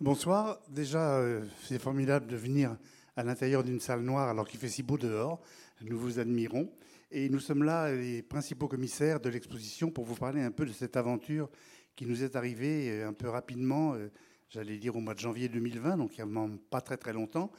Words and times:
Bonsoir. 0.00 0.58
Déjà, 0.68 1.18
euh, 1.18 1.44
c'est 1.62 1.78
formidable 1.78 2.26
de 2.26 2.34
venir 2.34 2.76
à 3.14 3.22
l'intérieur 3.22 3.62
d'une 3.62 3.78
salle 3.78 4.00
noire 4.00 4.28
alors 4.28 4.48
qu'il 4.48 4.58
fait 4.58 4.68
si 4.68 4.82
beau 4.82 4.98
dehors. 4.98 5.40
Nous 5.82 5.96
vous 5.96 6.18
admirons. 6.18 6.68
Et 7.12 7.28
nous 7.28 7.38
sommes 7.38 7.62
là, 7.62 7.94
les 7.94 8.20
principaux 8.20 8.66
commissaires 8.66 9.20
de 9.20 9.28
l'exposition, 9.28 9.92
pour 9.92 10.04
vous 10.04 10.16
parler 10.16 10.42
un 10.42 10.50
peu 10.50 10.66
de 10.66 10.72
cette 10.72 10.96
aventure 10.96 11.48
qui 11.94 12.06
nous 12.06 12.24
est 12.24 12.34
arrivée 12.34 12.90
euh, 12.90 13.08
un 13.08 13.12
peu 13.12 13.28
rapidement, 13.28 13.94
euh, 13.94 14.10
j'allais 14.48 14.78
dire 14.78 14.96
au 14.96 15.00
mois 15.00 15.14
de 15.14 15.20
janvier 15.20 15.48
2020, 15.48 15.96
donc 15.96 16.18
il 16.18 16.24
n'y 16.24 16.38
a 16.38 16.48
pas 16.70 16.80
très 16.80 16.96
très 16.96 17.12
longtemps. 17.12 17.52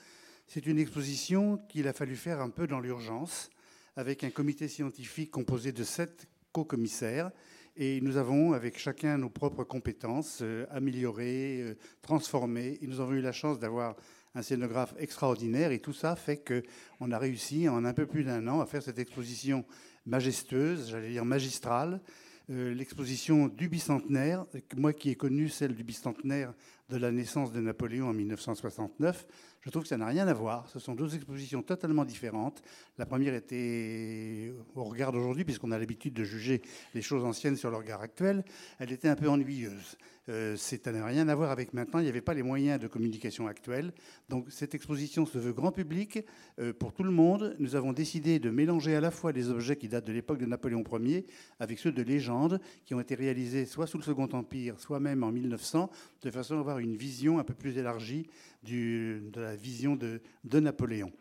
C'est 0.46 0.66
une 0.66 0.78
exposition 0.78 1.58
qu'il 1.70 1.88
a 1.88 1.94
fallu 1.94 2.18
faire 2.18 2.42
un 2.42 2.50
peu 2.50 2.68
dans 2.68 2.82
l'urgence, 2.82 3.50
avec 3.96 4.26
un 4.26 4.30
comité 4.30 4.68
scientifique 4.68 5.32
composé 5.32 5.72
de 5.72 5.86
sept 5.86 6.28
co-commissaires 6.52 7.32
et 7.78 8.00
nous 8.02 8.18
avons, 8.18 8.54
avec 8.54 8.78
chacun 8.78 9.18
nos 9.18 9.30
propres 9.30 9.64
compétences, 9.64 10.40
euh, 10.42 10.66
amélioré, 10.72 11.62
euh, 11.62 11.76
transformé. 12.02 12.78
Et 12.82 12.88
nous 12.88 13.02
avons 13.02 13.14
eu 13.14 13.22
la 13.22 13.34
chance 13.34 13.60
d'avoir 13.60 13.96
un 14.34 14.42
scénographe 14.42 14.94
extraordinaire. 14.98 15.72
Et 15.72 15.80
tout 15.80 15.94
ça 15.94 16.16
fait 16.16 16.38
qu'on 16.38 17.12
a 17.12 17.18
réussi 17.18 17.68
en 17.68 17.84
un 17.84 17.94
peu 17.94 18.06
plus 18.06 18.24
d'un 18.24 18.48
an 18.48 18.62
à 18.62 18.66
faire 18.66 18.82
cette 18.82 19.00
exposition 19.00 19.66
majestueuse, 20.06 20.90
j'allais 20.90 21.10
dire 21.10 21.26
magistrale, 21.26 22.02
euh, 22.50 22.74
l'exposition 22.74 23.48
du 23.48 23.68
bicentenaire, 23.68 24.46
moi 24.78 24.94
qui 24.94 25.10
ai 25.10 25.16
connu 25.16 25.50
celle 25.50 25.76
du 25.76 25.84
bicentenaire 25.84 26.54
de 26.90 26.98
la 26.98 27.12
naissance 27.12 27.52
de 27.52 27.60
Napoléon 27.60 28.10
en 28.10 28.14
1969, 28.14 29.26
je 29.62 29.72
trouve 29.72 29.82
que 29.82 29.90
ça 29.90 29.98
n'a 29.98 30.06
rien 30.06 30.28
à 30.28 30.34
voir. 30.34 30.70
Ce 30.70 30.78
sont 30.78 30.94
deux 30.94 31.16
expositions 31.16 31.64
totalement 31.64 32.06
différentes. 32.06 32.62
La 33.00 33.08
première 33.08 33.34
était, 33.34 34.54
au 34.76 34.84
regard 34.84 35.12
d'aujourd'hui, 35.12 35.44
puisqu'on 35.44 35.72
a 35.72 35.80
l'habitude 35.80 36.14
de 36.14 36.24
juger 36.24 36.62
les 36.94 37.02
choses 37.02 37.26
anciennes 37.26 37.56
sur 37.56 37.72
leur 37.72 37.80
regard 37.80 38.02
actuel, 38.02 38.44
elle 38.78 38.92
était 38.92 39.08
un 39.08 39.16
peu 39.16 39.28
ennuyeuse. 39.28 39.98
Euh, 40.28 40.56
ça 40.56 40.92
n'a 40.92 41.06
rien 41.06 41.28
à 41.28 41.36
voir 41.36 41.52
avec 41.52 41.74
maintenant. 41.74 42.00
Il 42.00 42.04
n'y 42.04 42.10
avait 42.10 42.22
pas 42.22 42.34
les 42.34 42.44
moyens 42.44 42.80
de 42.80 42.88
communication 42.88 43.48
actuels. 43.48 43.92
Donc 44.30 44.48
cette 44.50 44.74
exposition 44.74 45.26
se 45.26 45.38
veut 45.38 45.54
grand 45.54 45.72
public 45.72 46.20
euh, 46.60 46.74
pour 46.74 46.94
tout 46.94 47.04
le 47.04 47.12
monde. 47.12 47.56
Nous 47.60 47.76
avons 47.76 47.94
décidé 47.94 48.40
de 48.40 48.50
mélanger 48.50 48.96
à 48.96 49.02
la 49.02 49.12
fois 49.12 49.34
des 49.34 49.50
objets 49.50 49.76
qui 49.76 49.88
datent 49.88 50.06
de 50.06 50.14
l'époque 50.14 50.40
de 50.40 50.46
Napoléon 50.46 50.84
Ier 51.00 51.26
avec 51.60 51.80
ceux 51.80 51.92
de 51.92 52.02
légende 52.02 52.60
qui 52.86 52.96
ont 52.96 53.00
été 53.00 53.16
réalisés 53.16 53.66
soit 53.66 53.88
sous 53.88 53.98
le 53.98 54.04
Second 54.04 54.30
Empire, 54.32 54.80
soit 54.80 55.00
même 55.00 55.24
en 55.24 55.32
1900, 55.32 55.92
de 56.22 56.32
façon 56.32 56.58
à 56.58 56.60
avoir 56.60 56.75
une 56.80 56.96
vision 56.96 57.40
un 57.40 57.44
peu 57.44 57.54
plus 57.54 57.78
élargie 57.78 58.28
de 58.64 59.22
la 59.36 59.56
vision 59.56 59.96
de, 59.96 60.60
Napoléon. 60.60 61.12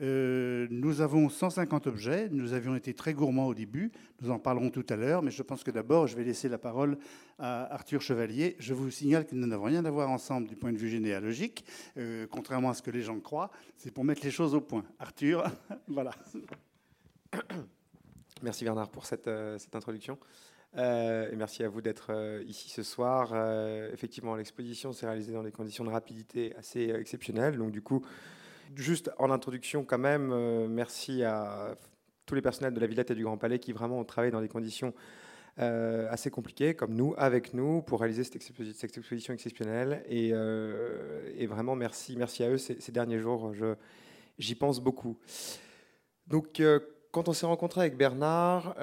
Euh, 0.00 0.66
nous 0.70 1.00
avons 1.00 1.28
150 1.28 1.86
objets. 1.86 2.28
Nous 2.30 2.54
avions 2.54 2.74
été 2.74 2.94
très 2.94 3.12
gourmands 3.12 3.46
au 3.46 3.54
début. 3.54 3.92
Nous 4.20 4.30
en 4.30 4.38
parlerons 4.38 4.70
tout 4.70 4.86
à 4.88 4.96
l'heure. 4.96 5.22
Mais 5.22 5.30
je 5.30 5.42
pense 5.42 5.62
que 5.62 5.70
d'abord, 5.70 6.06
je 6.06 6.16
vais 6.16 6.24
laisser 6.24 6.48
la 6.48 6.58
parole 6.58 6.98
à 7.38 7.72
Arthur 7.72 8.00
Chevalier. 8.00 8.56
Je 8.58 8.74
vous 8.74 8.90
signale 8.90 9.26
que 9.26 9.34
nous 9.34 9.46
n'avons 9.46 9.64
rien 9.64 9.84
à 9.84 9.90
voir 9.90 10.10
ensemble 10.10 10.48
du 10.48 10.56
point 10.56 10.72
de 10.72 10.78
vue 10.78 10.88
généalogique, 10.88 11.64
euh, 11.98 12.26
contrairement 12.30 12.70
à 12.70 12.74
ce 12.74 12.82
que 12.82 12.90
les 12.90 13.02
gens 13.02 13.18
croient. 13.20 13.50
C'est 13.76 13.90
pour 13.90 14.04
mettre 14.04 14.24
les 14.24 14.30
choses 14.30 14.54
au 14.54 14.60
point. 14.60 14.84
Arthur, 14.98 15.44
voilà. 15.88 16.12
Merci 18.42 18.64
Bernard 18.64 18.88
pour 18.88 19.06
cette, 19.06 19.28
euh, 19.28 19.56
cette 19.58 19.74
introduction. 19.76 20.18
Et 20.74 21.36
merci 21.36 21.62
à 21.64 21.68
vous 21.68 21.82
d'être 21.82 22.12
ici 22.46 22.70
ce 22.70 22.82
soir. 22.82 23.34
effectivement, 23.92 24.36
l'exposition 24.36 24.92
s'est 24.92 25.06
réalisée 25.06 25.32
dans 25.32 25.42
des 25.42 25.52
conditions 25.52 25.84
de 25.84 25.90
rapidité 25.90 26.54
assez 26.56 26.90
exceptionnelles. 26.90 27.58
Donc, 27.58 27.72
du 27.72 27.82
coup, 27.82 28.02
juste 28.76 29.10
en 29.18 29.30
introduction, 29.30 29.84
quand 29.84 29.98
même, 29.98 30.30
euh, 30.32 30.66
merci 30.68 31.22
à 31.24 31.76
tous 32.26 32.34
les 32.34 32.42
personnels 32.42 32.74
de 32.74 32.80
la 32.80 32.86
Villette 32.86 33.10
et 33.10 33.14
du 33.14 33.24
Grand 33.24 33.36
Palais 33.36 33.58
qui 33.58 33.72
vraiment 33.72 33.98
ont 33.98 34.04
travaillé 34.04 34.30
dans 34.30 34.40
des 34.40 34.48
conditions 34.48 34.94
euh, 35.58 36.06
assez 36.10 36.30
compliquées, 36.30 36.74
comme 36.74 36.94
nous, 36.94 37.14
avec 37.18 37.52
nous, 37.52 37.82
pour 37.82 38.00
réaliser 38.00 38.24
cette, 38.24 38.36
exposition 38.96 39.34
exceptionnelle. 39.34 40.04
Euh, 40.10 41.30
et, 41.36 41.46
vraiment, 41.46 41.74
merci, 41.74 42.16
merci 42.16 42.42
à 42.42 42.50
eux 42.50 42.58
ces, 42.58 42.80
ces 42.80 42.92
derniers 42.92 43.18
jours. 43.18 43.52
J'y 44.38 44.54
pense 44.54 44.80
beaucoup. 44.80 45.18
Donc, 46.26 46.62
quand 47.12 47.28
on 47.28 47.32
s'est 47.32 47.46
rencontré 47.46 47.82
avec 47.82 47.96
Bernard, 47.96 48.74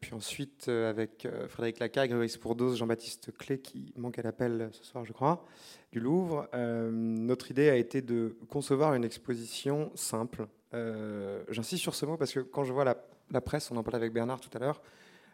puis 0.00 0.12
ensuite 0.12 0.68
avec 0.68 1.26
Frédéric 1.48 1.78
Lacaille, 1.78 2.08
Grégory 2.08 2.28
Spourdos, 2.28 2.74
Jean-Baptiste 2.74 3.32
Clé, 3.38 3.58
qui 3.58 3.92
manque 3.96 4.18
à 4.18 4.22
l'appel 4.22 4.68
ce 4.72 4.84
soir, 4.84 5.04
je 5.04 5.12
crois, 5.12 5.44
du 5.92 6.00
Louvre, 6.00 6.48
euh, 6.54 6.90
notre 6.90 7.50
idée 7.50 7.70
a 7.70 7.76
été 7.76 8.02
de 8.02 8.36
concevoir 8.48 8.94
une 8.94 9.04
exposition 9.04 9.90
simple. 9.94 10.46
Euh, 10.74 11.42
j'insiste 11.48 11.82
sur 11.82 11.94
ce 11.94 12.04
mot 12.04 12.16
parce 12.16 12.32
que 12.32 12.40
quand 12.40 12.64
je 12.64 12.72
vois 12.72 12.84
la, 12.84 13.40
presse, 13.40 13.70
on 13.70 13.76
en 13.76 13.82
parlait 13.82 13.96
avec 13.96 14.12
Bernard 14.12 14.40
tout 14.40 14.50
à 14.54 14.58
l'heure, 14.58 14.82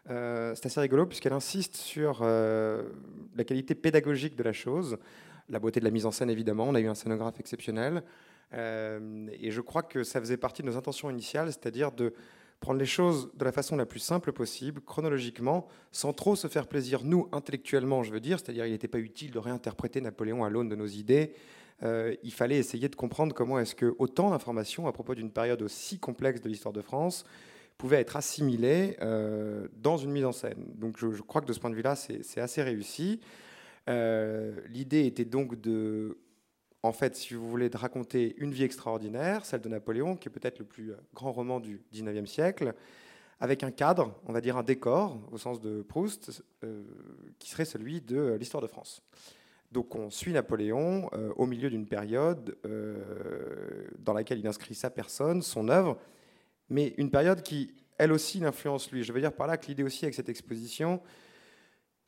euh, 0.09 0.53
c'est 0.55 0.67
assez 0.67 0.79
rigolo 0.79 1.05
puisqu'elle 1.05 1.33
insiste 1.33 1.75
sur 1.75 2.23
la 2.23 3.43
qualité 3.45 3.75
pédagogique 3.75 4.35
de 4.35 4.43
la 4.43 4.53
chose, 4.53 4.97
la 5.49 5.59
beauté 5.59 5.79
de 5.79 5.85
la 5.85 5.91
mise 5.91 6.05
en 6.05 6.11
scène 6.11 6.29
évidemment. 6.29 6.65
On 6.69 6.75
a 6.75 6.79
eu 6.79 6.87
un 6.87 6.95
scénographe 6.95 7.39
exceptionnel. 7.39 8.03
Et 8.53 9.49
je 9.51 9.61
crois 9.61 9.83
que 9.83 10.03
ça 10.03 10.19
faisait 10.19 10.37
partie 10.37 10.61
de 10.61 10.67
nos 10.67 10.77
intentions 10.77 11.09
initiales, 11.09 11.47
c'est-à-dire 11.47 11.91
de 11.91 12.13
prendre 12.63 12.79
les 12.79 12.85
choses 12.85 13.29
de 13.35 13.43
la 13.43 13.51
façon 13.51 13.75
la 13.75 13.85
plus 13.85 13.99
simple 13.99 14.31
possible, 14.31 14.79
chronologiquement, 14.81 15.67
sans 15.91 16.13
trop 16.13 16.37
se 16.37 16.47
faire 16.47 16.67
plaisir, 16.67 17.03
nous, 17.03 17.27
intellectuellement, 17.33 18.03
je 18.03 18.11
veux 18.11 18.21
dire, 18.21 18.39
c'est-à-dire 18.39 18.65
il 18.65 18.71
n'était 18.71 18.87
pas 18.87 18.99
utile 18.99 19.31
de 19.31 19.39
réinterpréter 19.39 19.99
Napoléon 19.99 20.45
à 20.45 20.49
l'aune 20.49 20.69
de 20.69 20.75
nos 20.75 20.87
idées, 20.87 21.33
euh, 21.83 22.15
il 22.23 22.31
fallait 22.31 22.57
essayer 22.57 22.87
de 22.87 22.95
comprendre 22.95 23.35
comment 23.35 23.59
est-ce 23.59 23.75
que 23.75 23.93
autant 23.99 24.29
d'informations 24.29 24.87
à 24.87 24.93
propos 24.93 25.15
d'une 25.15 25.31
période 25.31 25.61
aussi 25.61 25.99
complexe 25.99 26.39
de 26.41 26.47
l'histoire 26.47 26.71
de 26.73 26.81
France 26.81 27.25
pouvaient 27.77 27.99
être 27.99 28.15
assimilées 28.15 28.95
euh, 29.01 29.67
dans 29.75 29.97
une 29.97 30.11
mise 30.11 30.23
en 30.23 30.31
scène. 30.31 30.63
Donc 30.75 30.97
je, 30.97 31.21
crois 31.21 31.41
que 31.41 31.47
de 31.47 31.53
ce 31.53 31.59
point 31.59 31.69
de 31.69 31.75
vue-là, 31.75 31.95
c'est 31.95 32.39
assez 32.39 32.63
réussi. 32.63 33.19
Euh, 33.89 34.55
l'idée 34.69 35.05
était 35.05 35.25
donc 35.25 35.59
de 35.59 36.17
en 36.83 36.91
fait, 36.91 37.15
si 37.15 37.33
vous 37.33 37.49
voulez, 37.49 37.69
raconter 37.73 38.35
une 38.37 38.51
vie 38.51 38.63
extraordinaire, 38.63 39.45
celle 39.45 39.61
de 39.61 39.69
Napoléon, 39.69 40.17
qui 40.17 40.27
est 40.27 40.31
peut-être 40.31 40.59
le 40.59 40.65
plus 40.65 40.91
euh, 40.91 40.97
grand 41.13 41.31
roman 41.31 41.61
du 41.61 41.81
19e 41.93 42.25
siècle, 42.25 42.73
avec 43.39 43.63
un 43.63 43.71
cadre, 43.71 44.13
on 44.25 44.33
va 44.33 44.41
dire 44.41 44.57
un 44.57 44.63
décor, 44.63 45.17
au 45.31 45.37
sens 45.37 45.61
de 45.61 45.81
Proust, 45.81 46.43
euh, 46.63 46.83
qui 47.39 47.49
serait 47.49 47.65
celui 47.65 48.01
de 48.01 48.33
l'histoire 48.33 48.61
de 48.61 48.67
France. 48.67 49.01
Donc 49.71 49.95
on 49.95 50.09
suit 50.09 50.33
Napoléon 50.33 51.09
euh, 51.13 51.31
au 51.37 51.45
milieu 51.45 51.69
d'une 51.69 51.87
période 51.87 52.55
dans 53.99 54.13
laquelle 54.13 54.39
il 54.39 54.47
inscrit 54.47 54.75
sa 54.75 54.89
personne, 54.91 55.41
son 55.41 55.67
œuvre, 55.69 55.97
mais 56.69 56.93
une 56.97 57.09
période 57.09 57.41
qui, 57.41 57.73
elle 57.97 58.11
aussi, 58.11 58.39
l'influence 58.39 58.91
lui. 58.91 59.03
Je 59.03 59.11
veux 59.11 59.19
dire 59.19 59.33
par 59.33 59.47
là 59.47 59.57
que 59.57 59.67
l'idée 59.67 59.83
aussi 59.83 60.05
avec 60.05 60.13
cette 60.13 60.29
exposition, 60.29 61.01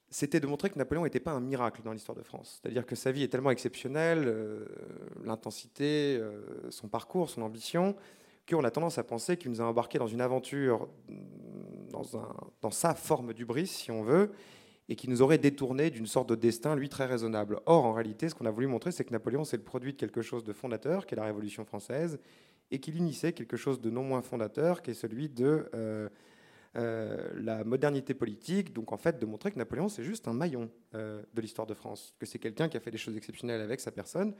c'était 0.09 0.39
de 0.39 0.47
montrer 0.47 0.69
que 0.69 0.77
Napoléon 0.77 1.03
n'était 1.03 1.19
pas 1.19 1.31
un 1.31 1.41
miracle 1.41 1.81
dans 1.83 1.91
l'histoire 1.91 2.17
de 2.17 2.23
France. 2.23 2.59
C'est-à-dire 2.61 2.85
que 2.85 2.95
sa 2.95 3.11
vie 3.11 3.23
est 3.23 3.27
tellement 3.27 3.51
exceptionnelle, 3.51 4.23
euh, 4.27 4.65
l'intensité, 5.23 6.17
euh, 6.19 6.41
son 6.69 6.87
parcours, 6.87 7.29
son 7.29 7.41
ambition, 7.41 7.95
qu'on 8.49 8.63
a 8.63 8.71
tendance 8.71 8.97
à 8.97 9.03
penser 9.03 9.37
qu'il 9.37 9.51
nous 9.51 9.61
a 9.61 9.65
embarqués 9.65 9.97
dans 9.97 10.07
une 10.07 10.21
aventure, 10.21 10.87
mm, 11.09 11.89
dans, 12.61 12.71
sa 12.71 12.93
forme 12.93 13.33
d'ubris, 13.33 13.67
si 13.67 13.91
on 13.91 14.03
veut, 14.03 14.31
et 14.89 14.95
qui 14.95 15.09
nous 15.09 15.21
aurait 15.21 15.39
détourné 15.39 15.89
d'une 15.89 16.05
sorte 16.05 16.29
de 16.29 16.35
destin, 16.35 16.75
lui, 16.75 16.89
très 16.89 17.05
raisonnable. 17.05 17.59
Or, 17.65 17.85
en 17.85 17.93
réalité, 17.93 18.29
ce 18.29 18.35
qu'on 18.35 18.45
a 18.45 18.51
voulu 18.51 18.67
montrer, 18.67 18.91
c'est 18.91 19.03
que 19.03 19.11
Napoléon, 19.11 19.43
c'est 19.43 19.57
le 19.57 19.63
produit 19.63 19.93
de 19.93 19.97
quelque 19.97 20.21
chose 20.21 20.43
de 20.43 20.53
fondateur, 20.53 21.07
qui 21.07 21.15
est 21.15 21.17
la 21.17 21.25
Révolution 21.25 21.65
française, 21.65 22.19
et 22.69 22.79
qu'il 22.79 22.95
unissait 22.97 23.33
quelque 23.33 23.57
chose 23.57 23.81
de 23.81 23.89
non 23.89 24.03
moins 24.03 24.21
fondateur, 24.21 24.81
qui 24.81 24.91
est 24.91 24.95
celui 24.95 25.29
de... 25.29 25.69
Euh, 25.73 26.09
euh, 26.77 27.29
la 27.37 27.63
modernité 27.63 28.13
politique, 28.13 28.73
donc 28.73 28.91
en 28.91 28.97
fait 28.97 29.17
de 29.17 29.25
montrer 29.25 29.49
que 29.49 29.57
Napoléon 29.57 29.87
c'est 29.87 30.03
juste 30.03 30.27
un 30.27 30.33
maillon 30.33 30.69
euh, 30.93 31.23
de 31.33 31.41
l'histoire 31.41 31.65
de 31.65 31.73
France, 31.73 32.13
que 32.19 32.25
c'est 32.25 32.37
quelqu'un 32.37 32.67
qui 32.67 32.75
a 32.75 32.81
fait 32.81 32.91
des 32.91 32.97
choses 32.97 33.15
exceptionnelles 33.15 33.61
avec 33.61 33.79
sa 33.79 33.91
personne, 33.91 34.35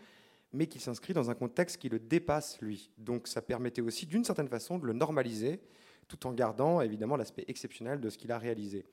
mais 0.51 0.68
qui 0.68 0.79
s'inscrit 0.79 1.13
dans 1.13 1.29
un 1.29 1.34
contexte 1.34 1.78
qui 1.78 1.88
le 1.88 1.97
dépasse 1.97 2.59
lui. 2.62 2.91
Donc 2.97 3.29
ça 3.29 3.41
permettait 3.41 3.81
aussi 3.81 4.06
d'une 4.06 4.25
certaine 4.25 4.50
façon 4.50 4.78
de 4.78 4.85
le 4.85 4.91
normaliser, 4.91 5.62
tout 6.09 6.28
en 6.28 6.34
gardant 6.34 6.81
évidemment 6.81 7.16
l'aspect 7.16 7.45
exceptionnel 7.47 8.01
de 8.01 8.09
ce 8.09 8.18
qu'il 8.18 8.34
a 8.34 8.38
réalisé. 8.38 8.85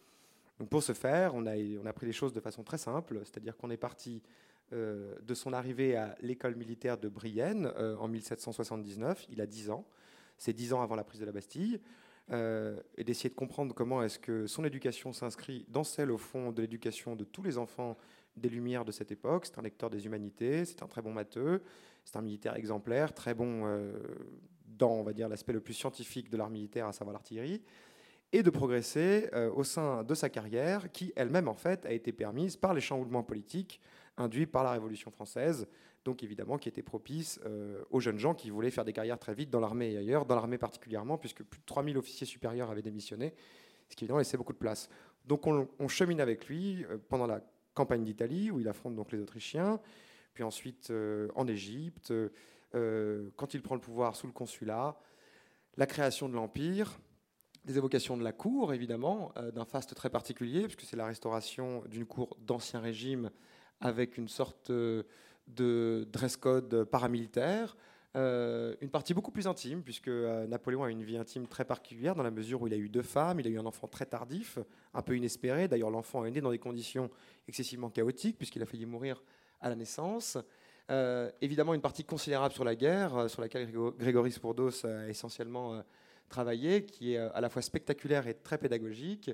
Donc 0.61 0.69
pour 0.69 0.85
ce 0.85 0.93
faire, 0.93 1.35
on 1.35 1.45
a, 1.45 1.93
pris 1.93 2.07
les 2.07 2.13
choses 2.13 2.33
de 2.33 2.41
façon 2.41 2.63
très 2.63 2.79
simple, 2.79 3.23
c'est-à-dire 3.25 3.57
qu'on 3.57 3.71
est 3.71 3.77
parti 3.77 4.23
euh, 4.73 5.17
de 5.21 5.35
son 5.35 5.53
arrivée 5.53 5.97
à 5.97 6.15
l'école 6.21 6.55
militaire 6.55 6.97
de 6.97 7.09
Brienne 7.09 7.73
en 7.99 8.07
1779, 8.07 9.27
il 9.31 9.41
a 9.41 9.47
10 9.47 9.71
ans, 9.71 9.85
c'est 10.39 10.53
10 10.53 10.75
ans 10.75 10.83
avant 10.83 10.95
la 10.95 11.03
prise 11.03 11.21
de 11.21 11.27
la 11.27 11.33
Bastille. 11.33 11.81
Euh, 12.31 12.81
et 12.97 13.05
d'essayer 13.05 13.29
de 13.29 13.35
comprendre 13.35 13.75
comment 13.75 14.03
est-ce 14.03 14.19
que 14.19 14.47
son 14.47 14.65
éducation 14.65 15.13
s'inscrit 15.13 15.67
dans 15.69 15.85
celle, 15.85 16.11
au 16.11 16.19
fond, 16.19 16.53
de 16.53 16.63
l'éducation 16.63 17.17
de 17.17 17.25
tous 17.25 17.43
les 17.43 17.59
enfants 17.59 17.97
des 18.37 18.49
Lumières 18.49 18.85
de 18.85 18.93
cette 18.93 19.11
époque. 19.11 19.47
C'est 19.47 19.59
un 19.59 19.63
lecteur 19.63 19.91
des 19.91 20.07
humanités, 20.07 20.65
c'est 20.65 20.83
un 20.83 20.87
très 20.87 21.03
bon 21.03 21.13
matheux, 21.13 21.63
c'est 22.05 22.17
un 22.17 22.23
militaire 22.23 22.57
exemplaire, 22.57 23.13
très 23.13 23.35
bon 23.35 23.67
euh, 23.67 23.93
dans, 24.67 24.93
on 24.93 25.03
va 25.03 25.13
dire, 25.13 25.29
l'aspect 25.29 25.53
le 25.53 25.61
plus 25.61 25.75
scientifique 25.75 26.31
de 26.31 26.37
l'art 26.37 26.49
militaire, 26.49 26.87
à 26.87 26.93
savoir 26.93 27.13
l'artillerie, 27.13 27.61
et 28.33 28.43
de 28.43 28.51
progresser 28.51 29.29
euh, 29.35 29.51
au 29.53 29.65
sein 29.65 30.05
de 30.05 30.15
sa 30.15 30.31
carrière, 30.31 30.91
qui 30.93 31.13
elle-même, 31.17 31.49
en 31.49 31.55
fait, 31.55 31.85
a 31.85 31.93
été 31.93 32.13
permise 32.13 32.57
par 32.57 32.73
les 32.73 32.81
chamboulements 32.81 33.25
politiques 33.25 33.81
induits 34.17 34.47
par 34.47 34.65
la 34.65 34.71
Révolution 34.71 35.11
française, 35.11 35.67
donc 36.05 36.23
évidemment 36.23 36.59
qui 36.59 36.69
était 36.69 36.83
propice 36.83 37.41
euh, 37.45 37.83
aux 37.91 38.01
jeunes 38.01 38.19
gens 38.19 38.35
qui 38.35 38.51
voulaient 38.51 38.71
faire 38.71 38.85
des 38.85 38.93
carrières 38.93 39.19
très 39.19 39.35
vite 39.35 39.51
dans 39.51 39.61
l'armée 39.61 39.93
et 39.93 39.99
ailleurs, 39.99 40.27
dans 40.27 40.35
l'armée 40.35 40.59
particulièrement, 40.59 41.19
puisque 41.19 41.43
plus 41.43 41.61
de 41.61 41.67
3000 41.67 41.97
officiers 41.97 42.27
supérieurs 42.27 42.71
avaient 42.71 42.83
démissionné, 42.83 43.35
ce 43.89 43.97
qui 43.97 44.05
évidemment 44.05 44.19
laissait 44.19 44.37
beaucoup 44.37 44.53
de 44.53 44.59
place. 44.59 44.89
Donc 45.25 45.47
on, 45.47 45.89
chemine 45.89 46.21
avec 46.21 46.49
lui 46.49 46.85
euh, 46.85 46.99
pendant 47.09 47.27
la 47.27 47.41
campagne 47.75 48.05
d'Italie, 48.05 48.51
où 48.51 48.59
il 48.59 48.69
affronte 48.69 48.97
donc 48.97 49.13
les 49.13 49.21
Autrichiens, 49.21 49.81
puis 50.35 50.43
ensuite 50.43 50.93
en 51.35 51.47
Égypte, 51.47 52.13
quand 52.73 53.55
il 53.55 53.63
prend 53.63 53.75
le 53.75 53.81
pouvoir 53.81 54.17
sous 54.17 54.27
le 54.27 54.33
consulat, 54.33 54.99
la 55.77 55.87
création 55.87 56.29
de 56.29 56.35
l'Empire, 56.35 56.99
des 57.65 57.77
évocations 57.79 58.17
de 58.17 58.25
la 58.25 58.33
cour, 58.33 58.75
évidemment, 58.75 59.33
d'un 59.55 59.65
faste 59.65 59.95
très 59.95 60.11
particulier, 60.11 60.63
puisque 60.65 60.83
c'est 60.83 60.97
la 60.97 61.07
restauration 61.07 61.83
d'une 61.87 62.07
cour 62.07 62.37
d'ancien 62.41 62.81
régime 62.81 63.31
avec 63.81 64.17
une 64.17 64.29
sorte 64.29 64.71
de 65.47 66.09
dress 66.13 66.37
code 66.37 66.85
paramilitaire, 66.85 67.77
euh, 68.15 68.75
une 68.83 68.91
partie 68.91 69.15
beaucoup 69.15 69.31
plus 69.31 69.47
intime, 69.47 69.83
puisque 69.83 70.09
euh, 70.09 70.47
Napoléon 70.47 70.85
a 70.85 70.91
une 70.91 71.03
vie 71.03 71.17
intime 71.17 71.47
très 71.47 71.65
particulière, 71.65 72.15
dans 72.15 72.23
la 72.23 72.31
mesure 72.31 72.61
où 72.61 72.67
il 72.67 72.75
a 72.75 72.77
eu 72.77 72.89
deux 72.89 73.03
femmes, 73.03 73.41
il 73.41 73.47
a 73.47 73.51
eu 73.51 73.59
un 73.59 73.65
enfant 73.65 73.89
très 73.89 74.05
tardif, 74.05 74.59
un 74.93 75.01
peu 75.01 75.17
inespéré. 75.17 75.67
D'ailleurs, 75.67 75.91
l'enfant 75.91 76.25
est 76.27 76.31
né 76.31 76.41
dans 76.43 76.51
des 76.51 76.59
conditions 76.59 77.11
excessivement 77.49 77.89
chaotiques, 77.89 78.37
puisqu'il 78.37 78.63
a 78.63 78.67
failli 78.67 78.85
mourir 78.85 79.23
à 79.61 79.71
la 79.71 79.77
naissance. 79.77 80.37
Euh, 80.91 81.31
évidemment, 81.41 81.73
une 81.73 81.81
partie 81.81 82.05
considérable 82.05 82.53
sur 82.53 82.65
la 82.65 82.75
guerre, 82.75 83.31
sur 83.31 83.41
laquelle 83.41 83.71
Grégory 83.99 84.31
Spourdos 84.31 84.85
a 84.85 85.09
essentiellement 85.09 85.83
travaillé, 86.29 86.85
qui 86.85 87.15
est 87.15 87.19
à 87.19 87.41
la 87.41 87.49
fois 87.49 87.63
spectaculaire 87.63 88.27
et 88.27 88.35
très 88.35 88.59
pédagogique. 88.59 89.31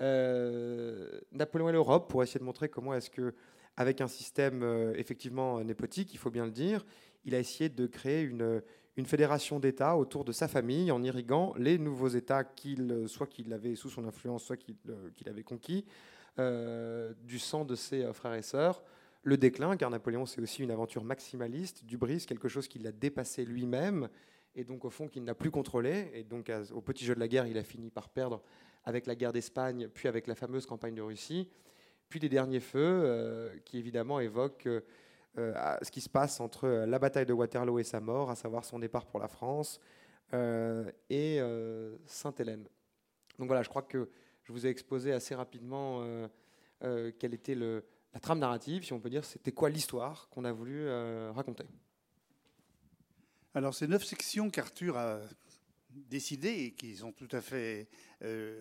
Napoléon 0.00 1.70
et 1.70 1.72
l'Europe, 1.72 2.10
pour 2.10 2.22
essayer 2.22 2.40
de 2.40 2.44
montrer 2.44 2.68
comment 2.68 2.92
est-ce 2.92 3.08
que, 3.08 3.32
avec 3.78 4.00
un 4.00 4.08
système 4.08 4.64
effectivement 4.96 5.62
népotique, 5.62 6.12
il 6.12 6.18
faut 6.18 6.30
bien 6.30 6.44
le 6.44 6.50
dire, 6.50 6.84
il 7.24 7.34
a 7.34 7.38
essayé 7.38 7.68
de 7.68 7.86
créer 7.86 8.22
une, 8.22 8.62
fédération 9.04 9.60
d'États 9.60 9.96
autour 9.96 10.24
de 10.24 10.32
sa 10.32 10.48
famille 10.48 10.90
en 10.90 11.04
irriguant 11.04 11.54
les 11.56 11.78
nouveaux 11.78 12.08
États 12.08 12.42
qu'il, 12.42 13.04
soit 13.06 13.28
qu'il 13.28 13.52
avait 13.52 13.76
sous 13.76 13.90
son 13.90 14.04
influence, 14.04 14.42
soit 14.42 14.56
qu'il, 14.56 14.74
euh, 14.88 15.30
avait 15.30 15.44
conquis, 15.44 15.84
euh, 16.40 17.14
du 17.22 17.38
sang 17.38 17.64
de 17.64 17.76
ses 17.76 18.02
euh, 18.02 18.12
frères 18.12 18.34
et 18.34 18.42
sœurs. 18.42 18.82
Le 19.22 19.36
déclin, 19.36 19.76
car 19.76 19.90
Napoléon 19.90 20.26
c'est 20.26 20.40
aussi 20.40 20.64
une 20.64 20.72
aventure 20.72 21.04
maximaliste, 21.04 21.84
du 21.84 21.96
brise, 21.96 22.26
quelque 22.26 22.48
chose 22.48 22.66
qu'il 22.66 22.84
a 22.88 22.92
dépassé 22.92 23.44
lui-même 23.44 24.08
et 24.56 24.64
donc 24.64 24.84
au 24.84 24.90
fond 24.90 25.06
qu'il 25.06 25.22
n'a 25.22 25.34
plus 25.36 25.52
contrôlé. 25.52 26.10
Et 26.14 26.24
donc 26.24 26.50
au 26.74 26.80
petit 26.80 27.04
jeu 27.04 27.14
de 27.14 27.20
la 27.20 27.28
guerre, 27.28 27.46
il 27.46 27.56
a 27.56 27.62
fini 27.62 27.90
par 27.90 28.08
perdre 28.08 28.42
avec 28.82 29.06
la 29.06 29.14
guerre 29.14 29.32
d'Espagne, 29.32 29.88
puis 29.94 30.08
avec 30.08 30.26
la 30.26 30.34
fameuse 30.34 30.66
campagne 30.66 30.96
de 30.96 31.02
Russie, 31.02 31.48
puis 32.08 32.20
les 32.20 32.28
derniers 32.28 32.60
feux 32.60 33.50
qui 33.64 33.78
évidemment 33.78 34.20
évoquent 34.20 34.68
euh, 35.38 35.76
ce 35.82 35.90
qui 35.90 36.00
se 36.00 36.08
passe 36.08 36.40
entre 36.40 36.64
euh, 36.64 36.86
la 36.86 36.98
bataille 36.98 37.26
de 37.26 37.32
Waterloo 37.32 37.78
et 37.78 37.84
sa 37.84 38.00
mort, 38.00 38.30
à 38.30 38.34
savoir 38.34 38.64
son 38.64 38.78
départ 38.80 39.06
pour 39.06 39.20
la 39.20 39.28
France, 39.28 39.78
euh, 40.34 40.90
et 41.10 41.40
Sainte-Hélène. 42.06 42.66
Donc 43.38 43.46
voilà, 43.46 43.62
je 43.62 43.68
crois 43.68 43.82
que 43.82 44.10
je 44.42 44.52
vous 44.52 44.66
ai 44.66 44.70
exposé 44.70 45.12
assez 45.12 45.34
rapidement 45.34 46.02
quelle 46.80 47.34
était 47.34 47.54
la 47.54 48.20
trame 48.20 48.40
narrative, 48.40 48.84
si 48.84 48.92
on 48.92 49.00
peut 49.00 49.10
dire, 49.10 49.24
c'était 49.24 49.52
quoi 49.52 49.70
l'histoire 49.70 50.28
qu'on 50.30 50.44
a 50.44 50.52
voulu 50.52 50.88
raconter. 51.30 51.64
Alors 53.54 53.74
ces 53.74 53.86
neuf 53.86 54.04
sections 54.04 54.50
qu'Arthur 54.50 54.96
a 54.96 55.20
décidées 55.90 56.64
et 56.64 56.72
qui 56.72 56.96
sont 56.96 57.12
tout 57.12 57.28
à 57.30 57.40
fait 57.40 57.88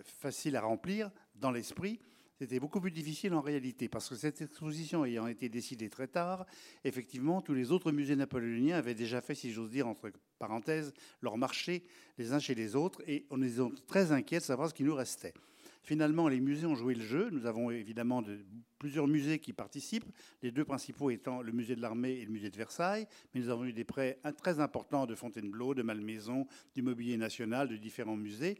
faciles 0.03 0.55
à 0.55 0.61
remplir 0.61 1.09
dans 1.35 1.51
l'esprit, 1.51 1.99
c'était 2.39 2.59
beaucoup 2.59 2.79
plus 2.79 2.91
difficile 2.91 3.33
en 3.33 3.41
réalité, 3.41 3.89
parce 3.89 4.09
que 4.09 4.15
cette 4.15 4.41
exposition 4.41 5.03
ayant 5.03 5.25
été 5.27 5.49
décidée 5.49 5.89
très 5.89 6.07
tard, 6.07 6.45
effectivement, 6.83 7.41
tous 7.41 7.53
les 7.53 7.71
autres 7.71 7.91
musées 7.91 8.15
napoléoniens 8.15 8.77
avaient 8.77 8.93
déjà 8.93 9.21
fait, 9.21 9.33
si 9.33 9.51
j'ose 9.51 9.71
dire, 9.71 9.87
entre 9.87 10.11
parenthèses, 10.37 10.93
leur 11.21 11.37
marché 11.37 11.83
les 12.17 12.33
uns 12.33 12.39
chez 12.39 12.53
les 12.53 12.75
autres, 12.75 13.01
et 13.07 13.25
on 13.31 13.41
est 13.41 13.59
très 13.87 14.11
inquiets 14.11 14.37
de 14.37 14.43
savoir 14.43 14.69
ce 14.69 14.75
qui 14.75 14.83
nous 14.83 14.93
restait. 14.93 15.33
Finalement, 15.87 16.27
les 16.27 16.41
musées 16.41 16.67
ont 16.67 16.75
joué 16.75 16.95
le 16.95 17.03
jeu. 17.03 17.29
Nous 17.31 17.45
avons 17.45 17.71
évidemment 17.71 18.21
de, 18.21 18.39
plusieurs 18.77 19.07
musées 19.07 19.39
qui 19.39 19.53
participent, 19.53 20.03
les 20.43 20.51
deux 20.51 20.65
principaux 20.65 21.11
étant 21.11 21.41
le 21.41 21.53
musée 21.53 21.77
de 21.77 21.81
l'armée 21.81 22.11
et 22.11 22.25
le 22.25 22.31
musée 22.31 22.49
de 22.49 22.57
Versailles. 22.57 23.07
Mais 23.33 23.39
nous 23.39 23.49
avons 23.49 23.63
eu 23.63 23.71
des 23.71 23.85
prêts 23.85 24.19
très 24.37 24.59
importants 24.59 25.05
de 25.05 25.15
Fontainebleau, 25.15 25.73
de 25.73 25.83
Malmaison, 25.83 26.45
du 26.75 26.81
Mobilier 26.81 27.15
National, 27.15 27.69
de 27.69 27.77
différents 27.77 28.17
musées. 28.17 28.57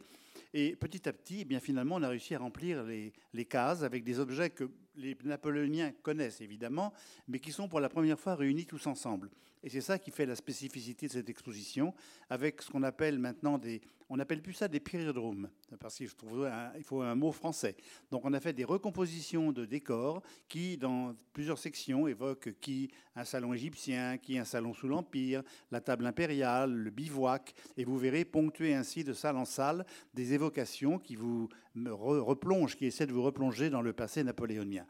Et 0.54 0.76
petit 0.76 1.08
à 1.08 1.12
petit, 1.12 1.40
eh 1.40 1.44
bien, 1.44 1.60
finalement, 1.60 1.96
on 1.96 2.02
a 2.02 2.08
réussi 2.08 2.34
à 2.34 2.38
remplir 2.38 2.82
les, 2.82 3.12
les, 3.34 3.44
cases 3.44 3.82
avec 3.82 4.02
des 4.02 4.18
objets 4.18 4.50
que 4.50 4.70
les 4.96 5.16
Napoléoniens 5.24 5.92
connaissent 6.02 6.40
évidemment, 6.40 6.92
mais 7.26 7.38
qui 7.38 7.52
sont 7.52 7.68
pour 7.68 7.80
la 7.80 7.88
première 7.88 8.18
fois 8.18 8.34
réunis 8.34 8.64
tous 8.64 8.86
ensemble. 8.86 9.30
Et 9.62 9.68
c'est 9.68 9.80
ça 9.80 9.98
qui 9.98 10.10
fait 10.10 10.26
la 10.26 10.36
spécificité 10.36 11.06
de 11.06 11.12
cette 11.12 11.28
exposition, 11.28 11.94
avec 12.30 12.62
ce 12.62 12.70
qu'on 12.70 12.82
appelle 12.82 13.18
maintenant 13.18 13.58
des... 13.58 13.80
On 14.10 14.16
n'appelle 14.16 14.40
plus 14.40 14.54
ça 14.54 14.68
des 14.68 14.80
périodromes, 14.80 15.50
parce 15.78 15.96
qu'il 15.96 16.08
faut 16.08 17.02
un 17.02 17.14
mot 17.14 17.30
français. 17.30 17.76
Donc 18.10 18.24
on 18.24 18.32
a 18.32 18.40
fait 18.40 18.54
des 18.54 18.64
recompositions 18.64 19.52
de 19.52 19.66
décors 19.66 20.22
qui, 20.48 20.78
dans 20.78 21.14
plusieurs 21.34 21.58
sections, 21.58 22.08
évoquent 22.08 22.54
qui 22.60 22.90
un 23.14 23.24
salon 23.24 23.52
égyptien, 23.52 24.16
qui 24.16 24.38
un 24.38 24.44
salon 24.44 24.72
sous 24.72 24.88
l'Empire, 24.88 25.42
la 25.70 25.82
table 25.82 26.06
impériale, 26.06 26.72
le 26.72 26.90
bivouac, 26.90 27.54
et 27.76 27.84
vous 27.84 27.98
verrez 27.98 28.24
ponctuer 28.24 28.74
ainsi 28.74 29.04
de 29.04 29.12
salle 29.12 29.36
en 29.36 29.44
salle 29.44 29.84
des 30.14 30.32
évocations 30.32 30.98
qui 30.98 31.14
vous 31.14 31.48
replongent, 31.74 32.76
qui 32.76 32.86
essaient 32.86 33.06
de 33.06 33.12
vous 33.12 33.22
replonger 33.22 33.68
dans 33.68 33.82
le 33.82 33.92
passé 33.92 34.24
napoléonien. 34.24 34.86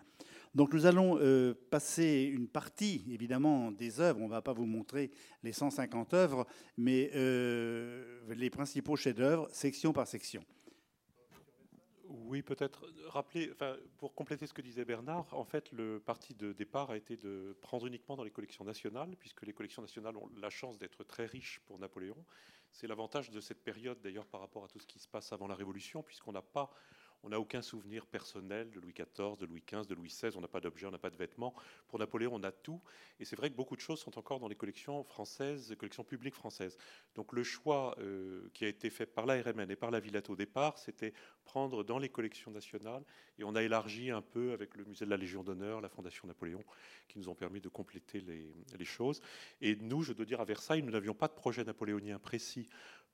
Donc 0.59 0.75
nous 0.75 0.87
allons 0.87 1.17
euh, 1.21 1.55
passer 1.71 2.25
une 2.25 2.49
partie, 2.49 3.05
évidemment, 3.13 3.71
des 3.71 4.01
œuvres. 4.01 4.21
On 4.21 4.25
ne 4.25 4.33
va 4.33 4.43
pas 4.43 4.53
vous 4.53 4.67
montrer 4.67 5.13
les 5.45 5.53
150 5.53 6.15
œuvres, 6.15 6.49
mais 6.77 7.13
euh, 7.15 8.21
les 8.35 8.51
principaux 8.51 8.97
chefs-d'œuvre, 8.97 9.49
section 9.53 9.93
par 9.93 10.09
section. 10.09 10.43
Oui, 12.09 12.43
peut-être 12.43 12.91
rappeler, 13.07 13.53
enfin, 13.53 13.77
pour 13.99 14.17
compléter 14.17 14.49
ce 14.49 14.53
que 14.53 14.61
disait 14.61 14.85
Bernard, 14.85 15.33
en 15.33 15.45
fait, 15.45 15.71
le 15.71 16.01
parti 16.01 16.35
de 16.35 16.53
départ 16.53 16.91
a 16.91 16.97
été 16.97 17.17
de 17.17 17.57
prendre 17.61 17.87
uniquement 17.87 18.17
dans 18.17 18.25
les 18.25 18.33
collections 18.33 18.65
nationales, 18.65 19.15
puisque 19.17 19.47
les 19.47 19.53
collections 19.53 19.83
nationales 19.83 20.17
ont 20.17 20.29
la 20.41 20.51
chance 20.51 20.77
d'être 20.77 21.05
très 21.05 21.27
riches 21.27 21.61
pour 21.67 21.79
Napoléon. 21.79 22.17
C'est 22.73 22.89
l'avantage 22.89 23.31
de 23.31 23.41
cette 23.41 23.63
période, 23.63 24.01
d'ailleurs, 24.01 24.27
par 24.27 24.41
rapport 24.41 24.65
à 24.65 24.69
tout 24.69 24.81
ce 24.81 24.89
qui 24.89 24.99
se 24.99 25.07
passe 25.07 25.33
avant 25.33 25.47
la 25.47 25.55
Révolution, 25.55 26.03
puisqu'on 26.03 26.33
n'a 26.33 26.43
pas 26.43 26.69
on 27.23 27.31
n'a 27.31 27.41
aucun 27.41 27.63
souvenir 27.63 28.07
personnel 28.07 28.71
de 28.71 28.81
Louis 28.81 28.93
XIV, 28.93 29.37
de 29.39 29.47
Louis 29.47 29.63
XV, 29.67 29.87
de 29.87 29.95
Louis 29.95 30.09
XVI. 30.09 30.37
On 30.37 30.41
n'a 30.41 30.49
pas 30.49 30.61
d'objets, 30.61 30.87
on 30.87 30.91
n'a 30.91 30.99
pas 30.99 31.11
de 31.11 31.17
vêtements. 31.17 31.55
Pour 31.89 31.99
Napoléon, 31.99 32.33
on 32.35 32.43
a 32.45 32.53
tout. 32.53 32.81
Et 33.19 33.25
c'est 33.25 33.37
vrai 33.37 33.51
que 33.51 33.57
beaucoup 33.57 33.77
de 33.77 33.81
choses 33.81 34.01
sont 34.01 34.19
encore 34.19 34.39
dans 34.39 34.49
les 34.49 34.55
collections 34.55 35.03
françaises, 35.05 35.71
les 35.71 35.77
collections 35.77 36.05
publiques 36.05 36.35
françaises. 36.35 36.77
Donc 37.15 37.33
le 37.33 37.43
choix 37.43 37.97
euh, 37.99 38.49
qui 38.55 38.65
a 38.65 38.69
été 38.69 38.91
fait 38.91 39.07
par 39.07 39.27
la 39.27 39.43
RMN 39.43 39.71
et 39.71 39.77
par 39.77 39.91
la 39.91 40.01
Villette 40.01 40.31
au 40.31 40.37
départ, 40.37 40.79
c'était 40.79 41.13
prendre 41.45 41.83
dans 41.83 41.99
les 41.99 42.09
collections 42.09 42.51
nationales. 42.51 43.05
Et 43.39 43.45
on 43.45 43.55
a 43.55 43.63
élargi 43.63 44.11
un 44.11 44.23
peu 44.23 44.53
avec 44.53 44.77
le 44.77 44.85
musée 44.85 45.05
de 45.05 45.11
la 45.11 45.17
Légion 45.17 45.43
d'honneur, 45.43 45.81
la 45.81 45.89
Fondation 45.89 46.29
Napoléon, 46.29 46.65
qui 47.09 47.19
nous 47.19 47.29
ont 47.29 47.35
permis 47.35 47.61
de 47.61 47.69
compléter 47.69 48.21
les, 48.21 48.53
les 48.79 48.85
choses. 48.85 49.21
Et 49.61 49.77
nous, 49.77 50.03
je 50.03 50.13
dois 50.13 50.25
dire, 50.25 50.41
à 50.41 50.45
Versailles, 50.45 50.83
nous 50.83 50.93
n'avions 50.93 51.15
pas 51.15 51.29
de 51.29 51.33
projet 51.33 51.65
napoléonien 51.65 52.19
précis 52.19 52.69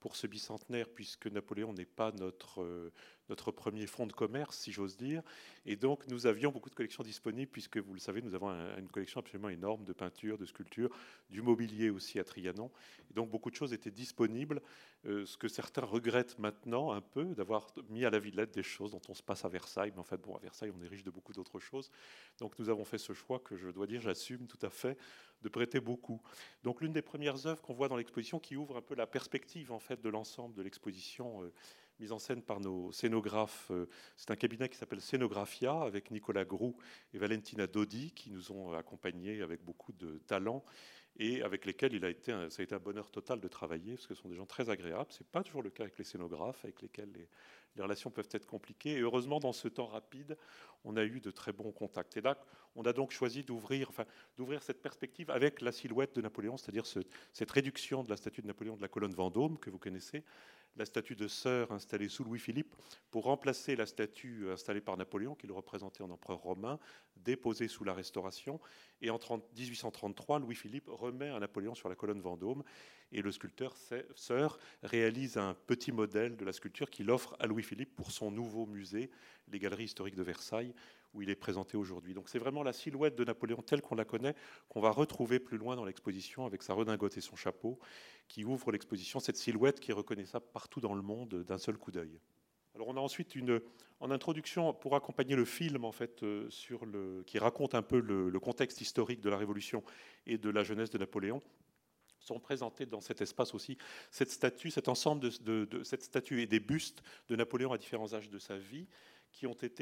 pour 0.04 0.16
ce 0.16 0.26
bicentenaire, 0.26 0.90
puisque 0.90 1.28
Napoléon 1.28 1.72
n'est 1.72 1.86
pas 1.86 2.12
notre, 2.12 2.62
euh, 2.62 2.92
notre 3.28 3.50
premier 3.50 3.86
fonds 3.86 4.06
de 4.06 4.12
commerce, 4.12 4.58
si 4.58 4.72
j'ose 4.72 4.96
dire. 4.96 5.22
Et 5.66 5.76
donc, 5.76 6.06
nous 6.08 6.26
avions 6.26 6.50
beaucoup 6.50 6.70
de 6.70 6.74
collections 6.74 7.02
disponibles, 7.02 7.50
puisque 7.50 7.78
vous 7.78 7.94
le 7.94 8.00
savez, 8.00 8.22
nous 8.22 8.34
avons 8.34 8.50
une 8.78 8.88
collection 8.88 9.20
absolument 9.20 9.48
énorme 9.48 9.84
de 9.84 9.92
peintures, 9.92 10.38
de 10.38 10.44
sculptures, 10.44 10.90
du 11.30 11.42
mobilier 11.42 11.90
aussi 11.90 12.18
à 12.18 12.24
Trianon. 12.24 12.70
Et 13.10 13.14
donc, 13.14 13.30
beaucoup 13.30 13.50
de 13.50 13.56
choses 13.56 13.72
étaient 13.72 13.90
disponibles, 13.90 14.60
euh, 15.06 15.24
ce 15.26 15.36
que 15.36 15.48
certains 15.48 15.84
regrettent 15.84 16.38
maintenant 16.38 16.92
un 16.92 17.00
peu, 17.00 17.34
d'avoir 17.34 17.72
mis 17.88 18.04
à 18.04 18.10
la 18.10 18.18
Villette 18.18 18.54
des 18.54 18.62
choses 18.62 18.92
dont 18.92 19.02
on 19.08 19.14
se 19.14 19.22
passe 19.22 19.44
à 19.44 19.48
Versailles. 19.48 19.92
Mais 19.94 20.00
en 20.00 20.04
fait, 20.04 20.20
bon, 20.20 20.34
à 20.36 20.38
Versailles, 20.38 20.72
on 20.76 20.82
est 20.82 20.88
riche 20.88 21.04
de 21.04 21.10
beaucoup 21.10 21.32
d'autres 21.32 21.60
choses. 21.60 21.90
Donc, 22.38 22.58
nous 22.58 22.68
avons 22.68 22.84
fait 22.84 22.98
ce 22.98 23.12
choix 23.12 23.38
que 23.38 23.56
je 23.56 23.68
dois 23.70 23.86
dire, 23.86 24.00
j'assume 24.00 24.46
tout 24.46 24.58
à 24.62 24.70
fait, 24.70 24.98
de 25.42 25.48
prêter 25.48 25.80
beaucoup. 25.80 26.20
Donc, 26.62 26.80
l'une 26.80 26.92
des 26.92 27.02
premières 27.02 27.46
œuvres 27.46 27.62
qu'on 27.62 27.74
voit 27.74 27.88
dans 27.88 27.96
l'exposition, 27.96 28.38
qui 28.38 28.56
ouvre 28.56 28.76
un 28.76 28.82
peu 28.82 28.94
la 28.94 29.06
perspective, 29.06 29.72
en 29.72 29.78
fait, 29.78 30.00
de 30.00 30.08
l'ensemble 30.08 30.54
de 30.54 30.62
l'exposition, 30.62 31.42
euh, 31.42 31.52
mise 31.98 32.12
en 32.12 32.18
scène 32.18 32.42
par 32.42 32.60
nos 32.60 32.92
scénographes. 32.92 33.70
Euh, 33.70 33.88
c'est 34.16 34.30
un 34.30 34.36
cabinet 34.36 34.68
qui 34.68 34.76
s'appelle 34.76 35.00
Scénographia, 35.00 35.80
avec 35.82 36.10
Nicolas 36.10 36.44
Groux 36.44 36.76
et 37.12 37.18
Valentina 37.18 37.66
Dodi, 37.66 38.12
qui 38.12 38.30
nous 38.30 38.52
ont 38.52 38.72
accompagnés 38.72 39.42
avec 39.42 39.62
beaucoup 39.62 39.92
de 39.92 40.18
talent 40.26 40.64
et 41.16 41.42
avec 41.42 41.64
lesquels 41.64 41.94
il 41.94 42.04
a 42.04 42.10
été 42.10 42.32
ça 42.50 42.60
a 42.60 42.62
été 42.64 42.74
un 42.74 42.80
bonheur 42.80 43.10
total 43.10 43.40
de 43.40 43.48
travailler, 43.48 43.94
parce 43.94 44.06
que 44.06 44.14
ce 44.14 44.22
sont 44.22 44.28
des 44.28 44.34
gens 44.34 44.46
très 44.46 44.70
agréables. 44.70 45.12
Ce 45.12 45.22
n'est 45.22 45.28
pas 45.30 45.42
toujours 45.42 45.62
le 45.62 45.70
cas 45.70 45.84
avec 45.84 45.96
les 45.98 46.04
scénographes, 46.04 46.64
avec 46.64 46.82
lesquels 46.82 47.10
les, 47.12 47.28
relations 47.80 48.10
peuvent 48.10 48.28
être 48.32 48.46
compliquées. 48.46 48.94
Et 48.94 49.00
heureusement, 49.00 49.40
dans 49.40 49.52
ce 49.52 49.68
temps 49.68 49.86
rapide, 49.86 50.36
on 50.84 50.96
a 50.96 51.04
eu 51.04 51.20
de 51.20 51.30
très 51.30 51.52
bons 51.52 51.72
contacts. 51.72 52.16
Et 52.16 52.20
là, 52.20 52.38
on 52.76 52.82
a 52.82 52.92
donc 52.92 53.10
choisi 53.10 53.42
d'ouvrir 53.42 53.88
enfin, 53.88 54.04
d'ouvrir 54.36 54.62
cette 54.62 54.80
perspective 54.82 55.30
avec 55.30 55.60
la 55.60 55.72
silhouette 55.72 56.14
de 56.14 56.20
Napoléon, 56.20 56.56
c'est-à-dire 56.56 56.86
cette 56.86 57.50
réduction 57.50 58.02
de 58.02 58.10
la 58.10 58.16
statue 58.16 58.42
de 58.42 58.46
Napoléon 58.46 58.76
de 58.76 58.82
la 58.82 58.88
colonne 58.88 59.14
Vendôme, 59.14 59.58
que 59.58 59.70
vous 59.70 59.78
connaissez, 59.78 60.24
la 60.76 60.84
statue 60.84 61.14
de 61.14 61.28
sœur 61.28 61.72
installée 61.72 62.08
sous 62.08 62.24
Louis-Philippe 62.24 62.74
pour 63.10 63.24
remplacer 63.24 63.76
la 63.76 63.86
statue 63.86 64.50
installée 64.50 64.80
par 64.80 64.96
Napoléon, 64.96 65.34
qui 65.34 65.46
le 65.46 65.52
représentait 65.52 66.02
en 66.02 66.10
empereur 66.10 66.38
romain, 66.38 66.78
déposée 67.16 67.68
sous 67.68 67.84
la 67.84 67.94
Restauration. 67.94 68.60
Et 69.00 69.10
en 69.10 69.18
1833, 69.18 70.40
Louis-Philippe 70.40 70.88
remet 70.88 71.28
un 71.28 71.40
Napoléon 71.40 71.74
sur 71.74 71.88
la 71.88 71.94
colonne 71.94 72.20
Vendôme. 72.20 72.64
Et 73.12 73.22
le 73.22 73.30
sculpteur 73.30 73.76
sœur 74.16 74.58
réalise 74.82 75.36
un 75.36 75.54
petit 75.66 75.92
modèle 75.92 76.36
de 76.36 76.44
la 76.44 76.52
sculpture 76.52 76.90
qu'il 76.90 77.10
offre 77.10 77.36
à 77.38 77.46
Louis-Philippe 77.46 77.94
pour 77.94 78.10
son 78.10 78.30
nouveau 78.30 78.66
musée, 78.66 79.10
les 79.52 79.60
Galeries 79.60 79.84
historiques 79.84 80.16
de 80.16 80.22
Versailles, 80.22 80.74
où 81.14 81.22
il 81.22 81.30
est 81.30 81.36
présenté 81.36 81.76
aujourd'hui. 81.76 82.12
Donc 82.12 82.28
c'est 82.28 82.38
vraiment 82.38 82.62
la 82.62 82.72
silhouette 82.72 83.16
de 83.16 83.24
Napoléon 83.24 83.62
telle 83.62 83.80
qu'on 83.80 83.94
la 83.94 84.04
connaît 84.04 84.34
qu'on 84.68 84.80
va 84.80 84.90
retrouver 84.90 85.38
plus 85.38 85.56
loin 85.56 85.76
dans 85.76 85.84
l'exposition 85.84 86.44
avec 86.44 86.62
sa 86.62 86.74
redingote 86.74 87.16
et 87.16 87.20
son 87.20 87.36
chapeau 87.36 87.78
qui 88.28 88.44
ouvre 88.44 88.72
l'exposition, 88.72 89.20
cette 89.20 89.36
silhouette 89.36 89.80
qui 89.80 89.90
est 89.92 89.94
reconnaissable 89.94 90.46
partout 90.52 90.80
dans 90.80 90.94
le 90.94 91.02
monde 91.02 91.44
d'un 91.44 91.58
seul 91.58 91.78
coup 91.78 91.92
d'œil. 91.92 92.20
Alors 92.74 92.88
on 92.88 92.96
a 92.96 93.00
ensuite 93.00 93.36
une, 93.36 93.60
en 94.00 94.10
introduction 94.10 94.74
pour 94.74 94.96
accompagner 94.96 95.36
le 95.36 95.44
film 95.44 95.84
en 95.84 95.92
fait 95.92 96.22
euh, 96.22 96.50
sur 96.50 96.84
le, 96.86 97.22
qui 97.26 97.38
raconte 97.38 97.74
un 97.74 97.82
peu 97.82 98.00
le, 98.00 98.38
contexte 98.40 98.80
historique 98.80 99.20
de 99.20 99.30
la 99.30 99.36
Révolution 99.36 99.84
et 100.26 100.38
de 100.38 100.50
la 100.50 100.64
jeunesse 100.64 100.90
de 100.90 100.98
Napoléon 100.98 101.40
sont 102.18 102.40
présentés 102.40 102.86
dans 102.86 103.00
cet 103.00 103.20
espace 103.20 103.54
aussi 103.54 103.76
cette 104.10 104.30
statue, 104.30 104.70
cet 104.70 104.88
ensemble 104.88 105.28
de, 105.42 105.66
de, 105.66 105.82
cette 105.84 106.02
statue 106.02 106.42
et 106.42 106.46
des 106.46 106.60
bustes 106.60 107.02
de 107.28 107.36
Napoléon 107.36 107.72
à 107.72 107.78
différents 107.78 108.12
âges 108.14 108.30
de 108.30 108.38
sa 108.38 108.56
vie 108.56 108.88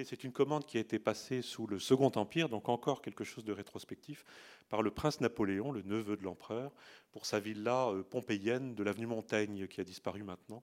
c'est 0.05 0.25
une 0.25 0.33
commande 0.33 0.67
qui 0.67 0.79
a 0.79 0.81
été 0.81 0.99
passée 0.99 1.43
sous 1.43 1.67
le 1.67 1.79
Second 1.79 2.11
Empire, 2.17 2.49
donc 2.49 2.69
encore 2.69 3.03
quelque 3.03 3.25
chose 3.25 3.45
de 3.45 3.53
rétrospectif, 3.53 4.25
par 4.73 4.81
le 4.81 4.91
prince 4.91 5.21
Napoléon, 5.21 5.71
le 5.71 5.83
neveu 5.83 6.17
de 6.17 6.23
l'empereur, 6.23 6.73
pour 7.11 7.27
sa 7.27 7.39
villa 7.39 7.89
euh, 7.89 8.03
pompéienne 8.03 8.75
de 8.75 8.83
l'avenue 8.83 9.05
Montaigne, 9.05 9.67
qui 9.67 9.83
a 9.83 9.85
disparu 9.85 10.23
maintenant, 10.23 10.63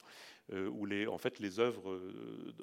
euh, 0.51 0.68
où 0.68 0.88
les, 0.88 1.06
en 1.06 1.20
fait, 1.20 1.38
les 1.38 1.60
œuvres 1.60 1.92
euh, 1.92 2.56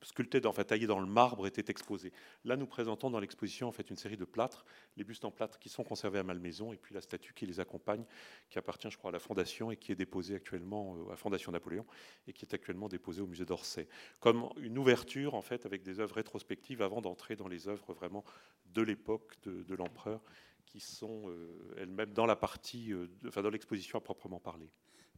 sculptées, 0.00 0.40
enfin, 0.46 0.64
taillées 0.64 0.86
dans 0.86 1.00
le 1.00 1.06
marbre 1.06 1.46
étaient 1.46 1.70
exposées. 1.70 2.10
Là, 2.46 2.56
nous 2.56 2.64
présentons 2.64 3.10
dans 3.10 3.20
l'exposition 3.20 3.68
en 3.68 3.72
fait, 3.72 3.90
une 3.90 3.98
série 3.98 4.16
de 4.16 4.24
plâtres, 4.24 4.64
les 4.96 5.04
bustes 5.04 5.26
en 5.26 5.30
plâtre 5.30 5.58
qui 5.58 5.68
sont 5.68 5.84
conservés 5.84 6.20
à 6.20 6.22
Malmaison, 6.22 6.72
et 6.72 6.78
puis 6.78 6.94
la 6.94 7.02
statue 7.02 7.34
qui 7.34 7.44
les 7.44 7.60
accompagne, 7.60 8.06
qui 8.48 8.58
appartient, 8.58 8.90
je 8.90 8.96
crois, 8.96 9.10
à 9.10 9.12
la 9.12 9.18
Fondation 9.18 9.70
et 9.70 9.76
qui 9.76 9.92
est 9.92 9.96
déposée 9.96 10.36
actuellement 10.36 10.96
à 11.12 11.16
Fondation 11.16 11.52
Napoléon, 11.52 11.84
et 12.26 12.32
qui 12.32 12.46
est 12.46 12.54
actuellement 12.54 12.88
déposée 12.88 13.20
au 13.20 13.26
musée 13.26 13.44
d'Orsay. 13.44 13.88
Comme 14.20 14.48
une 14.56 14.78
ouverture, 14.78 15.34
en 15.34 15.42
fait, 15.42 15.66
avec 15.66 15.82
des 15.82 16.00
œuvres 16.00 16.14
rétrospectives 16.14 16.80
avant 16.80 17.02
d'entrer 17.02 17.36
dans 17.36 17.48
les 17.48 17.68
œuvres 17.68 17.92
vraiment 17.92 18.24
de 18.72 18.80
l'époque 18.80 19.36
de 19.44 19.74
l'empereur 19.74 20.22
qui 20.66 20.80
sont 20.80 21.28
euh, 21.28 21.74
elles-mêmes 21.76 22.12
dans 22.12 22.26
la 22.26 22.36
partie, 22.36 22.92
euh, 22.92 23.06
enfin 23.26 23.42
dans 23.42 23.50
l'exposition 23.50 23.98
à 23.98 24.00
proprement 24.00 24.40
parler. 24.40 24.70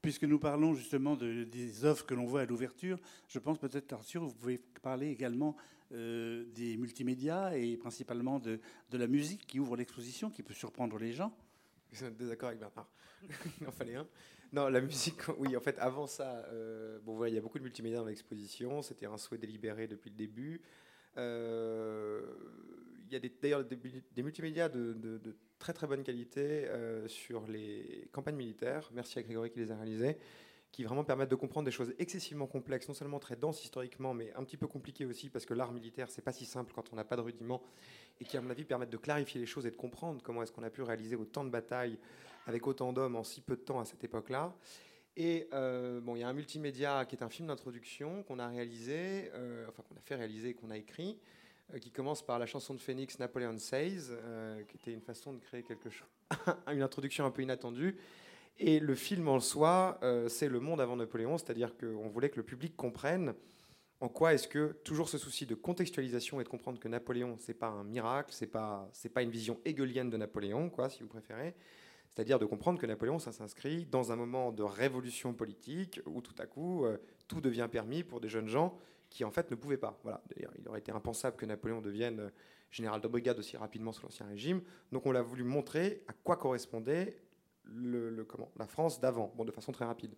Puisque 0.02 0.24
nous 0.24 0.38
parlons 0.38 0.74
justement 0.74 1.16
de, 1.16 1.44
des 1.44 1.84
œuvres 1.84 2.04
que 2.04 2.14
l'on 2.14 2.26
voit 2.26 2.42
à 2.42 2.46
l'ouverture, 2.46 2.98
je 3.28 3.38
pense 3.38 3.58
peut-être, 3.58 3.92
Arthur, 3.92 4.24
vous 4.24 4.34
pouvez 4.34 4.58
parler 4.82 5.08
également 5.08 5.56
euh, 5.92 6.44
des 6.54 6.76
multimédias 6.76 7.56
et 7.56 7.76
principalement 7.76 8.38
de, 8.38 8.60
de, 8.90 8.98
la 8.98 9.06
musique 9.06 9.46
qui 9.46 9.58
ouvre 9.58 9.76
l'exposition, 9.76 10.30
qui 10.30 10.42
peut 10.42 10.54
surprendre 10.54 10.98
les 10.98 11.12
gens. 11.12 11.34
Vous 11.92 12.04
êtes 12.04 12.16
désaccord 12.16 12.48
avec 12.48 12.60
Bernard 12.60 12.90
Il 13.60 13.66
en 13.66 13.72
fallait 13.72 13.96
un. 13.96 14.06
Non, 14.52 14.68
la 14.68 14.80
musique, 14.80 15.26
oui, 15.38 15.56
en 15.56 15.60
fait, 15.60 15.78
avant 15.78 16.06
ça, 16.06 16.46
bon, 17.04 17.16
voilà, 17.16 17.32
il 17.32 17.34
y 17.34 17.38
a 17.38 17.40
beaucoup 17.40 17.58
de 17.58 17.64
multimédias 17.64 17.98
dans 17.98 18.06
l'exposition. 18.06 18.82
C'était 18.82 19.06
un 19.06 19.16
souhait 19.16 19.38
délibéré 19.38 19.88
depuis 19.88 20.10
le 20.10 20.16
début. 20.16 20.60
Euh, 21.18 22.20
il 23.06 23.12
y 23.12 23.16
a 23.16 23.20
d'ailleurs 23.40 23.64
des, 23.64 24.22
multimédias 24.22 24.68
de, 24.68 25.36
très 25.58 25.72
très 25.72 25.86
bonne 25.86 26.02
qualité 26.02 26.66
euh, 26.66 27.08
sur 27.08 27.46
les 27.46 28.08
campagnes 28.12 28.36
militaires. 28.36 28.90
Merci 28.92 29.18
à 29.18 29.22
Grégory 29.22 29.50
qui 29.50 29.60
les 29.60 29.72
a 29.72 29.76
réalisées 29.76 30.18
qui 30.76 30.84
vraiment 30.84 31.04
permettent 31.04 31.30
de 31.30 31.36
comprendre 31.36 31.64
des 31.64 31.70
choses 31.70 31.94
excessivement 31.98 32.46
complexes, 32.46 32.86
non 32.86 32.92
seulement 32.92 33.18
très 33.18 33.34
denses 33.34 33.64
historiquement, 33.64 34.12
mais 34.12 34.30
un 34.34 34.44
petit 34.44 34.58
peu 34.58 34.66
compliquées 34.66 35.06
aussi, 35.06 35.30
parce 35.30 35.46
que 35.46 35.54
l'art 35.54 35.72
militaire, 35.72 36.10
c'est 36.10 36.20
pas 36.20 36.32
si 36.32 36.44
simple 36.44 36.74
quand 36.74 36.92
on 36.92 36.96
n'a 36.96 37.04
pas 37.04 37.16
de 37.16 37.22
rudiments, 37.22 37.62
et 38.20 38.26
qui, 38.26 38.36
à 38.36 38.42
mon 38.42 38.50
avis, 38.50 38.64
permettent 38.64 38.90
de 38.90 38.98
clarifier 38.98 39.40
les 39.40 39.46
choses 39.46 39.64
et 39.64 39.70
de 39.70 39.76
comprendre 39.76 40.20
comment 40.22 40.42
est-ce 40.42 40.52
qu'on 40.52 40.64
a 40.64 40.68
pu 40.68 40.82
réaliser 40.82 41.16
autant 41.16 41.44
de 41.44 41.48
batailles 41.48 41.98
avec 42.46 42.66
autant 42.66 42.92
d'hommes 42.92 43.16
en 43.16 43.24
si 43.24 43.40
peu 43.40 43.56
de 43.56 43.62
temps 43.62 43.80
à 43.80 43.86
cette 43.86 44.04
époque-là. 44.04 44.54
Et 45.16 45.48
euh, 45.54 46.00
bon, 46.02 46.14
il 46.14 46.20
y 46.20 46.22
a 46.22 46.28
un 46.28 46.34
multimédia 46.34 47.06
qui 47.06 47.16
est 47.16 47.22
un 47.22 47.30
film 47.30 47.48
d'introduction 47.48 48.22
qu'on 48.24 48.38
a 48.38 48.46
réalisé, 48.46 49.30
euh, 49.32 49.64
enfin 49.68 49.82
qu'on 49.82 49.96
a 49.96 50.02
fait 50.02 50.14
réaliser, 50.14 50.52
qu'on 50.52 50.70
a 50.70 50.76
écrit, 50.76 51.18
qui 51.80 51.90
commence 51.90 52.24
par 52.24 52.38
la 52.38 52.46
chanson 52.46 52.74
de 52.74 52.80
Phoenix 52.80 53.18
Napoleon 53.18 53.58
Says, 53.58 54.10
euh, 54.10 54.62
qui 54.64 54.76
était 54.76 54.92
une 54.92 55.00
façon 55.00 55.32
de 55.32 55.38
créer 55.38 55.62
quelque 55.62 55.90
chose, 55.90 56.08
une 56.72 56.82
introduction 56.82 57.24
un 57.26 57.30
peu 57.30 57.42
inattendue. 57.42 57.96
Et 58.58 58.80
le 58.80 58.94
film 58.94 59.28
en 59.28 59.40
soi, 59.40 59.98
euh, 60.02 60.28
c'est 60.28 60.48
le 60.48 60.60
monde 60.60 60.80
avant 60.80 60.96
Napoléon, 60.96 61.36
c'est-à-dire 61.36 61.76
qu'on 61.76 62.08
voulait 62.08 62.30
que 62.30 62.36
le 62.36 62.44
public 62.44 62.76
comprenne 62.76 63.34
en 64.00 64.08
quoi 64.08 64.34
est-ce 64.34 64.46
que 64.48 64.76
toujours 64.84 65.08
ce 65.08 65.18
souci 65.18 65.46
de 65.46 65.54
contextualisation 65.54 66.40
et 66.40 66.44
de 66.44 66.48
comprendre 66.48 66.78
que 66.78 66.88
Napoléon, 66.88 67.36
c'est 67.38 67.54
pas 67.54 67.68
un 67.68 67.84
miracle, 67.84 68.30
c'est 68.32 68.46
pas 68.46 68.90
pas 69.14 69.22
une 69.22 69.30
vision 69.30 69.58
hegelienne 69.64 70.10
de 70.10 70.16
Napoléon, 70.16 70.70
quoi, 70.70 70.88
si 70.88 71.02
vous 71.02 71.08
préférez. 71.08 71.54
C'est-à-dire 72.14 72.38
de 72.38 72.46
comprendre 72.46 72.78
que 72.78 72.86
Napoléon, 72.86 73.18
ça 73.18 73.32
s'inscrit 73.32 73.84
dans 73.86 74.12
un 74.12 74.16
moment 74.16 74.52
de 74.52 74.62
révolution 74.62 75.34
politique 75.34 76.00
où 76.06 76.22
tout 76.22 76.34
à 76.38 76.46
coup, 76.46 76.86
tout 77.28 77.42
devient 77.42 77.68
permis 77.70 78.04
pour 78.04 78.20
des 78.20 78.28
jeunes 78.28 78.48
gens 78.48 78.78
qui 79.10 79.24
en 79.24 79.30
fait 79.30 79.50
ne 79.50 79.56
pouvait 79.56 79.76
pas. 79.76 79.98
Voilà. 80.02 80.22
Il 80.58 80.68
aurait 80.68 80.80
été 80.80 80.92
impensable 80.92 81.36
que 81.36 81.46
Napoléon 81.46 81.80
devienne 81.80 82.20
euh, 82.20 82.30
général 82.70 83.00
de 83.00 83.08
brigade 83.08 83.38
aussi 83.38 83.56
rapidement 83.56 83.92
sous 83.92 84.02
l'Ancien 84.02 84.26
Régime. 84.26 84.60
Donc 84.92 85.06
on 85.06 85.12
l'a 85.12 85.22
voulu 85.22 85.44
montrer 85.44 86.04
à 86.08 86.12
quoi 86.12 86.36
correspondait 86.36 87.16
la 87.68 88.66
France 88.66 89.00
d'avant, 89.00 89.32
bon, 89.36 89.44
de 89.44 89.50
façon 89.50 89.72
très 89.72 89.84
rapide. 89.84 90.14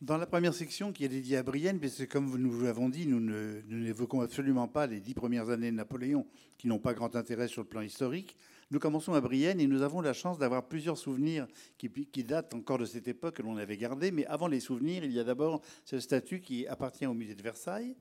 Dans 0.00 0.16
la 0.16 0.26
première 0.26 0.52
section 0.52 0.92
qui 0.92 1.04
est 1.04 1.08
dédiée 1.08 1.36
à 1.36 1.44
Brienne, 1.44 1.78
parce 1.78 2.04
comme 2.06 2.36
nous 2.36 2.60
l'avons 2.60 2.88
dit, 2.88 3.06
nous 3.06 3.20
n'évoquons 3.20 4.20
absolument 4.20 4.66
pas 4.66 4.88
les 4.88 4.98
dix 4.98 5.14
premières 5.14 5.48
années 5.50 5.70
de 5.70 5.76
Napoléon, 5.76 6.26
qui 6.58 6.66
n'ont 6.66 6.80
pas 6.80 6.92
grand 6.92 7.14
intérêt 7.14 7.46
sur 7.46 7.62
le 7.62 7.68
plan 7.68 7.82
historique. 7.82 8.36
Nous 8.72 8.80
commençons 8.80 9.12
à 9.12 9.20
Brienne 9.20 9.60
et 9.60 9.68
nous 9.68 9.82
avons 9.82 10.00
la 10.00 10.12
chance 10.12 10.38
d'avoir 10.38 10.66
plusieurs 10.66 10.98
souvenirs 10.98 11.46
qui, 11.78 11.88
qui, 11.88 12.24
datent 12.24 12.52
encore 12.52 12.78
de 12.78 12.84
cette 12.84 13.06
époque 13.06 13.36
que 13.36 13.42
l'on 13.42 13.56
avait 13.58 13.76
gardé. 13.76 14.10
Mais 14.10 14.26
avant 14.26 14.48
les 14.48 14.58
souvenirs, 14.58 15.04
il 15.04 15.12
y 15.12 15.20
a 15.20 15.24
d'abord 15.24 15.60
ce 15.84 16.00
statut 16.00 16.40
qui 16.40 16.66
appartient 16.66 17.06
au 17.06 17.14
musée 17.14 17.36
de 17.36 17.42
Versailles, 17.42 17.94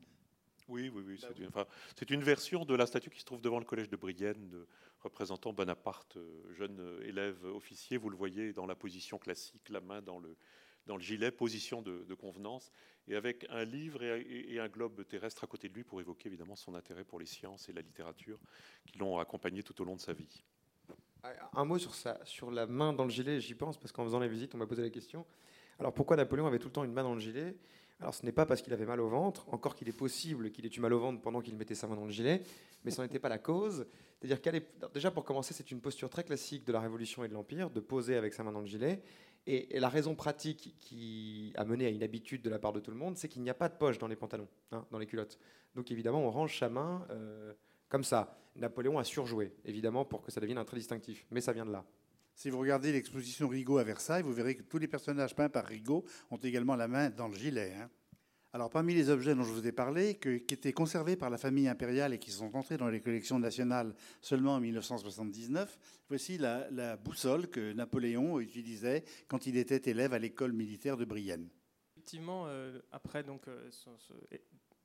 oui, 0.72 0.90
oui, 0.94 1.04
oui. 1.06 1.20
C'est 1.20 1.38
une, 1.38 1.48
enfin, 1.48 1.66
une, 2.10 2.24
version 2.24 2.66
de 2.66 2.76
la 2.76 2.86
statue 2.86 3.10
qui 3.10 3.20
se 3.20 3.26
trouve 3.26 3.42
devant 3.42 3.60
le 3.60 3.66
collège 3.66 3.90
de 3.90 3.98
Brienne, 3.98 4.50
de, 4.50 4.68
représentant 5.02 5.54
Bonaparte, 5.54 6.18
euh, 6.18 6.54
jeune 6.54 6.80
euh, 6.80 7.08
élève 7.08 7.44
officier. 7.46 7.98
Vous 7.98 8.10
le 8.10 8.18
voyez 8.18 8.54
dans 8.54 8.66
la 8.66 8.76
position 8.76 9.18
classique, 9.18 9.70
la 9.70 9.82
main 9.82 10.02
dans 10.02 10.20
le, 10.20 10.36
dans 10.88 10.96
le 10.96 11.02
gilet, 11.02 11.32
position 11.32 11.82
de, 11.82 12.14
convenance, 12.14 12.72
et 13.08 13.16
avec 13.16 13.46
un 13.50 13.64
livre 13.64 14.04
et, 14.04 14.60
un 14.60 14.68
globe 14.68 15.06
terrestre 15.08 15.44
à 15.44 15.48
côté 15.48 15.70
de 15.70 15.74
lui 15.74 15.84
pour 15.84 16.00
évoquer 16.00 16.28
évidemment 16.28 16.56
son 16.56 16.76
intérêt 16.76 17.04
pour 17.04 17.20
les 17.20 17.26
sciences 17.26 17.68
et 17.70 17.74
la 17.74 17.82
littérature 17.82 18.40
qui 18.86 18.98
l'ont 18.98 19.18
accompagné 19.18 19.64
tout 19.64 19.80
au 19.82 19.86
long 19.86 19.96
de 19.96 20.02
sa 20.02 20.14
vie. 20.14 20.44
Un 21.54 21.66
mot 21.66 21.78
sur, 21.78 21.94
ça, 21.94 22.20
sur 22.26 22.50
la 22.50 22.66
main 22.66 22.94
dans 22.94 23.04
le 23.04 23.12
gilet, 23.12 23.40
j'y 23.40 23.54
pense 23.54 23.78
parce 23.78 23.92
qu'en 23.92 24.04
faisant 24.04 24.20
la 24.20 24.28
visite, 24.28 24.56
on 24.56 24.58
m'a 24.58 24.66
posé 24.66 24.82
la 24.82 24.90
question. 24.90 25.26
Alors 25.80 25.94
pourquoi 25.94 26.16
Napoléon 26.16 26.48
avait 26.48 26.60
tout 26.60 26.68
le 26.68 26.74
temps 26.74 26.84
une 26.84 26.94
main 26.94 27.04
dans 27.04 27.14
le 27.14 27.20
gilet? 27.20 27.56
Alors 28.02 28.16
ce 28.16 28.26
n'est 28.26 28.32
pas 28.32 28.46
parce 28.46 28.62
qu'il 28.62 28.74
avait 28.74 28.86
mal 28.86 29.00
au 29.00 29.08
ventre, 29.08 29.48
encore 29.54 29.76
qu'il 29.76 29.88
est 29.88 29.98
possible 29.98 30.52
qu'il 30.52 30.66
ait 30.66 30.70
eu 30.76 30.80
mal 30.80 30.92
au 30.94 31.00
ventre 31.00 31.22
pendant 31.22 31.40
qu'il 31.40 31.56
mettait 31.56 31.76
sa 31.76 31.88
main 31.88 31.96
dans 31.96 32.06
le 32.06 32.12
gilet, 32.12 32.42
mais 32.84 32.92
ce 32.92 33.02
n'était 33.02 33.20
pas 33.20 33.30
la 33.30 33.38
cause. 33.38 33.86
C'est-à-dire 34.20 34.42
qu'elle 34.42 34.64
déjà 34.94 35.12
pour 35.12 35.24
commencer, 35.24 35.54
c'est 35.54 35.70
une 35.72 35.82
posture 35.82 36.10
très 36.10 36.24
classique 36.24 36.66
de 36.66 36.72
la 36.72 36.80
Révolution 36.80 37.24
et 37.24 37.28
de 37.28 37.34
l'Empire, 37.34 37.70
de 37.70 37.80
poser 37.80 38.16
avec 38.16 38.34
sa 38.34 38.44
main 38.44 38.52
dans 38.52 38.60
le 38.60 38.66
gilet. 38.66 39.02
Et, 39.48 39.80
la 39.80 39.90
raison 39.90 40.16
pratique 40.16 40.76
qui 40.80 41.54
a 41.56 41.64
mené 41.64 41.86
à 41.86 41.90
une 41.90 42.04
habitude 42.04 42.42
de 42.42 42.50
la 42.50 42.60
part 42.60 42.74
de 42.74 42.80
tout 42.80 42.92
le 42.92 42.98
monde, 42.98 43.18
c'est 43.18 43.28
qu'il 43.28 43.42
n'y 43.42 43.50
a 43.50 43.56
pas 43.56 43.70
de 43.70 43.76
poche 43.76 43.98
dans 43.98 44.08
les 44.08 44.16
pantalons, 44.16 44.48
hein, 44.72 44.86
dans 44.92 45.00
les 45.00 45.08
culottes. 45.08 45.40
Donc 45.76 45.92
évidemment, 45.92 46.22
on 46.26 46.32
range 46.32 46.60
sa 46.60 46.70
main 46.70 47.06
euh, 47.12 47.54
comme 47.90 48.04
ça. 48.04 48.38
Napoléon 48.56 49.00
a 49.00 49.04
surjoué, 49.04 49.54
évidemment, 49.66 50.06
pour 50.06 50.22
que 50.22 50.32
ça 50.32 50.42
devienne 50.42 50.58
un 50.58 50.66
trait 50.66 50.78
distinctif. 50.78 51.26
Mais 51.32 51.42
ça 51.42 51.54
vient 51.54 51.66
de 51.66 51.72
là. 51.72 51.86
Si 52.42 52.50
vous 52.50 52.58
regardez 52.58 52.92
l'exposition 52.92 53.48
Rigaud 53.48 53.78
à 53.78 53.84
Versailles, 53.84 54.24
vous 54.24 54.34
verrez 54.34 54.56
que 54.56 54.64
tous 54.64 54.80
les 54.80 54.88
personnages 54.88 55.36
peints 55.36 55.48
par 55.48 55.64
Rigaud 55.64 56.04
ont 56.32 56.38
également 56.38 56.76
la 56.76 56.88
main 56.88 57.12
dans 57.12 57.28
le 57.28 57.36
gilet. 57.36 57.76
Hein. 57.76 57.88
Alors, 58.52 58.72
parmi 58.72 58.96
les 58.96 59.12
objets 59.12 59.36
dont 59.36 59.44
je 59.44 59.52
vous 59.52 59.68
ai 59.68 59.72
parlé, 59.72 60.16
qui 60.18 60.30
étaient 60.52 60.74
conservés 60.74 61.16
par 61.16 61.30
la 61.30 61.38
famille 61.38 61.68
impériale 61.68 62.16
et 62.16 62.18
qui 62.18 62.32
sont 62.32 62.56
entrés 62.56 62.78
dans 62.78 62.90
les 62.90 63.00
collections 63.00 63.38
nationales 63.38 63.94
seulement 64.22 64.56
en 64.56 64.60
1979, 64.60 65.78
voici 66.10 66.40
la, 66.40 66.98
boussole 66.98 67.48
que 67.48 67.74
Napoléon 67.74 68.40
utilisait 68.40 69.04
quand 69.28 69.46
il 69.46 69.56
était 69.56 69.92
élève 69.92 70.16
à 70.16 70.18
l'école 70.18 70.54
militaire 70.54 70.98
de 70.98 71.06
Brienne. 71.06 71.48
Effectivement, 71.92 72.46
euh, 72.48 72.80
après, 72.92 73.22
donc, 73.22 73.48
euh, 73.50 73.70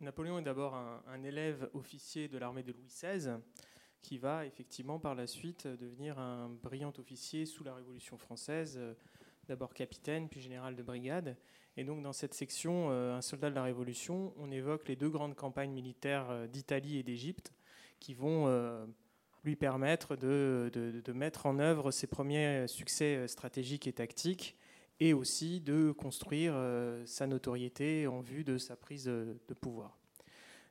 Napoléon 0.00 0.40
est 0.40 0.44
d'abord 0.44 0.74
un, 0.74 1.02
un, 1.08 1.22
élève 1.22 1.70
officier 1.72 2.28
de 2.28 2.36
l'armée 2.36 2.62
de 2.62 2.72
Louis 2.72 2.88
XVI 2.88 3.38
qui 4.06 4.18
va 4.18 4.46
effectivement 4.46 5.00
par 5.00 5.16
la 5.16 5.26
suite 5.26 5.66
devenir 5.66 6.20
un 6.20 6.48
brillant 6.62 6.92
officier 6.96 7.44
sous 7.44 7.64
la 7.64 7.74
Révolution 7.74 8.16
française, 8.16 8.76
euh, 8.78 8.94
d'abord 9.48 9.74
capitaine 9.74 10.28
puis 10.28 10.40
général 10.40 10.76
de 10.76 10.82
brigade. 10.84 11.36
Et 11.76 11.82
donc 11.82 12.04
dans 12.04 12.12
cette 12.12 12.32
section, 12.32 12.86
euh, 12.90 13.16
Un 13.16 13.20
soldat 13.20 13.50
de 13.50 13.56
la 13.56 13.64
Révolution, 13.64 14.32
on 14.38 14.52
évoque 14.52 14.86
les 14.86 14.94
deux 14.94 15.08
grandes 15.10 15.34
campagnes 15.34 15.72
militaires 15.72 16.30
euh, 16.30 16.46
d'Italie 16.46 16.98
et 16.98 17.02
d'Égypte 17.02 17.52
qui 17.98 18.14
vont 18.14 18.46
lui 19.42 19.56
permettre 19.56 20.16
de, 20.16 21.02
mettre 21.12 21.46
en 21.46 21.58
œuvre 21.58 21.90
ses 21.90 22.06
premiers 22.06 22.68
succès 22.68 23.26
stratégiques 23.26 23.86
et 23.86 23.92
tactiques 23.94 24.54
et 25.00 25.14
aussi 25.14 25.62
de 25.62 25.92
construire 25.92 26.54
sa 27.06 27.26
notoriété 27.26 28.06
en 28.06 28.20
vue 28.20 28.44
de 28.44 28.58
sa 28.58 28.76
prise 28.76 29.06
de 29.06 29.54
pouvoir. 29.58 29.98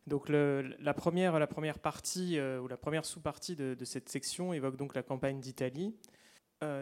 Donc 0.07 0.29
la, 0.29 0.93
première, 0.93 1.39
la 1.39 1.47
première 1.47 1.79
partie 1.79 2.37
euh, 2.37 2.59
ou 2.59 2.67
la 2.67 2.77
première 2.77 3.05
sous-partie 3.05 3.55
de, 3.55 3.85
cette 3.85 4.09
section 4.09 4.53
évoque 4.53 4.77
donc 4.77 4.95
la 4.95 5.03
campagne 5.03 5.39
d'Italie. 5.39 5.95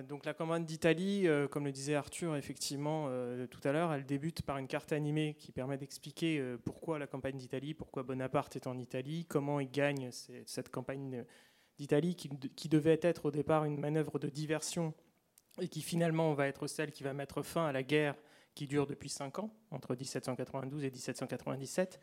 donc 0.08 0.26
la 0.26 0.34
campagne 0.34 0.66
d'Italie, 0.66 1.28
comme 1.52 1.66
le 1.66 1.72
disait 1.72 1.96
Arthur 1.96 2.36
effectivement 2.36 3.10
tout 3.50 3.60
à 3.64 3.72
l'heure, 3.72 3.92
elle 3.94 4.06
débute 4.06 4.42
par 4.42 4.58
une 4.58 4.68
carte 4.68 4.94
animée 4.94 5.36
qui 5.40 5.52
permet 5.52 5.78
d'expliquer 5.78 6.42
pourquoi 6.64 7.00
la 7.00 7.08
campagne 7.08 7.38
d'Italie, 7.38 7.74
pourquoi 7.74 8.04
Bonaparte 8.04 8.56
est 8.56 8.68
en 8.68 8.78
Italie, 8.78 9.26
comment 9.26 9.60
il 9.60 9.72
gagne 9.72 10.10
cette 10.46 10.70
campagne 10.70 11.26
d'Italie 11.78 12.16
qui, 12.16 12.30
qui, 12.56 12.70
devait 12.70 13.00
être 13.02 13.26
au 13.26 13.32
départ 13.32 13.66
une 13.66 13.80
manœuvre 13.80 14.20
de 14.20 14.30
diversion 14.30 14.94
et 15.62 15.68
qui 15.68 15.82
finalement 15.82 16.34
va 16.34 16.48
être 16.48 16.68
celle 16.68 16.92
qui 16.92 17.04
va 17.04 17.14
mettre 17.14 17.42
fin 17.42 17.66
à 17.66 17.72
la 17.72 17.84
guerre 17.84 18.16
qui 18.56 18.68
dure 18.68 18.88
depuis 18.88 19.10
cinq 19.10 19.40
ans, 19.40 19.52
entre 19.72 19.96
1792 19.96 20.84
et 20.84 20.92
1797. 20.92 22.00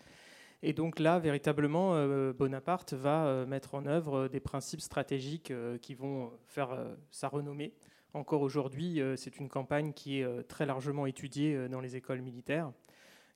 Et 0.62 0.72
donc 0.72 0.98
là, 0.98 1.18
véritablement, 1.18 1.94
euh, 1.94 2.32
Bonaparte 2.32 2.92
va 2.92 3.26
euh, 3.26 3.46
mettre 3.46 3.74
en 3.74 3.86
œuvre 3.86 4.28
des 4.28 4.40
principes 4.40 4.80
stratégiques 4.80 5.50
euh, 5.50 5.78
qui 5.78 5.94
vont 5.94 6.32
faire 6.46 6.76
sa 7.10 7.28
renommée. 7.28 7.72
Encore 8.12 8.42
aujourd'hui, 8.42 9.00
c'est 9.16 9.38
une 9.38 9.48
campagne 9.48 9.92
qui 9.92 10.18
est 10.18 10.48
très 10.48 10.66
largement 10.66 11.06
étudiée 11.06 11.68
dans 11.68 11.80
les 11.80 11.94
écoles 11.94 12.22
militaires, 12.22 12.72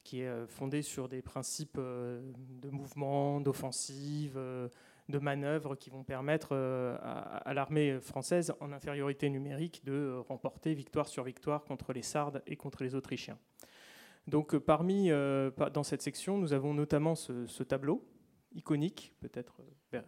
qui 0.03 0.23
est 0.23 0.47
fondée 0.49 0.83
sur 0.83 1.09
des 1.09 1.23
principes 1.23 1.79
de 1.79 2.71
mouvement, 2.71 3.41
d'offensive, 3.41 4.37
de 5.09 5.19
manœuvres 5.19 5.77
qui 5.77 5.91
vont 5.91 6.03
permettre 6.03 6.49
euh, 6.53 6.97
à, 7.01 7.53
l'armée 7.55 8.01
française, 8.01 8.55
en 8.61 8.73
infériorité 8.73 9.29
numérique, 9.29 9.83
de 9.85 10.19
remporter 10.29 10.75
victoire 10.75 11.09
sur 11.09 11.25
victoire 11.25 11.65
contre 11.65 11.93
les 11.93 12.03
Sardes 12.03 12.43
et 12.47 12.57
contre 12.57 12.83
les 12.83 12.95
Autrichiens. 12.95 13.39
Donc, 14.27 14.55
euh, 14.55 14.61
parmi, 14.61 15.11
euh, 15.11 15.51
dans 15.73 15.83
cette 15.83 16.03
section, 16.03 16.39
nous 16.39 16.53
avons 16.53 16.75
notamment 16.75 17.15
ce, 17.15 17.63
tableau 17.63 18.07
iconique, 18.55 19.13
peut-être. 19.21 19.61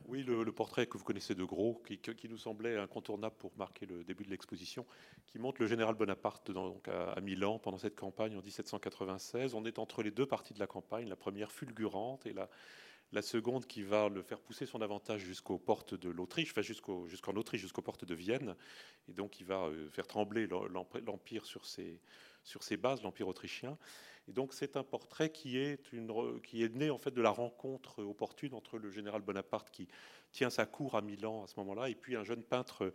Oui, 0.07 0.23
le, 0.23 0.51
portrait 0.53 0.87
que 0.87 0.97
vous 0.99 1.05
connaissez 1.05 1.35
de 1.35 1.45
Gros, 1.45 1.83
qui, 1.85 2.29
nous 2.29 2.39
semblait 2.39 2.77
incontournable 2.77 3.37
pour 3.37 3.57
marquer 3.57 3.87
le 3.87 4.05
début 4.05 4.25
de 4.25 4.31
l'exposition, 4.31 4.87
qui 5.27 5.39
montre 5.39 5.61
le 5.61 5.67
général 5.67 5.95
Bonaparte 5.95 6.51
donc 6.51 6.89
à, 6.89 7.21
Milan 7.21 7.59
pendant 7.59 7.79
cette 7.79 7.97
campagne 7.97 8.37
en 8.37 8.43
1796. 8.43 9.55
On 9.55 9.65
est 9.65 9.79
entre 9.79 10.03
les 10.03 10.11
deux 10.11 10.27
parties 10.27 10.55
de 10.55 10.59
la 10.59 10.67
campagne, 10.67 11.09
la 11.09 11.17
première 11.17 11.53
fulgurante 11.53 12.27
et 12.27 12.33
la, 12.33 13.23
seconde 13.23 13.67
qui 13.67 13.83
va 13.83 14.09
le 14.09 14.23
faire 14.23 14.41
pousser 14.41 14.67
son 14.67 14.83
avantage 14.83 15.23
jusqu'aux 15.23 15.59
portes 15.59 15.95
de 15.95 16.11
l'Autriche, 16.11 16.51
enfin 16.51 16.63
jusqu'en 16.63 17.35
Autriche, 17.35 17.61
jusqu'aux 17.61 17.83
portes 17.83 18.05
de 18.05 18.15
Vienne, 18.15 18.55
et 19.09 19.13
donc 19.13 19.41
il 19.41 19.47
va 19.47 19.67
euh, 19.67 19.89
faire 19.91 20.07
trembler 20.07 20.47
l'empire 20.47 21.47
sur 21.47 21.65
ses, 21.65 22.01
sur 22.47 22.63
ses 22.63 22.77
bases, 22.77 23.03
l'empire 23.03 23.29
autrichien. 23.29 23.77
Et 24.29 24.33
donc 24.33 24.55
c'est 24.55 24.77
un 24.77 24.83
portrait 24.83 25.31
qui 25.31 25.59
est, 25.59 25.81
qui 26.43 26.63
est 26.63 26.75
né 26.75 26.91
en 26.91 26.99
fait 26.99 27.13
de 27.13 27.23
la 27.23 27.31
rencontre 27.31 28.03
opportune 28.03 28.55
entre 28.55 28.79
le 28.79 28.91
général 28.91 29.21
Bonaparte 29.21 29.71
qui 29.71 29.89
tient 30.33 30.51
sa 30.51 30.65
cour 30.67 30.97
à 30.97 31.03
Milan 31.03 31.45
à 31.45 31.47
ce 31.47 31.55
moment-là, 31.59 31.89
et 31.91 31.95
puis 31.95 32.17
un 32.17 32.25
jeune 32.25 32.43
peintre 32.43 32.93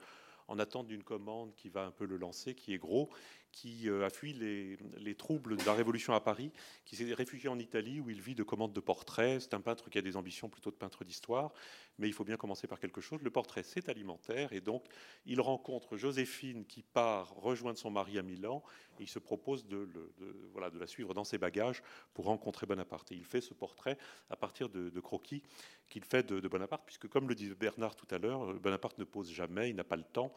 en 0.48 0.60
attente 0.60 0.88
d'une 0.88 1.04
commande 1.04 1.54
qui 1.56 1.70
va 1.70 1.86
un 1.86 1.92
peu 1.92 2.06
le 2.06 2.18
lancer, 2.18 2.56
qui 2.56 2.74
est 2.74 2.78
gros, 2.78 3.10
qui 3.52 3.90
euh, 3.90 4.06
a 4.06 4.10
fui 4.10 4.34
les, 4.34 5.16
troubles 5.16 5.58
de 5.58 5.66
la 5.66 5.74
Révolution 5.74 6.14
à 6.14 6.22
Paris, 6.22 6.52
qui 6.86 6.96
s'est 6.96 7.14
réfugié 7.14 7.50
en 7.50 7.60
Italie 7.60 8.00
où 8.00 8.10
il 8.10 8.22
vit 8.22 8.36
de 8.36 8.44
commandes 8.44 8.74
de 8.74 8.80
portraits. 8.80 9.42
C'est 9.42 9.54
un 9.54 9.62
peintre 9.62 9.90
qui 9.90 9.98
a 9.98 10.02
des 10.02 10.16
ambitions 10.16 10.50
plutôt 10.50 10.72
de 10.72 10.76
peintre 10.76 11.04
d'histoire, 11.04 11.54
mais 12.00 12.08
il 12.08 12.14
faut 12.14 12.24
bien 12.24 12.38
commencer 12.38 12.68
par 12.68 12.80
quelque 12.80 13.02
chose. 13.02 13.22
Le 13.22 13.30
portrait, 13.30 13.64
c'est 13.64 13.90
alimentaire, 13.90 14.54
et 14.54 14.62
donc 14.62 14.86
il 15.26 15.42
rencontre 15.42 15.98
Joséphine 15.98 16.66
qui 16.66 16.82
part 16.82 17.36
rejoindre 17.36 17.78
son 17.78 17.92
mari 17.92 18.18
à 18.18 18.24
Milan, 18.24 18.64
et 19.00 19.04
il 19.04 19.10
se 19.10 19.20
propose 19.20 19.68
de, 19.68 19.88
la 20.80 20.88
suivre 20.88 21.14
dans 21.14 21.24
ses 21.24 21.38
bagages 21.38 21.84
pour 22.14 22.26
rencontrer 22.26 22.66
Bonaparte. 22.66 23.12
Et 23.12 23.16
il 23.16 23.26
fait 23.26 23.42
ce 23.42 23.54
portrait 23.54 23.98
à 24.30 24.36
partir 24.36 24.70
de, 24.70 25.00
croquis 25.00 25.44
qu'il 25.90 26.06
fait 26.06 26.24
de, 26.24 26.48
Bonaparte, 26.48 26.84
puisque 26.86 27.08
comme 27.08 27.28
le 27.28 27.36
disait 27.36 27.56
Bernard 27.56 27.96
tout 27.96 28.08
à 28.12 28.18
l'heure, 28.18 28.54
Bonaparte 28.56 28.98
ne 28.98 29.04
pose 29.04 29.32
jamais, 29.32 29.70
il 29.70 29.76
n'a 29.76 29.84
pas 29.84 29.98
le 29.98 30.04
temps, 30.04 30.34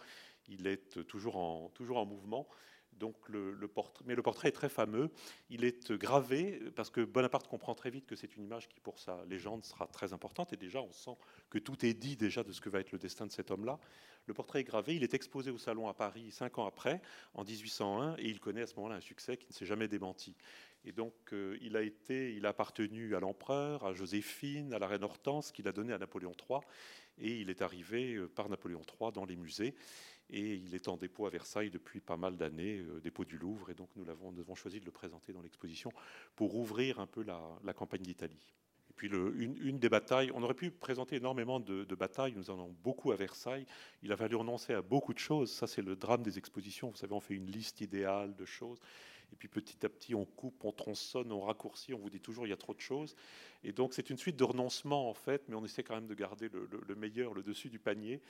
il 0.49 0.67
est 0.67 1.07
toujours 1.07 1.37
en 1.37 2.07
mouvement. 2.07 2.49
Donc 2.99 3.17
le, 3.29 3.69
portrait, 3.69 4.05
mais 4.07 4.15
le 4.15 4.23
portrait 4.23 4.49
est 4.49 4.53
très 4.53 4.69
fameux. 4.69 5.11
Il 5.51 5.65
est 5.65 5.93
gravé 5.93 6.61
parce 6.77 6.91
que 6.91 7.01
Bonaparte 7.01 7.49
comprend 7.49 7.75
très 7.75 7.91
vite 7.91 8.07
que 8.07 8.17
c'est 8.17 8.37
une 8.37 8.45
image 8.45 8.69
qui, 8.69 8.81
pour 8.81 8.99
sa 8.99 9.25
légende, 9.27 9.65
sera 9.65 9.87
très 9.87 10.13
importante. 10.13 10.53
Et 10.53 10.57
déjà, 10.57 10.81
on 10.81 10.93
sent 10.93 11.17
que 11.51 11.59
tout 11.59 11.85
est 11.85 11.95
dit 11.95 12.17
déjà 12.17 12.43
de 12.43 12.53
ce 12.53 12.61
que 12.61 12.69
va 12.69 12.81
être 12.81 12.93
le 12.93 12.99
destin 12.99 13.27
de 13.27 13.33
cet 13.33 13.51
homme-là. 13.51 13.79
Le 14.27 14.35
portrait 14.35 14.61
est 14.61 14.65
gravé. 14.65 14.97
Il 14.97 15.03
est 15.03 15.15
exposé 15.15 15.51
au 15.51 15.59
salon 15.59 15.89
à 15.89 15.95
Paris 15.95 16.31
cinq 16.31 16.59
ans 16.59 16.67
après, 16.67 17.03
en 17.35 17.45
1801, 17.45 18.17
et 18.19 18.29
il 18.29 18.41
connaît 18.41 18.63
à 18.63 18.67
ce 18.67 18.75
moment-là 18.77 18.97
un 18.97 19.01
succès 19.01 19.37
qui 19.37 19.47
ne 19.49 19.53
s'est 19.53 19.67
jamais 19.67 19.89
démenti. 19.89 20.35
Et 20.87 20.93
donc, 20.93 21.15
euh, 21.33 21.57
il 21.63 21.77
a 21.77 21.83
été, 21.83 22.35
il 22.35 22.47
a 22.47 22.51
appartenu 22.51 23.15
à 23.17 23.21
l'empereur, 23.21 23.85
à 23.85 23.95
Joséphine, 23.95 24.73
à 24.75 24.79
la 24.79 24.87
reine 24.87 25.05
Hortense, 25.05 25.51
qu'il 25.51 25.67
a 25.69 25.73
donné 25.73 25.93
à 25.93 25.99
Napoléon 25.99 26.33
III, 26.49 26.61
et 27.19 27.41
il 27.41 27.51
est 27.51 27.63
arrivé 27.63 28.15
euh, 28.15 28.29
par 28.29 28.49
Napoléon 28.49 28.83
III 29.01 29.13
dans 29.13 29.25
les 29.25 29.37
musées 29.37 29.75
et 30.31 30.55
il 30.55 30.75
est 30.75 30.89
en 30.89 30.97
dépôt 30.97 31.27
à 31.27 31.31
Versailles 31.31 31.71
depuis 31.71 32.01
pas 32.01 32.17
mal 32.17 32.37
d'années, 32.37 32.79
euh, 32.79 33.01
dépôt 33.01 33.25
du 33.25 33.39
Louvre, 33.39 33.71
et 33.71 33.75
donc 33.75 33.89
nous, 33.97 34.09
avons, 34.09 34.33
nous 34.33 34.57
choisi 34.57 34.81
de 34.81 34.85
le 34.85 34.91
présenter 34.91 35.33
dans 35.33 35.43
l'exposition 35.43 35.93
pour 36.37 36.57
ouvrir 36.57 37.01
un 37.01 37.07
peu 37.07 37.23
la, 37.23 37.73
campagne 37.75 38.03
d'Italie. 38.03 38.55
Et 38.91 38.95
puis 38.95 39.09
une, 39.09 39.79
des 39.79 39.89
batailles, 39.89 40.31
on 40.35 40.43
aurait 40.43 40.55
pu 40.55 40.71
présenter 40.71 41.17
énormément 41.17 41.61
de, 41.61 41.95
batailles, 41.95 42.33
nous 42.37 42.51
en 42.51 42.55
avons 42.55 42.77
beaucoup 42.83 43.13
à 43.13 43.17
Versailles, 43.17 43.67
il 44.03 44.13
a 44.13 44.17
fallu 44.17 44.37
renoncer 44.37 44.73
à 44.73 44.83
beaucoup 44.83 45.13
de 45.13 45.19
choses, 45.19 45.51
ça 45.51 45.67
c'est 45.67 45.83
le 45.83 45.97
drame 45.97 46.23
des 46.23 46.39
expositions, 46.39 46.91
vous 46.91 46.97
savez, 46.97 47.13
on 47.13 47.21
fait 47.21 47.35
une 47.35 47.51
liste 47.51 47.81
idéale 47.81 48.35
de 48.35 48.45
choses, 48.45 48.79
et 49.33 49.37
puis 49.37 49.49
petit 49.49 49.85
à 49.85 49.89
petit 49.89 50.15
on 50.15 50.25
coupe, 50.25 50.65
on 50.65 50.73
tronçonne, 50.73 51.33
on 51.33 51.41
raccourcit, 51.41 51.93
on 51.93 51.99
vous 51.99 52.11
dit 52.11 52.21
toujours 52.21 52.47
il 52.47 52.51
y 52.51 52.53
a 52.53 52.57
trop 52.57 52.73
de 52.73 52.81
choses, 52.81 53.17
et 53.65 53.73
donc 53.73 53.95
c'est 53.95 54.11
une 54.11 54.19
suite 54.19 54.37
de 54.37 54.45
renoncements 54.45 55.11
en 55.11 55.15
fait, 55.15 55.43
mais 55.49 55.57
on 55.57 55.65
essaie 55.65 55.83
quand 55.83 55.97
même 55.97 56.07
de 56.07 56.15
garder 56.15 56.49
le 56.49 56.95
meilleur, 56.95 57.35
le 57.35 57.43
dessus 57.43 57.69
du 57.69 57.81
panier. 57.81 58.23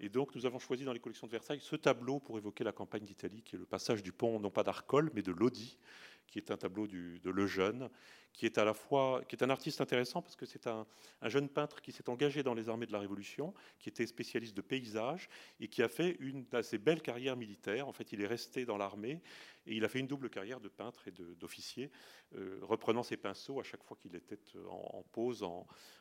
Et 0.00 0.08
donc, 0.08 0.34
nous 0.34 0.44
avons 0.44 0.58
choisi 0.58 0.84
dans 0.84 0.92
les 0.92 0.98
collections 0.98 1.26
de 1.26 1.32
Versailles 1.32 1.60
ce 1.60 1.76
tableau 1.76 2.18
pour 2.18 2.36
évoquer 2.36 2.64
la 2.64 2.72
campagne 2.72 3.04
d'Italie, 3.04 3.42
qui 3.42 3.56
est 3.56 3.58
le 3.58 3.66
passage 3.66 4.02
du 4.02 4.12
pont, 4.12 4.40
non 4.40 4.50
pas 4.50 4.62
d'Arcole, 4.62 5.10
mais 5.14 5.22
de 5.22 5.32
Lodi, 5.32 5.78
qui 6.26 6.38
est 6.38 6.50
un 6.50 6.56
tableau 6.56 6.86
de 6.86 7.30
Lejeune, 7.30 7.90
qui 8.34 8.46
est 8.46 8.58
à 8.58 8.64
la 8.64 8.74
fois 8.74 9.22
qui 9.28 9.36
est 9.36 9.44
un 9.44 9.48
artiste 9.48 9.80
intéressant 9.80 10.20
parce 10.20 10.34
que 10.34 10.44
c'est 10.44 10.66
un, 10.66 10.86
jeune 11.22 11.48
peintre 11.48 11.80
qui 11.80 11.92
s'est 11.92 12.10
engagé 12.10 12.42
dans 12.42 12.52
les 12.52 12.68
armées 12.68 12.84
de 12.84 12.92
la 12.92 12.98
Révolution, 12.98 13.54
qui 13.78 13.88
était 13.88 14.06
spécialiste 14.06 14.56
de 14.56 14.60
paysage 14.60 15.28
et 15.60 15.68
qui 15.68 15.82
a 15.82 15.88
fait 15.88 16.16
une 16.18 16.44
assez 16.52 16.76
belle 16.76 17.00
carrière 17.00 17.36
militaire. 17.36 17.86
En 17.88 17.92
fait, 17.92 18.12
il 18.12 18.20
est 18.20 18.26
resté 18.26 18.64
dans 18.64 18.76
l'armée 18.76 19.22
et 19.66 19.76
il 19.76 19.84
a 19.84 19.88
fait 19.88 20.00
une 20.00 20.08
double 20.08 20.28
carrière 20.28 20.60
de 20.60 20.68
peintre 20.68 21.06
et 21.06 21.12
d'officier, 21.12 21.90
euh, 22.34 22.58
reprenant 22.62 23.04
ses 23.04 23.16
pinceaux 23.16 23.60
à 23.60 23.62
chaque 23.62 23.84
fois 23.84 23.96
qu'il 23.96 24.14
était 24.16 24.38
en, 24.68 25.04
pause 25.12 25.46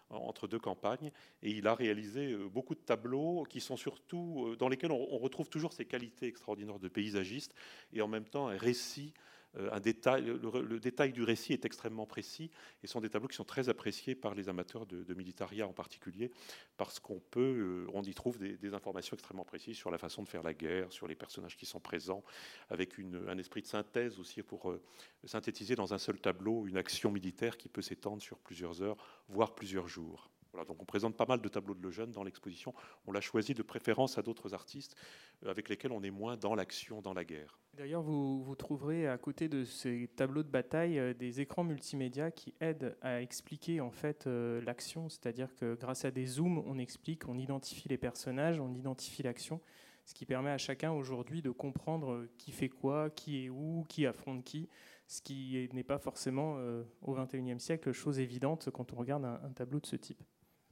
entre 0.10 0.48
deux 0.48 0.60
campagnes. 0.60 1.12
Et 1.44 1.52
il 1.52 1.68
a 1.68 1.76
réalisé 1.76 2.34
euh, 2.34 2.50
beaucoup 2.50 2.74
de 2.74 2.82
tableaux 2.82 3.46
qui 3.48 3.62
sont 3.62 3.78
surtout 3.78 4.48
euh, 4.48 4.56
dans 4.56 4.70
lesquels 4.70 4.92
on, 4.92 5.08
on 5.12 5.20
retrouve 5.20 5.50
toujours 5.50 5.72
ses 5.72 5.86
qualités 5.86 6.26
extraordinaires 6.26 6.80
de 6.80 6.88
paysagiste 6.88 7.54
et 7.94 8.02
en 8.02 8.08
même 8.08 8.26
temps 8.26 8.48
un 8.48 8.58
récit 8.58 9.14
un 9.56 9.80
détail, 9.80 10.24
le, 10.24 10.80
détail 10.80 11.14
du 11.14 11.24
récit 11.24 11.54
est 11.54 11.66
extrêmement 11.66 12.06
précis 12.06 12.50
et 12.84 12.88
sont 12.88 13.02
des 13.02 13.10
tableaux 13.10 13.28
qui 13.28 13.36
sont 13.36 13.44
très 13.44 13.70
appréciés 13.70 14.16
par 14.16 14.34
les 14.34 14.50
amateurs 14.50 14.86
de, 14.86 15.04
de 15.04 15.14
militaria 15.14 15.68
en 15.68 15.74
particulier 15.74 16.32
parce 16.78 17.00
qu'on 17.00 17.20
peut, 17.20 17.86
euh, 17.88 17.92
on 17.94 18.04
y 18.04 18.14
trouve 18.14 18.38
des, 18.38 18.74
informations 18.74 19.16
extrêmement 19.16 19.46
précises 19.46 19.78
sur 19.78 19.92
la 19.92 19.98
façon 19.98 20.24
de 20.24 20.28
faire 20.28 20.44
la 20.44 20.54
guerre, 20.54 20.92
sur 20.92 21.08
les 21.08 21.16
personnages 21.16 21.56
qui 21.56 21.66
sont 21.66 21.80
présents, 21.80 22.24
avec 22.70 22.98
un 23.00 23.38
esprit 23.38 23.62
de 23.62 23.68
synthèse 23.68 24.20
aussi 24.20 24.42
pour 24.42 24.72
euh, 24.72 24.82
synthétiser 25.26 25.76
dans 25.76 25.94
un 25.94 26.00
seul 26.00 26.20
tableau 26.20 26.66
une 26.66 26.78
action 26.78 27.12
militaire 27.12 27.58
qui 27.58 27.70
peut 27.70 27.82
s'étendre 27.82 28.22
sur 28.22 28.40
plusieurs 28.40 28.82
heures, 28.82 28.98
voire 29.28 29.54
plusieurs 29.54 29.88
jours 29.88 30.33
donc 30.68 30.82
on 30.82 30.86
présente 30.86 31.16
pas 31.16 31.26
mal 31.26 31.42
de 31.42 31.50
tableaux 31.50 31.74
de 31.74 31.82
Lejeune 31.82 32.12
dans 32.12 32.24
l'exposition. 32.24 32.74
On 33.06 33.12
l'a 33.12 33.22
choisi 33.22 33.54
de 33.54 33.64
préférence 33.64 34.18
à 34.18 34.22
d'autres 34.22 34.54
artistes 34.54 34.96
euh, 35.44 35.50
avec 35.50 35.70
lesquels 35.70 35.92
on 35.92 36.04
est 36.04 36.12
moins 36.12 36.38
dans 36.38 36.56
l'action, 36.56 37.02
dans 37.02 37.14
la 37.14 37.26
guerre. 37.26 37.60
D'ailleurs, 37.74 38.04
vous, 38.04 38.56
trouverez 38.56 39.08
à 39.08 39.18
côté 39.18 39.50
de 39.50 39.64
ces 39.64 40.08
tableaux 40.16 40.44
de 40.44 40.50
bataille 40.50 41.00
euh, 41.00 41.14
des 41.14 41.42
écrans 41.42 41.64
multimédia 41.64 42.30
qui 42.30 42.54
aident 42.60 42.96
à 43.02 43.22
expliquer 43.22 43.82
en 43.82 43.92
fait 43.92 44.28
euh, 44.28 44.62
l'action. 44.62 45.10
C'est-à-dire 45.10 45.56
que 45.56 45.76
grâce 45.76 46.06
à 46.06 46.12
des 46.12 46.26
zooms, 46.26 46.64
on 46.66 46.78
explique, 46.78 47.28
on 47.28 47.38
identifie 47.38 47.90
les 47.90 47.98
personnages, 47.98 48.60
on 48.60 48.74
identifie 48.74 49.24
l'action, 49.24 49.60
ce 50.06 50.14
qui 50.14 50.26
permet 50.26 50.52
à 50.52 50.58
chacun 50.58 50.92
aujourd'hui 50.92 51.42
de 51.42 51.50
comprendre 51.50 52.28
qui 52.38 52.52
fait 52.52 52.70
quoi, 52.70 53.10
qui 53.10 53.46
est 53.46 53.50
où, 53.50 53.86
qui 53.90 54.06
affronte 54.06 54.44
qui 54.44 54.70
ce 55.06 55.22
qui 55.22 55.70
n'est 55.74 55.84
pas 55.84 56.00
forcément 56.00 56.58
au 57.02 57.14
XXIe 57.14 57.60
siècle 57.60 57.92
chose 57.92 58.20
évidente 58.20 58.70
quand 58.72 58.94
on 58.94 58.96
regarde 58.96 59.26
un 59.26 59.52
tableau 59.52 59.82
de 59.82 59.86
ce 59.86 59.98
type 59.98 60.24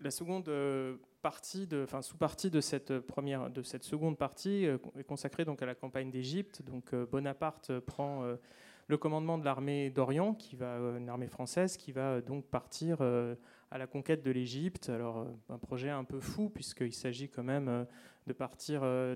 la 0.02 0.12
seconde 0.12 0.50
euh, 0.50 0.96
partie, 1.22 1.68
enfin 1.84 2.02
sous-partie 2.02 2.50
de 2.50 2.62
cette 2.62 3.00
première, 3.00 3.50
de 3.50 3.62
cette 3.62 3.84
seconde 3.84 4.18
partie 4.18 4.66
euh, 4.66 4.78
est 4.98 5.04
consacrée 5.04 5.46
à 5.60 5.66
la 5.66 5.76
campagne 5.76 6.10
d'Égypte. 6.10 6.62
Donc 6.64 6.94
euh, 6.94 7.06
Bonaparte 7.06 7.80
prend 7.80 8.24
le 8.88 8.98
commandement 8.98 9.38
de 9.38 9.46
l'armée 9.46 9.90
d'Orient, 9.90 10.34
qui 10.34 10.56
va, 10.56 10.78
une 10.98 11.08
armée 11.08 11.28
française, 11.28 11.78
qui 11.78 11.92
va 11.92 12.22
donc 12.22 12.46
partir 12.46 12.98
à 13.72 13.78
la 13.78 13.88
conquête 13.88 14.22
de 14.24 14.32
l'Égypte. 14.32 14.90
Alors 14.90 15.28
un 15.50 15.58
projet 15.58 15.90
un 15.90 16.04
peu 16.04 16.20
fou 16.20 16.50
puisqu'il 16.50 16.94
s'agit 16.94 17.30
quand 17.30 17.44
même 17.44 17.88
de 18.28 18.34
partir 18.34 18.82
euh, 18.84 19.16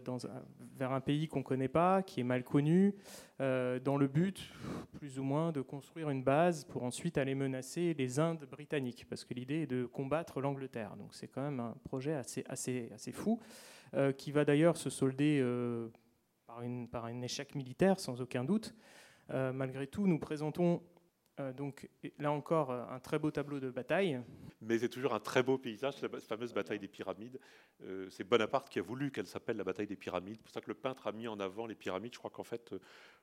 vers 0.77 0.91
un 0.91 1.01
pays 1.01 1.27
qu'on 1.27 1.39
ne 1.39 1.43
connaît 1.43 1.67
pas, 1.67 2.01
qui 2.01 2.19
est 2.19 2.23
mal 2.23 2.43
connu, 2.43 2.95
euh, 3.39 3.79
dans 3.79 3.97
le 3.97 4.07
but, 4.07 4.51
plus 4.93 5.19
ou 5.19 5.23
moins, 5.23 5.51
de 5.51 5.61
construire 5.61 6.09
une 6.09 6.23
base 6.23 6.65
pour 6.65 6.83
ensuite 6.83 7.17
aller 7.17 7.35
menacer 7.35 7.93
les 7.93 8.19
Indes 8.19 8.45
britanniques, 8.49 9.05
parce 9.07 9.23
que 9.23 9.33
l'idée 9.33 9.61
est 9.61 9.67
de 9.67 9.85
combattre 9.85 10.41
l'Angleterre. 10.41 10.95
Donc 10.97 11.13
c'est 11.13 11.27
quand 11.27 11.41
même 11.41 11.59
un 11.59 11.75
projet 11.83 12.13
assez, 12.13 12.43
assez, 12.49 12.89
assez 12.93 13.11
fou, 13.11 13.39
euh, 13.93 14.11
qui 14.11 14.31
va 14.31 14.43
d'ailleurs 14.43 14.77
se 14.77 14.89
solder 14.89 15.43
par, 16.47 16.61
une, 16.61 16.87
par 16.87 17.05
un 17.05 17.21
échec 17.21 17.55
militaire, 17.55 17.99
sans 17.99 18.21
aucun 18.21 18.43
doute. 18.43 18.73
malgré 19.29 19.87
tout, 19.87 20.07
nous 20.07 20.19
présentons 20.19 20.81
euh, 21.39 21.51
donc 21.51 21.89
là 22.17 22.31
encore, 22.31 22.71
euh, 22.71 22.85
un 22.89 22.99
très 22.99 23.19
beau 23.19 23.29
tableau 23.29 23.59
de 23.59 23.69
bataille. 23.69 24.21
Mais 24.61 24.79
c'est 24.79 24.89
toujours 24.89 25.13
un 25.13 25.19
très 25.19 25.43
beau 25.43 25.57
paysage, 25.57 26.01
la 26.01 26.07
fameuse 26.19 26.53
bataille 26.53 26.79
des 26.79 26.87
pyramides. 26.87 27.39
Euh, 27.83 28.07
c'est 28.09 28.23
Bonaparte 28.23 28.69
qui 28.69 28.79
a 28.79 28.81
voulu 28.81 29.11
qu'elle 29.11 29.27
s'appelle 29.27 29.57
la 29.57 29.65
bataille 29.65 29.87
des 29.87 29.97
pyramides. 29.97 30.37
C'est 30.37 30.43
pour 30.43 30.53
ça 30.53 30.61
que 30.61 30.69
le 30.69 30.75
peintre 30.75 31.07
a 31.07 31.11
mis 31.11 31.27
en 31.27 31.39
avant 31.41 31.65
les 31.65 31.75
pyramides. 31.75 32.13
Je 32.13 32.19
crois 32.19 32.31
qu'en 32.31 32.45
fait, 32.45 32.73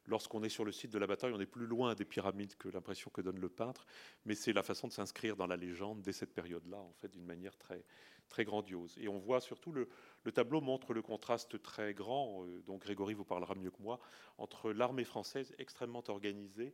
lorsqu'on 0.07 0.43
est 0.43 0.51
sur 0.51 0.67
le 0.67 0.73
site 0.73 0.93
de 0.93 0.99
la 0.99 1.07
bataille, 1.07 1.33
on 1.33 1.41
est 1.41 1.47
plus 1.47 1.67
loin 1.67 1.95
des 1.95 2.05
pyramides 2.05 2.55
que 2.57 2.69
l'impression 2.69 3.11
que 3.11 3.23
donne 3.23 3.41
le 3.41 3.49
peintre. 3.49 3.87
Mais 4.27 4.35
c'est 4.35 4.53
la 4.53 4.63
façon 4.63 4.89
de 4.89 4.93
s'inscrire 4.93 5.37
dans 5.37 5.47
la 5.47 5.57
légende 5.57 6.03
dès 6.03 6.13
cette 6.13 6.35
période-là, 6.35 6.79
en 6.79 6.93
fait, 7.01 7.09
d'une 7.09 7.25
manière 7.25 7.57
très, 7.57 7.83
très 8.29 8.45
grandiose. 8.45 8.95
Et 9.01 9.09
on 9.09 9.19
voit 9.19 9.41
surtout 9.41 9.73
le, 9.73 9.89
le 10.25 10.33
tableau 10.33 10.61
montre 10.61 10.93
le 10.93 11.01
contraste 11.01 11.63
très 11.63 11.95
grand, 11.95 12.45
dont 12.67 12.77
Grégory 12.77 13.15
vous 13.15 13.25
parlera 13.25 13.55
mieux 13.55 13.71
que 13.71 13.83
moi, 13.83 14.01
entre 14.37 14.71
l'armée 14.71 15.05
française 15.05 15.55
extrêmement 15.59 16.05
organisée 16.09 16.73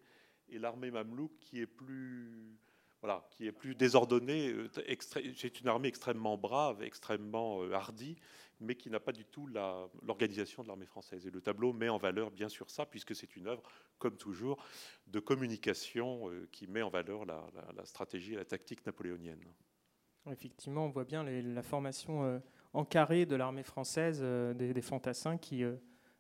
et 0.51 0.59
l'armée 0.59 0.91
mamelouk 0.91 1.33
qui 1.41 1.61
est 1.61 1.67
plus 1.67 2.59
voilà, 3.01 3.25
qui 3.31 3.47
est 3.47 3.53
plus 3.53 3.75
désordonnée. 3.75 4.49
Euh, 4.49 4.69
c'est 5.37 5.61
une 5.61 5.69
armée 5.69 5.89
extrêmement 5.89 6.37
brave, 6.37 6.83
extrêmement 6.83 7.63
euh, 7.63 7.73
hardie, 7.73 8.17
mais 8.61 8.75
qui 8.75 8.91
n'a 8.91 9.01
pas 9.01 9.13
du 9.13 9.25
tout 9.25 9.47
l'organisation 10.03 10.63
de 10.63 10.69
l'armée 10.69 10.87
française. 10.87 11.27
Et 11.27 11.31
le 11.31 11.41
tableau 11.41 11.73
met 11.73 11.89
en 11.89 11.99
valeur 11.99 12.31
bien 12.31 12.49
sûr 12.49 12.71
ça, 12.71 12.87
puisque 12.87 13.15
c'est 13.15 13.37
une 13.37 13.47
œuvre, 13.47 13.63
comme 13.99 14.17
toujours, 14.17 14.65
de 15.07 15.21
communication 15.21 16.29
euh, 16.31 16.49
qui 16.51 16.67
met 16.67 16.83
en 16.83 16.91
valeur 16.91 17.25
la, 17.25 17.85
stratégie 17.85 18.35
et 18.35 18.37
la 18.37 18.45
tactique 18.45 18.85
napoléonienne. 18.85 19.41
Effectivement, 20.31 20.87
on 20.87 20.91
voit 20.91 21.05
bien 21.05 21.23
la 21.23 21.63
formation 21.63 22.43
en 22.75 22.85
carré 22.85 23.25
de 23.25 23.35
l'armée 23.35 23.63
française, 23.63 24.21
des, 24.21 24.83
fantassins 24.83 25.39
qui 25.39 25.65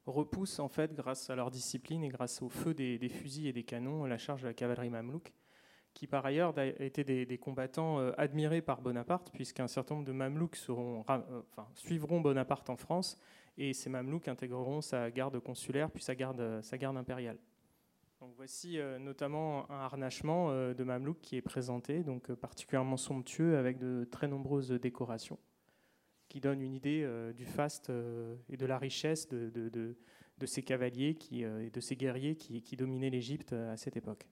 repoussent 0.08 0.58
en 0.58 0.68
fait, 0.68 0.94
grâce 0.94 1.30
à 1.30 1.36
leur 1.36 1.50
discipline 1.50 2.02
et 2.02 2.08
grâce 2.08 2.42
au 2.42 2.48
feu 2.48 2.74
des, 2.74 3.08
fusils 3.08 3.46
et 3.46 3.52
des 3.52 3.64
canons, 3.64 4.04
la 4.04 4.18
charge 4.18 4.42
de 4.42 4.48
la 4.48 4.54
cavalerie 4.54 4.90
mamelouk, 4.90 5.32
qui 5.94 6.06
par 6.06 6.24
ailleurs 6.24 6.54
étaient 6.58 7.04
des, 7.04 7.38
combattants 7.38 7.98
euh, 7.98 8.12
admirés 8.16 8.62
par 8.62 8.80
Bonaparte, 8.80 9.30
puisqu'un 9.32 9.68
certain 9.68 9.96
nombre 9.96 10.06
de 10.06 10.12
mamelouks 10.12 10.58
euh, 10.68 11.42
suivront 11.74 12.20
Bonaparte 12.20 12.70
en 12.70 12.76
France, 12.76 13.18
et 13.56 13.72
ces 13.72 13.90
mamelouks 13.90 14.28
intégreront 14.28 14.80
sa 14.80 15.10
garde 15.10 15.38
consulaire 15.40 15.90
puis 15.90 16.02
sa 16.02 16.14
garde, 16.14 16.62
garde 16.74 16.96
impériale. 16.96 17.38
Voici 18.36 18.78
euh, 18.78 18.98
notamment 18.98 19.70
un 19.70 19.80
harnachement 19.80 20.50
de 20.52 20.84
mamelouk 20.84 21.20
qui 21.20 21.36
est 21.36 21.42
présenté, 21.42 22.02
donc 22.02 22.32
particulièrement 22.34 22.96
somptueux 22.96 23.56
avec 23.56 23.78
de 23.78 24.06
très 24.10 24.28
nombreuses 24.28 24.70
décorations 24.70 25.38
qui 26.28 26.40
donne 26.40 26.60
une 26.60 26.74
idée 26.74 27.02
euh, 27.04 27.32
du 27.32 27.46
faste 27.46 27.90
euh, 27.90 28.36
et 28.48 28.56
de 28.56 28.66
la 28.66 28.78
richesse 28.78 29.28
de, 29.28 29.48
de, 29.50 30.46
ces 30.46 30.62
cavaliers 30.62 31.16
euh, 31.32 31.66
et 31.66 31.70
de 31.70 31.80
ces 31.80 31.96
guerriers 31.96 32.36
qui 32.36 32.76
dominaient 32.76 33.10
l'Égypte 33.10 33.52
à 33.52 33.76
cette 33.76 33.96
époque. 33.96 34.26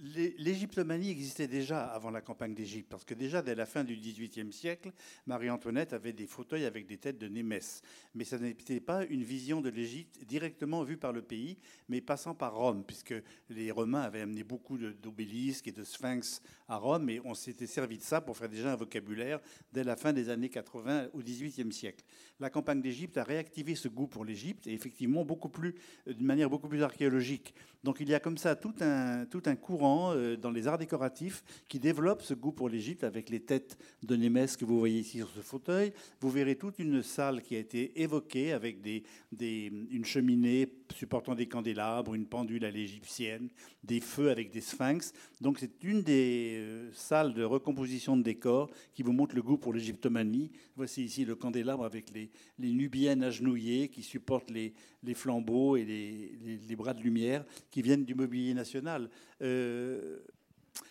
L'égyptomanie 0.00 1.10
existait 1.10 1.48
déjà 1.48 1.84
avant 1.84 2.10
la 2.10 2.20
campagne 2.20 2.54
d'Égypte, 2.54 2.88
parce 2.88 3.04
que 3.04 3.14
déjà 3.14 3.42
dès 3.42 3.56
la 3.56 3.66
fin 3.66 3.82
du 3.82 3.96
XVIIIe 3.96 4.52
siècle, 4.52 4.92
Marie-Antoinette 5.26 5.92
avait 5.92 6.12
des 6.12 6.26
fauteuils 6.26 6.66
avec 6.66 6.86
des 6.86 6.98
têtes 6.98 7.18
de 7.18 7.26
Némès. 7.26 7.82
Mais 8.14 8.22
ça 8.22 8.38
n'était 8.38 8.78
pas 8.78 9.04
une 9.06 9.24
vision 9.24 9.60
de 9.60 9.70
l'Égypte 9.70 10.24
directement 10.24 10.84
vue 10.84 10.98
par 10.98 11.12
le 11.12 11.22
pays, 11.22 11.58
mais 11.88 12.00
passant 12.00 12.34
par 12.34 12.54
Rome, 12.54 12.84
puisque 12.86 13.14
les 13.50 13.72
Romains 13.72 14.02
avaient 14.02 14.20
amené 14.20 14.44
beaucoup 14.44 14.78
d'obélisques 14.78 15.66
et 15.66 15.72
de 15.72 15.82
sphinx 15.82 16.42
à 16.68 16.76
Rome, 16.76 17.10
et 17.10 17.20
on 17.24 17.34
s'était 17.34 17.66
servi 17.66 17.98
de 17.98 18.02
ça 18.02 18.20
pour 18.20 18.36
faire 18.36 18.48
déjà 18.48 18.72
un 18.72 18.76
vocabulaire 18.76 19.40
dès 19.72 19.82
la 19.82 19.96
fin 19.96 20.12
des 20.12 20.28
années 20.28 20.48
80 20.48 21.08
au 21.12 21.18
XVIIIe 21.18 21.72
siècle. 21.72 22.04
La 22.38 22.50
campagne 22.50 22.80
d'Égypte 22.80 23.16
a 23.18 23.24
réactivé 23.24 23.74
ce 23.74 23.88
goût 23.88 24.06
pour 24.06 24.24
l'Égypte, 24.24 24.68
et 24.68 24.74
effectivement 24.74 25.24
beaucoup 25.24 25.48
plus, 25.48 25.74
d'une 26.06 26.26
manière 26.26 26.48
beaucoup 26.48 26.68
plus 26.68 26.84
archéologique. 26.84 27.52
Donc 27.82 27.98
il 28.00 28.08
y 28.08 28.14
a 28.14 28.20
comme 28.20 28.38
ça 28.38 28.54
tout 28.54 28.74
un, 28.80 29.24
tout 29.26 29.42
un 29.46 29.56
courant 29.56 29.87
euh, 29.96 30.36
dans 30.36 30.50
les 30.50 30.66
arts 30.66 30.78
décoratifs 30.78 31.42
qui 31.68 31.78
développe 31.78 32.22
ce 32.22 32.34
goût 32.34 32.52
pour 32.52 32.68
l'Égypte 32.68 33.04
avec 33.04 33.30
les 33.30 33.40
têtes 33.40 33.78
de 34.02 34.16
Némès 34.16 34.56
que 34.56 34.64
vous 34.64 34.78
voyez 34.78 35.00
ici 35.00 35.18
sur 35.18 35.30
ce 35.30 35.40
fauteuil. 35.40 35.92
Vous 36.20 36.30
verrez 36.30 36.56
toute 36.56 36.78
une 36.78 37.02
salle 37.02 37.42
qui 37.42 37.56
a 37.56 37.58
été 37.58 38.00
évoquée 38.00 38.52
avec 38.52 38.80
des, 38.80 39.02
des, 39.32 39.72
une 39.90 40.04
cheminée 40.04 40.66
supportant 40.94 41.34
des 41.34 41.46
candélabres, 41.46 42.14
une 42.14 42.26
pendule 42.26 42.64
à 42.64 42.70
l'égyptienne, 42.70 43.48
des 43.84 44.00
feux 44.00 44.30
avec 44.30 44.50
des 44.50 44.60
sphinx. 44.60 45.12
Donc 45.40 45.58
c'est 45.58 45.82
une 45.82 46.02
des 46.02 46.56
euh, 46.58 46.90
salles 46.92 47.34
de 47.34 47.44
recomposition 47.44 48.16
de 48.16 48.22
décors 48.22 48.70
qui 48.94 49.02
vous 49.02 49.12
montre 49.12 49.34
le 49.34 49.42
goût 49.42 49.58
pour 49.58 49.72
l'égyptomanie. 49.72 50.50
Voici 50.76 51.04
ici 51.04 51.24
le 51.24 51.34
candélabre 51.34 51.84
avec 51.84 52.10
les, 52.10 52.30
les 52.58 52.72
nubiennes 52.72 53.22
agenouillées 53.22 53.88
qui 53.88 54.02
supportent 54.02 54.50
les, 54.50 54.74
les 55.02 55.14
flambeaux 55.14 55.76
et 55.76 55.84
les, 55.84 56.58
les, 56.66 56.76
bras 56.76 56.94
de 56.94 57.02
lumière 57.02 57.44
qui 57.70 57.82
viennent 57.82 58.04
du 58.04 58.14
mobilier 58.14 58.54
national. 58.54 59.10
Euh, 59.42 60.18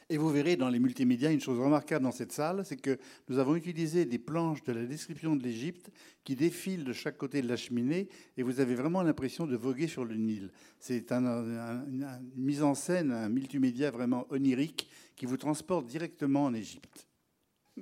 et 0.10 0.17
vous 0.17 0.30
verrez 0.30 0.56
dans 0.56 0.70
les 0.70 0.80
multimédias 0.80 1.32
une 1.32 1.41
chose 1.41 1.60
remarquable 1.60 2.04
dans 2.04 2.12
cette 2.12 2.32
salle, 2.32 2.63
c'est 2.65 2.78
que 2.78 2.98
nous 3.28 3.39
avons 3.39 3.56
utilisé 3.56 4.06
des 4.06 4.20
planches 4.20 4.63
de 4.63 4.72
la 4.72 4.86
description 4.86 5.36
de 5.36 5.43
l'Égypte 5.43 5.91
qui 6.24 6.36
défilent 6.36 6.86
de 6.86 6.93
chaque 6.93 7.17
côté 7.17 7.41
de 7.41 7.48
la 7.48 7.58
cheminée 7.58 8.08
et 8.38 8.43
vous 8.43 8.62
avez 8.62 8.76
vraiment 8.76 9.04
l'impression 9.04 9.46
de 9.46 9.58
voguer 9.58 9.88
sur 9.88 10.06
le 10.06 10.15
Nil. 10.15 10.52
C'est 10.80 11.12
une 11.12 12.30
mise 12.38 12.63
en 12.63 12.74
scène, 12.74 13.12
un 13.12 13.28
multimédia 13.28 13.91
vraiment 13.91 14.26
onirique 14.30 14.89
qui 15.17 15.26
vous 15.26 15.38
transporte 15.38 15.88
directement 15.88 16.46
en 16.46 16.54
Égypte. 16.54 17.08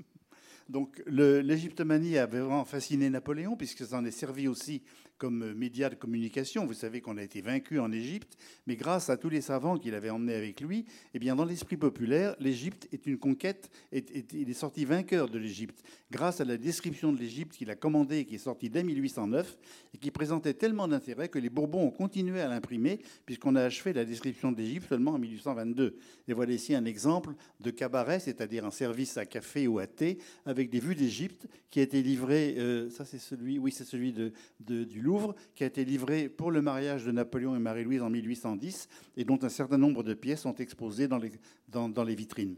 Donc 0.70 1.04
l'égyptomanie 1.06 2.18
a 2.18 2.26
vraiment 2.26 2.66
fasciné 2.66 3.08
Napoléon 3.12 3.56
puisque 3.56 3.86
ça 3.86 4.00
en 4.00 4.06
est 4.06 4.12
servi 4.12 4.48
aussi 4.48 4.82
comme 5.17 5.54
média 5.54 5.89
de 5.89 5.95
communication. 5.95 6.65
Vous 6.65 6.73
savez 6.73 7.01
qu'on 7.01 7.17
a 7.17 7.23
été 7.23 7.41
vaincu 7.41 7.80
en 7.80 7.91
Égypte, 7.91 8.38
mais 8.67 8.75
grâce 8.75 9.10
à 9.10 9.17
tous 9.17 9.30
les 9.30 9.41
savants 9.41 9.78
qu'il 9.78 9.95
avait 9.95 10.10
emmenés 10.10 10.36
avec 10.36 10.62
lui, 10.62 10.86
eh 11.13 11.19
bien, 11.19 11.36
dans 11.36 11.45
l'esprit 11.45 11.78
populaire, 11.78 12.36
l'Égypte 12.39 12.88
est 12.91 13.06
une 13.06 13.17
conquête, 13.17 13.69
il 13.91 14.49
est 14.49 14.54
sorti 14.54 14.86
vainqueur 14.86 15.30
de 15.30 15.38
l'Égypte, 15.38 15.84
grâce 16.12 16.41
à 16.41 16.45
la 16.45 16.58
description 16.58 17.13
de 17.13 17.19
l'Égypte 17.19 17.56
qu'il 17.56 17.69
a 17.69 17.75
commandée 17.75 18.19
et 18.19 18.25
qui 18.25 18.36
est 18.36 18.39
sortie 18.39 18.69
dès 18.69 18.84
1809, 18.84 19.58
et 19.93 19.97
qui 19.97 20.12
présentait 20.12 20.54
tellement 20.54 20.88
d'intérêt 20.88 21.30
que 21.30 21.39
les 21.39 21.49
Bourbons 21.49 21.86
ont 21.86 21.91
continué 21.91 22.41
à 22.41 22.47
l'imprimer, 22.47 22.99
puisqu'on 23.25 23.56
a 23.56 23.62
achevé 23.62 23.93
la 23.93 24.06
description 24.06 24.51
de 24.51 24.58
l'Égypte 24.58 24.89
seulement 24.89 25.12
en 25.12 25.19
1822. 25.19 25.97
Et 26.28 26.34
voilà 26.34 26.54
ici 26.54 26.75
un 26.75 26.86
exemple 26.86 27.34
de 27.60 27.71
cabaret, 27.71 28.19
c'est-à-dire 28.19 28.65
un 28.65 28.71
service 28.71 29.17
à 29.17 29.25
café 29.25 29.67
ou 29.67 29.80
à 29.80 29.88
thé, 29.88 30.17
avec 30.45 30.69
des 30.69 30.80
vues 30.80 30.95
d'Égypte, 30.95 31.47
qui 31.69 31.80
a 31.80 31.84
été 31.84 32.01
livré, 32.01 32.56
euh, 32.58 32.89
ça 32.89 33.04
c'est 33.04 33.19
celui, 33.19 33.60
oui 33.60 33.71
c'est 33.71 33.84
celui 33.84 34.13
de, 34.13 34.32
du 34.60 35.01
Louvre, 35.06 35.36
qui 35.54 35.63
a 35.63 35.68
été 35.68 35.86
livré 35.86 36.28
pour 36.28 36.52
le 36.52 36.62
mariage 36.62 37.06
de 37.06 37.12
Napoléon 37.12 37.56
et 37.56 37.60
Marie-Louise 37.60 38.02
en 38.02 38.10
1810, 38.10 38.89
et 39.15 39.24
dont 39.24 39.39
un 39.41 39.50
certain 39.50 39.78
nombre 39.78 40.04
de 40.04 40.13
pièces 40.13 40.41
sont 40.41 40.56
exposées 40.56 41.08
dans 41.08 41.18
les, 41.18 42.15
vitrines. 42.15 42.58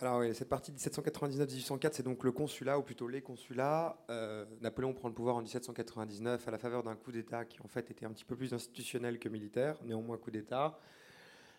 Alors 0.00 0.20
oui, 0.20 0.34
cette 0.34 0.48
partie 0.48 0.72
de 0.72 0.78
1799-1804, 0.78 1.90
c'est 1.92 2.02
donc 2.02 2.24
le 2.24 2.32
consulat, 2.32 2.78
ou 2.78 2.82
plutôt 2.82 3.08
les 3.08 3.20
consulats. 3.20 3.98
Euh, 4.10 4.44
Napoléon 4.60 4.94
prend 4.94 5.08
le 5.08 5.14
pouvoir 5.14 5.36
en 5.36 5.42
1799 5.42 6.48
à 6.48 6.50
la 6.50 6.58
faveur 6.58 6.82
d'un 6.82 6.96
coup 6.96 7.12
d'État 7.12 7.44
qui 7.44 7.60
en 7.60 7.68
fait 7.68 7.90
était 7.90 8.06
un 8.06 8.10
petit 8.10 8.24
peu 8.24 8.34
plus 8.34 8.54
institutionnel 8.54 9.18
que 9.18 9.28
militaire, 9.28 9.76
néanmoins 9.84 10.16
coup 10.16 10.30
d'État. 10.30 10.78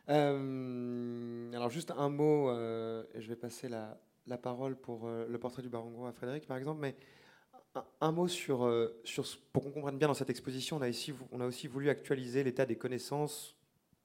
Euh, 0.09 1.53
alors 1.53 1.69
juste 1.69 1.91
un 1.91 2.09
mot, 2.09 2.49
euh, 2.49 3.03
et 3.13 3.21
je 3.21 3.29
vais 3.29 3.37
passer 3.37 3.69
la, 3.69 3.97
la 4.27 4.37
parole 4.37 4.75
pour 4.75 5.07
le 5.07 5.37
portrait 5.37 5.61
du 5.61 5.69
baron 5.69 5.91
Gros 5.91 6.05
à 6.05 6.11
Frédéric 6.11 6.45
par 6.45 6.57
exemple, 6.57 6.81
mais 6.81 6.95
un, 8.01 8.11
mot 8.11 8.27
sur, 8.27 8.65
euh, 8.65 9.01
pour 9.51 9.63
qu'on 9.63 9.71
comprenne 9.71 9.97
bien 9.97 10.07
dans 10.07 10.13
cette 10.13 10.29
exposition, 10.29 10.77
on 10.77 10.81
a, 10.81 10.89
ici, 10.89 11.13
on 11.31 11.39
a 11.39 11.45
aussi 11.45 11.67
voulu 11.67 11.89
actualiser 11.89 12.43
l'état 12.43 12.65
des 12.65 12.75
connaissances 12.75 13.55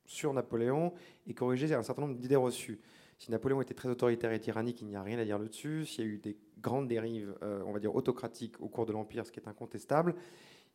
sur 0.07 0.33
Napoléon 0.33 0.93
et 1.27 1.35
corriger 1.35 1.75
un 1.75 1.83
certain 1.83 2.03
nombre 2.03 2.15
d'idées 2.15 2.37
reçues. 2.37 2.81
Si 3.19 3.31
Napoléon 3.31 3.61
était 3.61 3.75
très 3.75 3.89
autoritaire 3.89 4.33
et 4.33 4.41
tyrannique, 4.41 4.81
il 4.81 4.89
n'y 4.89 4.97
a 4.97 5.03
rien 5.03 5.19
à 5.19 5.25
dire 5.25 5.39
là-dessus. 5.39 5.85
S'il 5.85 6.05
y 6.05 6.09
a 6.09 6.11
eu 6.11 6.19
des 6.19 6.37
grandes 6.61 6.89
dérives, 6.89 7.35
euh, 7.43 7.63
on 7.67 7.73
va 7.73 7.81
dire 7.81 7.95
autocratiques 7.95 8.61
au 8.61 8.69
cours 8.69 8.87
de 8.87 8.93
l'Empire, 8.93 9.27
ce 9.27 9.33
qui 9.33 9.41
est 9.41 9.49
incontestable, 9.49 10.15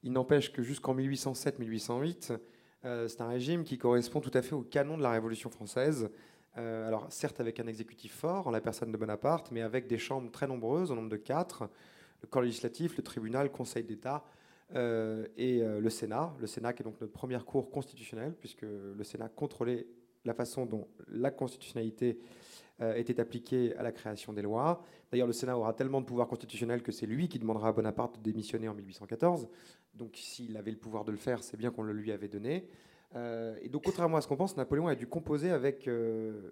il 0.03 0.11
n'empêche 0.11 0.51
que 0.51 0.61
jusqu'en 0.61 0.93
1807-1808, 0.95 2.37
euh, 2.85 3.07
c'est 3.07 3.21
un 3.21 3.29
régime 3.29 3.63
qui 3.63 3.77
correspond 3.77 4.19
tout 4.19 4.31
à 4.33 4.41
fait 4.41 4.53
au 4.53 4.61
canon 4.61 4.97
de 4.97 5.03
la 5.03 5.11
Révolution 5.11 5.49
française. 5.49 6.09
alors 6.55 7.07
certes 7.09 7.39
avec 7.39 7.59
un 7.59 7.65
exécutif 7.65 8.13
fort 8.13 8.45
en 8.45 8.51
la 8.51 8.61
personne 8.61 8.91
de 8.91 8.97
Bonaparte, 8.97 9.49
mais 9.49 9.61
avec 9.61 9.87
des 9.87 9.97
chambres 9.97 10.29
très 10.29 10.45
nombreuses, 10.45 10.91
au 10.91 10.95
nombre 10.95 11.09
de 11.09 11.17
quatre, 11.17 11.69
le 12.23 12.27
corps 12.27 12.41
législatif, 12.41 12.97
le 12.97 13.03
tribunal, 13.03 13.43
le 13.43 13.49
Conseil 13.49 13.83
d'État 13.83 14.25
euh, 14.75 15.27
et 15.37 15.61
euh, 15.61 15.79
le 15.79 15.89
Sénat. 15.89 16.33
Le 16.39 16.47
Sénat 16.47 16.73
qui 16.73 16.81
est 16.81 16.85
donc 16.85 16.99
notre 16.99 17.13
première 17.13 17.45
cour 17.45 17.69
constitutionnelle, 17.69 18.33
puisque 18.39 18.63
le 18.63 19.03
Sénat 19.03 19.29
contrôlait 19.29 19.85
la 20.25 20.33
façon 20.33 20.65
dont 20.65 20.87
la 21.09 21.31
constitutionnalité 21.31 22.17
euh, 22.81 22.95
était 22.95 23.19
appliquée 23.19 23.75
à 23.75 23.83
la 23.83 23.91
création 23.91 24.33
des 24.33 24.41
lois. 24.41 24.81
D'ailleurs, 25.11 25.27
le 25.27 25.33
Sénat 25.33 25.57
aura 25.57 25.73
tellement 25.73 26.01
de 26.01 26.05
pouvoir 26.05 26.27
constitutionnel 26.27 26.81
que 26.81 26.91
c'est 26.91 27.05
lui 27.05 27.27
qui 27.27 27.37
demandera 27.37 27.67
à 27.67 27.71
Bonaparte 27.71 28.17
de 28.17 28.23
démissionner 28.23 28.67
en 28.67 28.73
1814. 28.73 29.47
Donc 29.93 30.15
s'il 30.15 30.57
avait 30.57 30.71
le 30.71 30.77
pouvoir 30.77 31.03
de 31.03 31.11
le 31.11 31.17
faire, 31.17 31.43
c'est 31.43 31.57
bien 31.57 31.69
qu'on 31.69 31.83
le 31.83 31.93
lui 31.93 32.11
avait 32.11 32.29
donné. 32.29 32.67
Et 33.15 33.69
donc, 33.69 33.83
contrairement 33.83 34.17
à 34.17 34.21
ce 34.21 34.27
qu'on 34.27 34.35
pense, 34.35 34.57
Napoléon 34.57 34.87
a 34.87 34.95
dû 34.95 35.05
composer 35.05 35.51
avec 35.51 35.89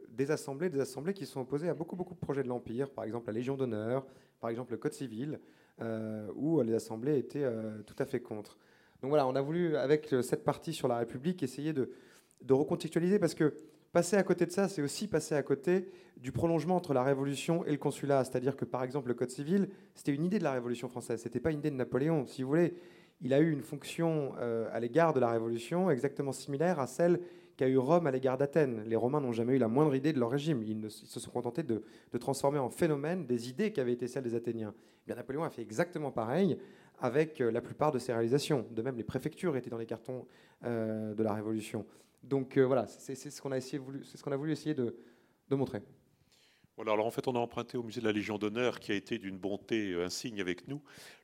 des 0.10 0.32
assemblées, 0.32 0.70
des 0.70 0.80
assemblées 0.80 1.14
qui 1.14 1.26
sont 1.26 1.42
opposées 1.42 1.70
à 1.70 1.74
beaucoup, 1.74 1.96
beaucoup 1.96 2.14
de 2.14 2.20
projets 2.20 2.44
de 2.44 2.48
l'Empire, 2.48 2.90
par 2.92 3.04
exemple 3.04 3.28
la 3.28 3.34
Légion 3.34 3.58
d'honneur, 3.58 4.06
par 4.40 4.50
exemple 4.50 4.72
le 4.72 4.78
Code 4.78 4.94
civil, 4.94 5.40
euh, 5.82 6.28
où 6.36 6.62
les 6.62 6.74
assemblées 6.74 7.18
étaient 7.18 7.44
euh, 7.44 7.82
tout 7.84 7.96
à 7.98 8.06
fait 8.06 8.20
contre. 8.20 8.58
Donc 9.02 9.10
voilà, 9.10 9.26
on 9.26 9.36
a 9.36 9.42
voulu, 9.42 9.76
avec 9.78 10.14
cette 10.22 10.44
partie 10.44 10.74
sur 10.74 10.88
la 10.88 10.98
République, 10.98 11.42
essayer 11.42 11.74
de, 11.74 11.90
de 12.44 12.54
recontextualiser 12.54 13.18
parce 13.18 13.34
que 13.34 13.56
passer 13.92 14.16
à 14.16 14.24
côté 14.24 14.46
de 14.46 14.52
ça, 14.52 14.68
c'est 14.68 14.84
aussi 14.84 15.08
passer 15.08 15.34
à 15.34 15.42
côté 15.42 15.90
du 16.18 16.32
prolongement 16.32 16.76
entre 16.76 16.94
la 16.94 17.04
Révolution 17.04 17.66
et 17.66 17.72
le 17.72 17.78
consulat. 17.78 18.24
C'est-à-dire 18.24 18.56
que, 18.56 18.66
par 18.66 18.84
exemple, 18.84 19.08
le 19.08 19.16
Code 19.16 19.32
civil, 19.32 19.70
c'était 19.96 20.14
une 20.14 20.24
idée 20.24 20.38
de 20.38 20.44
la 20.44 20.52
Révolution 20.52 20.88
française, 20.88 21.20
ce 21.20 21.28
n'était 21.28 21.40
pas 21.40 21.52
une 21.52 21.60
idée 21.60 21.72
de 21.72 21.76
Napoléon. 21.76 22.28
Si 22.28 22.44
vous 22.44 22.50
voulez, 22.50 22.76
il 23.22 23.34
a 23.34 23.40
eu 23.40 23.52
une 23.52 23.62
fonction 23.62 24.34
euh, 24.40 24.68
à 24.72 24.80
l'égard 24.80 25.14
de 25.14 25.20
la 25.20 25.30
Révolution 25.30 25.90
exactement 25.92 26.32
similaire 26.32 26.80
à 26.80 26.88
celle 26.88 27.22
qu'a 27.56 27.68
eu 27.68 27.78
Rome 27.78 28.08
à 28.08 28.12
l'égard 28.12 28.38
d'Athènes. 28.38 28.84
Les 28.88 28.96
Romains 28.96 29.22
n'ont 29.22 29.32
jamais 29.32 29.56
eu 29.56 29.58
la 29.60 29.68
moindre 29.68 29.94
idée 29.94 30.12
de 30.12 30.20
leur 30.20 30.32
régime. 30.32 30.64
Ils, 30.64 30.90
se 30.90 31.20
sont 31.20 31.32
contentés 31.32 31.64
de, 31.64 31.84
transformer 32.20 32.58
en 32.58 32.70
phénomène 32.70 33.26
des 33.28 33.50
idées 33.50 33.72
qui 33.72 33.80
avaient 33.80 33.94
été 33.94 34.08
celles 34.08 34.24
des 34.24 34.34
Athéniens. 34.34 34.74
Eh 34.76 35.08
bien, 35.08 35.16
Napoléon 35.16 35.44
a 35.44 35.50
fait 35.50 35.62
exactement 35.62 36.12
pareil 36.12 36.58
avec 37.00 37.42
euh, 37.42 37.52
la 37.52 37.62
plupart 37.62 37.92
de 37.92 38.00
ses 38.00 38.12
réalisations. 38.14 38.66
De 38.72 38.82
même, 38.82 38.98
les 38.98 39.04
préfectures 39.04 39.56
étaient 39.56 39.70
dans 39.70 39.78
les 39.78 39.86
cartons 39.86 40.26
euh, 40.64 41.14
de 41.14 41.24
la 41.24 41.34
Révolution. 41.34 41.86
Donc 42.24 42.58
voilà, 42.58 42.86
c'est 42.86 43.16
ce 43.16 43.42
qu'on 43.42 43.52
a, 43.52 43.58
essayé, 43.58 43.82
ce 44.04 44.22
qu'on 44.22 44.32
a 44.32 44.36
voulu 44.38 44.52
essayer 44.52 44.76
de 44.76 44.96
montrer 45.50 45.82
alors 46.90 47.06
en 47.06 47.12
fait, 47.12 47.28
on 47.28 47.36
a 47.36 47.40
emprunté 47.40 47.78
au 47.78 47.84
musée 47.84 48.02
de 48.02 48.06
la 48.06 48.12
Légion 48.12 48.38
d'honneur, 48.38 48.80
qui 48.80 48.92
a 48.92 48.96
été 48.96 49.18
d'une 49.18 49.38
bonté 49.38 49.94
insigne 50.02 50.42
avec 50.42 50.68
nous, 50.68 50.82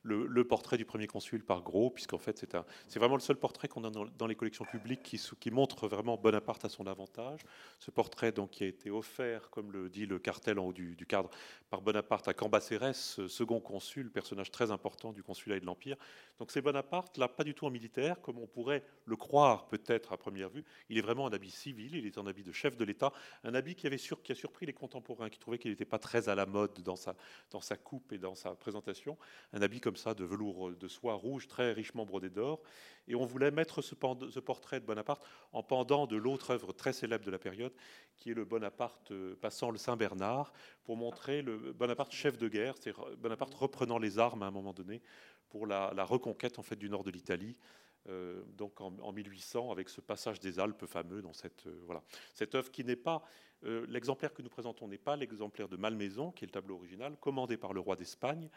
le, 0.08 0.44
portrait 0.44 0.76
du 0.76 0.84
premier 0.84 1.06
consul 1.06 1.44
par 1.44 1.62
Gros, 1.62 1.90
puisqu'en 1.90 2.18
fait, 2.18 2.44
c'est, 2.88 2.98
vraiment 2.98 3.14
le 3.16 3.20
seul 3.20 3.36
portrait 3.36 3.68
qu'on 3.68 3.84
a 3.84 3.90
dans, 3.90 4.26
les 4.26 4.34
collections 4.34 4.64
publiques 4.64 5.02
qui, 5.02 5.50
montre 5.50 5.88
vraiment 5.88 6.16
Bonaparte 6.16 6.64
à 6.64 6.68
son 6.68 6.86
avantage. 6.86 7.40
Ce 7.78 7.90
portrait 7.90 8.32
donc, 8.32 8.50
qui 8.50 8.64
a 8.64 8.66
été 8.66 8.90
offert, 8.90 9.50
comme 9.50 9.72
le 9.72 9.88
dit 9.88 10.06
le 10.06 10.18
cartel 10.18 10.58
en 10.58 10.66
haut 10.66 10.72
du, 10.72 10.96
cadre, 11.06 11.30
par 11.70 11.82
Bonaparte 11.82 12.28
à 12.28 12.34
Cambacérès, 12.34 13.26
second 13.26 13.60
consul, 13.60 14.10
personnage 14.10 14.50
très 14.50 14.70
important 14.70 15.12
du 15.12 15.22
consulat 15.22 15.56
et 15.56 15.60
de 15.60 15.66
l'Empire. 15.66 15.96
Donc 16.38 16.50
c'est 16.50 16.62
Bonaparte, 16.62 17.18
là, 17.18 17.28
pas 17.28 17.44
du 17.44 17.54
tout 17.54 17.66
en 17.66 17.70
militaire, 17.70 18.20
comme 18.20 18.38
on 18.38 18.46
pourrait 18.46 18.84
le 19.04 19.16
croire 19.16 19.68
peut-être 19.68 20.12
à 20.12 20.16
première 20.16 20.48
vue. 20.48 20.64
Il 20.88 20.98
est 20.98 21.02
vraiment 21.02 21.24
en 21.24 21.32
habit 21.32 21.50
civil, 21.50 21.94
il 21.94 22.06
est 22.06 22.18
en 22.18 22.26
habit 22.26 22.42
de 22.42 22.52
chef 22.52 22.76
de 22.76 22.84
l'État, 22.84 23.12
un 23.44 23.54
habit 23.54 23.74
qui, 23.74 23.86
avait 23.86 23.96
a 23.96 24.34
surpris 24.34 24.66
les 24.66 24.72
contemporains, 24.72 25.28
qui 25.28 25.38
trouvait 25.38 25.58
qu'il 25.58 25.70
n'était 25.70 25.84
pas 25.84 25.98
très 25.98 26.28
à 26.28 26.34
la 26.34 26.46
mode 26.46 26.80
dans 26.82 26.96
sa, 26.96 27.14
dans 27.50 27.60
sa 27.60 27.76
coupe 27.76 28.12
et 28.12 28.18
dans 28.18 28.34
sa 28.34 28.54
présentation. 28.54 29.16
Un 29.52 29.62
habit 29.62 29.80
comme 29.80 29.96
de 30.06 30.24
velours 30.24 30.72
de 30.72 30.88
soie 30.88 31.14
rouge, 31.14 31.48
très 31.48 31.72
richement 31.72 32.04
brodé 32.04 32.30
d'or. 32.30 32.60
Et 33.06 33.14
on 33.14 33.24
voulait 33.24 33.50
mettre 33.50 33.82
ce, 33.82 33.94
portrait 33.94 34.80
de 34.80 34.84
Bonaparte 34.84 35.24
en 35.52 35.62
pendant 35.62 36.06
de 36.06 36.16
l'autre 36.16 36.50
œuvre 36.50 36.72
très 36.72 36.92
célèbre 36.92 37.24
de 37.24 37.30
la 37.30 37.38
période, 37.38 37.72
qui 38.16 38.30
est 38.30 38.34
le 38.34 38.44
Bonaparte 38.44 39.10
euh, 39.12 39.34
passant 39.40 39.70
le 39.70 39.78
Saint-Bernard, 39.78 40.52
pour 40.84 40.96
montrer 40.96 41.42
le 41.42 41.72
Bonaparte 41.72 42.12
chef 42.12 42.36
de 42.36 42.48
guerre, 42.48 42.74
c'est 42.78 42.92
Bonaparte 43.18 43.54
reprenant 43.54 43.98
les 43.98 44.18
armes 44.18 44.42
à 44.42 44.46
un 44.46 44.50
moment 44.50 44.72
donné 44.72 45.00
pour 45.48 45.66
la, 45.66 46.04
reconquête 46.04 46.58
en 46.58 46.62
fait 46.62 46.76
du 46.76 46.88
nord 46.88 47.04
de 47.04 47.10
l'Italie. 47.10 47.58
Euh, 48.08 48.42
donc 48.56 48.80
en, 48.80 49.12
1800, 49.12 49.70
avec 49.70 49.88
ce 49.88 50.00
passage 50.00 50.40
des 50.40 50.58
Alpes 50.58 50.86
fameux 50.86 51.20
dans 51.20 51.32
cette, 51.32 51.66
euh, 51.66 51.80
voilà. 51.84 52.02
cette 52.32 52.54
œuvre 52.54 52.70
qui 52.70 52.84
n'est 52.84 52.96
pas, 52.96 53.22
euh, 53.64 53.84
l'exemplaire 53.88 54.32
que 54.32 54.40
nous 54.40 54.48
présentons 54.48 54.88
n'est 54.88 54.98
pas 54.98 55.16
l'exemplaire 55.16 55.68
de 55.68 55.76
Malmaison, 55.76 56.30
qui 56.30 56.44
est 56.44 56.46
le 56.46 56.52
tableau 56.52 56.76
original, 56.76 57.16
commandé 57.20 57.56
par 57.56 57.72
le 57.72 57.80
roi 57.80 57.96
d'Espagne, 57.96 58.48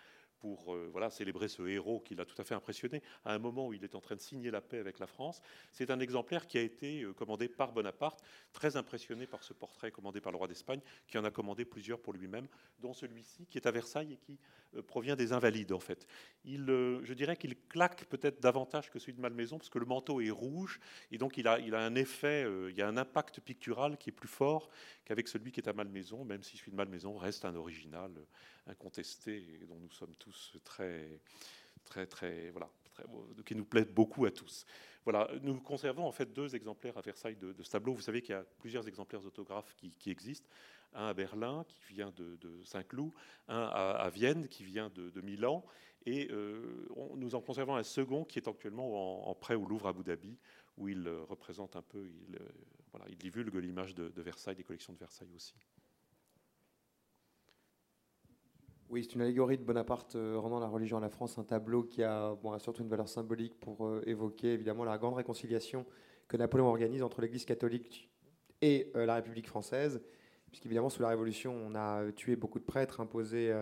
pour 0.41 0.73
euh, 0.73 1.09
célébrer 1.09 1.47
ce 1.47 1.61
héros 1.67 1.99
qui 1.99 2.15
l'a 2.15 2.25
tout 2.25 2.39
à 2.41 2.43
fait 2.43 2.55
impressionné 2.55 3.01
à 3.23 3.33
un 3.33 3.37
moment 3.37 3.67
où 3.67 3.73
il 3.73 3.83
est 3.83 3.95
en 3.95 4.01
train 4.01 4.15
de 4.15 4.21
signer 4.21 4.49
la 4.49 4.59
paix 4.59 4.79
avec 4.79 4.99
la 4.99 5.07
France. 5.07 5.41
C'est 5.71 5.91
un 5.91 5.99
exemplaire 5.99 6.47
qui 6.47 6.57
a 6.57 6.61
été 6.61 7.03
euh, 7.03 7.13
commandé 7.13 7.47
par 7.47 7.71
Bonaparte, 7.71 8.23
très 8.51 8.75
impressionné 8.75 9.27
par 9.27 9.43
ce 9.43 9.53
portrait 9.53 9.91
commandé 9.91 10.19
par 10.19 10.31
le 10.31 10.37
roi 10.39 10.47
d'Espagne, 10.47 10.81
qui 11.07 11.17
en 11.17 11.23
a 11.23 11.31
commandé 11.31 11.63
plusieurs 11.63 11.99
pour 11.99 12.13
lui-même, 12.13 12.47
dont 12.79 12.93
celui-ci 12.93 13.45
qui 13.45 13.59
est 13.59 13.67
à 13.67 13.71
Versailles 13.71 14.13
et 14.13 14.17
qui 14.17 14.39
euh, 14.75 14.81
provient 14.81 15.15
des 15.15 15.31
Invalides 15.31 15.73
en 15.73 15.79
fait. 15.79 16.07
Je 16.43 17.13
dirais 17.13 17.37
qu'il 17.37 17.55
claque 17.67 18.05
peut-être 18.05 18.41
davantage 18.41 18.89
que 18.89 18.97
celui 18.97 19.13
de 19.13 19.21
Malmaison 19.21 19.59
parce 19.59 19.69
que 19.69 19.79
le 19.79 19.85
manteau 19.85 20.21
est 20.21 20.31
rouge 20.31 20.79
et 21.11 21.19
donc 21.19 21.37
il 21.37 21.47
a, 21.47 21.53
un 21.53 21.95
effet, 21.95 22.47
il 22.69 22.75
y 22.75 22.81
a 22.81 22.87
un 22.87 22.97
impact 22.97 23.41
pictural 23.41 23.97
qui 23.97 24.09
est 24.09 24.13
plus 24.13 24.27
fort 24.27 24.69
qu'avec 25.05 25.27
celui 25.27 25.51
qui 25.51 25.59
est 25.59 25.69
à 25.69 25.73
Malmaison, 25.73 26.25
même 26.25 26.41
si 26.41 26.57
celui 26.57 26.71
de 26.71 26.77
Malmaison 26.77 27.15
reste 27.15 27.45
un 27.45 27.55
original 27.55 28.11
incontesté 28.67 29.59
dont 29.67 29.79
nous 29.79 29.91
sommes 29.91 30.15
tous 30.15 30.30
qui 33.45 33.55
nous 33.55 33.65
plaît 33.65 33.85
beaucoup 33.85 34.25
à 34.25 34.31
tous. 34.31 34.65
Voilà, 35.03 35.29
nous 35.41 35.59
conservons 35.59 36.05
en 36.05 36.11
fait 36.11 36.31
deux 36.31 36.55
exemplaires 36.55 36.97
à 36.97 37.01
Versailles 37.01 37.35
de, 37.35 37.55
ce 37.63 37.71
tableau. 37.71 37.93
Vous 37.93 38.01
savez 38.01 38.21
qu'il 38.21 38.35
y 38.35 38.37
a 38.37 38.45
plusieurs 38.59 38.87
exemplaires 38.87 39.21
d'autographes 39.21 39.75
qui, 39.75 40.09
existent. 40.11 40.47
Un 40.93 41.07
à 41.07 41.13
Berlin, 41.13 41.65
qui 41.67 41.93
vient 41.93 42.11
de, 42.11 42.63
Saint-Cloud, 42.63 43.11
un 43.47 43.63
à, 43.63 44.09
Vienne, 44.09 44.47
qui 44.47 44.63
vient 44.63 44.89
de, 44.89 45.21
Milan, 45.21 45.65
et 46.05 46.27
euh, 46.31 46.87
nous 47.15 47.35
en 47.35 47.41
conservons 47.41 47.75
un 47.75 47.83
second 47.83 48.25
qui 48.25 48.39
est 48.39 48.47
actuellement 48.47 49.29
en, 49.29 49.35
prêt 49.35 49.55
au 49.55 49.65
Louvre 49.65 49.87
à 49.87 49.89
Abu 49.89 50.03
Dhabi, 50.03 50.37
où 50.77 50.87
il 50.87 51.07
euh, 51.07 51.23
représente 51.23 51.75
un 51.75 51.81
peu, 51.81 52.07
il, 52.27 52.35
euh, 52.35 53.15
divulgue 53.17 53.55
l'image 53.55 53.95
de 53.95 54.21
Versailles, 54.21 54.55
des 54.55 54.63
collections 54.63 54.93
de 54.93 54.99
Versailles 54.99 55.33
aussi. 55.35 55.55
Oui, 58.91 59.05
c'est 59.05 59.15
une 59.15 59.21
allégorie 59.21 59.57
de 59.57 59.63
Bonaparte 59.63 60.17
euh, 60.17 60.37
rendant 60.37 60.59
la 60.59 60.67
religion 60.67 60.97
à 60.97 60.99
la 60.99 61.07
France, 61.07 61.37
un 61.37 61.45
tableau 61.45 61.83
qui 61.83 62.03
a, 62.03 62.35
surtout 62.57 62.83
une 62.83 62.89
valeur 62.89 63.07
symbolique 63.07 63.57
pour 63.57 63.87
euh, 63.87 64.03
évoquer 64.05 64.51
évidemment 64.51 64.83
la 64.83 64.97
grande 64.97 65.13
réconciliation 65.13 65.85
que 66.27 66.35
Napoléon 66.35 66.67
organise 66.67 67.01
entre 67.01 67.21
l'Église 67.21 67.45
catholique 67.45 68.11
et 68.61 68.91
euh, 68.97 69.05
la 69.05 69.15
République 69.15 69.47
française, 69.47 70.01
puisqu'évidemment 70.47 70.89
sous 70.89 71.01
la 71.01 71.07
Révolution 71.07 71.53
on 71.53 71.73
a 71.73 72.11
tué 72.11 72.35
beaucoup 72.35 72.59
de 72.59 72.65
prêtres, 72.65 72.99
imposé 72.99 73.53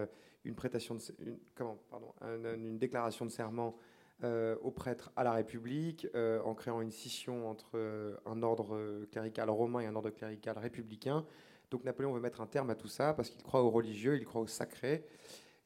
une, 0.46 0.56
prétation 0.56 0.98
une, 1.20 1.38
comment, 1.54 1.78
pardon, 1.92 2.12
une, 2.24 2.80
déclaration 2.80 3.24
de 3.24 3.30
serment 3.30 3.76
aux 4.24 4.72
prêtres 4.72 5.12
à 5.16 5.24
la 5.24 5.34
République, 5.34 6.08
en 6.44 6.56
créant 6.56 6.82
une 6.82 6.92
scission 6.92 7.48
entre 7.48 7.80
un 8.26 8.42
ordre 8.42 9.06
clérical 9.12 9.52
romain 9.52 9.82
et 9.82 9.86
un 9.86 9.96
ordre 9.96 10.10
clérical 10.10 10.58
républicain. 10.58 11.24
Donc 11.72 11.84
Napoléon 11.84 12.14
veut 12.14 12.20
mettre 12.20 12.42
un 12.42 12.48
terme 12.48 12.70
à 12.70 12.76
tout 12.76 12.88
ça 12.88 13.14
parce 13.14 13.30
qu'il 13.30 13.44
croit 13.44 13.62
au 13.62 13.70
religieux, 13.70 14.18
il 14.18 14.26
croit 14.26 14.42
au 14.42 14.48
sacré. 14.48 15.06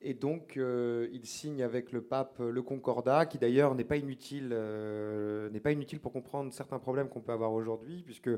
Et 0.01 0.13
donc 0.13 0.57
euh, 0.57 1.07
il 1.13 1.25
signe 1.25 1.63
avec 1.63 1.93
le 1.93 2.01
pape 2.01 2.39
le 2.39 2.61
Concordat, 2.61 3.25
qui 3.25 3.37
d'ailleurs 3.37 3.73
n'est 3.73 3.85
pas 3.85 3.95
inutile, 3.95 4.49
euh, 4.51 5.49
n'est 5.49 5.61
pas 5.61 5.71
inutile 5.71 6.01
pour 6.01 6.11
comprendre 6.11 6.51
certains 6.51 6.77
problèmes 6.79 7.07
qu'on 7.07 7.21
peut 7.21 7.31
avoir 7.31 7.53
aujourd'hui, 7.53 8.03
puisque 8.03 8.29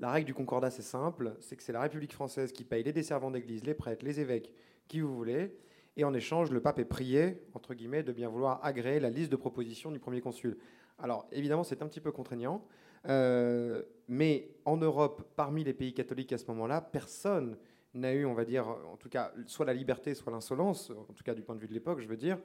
la 0.00 0.10
règle 0.10 0.26
du 0.26 0.34
Concordat 0.34 0.70
c'est 0.70 0.80
simple, 0.80 1.36
c'est 1.40 1.54
que 1.54 1.62
c'est 1.62 1.72
la 1.72 1.82
République 1.82 2.14
française 2.14 2.50
qui 2.50 2.64
paye 2.64 2.82
les 2.82 2.94
desservants 2.94 3.30
d'église, 3.30 3.62
les 3.64 3.74
prêtres, 3.74 4.06
les 4.06 4.20
évêques, 4.20 4.54
qui 4.88 5.00
vous 5.00 5.14
voulez, 5.14 5.54
et 5.98 6.04
en 6.04 6.14
échange 6.14 6.50
le 6.50 6.62
pape 6.62 6.78
est 6.78 6.86
prié 6.86 7.42
entre 7.52 7.74
guillemets 7.74 8.02
de 8.02 8.12
bien 8.12 8.30
vouloir 8.30 8.64
agréer 8.64 8.98
la 8.98 9.10
liste 9.10 9.30
de 9.30 9.36
propositions 9.36 9.90
du 9.90 9.98
premier 9.98 10.22
consul. 10.22 10.56
Alors 10.98 11.26
évidemment 11.30 11.62
c'est 11.62 11.82
un 11.82 11.88
petit 11.88 12.00
peu 12.00 12.10
contraignant. 12.10 12.64
Euh, 13.08 13.82
mais 14.08 14.50
en 14.64 14.76
Europe, 14.76 15.22
parmi 15.36 15.64
les 15.64 15.72
pays 15.72 15.94
catholiques 15.94 16.32
à 16.32 16.38
ce 16.38 16.46
moment-là, 16.48 16.80
personne 16.80 17.56
n'a 17.94 18.12
eu, 18.12 18.24
on 18.24 18.34
va 18.34 18.44
dire, 18.44 18.66
en 18.68 18.96
tout 18.96 19.08
cas, 19.08 19.32
soit 19.46 19.66
la 19.66 19.74
liberté, 19.74 20.14
soit 20.14 20.32
l'insolence, 20.32 20.90
en 20.90 21.12
tout 21.12 21.24
cas 21.24 21.34
du 21.34 21.42
point 21.42 21.54
de 21.54 21.60
vue 21.60 21.68
de 21.68 21.74
l'époque, 21.74 22.00
je 22.00 22.08
veux 22.08 22.16
dire, 22.16 22.38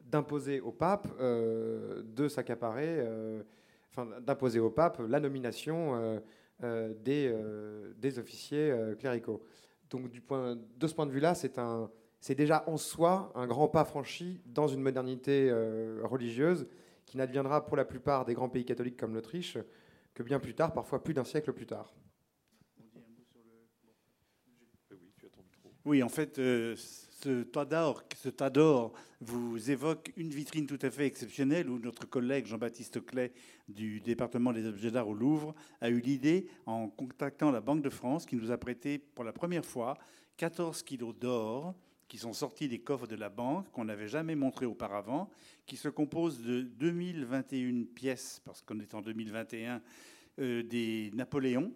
d'imposer 0.00 0.60
au 0.60 0.72
pape 0.72 1.08
euh, 1.20 2.02
de 2.04 2.28
s'accaparer, 2.28 3.00
euh, 3.00 3.42
d'imposer 4.20 4.60
au 4.60 4.70
pape 4.70 5.00
la 5.08 5.20
nomination 5.20 6.20
des, 6.60 7.34
des, 7.96 8.18
officiers 8.18 8.74
cléricaux. 8.98 9.44
Donc, 9.90 10.10
du 10.10 10.20
point, 10.20 10.56
de 10.56 10.86
ce 10.86 10.94
point 10.94 11.06
de 11.06 11.12
vue-là, 11.12 11.34
c'est 11.34 11.58
un, 11.58 11.90
c'est 12.20 12.34
déjà 12.34 12.64
en 12.66 12.76
soi 12.76 13.30
un 13.34 13.46
grand 13.46 13.68
pas 13.68 13.84
franchi 13.84 14.40
dans 14.46 14.66
une 14.66 14.80
modernité 14.80 15.52
religieuse 16.02 16.66
qui 17.04 17.18
n'adviendra 17.18 17.64
pour 17.66 17.76
la 17.76 17.84
plupart 17.84 18.24
des 18.24 18.34
grands 18.34 18.48
pays 18.48 18.64
catholiques 18.64 18.96
comme 18.96 19.14
l'Autriche 19.14 19.58
que 20.14 20.22
bien 20.22 20.38
plus 20.38 20.54
tard, 20.54 20.72
parfois 20.72 21.02
plus 21.02 21.14
d'un 21.14 21.24
siècle 21.24 21.52
plus 21.52 21.66
tard. 21.66 21.92
Oui, 25.84 26.02
en 26.02 26.08
fait, 26.08 26.38
euh, 26.38 26.74
ce 26.76 27.42
tas 27.42 27.66
d'or, 27.66 28.02
ce 28.16 28.30
vous 29.20 29.70
évoque 29.70 30.12
une 30.16 30.30
vitrine 30.30 30.66
tout 30.66 30.78
à 30.80 30.90
fait 30.90 31.06
exceptionnelle 31.06 31.68
où 31.68 31.78
notre 31.78 32.08
collègue 32.08 32.46
Jean-Baptiste 32.46 33.04
Clay 33.04 33.32
du 33.68 34.00
département 34.00 34.52
des 34.52 34.66
objets 34.66 34.90
d'art 34.90 35.08
au 35.08 35.14
Louvre 35.14 35.54
a 35.82 35.90
eu 35.90 36.00
l'idée, 36.00 36.48
en 36.64 36.88
contactant 36.88 37.50
la 37.50 37.60
Banque 37.60 37.82
de 37.82 37.90
France, 37.90 38.24
qui 38.24 38.36
nous 38.36 38.50
a 38.50 38.56
prêté 38.56 38.98
pour 38.98 39.24
la 39.24 39.32
première 39.32 39.64
fois 39.64 39.98
14 40.38 40.82
kilos 40.82 41.14
d'or 41.14 41.74
qui 42.14 42.20
sont 42.20 42.32
sortis 42.32 42.68
des 42.68 42.78
coffres 42.78 43.08
de 43.08 43.16
la 43.16 43.28
banque, 43.28 43.68
qu'on 43.72 43.86
n'avait 43.86 44.06
jamais 44.06 44.36
montré 44.36 44.66
auparavant, 44.66 45.28
qui 45.66 45.76
se 45.76 45.88
composent 45.88 46.40
de 46.44 46.62
2021 46.62 47.86
pièces, 47.92 48.40
parce 48.44 48.62
qu'on 48.62 48.78
est 48.78 48.94
en 48.94 49.02
2021, 49.02 49.82
euh, 50.38 50.62
des 50.62 51.10
Napoléons 51.12 51.72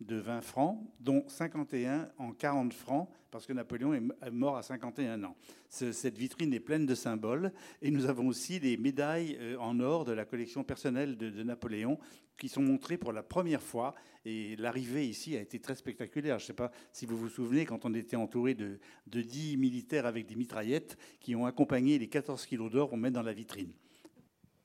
de 0.00 0.16
20 0.16 0.40
francs, 0.40 0.78
dont 0.98 1.24
51 1.28 2.10
en 2.18 2.32
40 2.32 2.72
francs, 2.72 3.08
parce 3.30 3.46
que 3.46 3.52
Napoléon 3.52 3.94
est 3.94 4.30
mort 4.30 4.56
à 4.56 4.62
51 4.62 5.22
ans. 5.24 5.36
Cette 5.68 6.16
vitrine 6.16 6.52
est 6.52 6.60
pleine 6.60 6.86
de 6.86 6.94
symboles, 6.94 7.52
et 7.82 7.90
nous 7.90 8.06
avons 8.06 8.26
aussi 8.26 8.60
des 8.60 8.76
médailles 8.76 9.36
euh, 9.40 9.56
en 9.58 9.78
or 9.80 10.04
de 10.04 10.12
la 10.12 10.24
collection 10.24 10.64
personnelle 10.64 11.16
de, 11.16 11.42
Napoléon, 11.42 11.98
qui 12.38 12.48
sont 12.48 12.62
montrées 12.62 12.96
pour 12.96 13.12
la 13.12 13.22
première 13.22 13.62
fois, 13.62 13.94
et 14.24 14.56
l'arrivée 14.56 15.06
ici 15.06 15.36
a 15.36 15.40
été 15.40 15.60
très 15.60 15.74
spectaculaire. 15.74 16.38
Je 16.38 16.44
ne 16.44 16.46
sais 16.46 16.52
pas 16.54 16.72
si 16.92 17.04
vous 17.04 17.16
vous 17.16 17.28
souvenez, 17.28 17.66
quand 17.66 17.84
on 17.84 17.92
était 17.94 18.16
entouré 18.16 18.54
de, 18.54 18.78
de 19.06 19.20
10 19.20 19.58
militaires 19.58 20.06
avec 20.06 20.26
des 20.26 20.34
mitraillettes 20.34 20.96
qui 21.20 21.36
ont 21.36 21.44
accompagné 21.44 21.98
les 21.98 22.08
14 22.08 22.46
kilos 22.46 22.70
d'or 22.70 22.88
qu'on 22.88 22.96
met 22.96 23.10
dans 23.10 23.22
la 23.22 23.34
vitrine. 23.34 23.72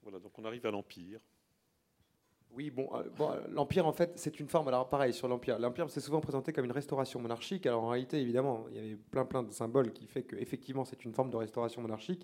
Voilà, 0.02 0.19
Donc 0.19 0.38
on 0.39 0.45
arrive 0.45 0.65
à 0.65 0.71
l'Empire. 0.71 1.19
Oui, 2.56 2.70
bon, 2.70 2.89
euh, 2.94 3.04
bon 3.18 3.32
l'Empire, 3.52 3.86
en 3.86 3.91
fait, 3.91 4.13
c'est 4.15 4.39
une 4.39 4.48
forme. 4.48 4.70
Alors, 4.70 4.88
pareil, 4.88 5.13
sur 5.13 5.28
l'Empire. 5.28 5.60
L'Empire, 5.60 5.89
c'est 5.89 6.00
souvent 6.00 6.22
présenté 6.22 6.54
comme 6.54 6.63
une 6.63 6.72
restauration 6.72 7.20
monarchique. 7.20 7.65
Alors, 7.65 7.84
en 7.84 7.89
réalité, 7.89 8.22
évidemment, 8.22 8.65
il 8.72 8.76
y 8.76 8.80
avait 8.80 8.96
plein, 8.96 9.26
plein 9.26 9.44
de 9.44 9.52
symboles 9.52 9.91
qui 9.91 10.08
fait 10.08 10.24
qu'effectivement, 10.24 10.86
c'est 10.86 11.04
une 11.04 11.13
forme 11.13 11.30
de 11.30 11.36
restauration 11.36 11.82
monarchique. 11.82 12.22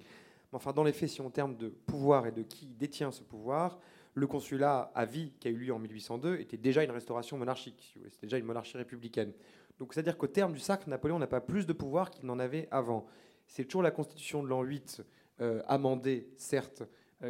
Mais 0.51 0.55
enfin, 0.55 0.71
dans 0.71 0.83
les 0.83 0.93
faits, 0.93 1.09
si 1.09 1.19
on 1.19 1.29
terme 1.29 1.57
de 1.57 1.67
pouvoir 1.67 2.27
et 2.27 2.31
de 2.31 2.43
qui 2.43 2.65
détient 2.65 3.11
ce 3.11 3.23
pouvoir, 3.23 3.77
le 4.13 4.25
consulat 4.25 4.91
à 4.95 5.05
vie 5.05 5.33
qui 5.39 5.49
a 5.49 5.51
eu 5.51 5.57
lieu 5.57 5.73
en 5.73 5.79
1802 5.79 6.37
était 6.37 6.57
déjà 6.57 6.83
une 6.83 6.91
restauration 6.91 7.37
monarchique. 7.37 7.97
C'était 8.09 8.27
déjà 8.27 8.37
une 8.37 8.45
monarchie 8.45 8.77
républicaine. 8.77 9.33
Donc, 9.79 9.93
c'est-à-dire 9.93 10.17
qu'au 10.17 10.27
terme 10.27 10.53
du 10.53 10.59
sacre, 10.59 10.87
Napoléon 10.87 11.19
n'a 11.19 11.27
pas 11.27 11.41
plus 11.41 11.65
de 11.65 11.73
pouvoir 11.73 12.09
qu'il 12.09 12.25
n'en 12.25 12.39
avait 12.39 12.69
avant. 12.71 13.05
C'est 13.47 13.65
toujours 13.65 13.83
la 13.83 13.91
constitution 13.91 14.43
de 14.43 14.47
l'an 14.47 14.61
8, 14.61 15.03
euh, 15.41 15.61
amendée, 15.67 16.29
certes, 16.37 16.83
euh, 16.83 16.85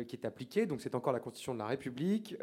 qui 0.08 0.16
est 0.16 0.26
appliquée. 0.26 0.66
Donc, 0.66 0.82
c'est 0.82 0.96
encore 0.96 1.14
la 1.14 1.20
constitution 1.20 1.54
de 1.54 1.60
la 1.60 1.68
République. 1.68 2.36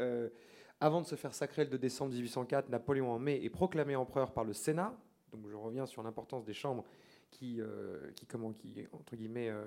Avant 0.80 1.00
de 1.00 1.06
se 1.06 1.16
faire 1.16 1.34
sacrer 1.34 1.64
le 1.64 1.70
2 1.70 1.78
décembre 1.78 2.12
1804, 2.12 2.68
Napoléon 2.68 3.10
en 3.10 3.18
mai 3.18 3.40
est 3.42 3.50
proclamé 3.50 3.96
empereur 3.96 4.32
par 4.32 4.44
le 4.44 4.52
Sénat. 4.52 4.96
Donc 5.32 5.48
je 5.48 5.56
reviens 5.56 5.86
sur 5.86 6.02
l'importance 6.04 6.44
des 6.44 6.52
chambres 6.52 6.84
qui, 7.30 7.60
euh, 7.60 8.10
qui, 8.14 8.26
comment, 8.26 8.52
qui 8.52 8.86
entre 8.92 9.16
guillemets, 9.16 9.50
euh, 9.50 9.64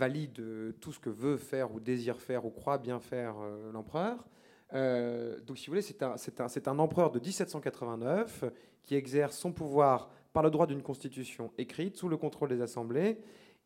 euh, 0.00 0.72
tout 0.80 0.92
ce 0.92 0.98
que 0.98 1.10
veut 1.10 1.36
faire 1.36 1.74
ou 1.74 1.80
désire 1.80 2.18
faire 2.18 2.46
ou 2.46 2.50
croit 2.50 2.78
bien 2.78 2.98
faire 2.98 3.34
l'empereur. 3.72 4.24
donc 4.72 5.58
si 5.58 5.66
vous 5.66 5.72
voulez, 5.72 5.82
c'est 5.82 6.02
un, 6.02 6.14
un, 6.14 6.72
un, 6.72 6.78
empereur 6.78 7.10
de 7.10 7.20
1789 7.20 8.44
qui 8.82 8.94
exerce 8.94 9.36
son 9.36 9.52
pouvoir 9.52 10.10
par 10.32 10.42
le 10.42 10.50
droit 10.50 10.66
d'une 10.66 10.82
constitution 10.82 11.52
écrite 11.58 11.98
sous 11.98 12.08
le 12.08 12.16
contrôle 12.16 12.48
des 12.48 12.62
assemblées. 12.62 13.18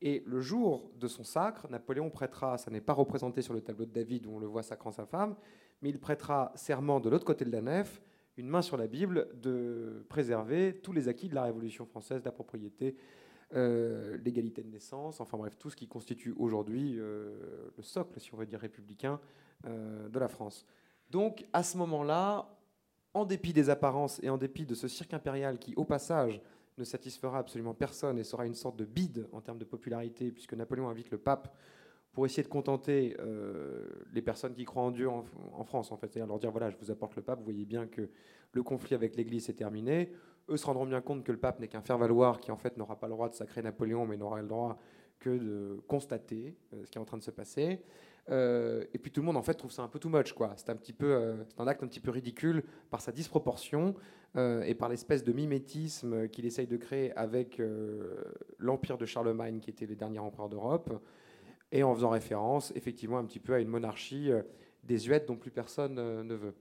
Et 0.02 0.22
le 0.26 0.40
jour 0.40 0.90
de 0.98 1.08
son 1.08 1.24
sacre, 1.24 1.68
Napoléon 1.70 2.10
prêtera, 2.10 2.58
ça 2.58 2.70
n'est 2.70 2.80
pas 2.80 2.92
représenté 2.92 3.40
sur 3.40 3.54
le 3.54 3.60
tableau 3.60 3.86
de 3.86 3.92
David 3.92 4.26
où 4.26 4.32
on 4.32 4.38
le 4.38 4.46
voit 4.46 4.62
sacrant 4.62 4.92
sa 4.92 5.06
femme, 5.06 5.36
mais 5.80 5.88
il 5.88 5.98
prêtera 5.98 6.52
serment 6.54 7.00
de 7.00 7.08
l'autre 7.08 7.24
côté 7.24 7.44
de 7.44 7.50
la 7.50 7.62
nef, 7.62 8.02
une 8.36 8.48
main 8.48 8.62
sur 8.62 8.76
la 8.76 8.86
Bible, 8.86 9.28
de 9.40 10.04
préserver 10.08 10.80
tous 10.82 10.92
les 10.92 11.08
acquis 11.08 11.28
de 11.28 11.34
la 11.34 11.44
Révolution 11.44 11.86
française, 11.86 12.22
la 12.24 12.32
propriété, 12.32 12.96
euh, 13.54 14.18
l'égalité 14.24 14.62
de 14.62 14.68
naissance, 14.68 15.20
enfin 15.20 15.38
bref, 15.38 15.56
tout 15.56 15.70
ce 15.70 15.76
qui 15.76 15.88
constitue 15.88 16.34
aujourd'hui 16.36 16.96
euh, 16.98 17.70
le 17.76 17.82
socle, 17.82 18.20
si 18.20 18.34
on 18.34 18.36
veut 18.36 18.46
dire 18.46 18.60
républicain, 18.60 19.20
euh, 19.66 20.08
de 20.08 20.18
la 20.18 20.28
France. 20.28 20.66
Donc 21.10 21.46
à 21.52 21.62
ce 21.62 21.78
moment-là, 21.78 22.54
en 23.14 23.24
dépit 23.24 23.54
des 23.54 23.70
apparences 23.70 24.20
et 24.22 24.28
en 24.28 24.36
dépit 24.36 24.66
de 24.66 24.74
ce 24.74 24.88
cirque 24.88 25.14
impérial 25.14 25.58
qui, 25.58 25.74
au 25.76 25.84
passage, 25.84 26.42
ne 26.78 26.84
satisfera 26.84 27.38
absolument 27.38 27.74
personne 27.74 28.18
et 28.18 28.24
sera 28.24 28.46
une 28.46 28.54
sorte 28.54 28.76
de 28.76 28.84
bide 28.84 29.28
en 29.32 29.40
termes 29.40 29.58
de 29.58 29.64
popularité, 29.64 30.30
puisque 30.30 30.54
Napoléon 30.54 30.88
invite 30.88 31.10
le 31.10 31.18
pape 31.18 31.54
pour 32.12 32.24
essayer 32.24 32.42
de 32.42 32.48
contenter 32.48 33.14
euh, 33.20 33.86
les 34.12 34.22
personnes 34.22 34.54
qui 34.54 34.64
croient 34.64 34.82
en 34.82 34.90
Dieu 34.90 35.08
en, 35.08 35.64
France, 35.64 35.92
en 35.92 35.96
fait. 35.96 36.06
C'est-à-dire 36.10 36.26
leur 36.26 36.38
dire, 36.38 36.50
voilà, 36.50 36.70
je 36.70 36.76
vous 36.78 36.90
apporte 36.90 37.14
le 37.16 37.22
pape, 37.22 37.38
vous 37.40 37.44
voyez 37.44 37.66
bien 37.66 37.86
que 37.86 38.08
le 38.52 38.62
conflit 38.62 38.94
avec 38.94 39.16
l'Église 39.16 39.50
est 39.50 39.54
terminé. 39.54 40.12
Eux 40.48 40.56
se 40.56 40.64
rendront 40.64 40.86
bien 40.86 41.00
compte 41.00 41.24
que 41.24 41.32
le 41.32 41.38
pape 41.38 41.60
n'est 41.60 41.68
qu'un 41.68 41.82
faire-valoir 41.82 42.40
qui, 42.40 42.50
en 42.50 42.56
fait, 42.56 42.76
n'aura 42.76 42.98
pas 42.98 43.06
le 43.06 43.12
droit 43.12 43.28
de 43.28 43.34
sacrer 43.34 43.62
Napoléon, 43.62 44.06
mais 44.06 44.16
n'aura 44.16 44.40
le 44.40 44.48
droit 44.48 44.78
que 45.18 45.30
de 45.30 45.82
constater 45.88 46.56
euh, 46.72 46.84
ce 46.84 46.90
qui 46.90 46.98
est 46.98 47.00
en 47.00 47.04
train 47.04 47.18
de 47.18 47.22
se 47.22 47.30
passer. 47.30 47.82
Euh, 48.30 48.84
et 48.92 48.98
puis 48.98 49.10
tout 49.10 49.20
le 49.20 49.26
monde, 49.26 49.36
en 49.36 49.42
fait, 49.42 49.54
trouve 49.54 49.70
ça 49.70 49.82
un 49.82 49.88
peu 49.88 49.98
too 49.98 50.08
much, 50.08 50.32
quoi. 50.32 50.52
C'est 50.56 50.70
un 50.70 50.76
petit 50.76 50.92
peu, 50.92 51.36
c'est 51.48 51.60
un 51.60 51.66
acte 51.66 51.82
un 51.82 51.86
petit 51.86 52.00
peu 52.00 52.10
ridicule 52.10 52.64
par 52.90 53.00
sa 53.00 53.12
disproportion 53.12 53.94
et 54.36 54.74
par 54.74 54.90
l'espèce 54.90 55.24
de 55.24 55.32
mimétisme 55.32 56.28
qu'il 56.28 56.44
essaye 56.44 56.66
de 56.66 56.76
créer 56.76 57.10
avec 57.16 57.62
l'empire 58.58 58.98
de 58.98 59.06
Charlemagne, 59.06 59.60
qui 59.60 59.70
était 59.70 59.86
les 59.86 59.96
derniers 59.96 60.18
empereurs 60.18 60.50
d'Europe 60.50 60.90
et 61.72 61.82
en 61.82 61.94
faisant 61.94 62.10
référence 62.10 62.72
effectivement 62.74 63.18
un 63.18 63.24
petit 63.24 63.40
peu 63.40 63.54
à 63.54 63.60
une 63.60 63.68
monarchie 63.68 64.30
euh, 64.30 64.42
désuète 64.84 65.26
dont 65.26 65.36
plus 65.36 65.50
personne 65.50 65.98
euh, 65.98 66.22
ne 66.22 66.34
veut. 66.34 66.54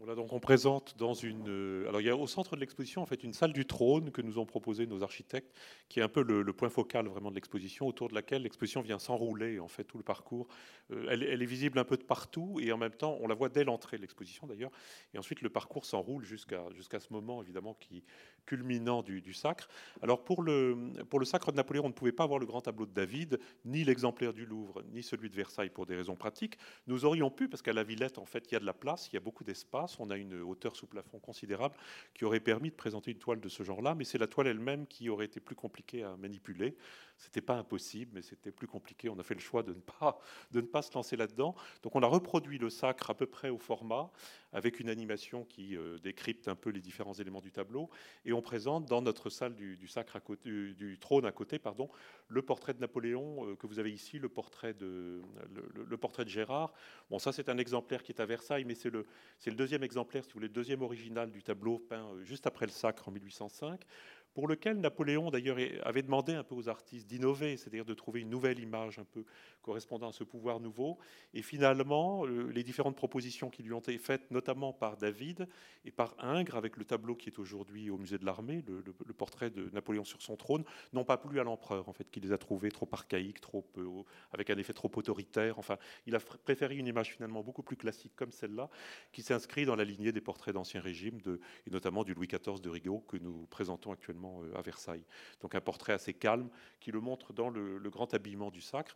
Voilà, 0.00 0.14
donc 0.14 0.32
on 0.32 0.40
présente 0.40 0.96
dans 0.96 1.12
une. 1.12 1.46
Euh, 1.46 1.86
alors, 1.86 2.00
il 2.00 2.06
y 2.06 2.08
a 2.08 2.16
au 2.16 2.26
centre 2.26 2.56
de 2.56 2.60
l'exposition, 2.60 3.02
en 3.02 3.06
fait, 3.06 3.22
une 3.22 3.34
salle 3.34 3.52
du 3.52 3.66
trône 3.66 4.10
que 4.10 4.22
nous 4.22 4.38
ont 4.38 4.46
proposé 4.46 4.86
nos 4.86 5.02
architectes, 5.02 5.54
qui 5.90 6.00
est 6.00 6.02
un 6.02 6.08
peu 6.08 6.22
le, 6.22 6.52
point 6.54 6.70
focal 6.70 7.06
vraiment 7.06 7.28
de 7.28 7.34
l'exposition, 7.34 7.86
autour 7.86 8.08
de 8.08 8.14
laquelle 8.14 8.40
l'exposition 8.40 8.80
vient 8.80 8.98
s'enrouler, 8.98 9.60
en 9.60 9.68
fait, 9.68 9.84
tout 9.84 9.98
le 9.98 10.02
parcours. 10.02 10.48
Euh, 10.90 11.04
elle, 11.10 11.42
est 11.42 11.46
visible 11.46 11.78
un 11.78 11.84
peu 11.84 11.98
de 11.98 12.02
partout, 12.02 12.58
et 12.62 12.72
en 12.72 12.78
même 12.78 12.94
temps, 12.94 13.18
on 13.20 13.28
la 13.28 13.34
voit 13.34 13.50
dès 13.50 13.62
l'entrée 13.62 13.98
de 13.98 14.00
l'exposition, 14.00 14.46
d'ailleurs. 14.46 14.70
Et 15.12 15.18
ensuite, 15.18 15.42
le 15.42 15.50
parcours 15.50 15.84
s'enroule 15.84 16.24
jusqu'à 16.24 16.64
jusqu'à 16.74 16.98
ce 16.98 17.12
moment, 17.12 17.42
évidemment, 17.42 17.74
qui 17.74 18.02
culminant 18.46 19.02
du, 19.02 19.20
du, 19.20 19.34
sacre. 19.34 19.68
Alors, 20.00 20.24
pour 20.24 20.42
le, 20.42 20.78
pour 21.10 21.20
le 21.20 21.26
sacre 21.26 21.52
de 21.52 21.56
Napoléon, 21.56 21.84
on 21.84 21.88
ne 21.88 21.92
pouvait 21.92 22.10
pas 22.10 22.24
avoir 22.24 22.38
le 22.38 22.46
grand 22.46 22.62
tableau 22.62 22.86
de 22.86 22.94
David, 22.94 23.38
ni 23.66 23.84
l'exemplaire 23.84 24.32
du 24.32 24.46
Louvre, 24.46 24.82
ni 24.94 25.02
celui 25.02 25.28
de 25.28 25.36
Versailles, 25.36 25.68
pour 25.68 25.84
des 25.84 25.94
raisons 25.94 26.16
pratiques. 26.16 26.56
Nous 26.86 27.04
aurions 27.04 27.30
pu, 27.30 27.50
parce 27.50 27.60
qu'à 27.60 27.74
la 27.74 27.82
Villette, 27.82 28.16
en 28.16 28.24
fait, 28.24 28.50
il 28.50 28.54
y 28.54 28.56
a 28.56 28.60
de 28.60 28.64
la 28.64 28.72
place, 28.72 29.10
il 29.12 29.14
y 29.14 29.18
a 29.18 29.20
beaucoup 29.20 29.44
d'espace 29.44 29.89
on 29.98 30.10
a 30.10 30.16
une 30.16 30.40
hauteur 30.42 30.76
sous 30.76 30.86
plafond 30.86 31.18
considérable 31.18 31.74
qui 32.14 32.24
aurait 32.24 32.40
permis 32.40 32.70
de 32.70 32.74
présenter 32.74 33.10
une 33.10 33.18
toile 33.18 33.40
de 33.40 33.48
ce 33.48 33.62
genre-là, 33.62 33.94
mais 33.94 34.04
c'est 34.04 34.18
la 34.18 34.26
toile 34.26 34.46
elle-même 34.46 34.86
qui 34.86 35.08
aurait 35.08 35.24
été 35.24 35.40
plus 35.40 35.56
compliquée 35.56 36.04
à 36.04 36.16
manipuler. 36.16 36.76
C'était 37.20 37.42
pas 37.42 37.56
impossible, 37.56 38.12
mais 38.14 38.22
c'était 38.22 38.50
plus 38.50 38.66
compliqué. 38.66 39.10
On 39.10 39.18
a 39.18 39.22
fait 39.22 39.34
le 39.34 39.40
choix 39.40 39.62
de 39.62 39.74
ne 39.74 39.80
pas, 39.80 40.18
de 40.52 40.62
ne 40.62 40.66
pas 40.66 40.80
se 40.80 40.94
lancer 40.94 41.16
là-dedans. 41.16 41.54
Donc 41.82 41.94
on 41.94 42.02
a 42.02 42.06
reproduit 42.06 42.56
le 42.56 42.70
sacre 42.70 43.10
à 43.10 43.14
peu 43.14 43.26
près 43.26 43.50
au 43.50 43.58
format, 43.58 44.10
avec 44.54 44.80
une 44.80 44.88
animation 44.88 45.44
qui 45.44 45.76
euh, 45.76 45.98
décrypte 45.98 46.48
un 46.48 46.56
peu 46.56 46.70
les 46.70 46.80
différents 46.80 47.12
éléments 47.12 47.42
du 47.42 47.52
tableau, 47.52 47.90
et 48.24 48.32
on 48.32 48.40
présente 48.40 48.86
dans 48.86 49.02
notre 49.02 49.28
salle 49.28 49.54
du, 49.54 49.86
sacre 49.86 50.16
à 50.16 50.20
côté, 50.20 50.50
du, 50.72 50.98
trône 50.98 51.26
à 51.26 51.32
côté, 51.32 51.58
pardon, 51.58 51.90
le 52.28 52.40
portrait 52.40 52.72
de 52.72 52.80
Napoléon 52.80 53.46
euh, 53.46 53.54
que 53.54 53.66
vous 53.66 53.78
avez 53.78 53.92
ici, 53.92 54.18
le 54.18 54.30
portrait 54.30 54.72
de, 54.72 55.20
le, 55.74 55.96
portrait 55.98 56.24
de 56.24 56.30
Gérard. 56.30 56.72
Bon, 57.10 57.18
ça 57.18 57.32
c'est 57.32 57.50
un 57.50 57.58
exemplaire 57.58 58.02
qui 58.02 58.12
est 58.12 58.20
à 58.20 58.26
Versailles, 58.26 58.64
mais 58.64 58.74
c'est 58.74 58.90
le, 58.90 59.04
c'est 59.38 59.50
le 59.50 59.56
deuxième 59.56 59.82
exemplaire, 59.82 60.24
si 60.24 60.30
vous 60.30 60.38
voulez, 60.38 60.48
le 60.48 60.54
deuxième 60.54 60.80
original 60.80 61.30
du 61.30 61.42
tableau 61.42 61.78
peint 61.78 62.08
euh, 62.14 62.24
juste 62.24 62.46
après 62.46 62.64
le 62.64 62.72
sacre 62.72 63.08
en 63.08 63.12
1805 63.12 63.84
pour 64.34 64.48
lequel 64.48 64.80
Napoléon 64.80 65.30
d'ailleurs 65.30 65.58
avait 65.82 66.02
demandé 66.02 66.34
un 66.34 66.44
peu 66.44 66.54
aux 66.54 66.68
artistes 66.68 67.08
d'innover, 67.08 67.56
c'est-à-dire 67.56 67.84
de 67.84 67.94
trouver 67.94 68.20
une 68.20 68.30
nouvelle 68.30 68.58
image 68.60 68.98
un 68.98 69.04
peu 69.04 69.24
correspondant 69.62 70.08
à 70.08 70.12
ce 70.12 70.24
pouvoir 70.24 70.60
nouveau. 70.60 70.98
Et 71.34 71.42
finalement, 71.42 72.24
les 72.24 72.62
différentes 72.62 72.96
propositions 72.96 73.50
qui 73.50 73.62
lui 73.62 73.72
ont 73.72 73.80
été 73.80 73.98
faites, 73.98 74.30
notamment 74.30 74.72
par 74.72 74.96
David 74.96 75.48
et 75.84 75.90
par 75.90 76.14
Ingres, 76.18 76.56
avec 76.56 76.76
le 76.76 76.84
tableau 76.84 77.14
qui 77.14 77.28
est 77.28 77.38
aujourd'hui 77.38 77.90
au 77.90 77.98
musée 77.98 78.18
de 78.18 78.24
l'armée, 78.24 78.62
le, 78.66 79.12
portrait 79.12 79.50
de 79.50 79.68
Napoléon 79.70 80.04
sur 80.04 80.22
son 80.22 80.36
trône, 80.36 80.64
n'ont 80.92 81.04
pas 81.04 81.18
plu 81.18 81.40
à 81.40 81.44
l'empereur, 81.44 81.88
en 81.88 81.92
fait, 81.92 82.10
qui 82.10 82.20
les 82.20 82.32
a 82.32 82.38
trouvés 82.38 82.70
trop 82.70 82.88
archaïques, 82.92 83.40
trop, 83.40 83.66
euh, 83.78 84.02
avec 84.32 84.50
un 84.50 84.56
effet 84.56 84.72
trop 84.72 84.90
autoritaire. 84.94 85.58
Enfin, 85.58 85.76
il 86.06 86.14
a 86.14 86.20
préféré 86.20 86.76
une 86.76 86.86
image 86.86 87.12
finalement 87.14 87.42
beaucoup 87.42 87.62
plus 87.62 87.76
classique 87.76 88.12
comme 88.16 88.32
celle-là, 88.32 88.70
qui 89.12 89.22
s'inscrit 89.22 89.64
dans 89.64 89.76
la 89.76 89.84
lignée 89.84 90.12
des 90.12 90.20
portraits 90.20 90.54
d'Ancien 90.54 90.80
Régime, 90.80 91.20
de, 91.20 91.40
et 91.66 91.70
notamment 91.70 92.04
du 92.04 92.14
Louis 92.14 92.28
XIV 92.28 92.60
de 92.60 92.68
Rigaud 92.68 93.00
que 93.00 93.16
nous 93.16 93.46
présentons 93.46 93.92
actuellement 93.92 94.42
euh, 94.42 94.58
à 94.58 94.62
Versailles. 94.62 95.04
Donc 95.40 95.54
un 95.54 95.60
portrait 95.60 95.92
assez 95.92 96.14
calme 96.14 96.48
qui 96.80 96.90
le 96.90 97.00
montre 97.00 97.32
dans 97.32 97.50
le, 97.50 97.78
grand 97.90 98.12
habillement 98.14 98.50
du 98.50 98.60
sacre, 98.60 98.94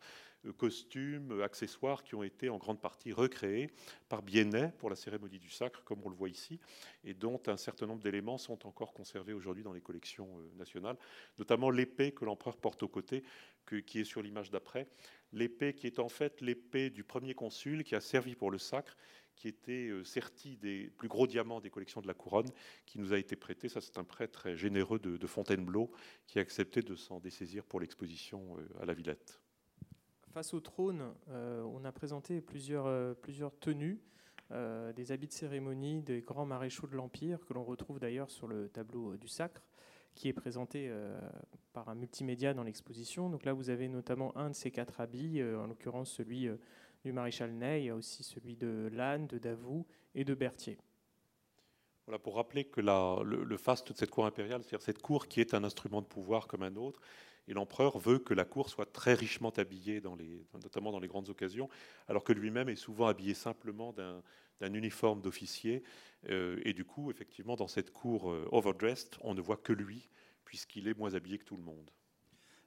costumes, 0.52 1.32
euh, 1.32 1.44
accessoires 1.44 2.02
qui 2.02 2.14
ont 2.14 2.22
été 2.22 2.48
en 2.48 2.58
grande 2.58 2.80
partie 2.80 3.12
recréés 3.12 3.70
par 4.08 4.22
Biennet 4.22 4.72
pour 4.78 4.90
la 4.90 4.96
cérémonie 4.96 5.38
du 5.38 5.50
sacre, 5.50 5.82
comme 5.84 6.00
on 6.04 6.08
le 6.08 6.16
voit 6.16 6.28
ici, 6.28 6.60
et 7.04 7.14
dont 7.14 7.40
un 7.46 7.56
certain 7.56 7.86
nombre 7.86 8.02
d'éléments 8.02 8.38
sont 8.38 8.66
encore 8.66 8.92
conservés 8.92 9.32
aujourd'hui 9.32 9.62
dans 9.62 9.72
les 9.72 9.80
collections 9.80 10.28
nationales, 10.56 10.96
notamment 11.38 11.70
l'épée 11.70 12.12
que 12.12 12.24
l'empereur 12.24 12.56
porte 12.56 12.82
au 12.82 12.88
côté, 12.88 13.22
qui 13.86 14.00
est 14.00 14.04
sur 14.04 14.22
l'image 14.22 14.50
d'après. 14.50 14.86
L'épée 15.32 15.74
qui 15.74 15.86
est 15.86 15.98
en 15.98 16.08
fait 16.08 16.40
l'épée 16.40 16.90
du 16.90 17.02
premier 17.02 17.34
consul 17.34 17.82
qui 17.82 17.94
a 17.94 18.00
servi 18.00 18.34
pour 18.34 18.50
le 18.50 18.58
sacre 18.58 18.96
qui 19.36 19.48
était 19.48 19.88
euh, 19.88 20.04
serti 20.04 20.56
des 20.56 20.90
plus 20.96 21.08
gros 21.08 21.26
diamants 21.26 21.60
des 21.60 21.70
collections 21.70 22.00
de 22.00 22.06
la 22.06 22.14
couronne, 22.14 22.50
qui 22.86 22.98
nous 22.98 23.12
a 23.12 23.18
été 23.18 23.36
prêté. 23.36 23.68
Ça, 23.68 23.80
c'est 23.80 23.98
un 23.98 24.04
prêt 24.04 24.28
très 24.28 24.56
généreux 24.56 24.98
de, 24.98 25.26
Fontainebleau 25.26 25.90
qui 26.26 26.38
a 26.38 26.42
accepté 26.42 26.82
de 26.82 26.94
s'en 26.94 27.18
dessaisir 27.18 27.64
pour 27.64 27.80
l'exposition 27.80 28.56
euh, 28.58 28.82
à 28.82 28.84
la 28.84 28.94
Villette. 28.94 29.43
Face 30.34 30.52
au 30.52 30.58
trône, 30.58 31.14
euh, 31.30 31.62
on 31.62 31.84
a 31.84 31.92
présenté 31.92 32.40
plusieurs, 32.40 33.14
plusieurs 33.18 33.56
tenues, 33.56 34.00
des 34.50 35.12
habits 35.12 35.28
de 35.28 35.32
cérémonie 35.32 36.02
des 36.02 36.22
grands 36.22 36.44
maréchaux 36.44 36.88
de 36.88 36.96
l'Empire, 36.96 37.38
que 37.46 37.54
l'on 37.54 37.64
retrouve 37.64 37.98
d'ailleurs 37.98 38.30
sur 38.30 38.46
le 38.46 38.68
tableau 38.68 39.16
du 39.16 39.26
Sacre, 39.26 39.62
qui 40.14 40.28
est 40.28 40.32
présenté 40.32 40.92
par 41.72 41.88
un 41.88 41.94
multimédia 41.94 42.52
dans 42.52 42.62
l'exposition. 42.62 43.30
Donc 43.30 43.44
là, 43.44 43.52
vous 43.52 43.70
avez 43.70 43.88
notamment 43.88 44.36
un 44.36 44.50
de 44.50 44.54
ces 44.54 44.70
quatre 44.70 45.00
habits, 45.00 45.42
en 45.42 45.66
l'occurrence 45.66 46.10
celui 46.12 46.48
du 47.04 47.12
maréchal 47.12 47.52
Ney, 47.52 47.82
il 47.82 47.86
y 47.86 47.90
a 47.90 47.94
aussi 47.94 48.22
celui 48.22 48.56
de 48.56 48.88
Lannes, 48.92 49.26
de 49.26 49.38
Davout 49.38 49.86
et 50.14 50.24
de 50.24 50.34
Berthier. 50.34 50.78
Voilà, 52.06 52.18
pour 52.18 52.36
rappeler 52.36 52.64
que 52.64 52.80
la, 52.80 53.18
le, 53.24 53.56
faste 53.56 53.92
de 53.92 53.96
cette 53.96 54.10
cour 54.10 54.26
impériale, 54.26 54.62
c'est-à-dire 54.62 54.82
cette 54.82 55.00
cour 55.00 55.26
qui 55.26 55.40
est 55.40 55.54
un 55.54 55.64
instrument 55.64 56.02
de 56.02 56.06
pouvoir 56.06 56.46
comme 56.46 56.62
un 56.62 56.76
autre, 56.76 57.00
et 57.46 57.52
l'empereur 57.52 57.98
veut 57.98 58.18
que 58.18 58.34
la 58.34 58.44
cour 58.44 58.68
soit 58.68 58.90
très 58.90 59.14
richement 59.14 59.50
habillée, 59.50 60.02
notamment 60.62 60.92
dans 60.92 61.00
les 61.00 61.08
grandes 61.08 61.28
occasions, 61.28 61.68
alors 62.08 62.24
que 62.24 62.32
lui-même 62.32 62.68
est 62.68 62.76
souvent 62.76 63.06
habillé 63.06 63.34
simplement 63.34 63.92
d'un 63.92 64.74
uniforme 64.74 65.20
d'officier. 65.20 65.82
Euh, 66.30 66.60
et 66.64 66.72
du 66.72 66.84
coup, 66.84 67.10
effectivement, 67.10 67.56
dans 67.56 67.68
cette 67.68 67.90
cour 67.90 68.30
euh, 68.30 68.48
overdressed, 68.50 69.16
on 69.20 69.34
ne 69.34 69.40
voit 69.40 69.58
que 69.58 69.72
lui, 69.72 70.08
puisqu'il 70.44 70.88
est 70.88 70.96
moins 70.96 71.14
habillé 71.14 71.38
que 71.38 71.44
tout 71.44 71.56
le 71.56 71.62
monde. 71.62 71.90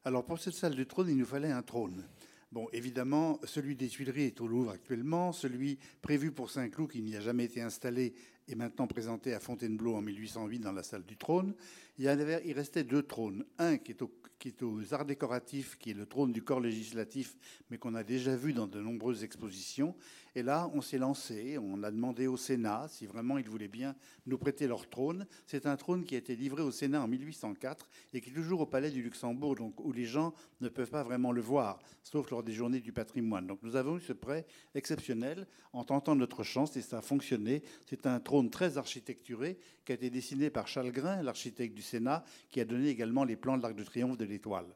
Alors 0.06 0.26
pour 0.26 0.40
cette 0.40 0.54
salle 0.54 0.76
du 0.76 0.86
trône, 0.86 1.10
il 1.10 1.18
nous 1.18 1.26
fallait 1.26 1.52
un 1.52 1.64
trône. 1.64 2.08
Bon, 2.52 2.70
évidemment, 2.72 3.42
celui 3.44 3.76
des 3.76 3.90
Tuileries 3.90 4.28
est 4.28 4.40
au 4.40 4.48
Louvre 4.48 4.72
actuellement. 4.72 5.34
Celui 5.34 5.80
prévu 6.02 6.32
pour 6.32 6.50
Saint-Cloud, 6.50 6.90
qui 6.90 7.02
n'y 7.02 7.18
a 7.18 7.20
jamais 7.20 7.44
été 7.44 7.62
installé, 7.62 8.14
est 8.48 8.56
maintenant 8.56 8.88
présenté 8.88 9.34
à 9.34 9.40
Fontainebleau 9.40 9.96
en 9.96 10.02
1808 10.02 10.60
dans 10.60 10.72
la 10.72 10.84
salle 10.84 11.04
du 11.04 11.18
trône. 11.18 11.54
Il, 11.98 12.08
avait, 12.08 12.42
il 12.46 12.54
restait 12.54 12.84
deux 12.84 13.04
trônes. 13.04 13.44
Un 13.58 13.78
qui 13.78 13.92
est, 13.92 14.04
qui 14.40 14.50
est 14.50 14.64
aux 14.64 14.94
arts 14.94 15.06
décoratifs, 15.06 15.78
qui 15.78 15.92
est 15.92 15.96
le 15.96 16.06
trône 16.06 16.32
du 16.32 16.44
corps 16.44 16.60
législatif, 16.60 17.36
mais 17.70 17.78
qu'on 17.78 17.96
a 17.96 18.04
déjà 18.04 18.36
vu 18.36 18.54
dans 18.54 18.68
de 18.68 18.80
nombreuses 18.80 19.24
expositions. 19.24 19.96
Et 20.36 20.44
là, 20.44 20.70
on 20.76 20.82
s'est 20.82 21.00
lancé, 21.00 21.58
on 21.58 21.82
a 21.82 21.90
demandé 21.90 22.28
au 22.28 22.38
Sénat 22.38 22.86
si 22.90 23.08
vraiment 23.08 23.40
ils 23.40 23.50
voulaient 23.50 23.68
bien 23.68 23.96
nous 24.28 24.38
prêter 24.38 24.68
leur 24.68 24.88
trône. 24.88 25.26
C'est 25.48 25.66
un 25.66 25.76
trône 25.76 26.06
qui 26.06 26.14
a 26.14 26.20
été 26.20 26.36
livré 26.36 26.62
au 26.62 26.70
Sénat 26.70 27.02
en 27.02 27.08
1804 27.08 27.90
et 28.14 28.22
qui 28.22 28.30
est 28.30 28.34
toujours 28.34 28.62
au 28.62 28.68
Palais 28.68 28.92
du 28.92 29.02
Luxembourg, 29.02 29.56
donc 29.56 29.84
où 29.84 29.92
les 29.92 30.06
gens 30.06 30.36
ne 30.62 30.70
peuvent 30.70 30.92
pas 30.92 31.02
vraiment 31.02 31.32
le 31.32 31.42
voir, 31.42 31.80
sauf 32.04 32.30
lors 32.30 32.44
des 32.44 32.54
journées 32.54 32.82
du 32.82 32.94
patrimoine. 32.94 33.48
Donc 33.48 33.58
nous 33.64 33.76
avons 33.76 33.98
eu 33.98 34.02
ce 34.02 34.14
prêt 34.14 34.46
exceptionnel 34.76 35.48
en 35.74 35.84
tentant 35.84 36.16
notre 36.16 36.44
chance 36.44 36.78
et 36.78 36.84
ça 36.84 37.00
a 37.00 37.02
fonctionné. 37.02 37.64
C'est 37.88 38.06
un 38.06 38.20
trône 38.20 38.37
très 38.46 38.78
architecturé 38.78 39.58
qui 39.86 39.92
a 39.92 39.96
été 39.96 40.10
dessiné 40.10 40.50
par 40.50 40.68
Charles 40.68 40.92
Grain, 40.92 41.22
l'architecte 41.24 41.76
du 41.76 41.82
Sénat, 41.82 42.24
qui 42.50 42.60
a 42.60 42.66
donné 42.66 42.90
également 42.90 43.24
les 43.24 43.36
plans 43.36 43.58
de 43.58 43.64
l'Arc 43.64 43.76
de 43.76 43.84
Triomphe 43.84 44.18
de 44.18 44.26
l'Étoile. 44.26 44.68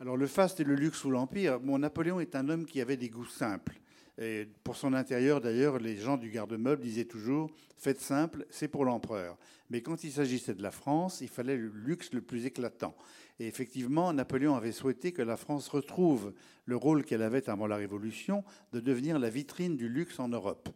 Alors 0.00 0.16
le 0.16 0.26
faste 0.26 0.60
et 0.60 0.64
le 0.64 0.74
luxe 0.74 0.98
sous 0.98 1.10
l'Empire, 1.10 1.60
bon, 1.60 1.78
Napoléon 1.78 2.20
est 2.20 2.34
un 2.34 2.48
homme 2.48 2.66
qui 2.66 2.80
avait 2.80 2.96
des 2.96 3.10
goûts 3.10 3.26
simples. 3.26 3.80
Et 4.18 4.46
pour 4.64 4.76
son 4.76 4.92
intérieur, 4.92 5.40
d'ailleurs, 5.40 5.78
les 5.78 5.96
gens 5.96 6.18
du 6.18 6.30
garde-meuble 6.30 6.82
disaient 6.82 7.06
toujours 7.06 7.50
Faites 7.78 8.00
simple, 8.00 8.44
c'est 8.50 8.68
pour 8.68 8.84
l'empereur. 8.84 9.38
Mais 9.70 9.80
quand 9.80 10.04
il 10.04 10.12
s'agissait 10.12 10.54
de 10.54 10.62
la 10.62 10.70
France, 10.70 11.22
il 11.22 11.28
fallait 11.28 11.56
le 11.56 11.68
luxe 11.68 12.12
le 12.12 12.20
plus 12.20 12.44
éclatant. 12.44 12.94
Et 13.38 13.46
effectivement, 13.46 14.12
Napoléon 14.12 14.54
avait 14.54 14.72
souhaité 14.72 15.12
que 15.12 15.22
la 15.22 15.38
France 15.38 15.68
retrouve 15.68 16.34
le 16.66 16.76
rôle 16.76 17.04
qu'elle 17.04 17.22
avait 17.22 17.48
avant 17.48 17.66
la 17.66 17.76
Révolution 17.76 18.44
de 18.72 18.80
devenir 18.80 19.18
la 19.18 19.30
vitrine 19.30 19.78
du 19.78 19.88
luxe 19.88 20.18
en 20.20 20.28
Europe. 20.28 20.68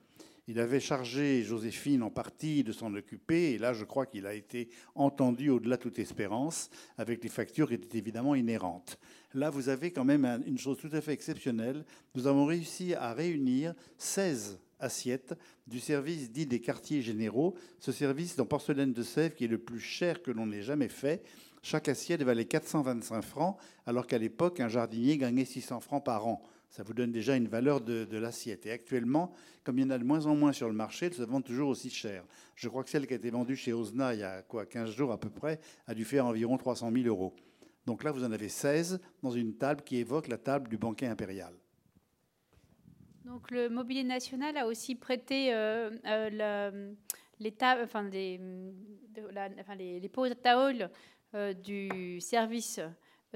Il 0.46 0.58
avait 0.58 0.80
chargé 0.80 1.42
Joséphine 1.42 2.02
en 2.02 2.10
partie 2.10 2.64
de 2.64 2.72
s'en 2.72 2.94
occuper, 2.94 3.52
et 3.52 3.58
là 3.58 3.72
je 3.72 3.84
crois 3.84 4.04
qu'il 4.04 4.26
a 4.26 4.34
été 4.34 4.68
entendu 4.94 5.48
au-delà 5.48 5.76
de 5.76 5.82
toute 5.82 5.98
espérance, 5.98 6.68
avec 6.98 7.22
les 7.22 7.30
factures 7.30 7.68
qui 7.68 7.74
étaient 7.74 7.96
évidemment 7.98 8.34
inhérentes. 8.34 8.98
Là, 9.32 9.50
vous 9.50 9.68
avez 9.68 9.90
quand 9.90 10.04
même 10.04 10.42
une 10.46 10.58
chose 10.58 10.78
tout 10.78 10.90
à 10.92 11.00
fait 11.00 11.12
exceptionnelle. 11.12 11.84
Nous 12.14 12.26
avons 12.26 12.46
réussi 12.46 12.94
à 12.94 13.12
réunir 13.12 13.74
16 13.98 14.60
assiettes 14.78 15.34
du 15.66 15.80
service 15.80 16.30
dit 16.30 16.46
des 16.46 16.60
quartiers 16.60 17.02
généraux, 17.02 17.54
ce 17.80 17.90
service 17.90 18.38
en 18.38 18.44
porcelaine 18.44 18.92
de 18.92 19.02
Sèvres 19.02 19.34
qui 19.34 19.44
est 19.44 19.48
le 19.48 19.58
plus 19.58 19.80
cher 19.80 20.22
que 20.22 20.30
l'on 20.30 20.52
ait 20.52 20.62
jamais 20.62 20.88
fait. 20.88 21.24
Chaque 21.62 21.88
assiette 21.88 22.22
valait 22.22 22.44
425 22.44 23.22
francs, 23.22 23.56
alors 23.86 24.06
qu'à 24.06 24.18
l'époque, 24.18 24.60
un 24.60 24.68
jardinier 24.68 25.16
gagnait 25.16 25.46
600 25.46 25.80
francs 25.80 26.04
par 26.04 26.26
an. 26.26 26.42
Ça 26.74 26.82
vous 26.82 26.92
donne 26.92 27.12
déjà 27.12 27.36
une 27.36 27.46
valeur 27.46 27.80
de, 27.80 28.16
l'assiette. 28.16 28.66
Et 28.66 28.72
actuellement, 28.72 29.32
comme 29.62 29.78
il 29.78 29.82
y 29.82 29.84
en 29.84 29.90
a 29.90 29.98
de 29.98 30.02
moins 30.02 30.26
en 30.26 30.34
moins 30.34 30.52
sur 30.52 30.66
le 30.66 30.74
marché, 30.74 31.06
elles 31.06 31.14
se 31.14 31.22
vendent 31.22 31.44
toujours 31.44 31.68
aussi 31.68 31.88
cher. 31.88 32.24
Je 32.56 32.68
crois 32.68 32.82
que 32.82 32.90
celle 32.90 33.06
qui 33.06 33.12
a 33.12 33.16
été 33.16 33.30
vendue 33.30 33.54
chez 33.54 33.72
Osna 33.72 34.12
il 34.12 34.18
y 34.18 34.24
a 34.24 34.42
quoi, 34.42 34.66
15 34.66 34.90
jours 34.90 35.12
à 35.12 35.20
peu 35.20 35.30
près 35.30 35.60
a 35.86 35.94
dû 35.94 36.04
faire 36.04 36.26
environ 36.26 36.58
300 36.58 36.90
000 36.90 37.06
euros. 37.06 37.32
Donc 37.86 38.02
là, 38.02 38.10
vous 38.10 38.24
en 38.24 38.32
avez 38.32 38.48
16 38.48 39.00
dans 39.22 39.30
une 39.30 39.54
table 39.54 39.82
qui 39.82 39.98
évoque 39.98 40.26
la 40.26 40.36
table 40.36 40.68
du 40.68 40.76
banquet 40.76 41.06
impérial. 41.06 41.54
Donc 43.24 43.52
le 43.52 43.68
Mobilier 43.68 44.02
National 44.02 44.56
a 44.56 44.66
aussi 44.66 44.96
prêté 44.96 45.54
euh, 45.54 45.90
euh, 46.06 46.92
les, 47.38 47.54
enfin, 47.84 48.02
les, 48.02 48.40
enfin, 49.60 49.76
les, 49.76 50.00
les 50.00 50.10
euh, 51.36 51.52
du 51.52 52.20
service 52.20 52.80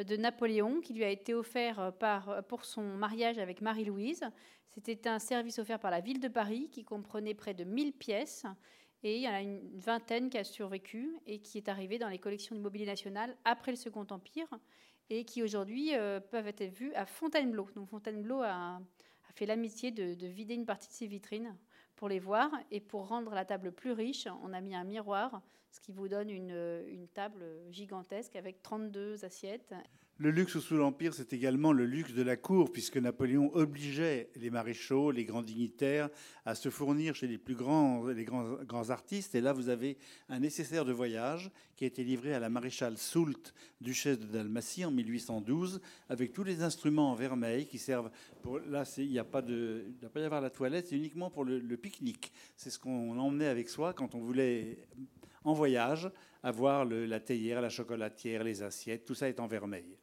de 0.05 0.17
Napoléon 0.17 0.81
qui 0.81 0.95
lui 0.95 1.05
a 1.05 1.11
été 1.11 1.35
offert 1.35 1.81
euh, 1.81 1.91
euh, 2.03 2.43
pour 2.43 2.65
son 2.65 2.83
mariage 2.83 3.39
avec 3.39 3.61
Marie-Louise. 3.61 4.23
C'était 4.69 5.09
un 5.09 5.19
service 5.19 5.59
offert 5.59 5.81
par 5.81 5.91
la 5.91 6.01
ville 6.01 6.21
de 6.21 6.29
Paris 6.29 6.69
qui 6.71 6.85
comprenait 6.85 7.35
près 7.35 7.55
de 7.55 7.65
1000 7.65 7.93
pièces 7.93 8.47
et 9.03 9.17
il 9.17 9.23
y 9.23 9.29
en 9.29 9.33
a 9.33 9.41
une 9.41 9.61
vingtaine 9.79 10.31
qui 10.31 10.39
a 10.39 10.45
survécu 10.45 11.17
et 11.27 11.41
qui 11.41 11.59
est 11.59 11.69
arrivé 11.69 11.99
dans 11.99 12.09
les 12.09 12.19
collections 12.19 12.55
du 12.55 12.61
mobilier 12.61 12.87
national 12.87 13.37
après 13.45 13.73
le 13.73 13.77
Second 13.77 14.07
Empire 14.11 14.49
et 15.11 15.25
qui 15.25 15.43
aujourd'hui 15.43 15.95
euh, 15.95 16.21
peuvent 16.21 16.49
être 16.49 16.65
vues 16.65 16.93
à 16.95 17.07
Fontainebleau. 17.07 17.69
Donc 17.75 17.89
Fontainebleau 17.89 18.43
a, 18.43 18.81
fait 19.35 19.47
l'amitié 19.47 19.93
de, 19.93 20.27
vider 20.27 20.55
une 20.55 20.67
partie 20.67 20.89
de 20.89 20.93
ses 20.93 21.07
vitrines 21.07 21.57
pour 21.95 22.09
les 22.09 22.19
voir 22.19 22.51
et 22.71 22.81
pour 22.81 23.09
rendre 23.09 23.35
la 23.35 23.45
table 23.45 23.73
plus 23.73 23.93
riche, 23.93 24.27
on 24.43 24.53
a 24.53 24.61
mis 24.61 24.75
un 24.75 24.85
miroir 24.85 25.43
ce 25.71 25.81
qui 25.81 25.93
vous 25.93 26.09
donne 26.09 26.31
une, 26.31 27.09
table 27.15 27.45
gigantesque 27.71 28.37
avec 28.37 28.63
32 28.63 29.25
assiettes. 29.25 29.75
Le 30.21 30.33
luxe 30.33 30.59
sous 30.59 30.77
l'Empire, 30.77 31.15
c'est 31.15 31.33
également 31.33 31.73
le 31.73 31.87
luxe 31.87 32.13
de 32.13 32.23
la 32.23 32.37
cour, 32.37 32.73
puisque 32.73 32.97
Napoléon 32.97 33.55
obligeait 33.55 34.31
les 34.35 34.51
maréchaux, 34.51 35.13
les 35.13 35.25
grands 35.25 35.43
dignitaires 35.43 36.11
à 36.45 36.57
se 36.57 36.71
fournir 36.71 37.15
chez 37.15 37.29
les 37.29 37.39
plus 37.39 37.55
grands, 37.55 38.05
les 38.09 38.25
grands, 38.25 38.55
grands 38.65 38.91
artistes. 38.91 39.37
Et 39.37 39.41
là, 39.41 39.53
vous 39.53 39.69
avez 39.69 39.97
un 40.29 40.41
nécessaire 40.41 40.85
de 40.85 40.93
voyage 40.93 41.53
qui 41.77 41.85
a 41.85 41.87
été 41.87 42.03
livré 42.03 42.35
à 42.35 42.41
la 42.41 42.49
maréchale 42.49 42.99
Soult, 42.99 43.55
duchesse 43.81 44.19
de 44.19 44.27
Dalmatie, 44.27 44.85
en 44.85 44.91
1812, 44.91 45.81
avec 46.09 46.33
tous 46.33 46.43
les 46.43 46.63
instruments 46.65 47.13
en 47.13 47.15
vermeil 47.15 47.67
qui 47.67 47.79
servent 47.79 48.11
pour. 48.43 48.59
Là, 48.59 48.83
il 48.97 49.11
n'y 49.11 49.21
a 49.21 49.25
pas 49.25 49.41
de, 49.41 49.85
il 49.87 50.03
ne 50.03 50.09
pas 50.09 50.19
y 50.19 50.25
avoir 50.25 50.41
la 50.41 50.51
toilette, 50.51 50.89
c'est 50.89 50.97
uniquement 50.97 51.31
pour 51.31 51.45
le, 51.45 51.61
le 51.61 51.77
pique-nique. 51.77 52.33
C'est 52.57 52.71
ce 52.71 52.81
qu'on 52.81 53.17
emmenait 53.17 53.47
avec 53.47 53.69
soi 53.69 53.93
quand 53.93 54.17
on 54.17 54.19
voulait 54.19 54.79
en 55.45 55.53
voyage, 55.53 56.11
avoir 56.43 56.85
la 56.85 57.21
théière, 57.21 57.61
la 57.61 57.69
chocolatière, 57.69 58.45
les 58.45 58.63
assiettes, 58.63 59.05
tout 59.05 59.15
ça 59.15 59.29
est 59.29 59.41
en 59.41 59.47
vermeil. 59.47 59.97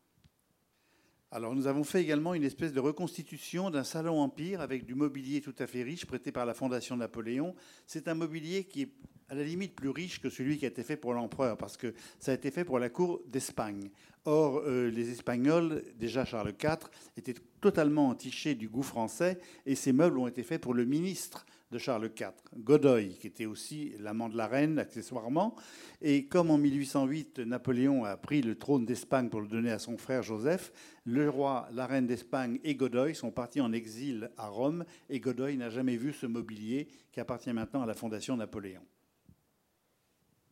Alors 1.32 1.54
nous 1.54 1.68
avons 1.68 1.84
fait 1.84 2.02
également 2.02 2.34
une 2.34 2.44
espèce 2.44 2.72
de 2.72 2.80
reconstitution 2.80 3.70
d'un 3.70 3.84
salon 3.84 4.22
empire 4.22 4.62
avec 4.62 4.86
du 4.86 4.96
mobilier 4.96 5.42
tout 5.42 5.56
à 5.60 5.68
fait 5.68 5.84
riche 5.84 6.06
prêté 6.06 6.32
par 6.32 6.46
la 6.46 6.54
Fondation 6.54 6.96
Napoléon. 6.96 7.56
C'est 7.88 8.08
un 8.08 8.14
mobilier 8.14 8.64
qui 8.64 8.84
est 8.84 8.92
à 9.28 9.36
la 9.36 9.44
limite 9.44 9.76
plus 9.76 9.90
riche 9.90 10.22
que 10.22 10.30
celui 10.30 10.58
qui 10.58 10.66
a 10.66 10.68
été 10.68 10.84
fait 10.84 10.98
pour 10.98 11.14
l'empereur, 11.14 11.58
parce 11.58 11.78
que 11.78 11.94
ça 12.20 12.32
a 12.32 12.36
été 12.36 12.52
fait 12.52 12.64
pour 12.64 12.80
la 12.80 12.90
cour 12.90 13.22
d'Espagne. 13.28 13.90
Or, 14.26 14.60
euh, 14.60 14.90
les 14.90 15.12
Espagnols, 15.12 15.84
déjà 15.98 16.26
Charles 16.26 16.54
IV, 16.62 16.90
étaient 17.18 17.36
totalement 17.60 18.10
entichés 18.10 18.56
du 18.56 18.70
goût 18.70 18.84
français, 18.84 19.40
et 19.66 19.76
ces 19.76 19.94
meubles 19.94 20.20
ont 20.20 20.28
été 20.28 20.44
faits 20.44 20.62
pour 20.62 20.74
le 20.74 20.86
ministre 20.86 21.46
de 21.72 21.78
Charles 21.78 22.12
IV, 22.18 22.32
Godoy, 22.58 23.18
qui 23.20 23.28
était 23.28 23.46
aussi 23.46 23.94
l'amant 24.00 24.30
de 24.30 24.38
la 24.38 24.48
reine, 24.48 24.80
accessoirement. 24.80 25.56
Et 26.02 26.26
comme 26.26 26.52
en 26.52 26.58
1808, 26.58 27.40
Napoléon 27.40 28.06
a 28.06 28.18
pris 28.18 28.42
le 28.42 28.56
trône 28.56 28.86
d'Espagne 28.86 29.30
pour 29.30 29.42
le 29.42 29.48
donner 29.48 29.72
à 29.72 29.80
son 29.80 29.98
frère 29.98 30.24
Joseph, 30.24 30.72
le 31.06 31.30
roi, 31.30 31.68
la 31.74 31.88
reine 31.88 32.08
d'Espagne 32.08 32.60
et 32.64 32.76
Godoy 32.76 33.16
sont 33.16 33.32
partis 33.32 33.62
en 33.62 33.74
exil 33.74 34.30
à 34.38 34.48
Rome, 34.48 34.86
et 35.10 35.20
Godoy 35.20 35.58
n'a 35.58 35.70
jamais 35.70 35.98
vu 35.98 36.14
ce 36.14 36.26
mobilier 36.26 36.88
qui 37.12 37.20
appartient 37.20 37.54
maintenant 37.54 37.82
à 37.82 37.86
la 37.86 37.94
Fondation 37.94 38.38
Napoléon. 38.38 38.82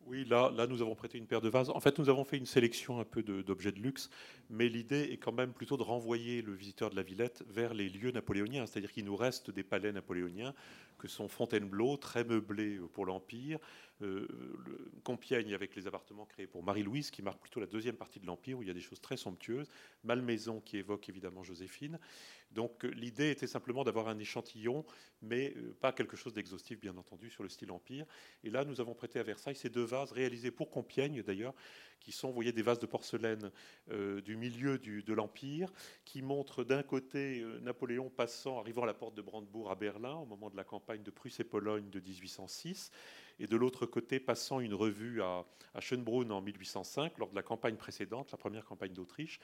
Oui, 0.06 0.26
là, 0.26 0.52
là, 0.56 0.68
nous 0.68 0.82
avons 0.82 0.96
prêté 0.96 1.18
une 1.18 1.28
paire 1.28 1.40
de 1.40 1.48
vases. 1.48 1.70
En 1.70 1.80
fait, 1.80 1.98
nous 1.98 2.10
avons 2.10 2.26
fait 2.26 2.38
une 2.38 2.46
sélection 2.46 3.00
un 3.00 3.06
peu 3.06 3.24
d'objets 3.24 3.72
de, 3.72 3.80
luxe, 3.80 4.10
mais 4.50 4.68
l'idée 4.68 5.10
est 5.12 5.18
quand 5.18 5.32
même 5.32 5.54
plutôt 5.54 5.78
de 5.78 5.84
renvoyer 5.84 6.42
le 6.42 6.54
visiteur 6.54 6.90
de 6.90 6.96
la 6.96 7.04
Villette 7.04 7.44
vers 7.48 7.74
les 7.74 7.88
lieux 7.88 8.12
napoléoniens, 8.12 8.66
c'est-à-dire 8.66 8.92
qu'il 8.92 9.06
nous 9.06 9.16
reste 9.16 9.50
des 9.50 9.64
palais 9.64 9.94
napoléoniens, 9.94 10.54
que 11.04 11.10
sont 11.10 11.28
Fontainebleau, 11.28 11.98
très 11.98 12.24
meublé 12.24 12.80
pour 12.94 13.06
l'Empire, 13.06 13.60
euh, 14.02 14.26
Compiègne 15.04 15.54
avec 15.54 15.76
les 15.76 15.86
appartements 15.86 16.26
créés 16.26 16.48
pour 16.48 16.64
Marie-Louise, 16.64 17.12
qui 17.12 17.22
marque 17.22 17.42
plutôt 17.42 17.60
la 17.60 17.66
deuxième 17.66 17.98
partie 17.98 18.22
de 18.22 18.26
l'Empire, 18.26 18.58
où 18.58 18.64
il 18.64 18.70
y 18.70 18.72
a 18.72 18.74
des 18.74 18.80
choses 18.80 19.02
très 19.02 19.18
somptueuses, 19.18 19.68
Malmaison 20.06 20.62
qui 20.62 20.78
évoque 20.78 21.10
évidemment 21.10 21.44
Joséphine. 21.44 22.00
Donc 22.52 22.86
euh, 22.86 22.88
l'idée 22.92 23.32
était 23.32 23.48
simplement 23.48 23.84
d'avoir 23.84 24.08
un 24.08 24.18
échantillon, 24.18 24.86
mais 25.24 25.54
euh, 25.56 25.74
pas 25.80 25.92
quelque 25.92 26.16
chose 26.16 26.34
d'exhaustif, 26.34 26.80
bien 26.80 26.96
entendu, 26.98 27.30
sur 27.30 27.44
le 27.44 27.50
style 27.50 27.72
Empire. 27.72 28.06
Et 28.44 28.50
là, 28.50 28.66
nous 28.66 28.80
avons 28.82 28.94
prêté 28.94 29.20
à 29.20 29.24
Versailles 29.24 29.56
ces 29.56 29.70
deux 29.70 29.84
vases, 29.84 30.12
réalisés 30.12 30.52
pour 30.52 30.70
Compiègne 30.70 31.24
d'ailleurs, 31.24 31.54
qui 32.00 32.12
sont, 32.12 32.28
vous 32.28 32.34
voyez, 32.34 32.52
des 32.52 32.62
vases 32.62 32.80
de 32.80 32.86
porcelaine 32.86 33.50
du 34.26 34.36
milieu 34.36 34.78
de 34.78 35.14
l'Empire, 35.14 35.72
qui 36.04 36.22
montrent 36.22 36.66
d'un 36.66 36.84
côté 36.84 37.46
Napoléon 37.62 38.10
passant, 38.10 38.60
arrivant 38.60 38.84
à 38.84 38.86
la 38.86 38.94
porte 38.94 39.16
de 39.16 39.22
Brandebourg 39.22 39.72
à 39.72 39.76
Berlin, 39.76 40.16
au 40.16 40.26
moment 40.26 40.50
de 40.50 40.58
la 40.58 40.66
campagne 40.66 41.02
de 41.02 41.12
Prusse 41.12 41.40
et 41.40 41.46
Pologne 41.46 41.90
de 41.90 42.02
1806, 42.02 42.92
et 43.40 43.48
de 43.48 43.56
l'autre 43.56 43.86
côté 43.86 44.20
passant 44.20 44.60
une 44.60 44.74
revue 44.74 45.22
à, 45.22 45.46
à, 45.74 45.80
Schönbrunn 45.80 46.32
en 46.32 46.42
1805, 46.42 47.18
lors 47.18 47.30
de 47.30 47.36
la 47.36 47.42
campagne 47.42 47.76
précédente, 47.76 48.32
la 48.32 48.38
première 48.38 48.66
campagne 48.66 48.94
d'Autriche, 48.94 49.40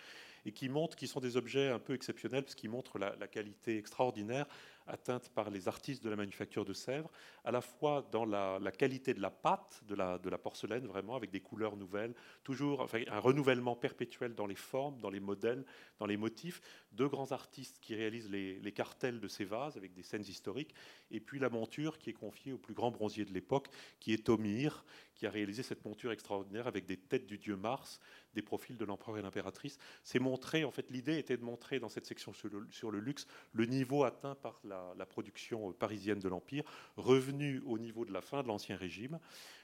et 0.46 0.52
qui 0.52 0.70
montrent, 0.70 0.96
qui 0.96 1.08
sont 1.08 1.20
des 1.20 1.38
objets 1.38 1.70
un 1.70 1.80
peu 1.80 1.94
exceptionnels, 1.94 2.44
parce 2.44 2.56
qu'ils 2.56 2.70
montrent 2.70 3.00
la, 3.00 3.28
qualité 3.28 3.78
extraordinaire 3.78 4.48
atteinte 4.90 5.30
par 5.30 5.50
les 5.50 5.68
artistes 5.68 6.04
de 6.04 6.10
la 6.10 6.16
manufacture 6.16 6.66
de 6.66 6.74
Sèvres, 6.74 7.12
à 7.44 7.52
la 7.52 7.62
fois 7.62 8.08
dans 8.12 8.26
la, 8.26 8.60
qualité 8.72 9.14
de 9.14 9.22
la 9.22 9.32
pâte, 9.32 9.82
de 9.88 9.96
la, 9.96 10.38
porcelaine, 10.38 10.86
vraiment, 10.86 11.16
avec 11.16 11.32
des 11.32 11.40
couleurs 11.40 11.78
nouvelles, 11.78 12.14
toujours 12.44 12.88
un 12.94 13.20
renouvellement 13.20 13.76
perpétuel 13.76 14.36
dans 14.36 14.48
les 14.48 14.56
formes, 14.56 15.00
dans 15.00 15.10
les 15.10 15.20
modèles, 15.20 15.66
dans 16.00 16.06
les 16.06 16.18
motifs, 16.18 16.62
deux 16.92 17.08
grands 17.08 17.32
artistes 17.32 17.80
qui 17.82 17.96
réalisent 17.96 18.30
les, 18.30 18.72
cartels 18.72 19.20
de 19.20 19.28
ces 19.28 19.46
vases 19.46 19.78
avec 19.78 19.94
des 19.94 20.04
scènes 20.04 20.24
historiques, 20.24 20.74
et 21.12 21.20
puis 21.20 21.40
la 21.40 21.50
monture 21.50 21.98
qui 21.98 22.10
est 22.10 22.14
confiée 22.14 22.54
au 22.54 22.58
plus 22.58 22.74
grand 22.74 22.92
bronzier 22.92 23.26
de 23.26 23.34
l'époque, 23.34 23.68
qui 24.00 24.14
est 24.14 24.26
Tomir, 24.26 24.86
qui 25.16 25.26
a 25.26 25.30
réalisé 25.30 25.64
cette 25.64 25.84
monture 25.84 26.12
extraordinaire 26.12 26.68
avec 26.68 26.86
des 26.86 26.98
têtes 26.98 27.26
du 27.26 27.38
dieu 27.38 27.56
Mars, 27.56 28.00
des 28.34 28.42
profils 28.42 28.78
de 28.78 28.86
l'empereur 28.86 29.18
et 29.18 29.22
l'impératrice. 29.22 29.78
C'est 30.04 30.20
montrer, 30.20 30.64
en 30.64 30.72
fait, 30.72 30.90
l'idée 30.92 31.18
était 31.18 31.36
de 31.36 31.44
montrer 31.44 31.80
dans 31.80 31.90
cette 31.90 32.06
section 32.06 32.32
sur 32.32 32.92
le, 32.92 33.00
luxe 33.00 33.28
le 33.54 33.66
niveau 33.66 34.04
atteint 34.04 34.36
par 34.36 34.60
la, 34.64 34.94
la 34.98 35.06
production 35.06 35.74
parisienne 35.74 36.20
de 36.20 36.30
l'Empire, 36.30 36.64
revenu 36.96 37.62
au 37.66 37.78
niveau 37.78 38.06
de 38.06 38.14
la 38.14 38.22
fin 38.22 38.44
de 38.44 38.48
l'Ancien 38.48 38.78
Régime. 38.78 39.20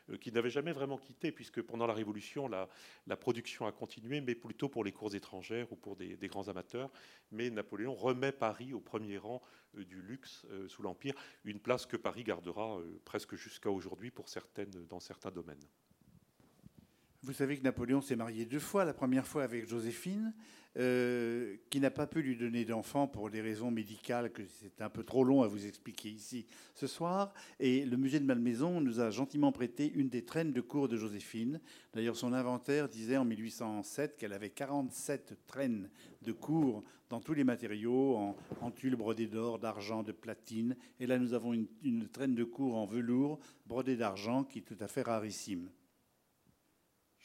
Euh, 0.10 0.18
qui 0.18 0.32
n'avait 0.32 0.50
jamais 0.50 0.72
vraiment 0.72 0.98
quitté, 0.98 1.32
puisque 1.32 1.62
pendant 1.62 1.88
la 1.88 1.94
Révolution, 1.94 2.48
la, 2.48 2.68
production 3.18 3.66
a 3.66 3.72
continué, 3.72 4.22
mais 4.22 4.36
plutôt 4.36 4.70
pour 4.70 4.84
les 4.84 4.92
cours 4.92 5.16
étrangères 5.16 5.72
ou 5.72 5.76
pour 5.76 5.96
des, 5.96 6.18
grands 6.28 6.48
amateurs. 6.48 6.92
Mais 7.32 7.50
Napoléon 7.50 7.96
remet 7.96 8.32
Paris 8.32 8.74
au 8.74 8.80
premier 8.80 9.18
rang 9.18 9.42
euh, 9.78 9.84
du 9.84 10.02
luxe 10.02 10.46
euh, 10.52 10.68
sous 10.68 10.84
l'Empire, 10.84 11.16
une 11.44 11.60
place 11.60 11.86
que 11.86 11.98
Paris 11.98 12.24
gardera 12.24 12.80
presque 13.04 13.36
jusqu'à 13.36 13.70
aujourd'hui 13.70 14.12
pour 14.12 14.26
dans 14.90 15.00
certains 15.00 15.32
domaines. 15.32 15.64
Vous 17.26 17.34
savez 17.34 17.58
que 17.58 17.64
Napoléon 17.64 18.02
s'est 18.02 18.16
marié 18.16 18.46
deux 18.46 18.60
fois, 18.60 18.86
la 18.86 18.94
première 18.94 19.26
fois 19.26 19.42
avec 19.42 19.68
Joséphine, 19.68 20.32
euh, 20.78 21.56
qui 21.72 21.80
n'a 21.80 21.90
pas 21.90 22.06
pu 22.06 22.22
lui 22.22 22.36
donner 22.36 22.66
d'enfant 22.66 23.08
pour 23.08 23.32
des 23.32 23.42
raisons 23.42 23.72
médicales 23.72 24.32
que 24.32 24.44
c'est 24.46 24.80
un 24.80 24.92
peu 24.92 25.04
trop 25.04 25.24
long 25.24 25.42
à 25.42 25.48
vous 25.48 25.66
expliquer 25.66 26.10
ici 26.10 26.46
ce 26.76 26.86
soir. 26.86 27.34
Et 27.60 27.84
le 27.84 27.98
musée 27.98 28.20
de 28.20 28.26
Malmaison 28.26 28.80
nous 28.80 29.00
a 29.00 29.10
gentiment 29.10 29.52
prêté 29.52 29.92
une 29.96 30.08
des 30.08 30.24
traînes 30.24 30.54
de 30.54 30.62
cour 30.62 30.88
de 30.88 30.98
Joséphine. 30.98 31.60
D'ailleurs, 31.96 32.16
son 32.16 32.32
inventaire 32.32 32.90
disait 32.90 33.18
en 33.18 33.26
1807 33.26 34.18
qu'elle 34.18 34.34
avait 34.34 34.52
47 34.52 35.34
traînes 35.48 35.90
de 36.22 36.32
cour 36.32 36.84
dans 37.10 37.22
tous 37.22 37.34
les 37.34 37.44
matériaux, 37.44 38.18
en, 38.18 38.38
en 38.62 38.70
tulle 38.70 38.98
brodée 38.98 39.26
d'or, 39.26 39.58
d'argent, 39.58 40.04
de 40.04 40.12
platine. 40.12 40.76
Et 41.00 41.08
là, 41.08 41.18
nous 41.18 41.34
avons 41.34 41.54
une, 41.54 41.66
une 41.84 42.08
traîne 42.08 42.36
de 42.36 42.44
cour 42.44 42.76
en 42.76 42.86
velours 42.86 43.40
brodée 43.66 43.96
d'argent 43.96 44.44
qui 44.44 44.60
est 44.60 44.62
tout 44.62 44.78
à 44.80 44.88
fait 44.88 45.02
rarissime. 45.02 45.72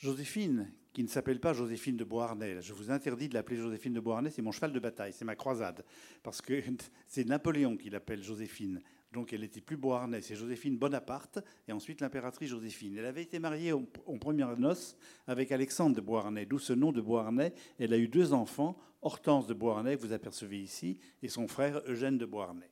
Joséphine, 0.01 0.73
qui 0.95 1.03
ne 1.03 1.09
s'appelle 1.09 1.41
pas 1.41 1.53
Joséphine 1.53 1.99
de 1.99 2.05
Beauharnais. 2.05 2.63
Je 2.63 2.73
vous 2.73 2.91
interdis 2.91 3.29
de 3.29 3.35
l'appeler 3.35 3.59
Joséphine 3.59 3.93
de 3.93 4.01
Beauharnais, 4.01 4.31
c'est 4.31 4.41
mon 4.41 4.51
cheval 4.51 4.73
de 4.73 4.81
bataille, 4.81 5.13
c'est 5.13 5.27
ma 5.27 5.37
croisade. 5.37 5.85
Parce 6.23 6.41
que 6.41 6.63
c'est 7.07 7.25
Napoléon 7.25 7.77
qui 7.77 7.91
l'appelle 7.91 8.23
Joséphine. 8.23 8.81
Donc 9.13 9.35
elle 9.35 9.43
n'était 9.43 9.61
plus 9.61 9.77
Beauharnais, 9.77 10.23
c'est 10.23 10.37
Joséphine 10.37 10.79
Bonaparte 10.79 11.41
et 11.69 11.73
ensuite 11.73 12.01
l'impératrice 12.01 12.49
Joséphine. 12.49 12.97
Elle 12.97 13.05
avait 13.05 13.25
été 13.25 13.39
mariée 13.39 13.75
en, 13.75 13.85
première 14.19 14.57
noces 14.57 14.97
avec 15.27 15.53
Alexandre 15.53 15.95
de 15.95 16.01
Beauharnais, 16.01 16.47
d'où 16.47 16.59
ce 16.59 16.73
nom 16.73 16.93
de 16.93 17.03
Beauharnais. 17.03 17.53
Elle 17.79 17.93
a 17.93 17.99
eu 17.99 18.09
deux 18.09 18.33
enfants, 18.33 18.79
Hortense 19.03 19.47
de 19.47 19.55
Beauharnais, 19.55 19.97
que 19.97 20.01
vous 20.01 20.15
apercevez 20.15 20.61
ici, 20.61 20.99
et 21.23 21.29
son 21.29 21.47
frère 21.47 21.83
Eugène 21.87 22.17
de 22.17 22.25
Beauharnais. 22.25 22.71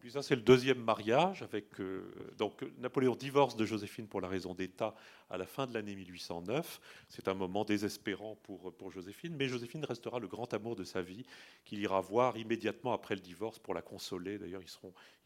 Puis 0.00 0.12
ça, 0.12 0.22
c'est 0.22 0.34
le 0.34 0.40
deuxième 0.40 0.82
mariage. 0.82 1.42
Avec, 1.42 1.78
euh, 1.78 2.10
donc, 2.38 2.64
Napoléon 2.78 3.14
divorce 3.14 3.54
de 3.54 3.66
Joséphine 3.66 4.08
pour 4.08 4.22
la 4.22 4.28
raison 4.28 4.54
d'État 4.54 4.94
à 5.28 5.36
la 5.36 5.46
fin 5.46 5.66
de 5.66 5.74
l'année 5.74 5.94
1809. 5.94 6.80
C'est 7.08 7.28
un 7.28 7.34
moment 7.34 7.64
désespérant 7.64 8.36
pour, 8.42 8.74
pour 8.74 8.90
Joséphine, 8.90 9.36
mais 9.36 9.46
Joséphine 9.46 9.84
restera 9.84 10.18
le 10.18 10.26
grand 10.26 10.52
amour 10.54 10.74
de 10.74 10.84
sa 10.84 11.02
vie, 11.02 11.26
qu'il 11.66 11.80
ira 11.80 12.00
voir 12.00 12.38
immédiatement 12.38 12.94
après 12.94 13.14
le 13.14 13.20
divorce 13.20 13.58
pour 13.58 13.74
la 13.74 13.82
consoler. 13.82 14.38
D'ailleurs, 14.38 14.62
ils, 14.62 14.70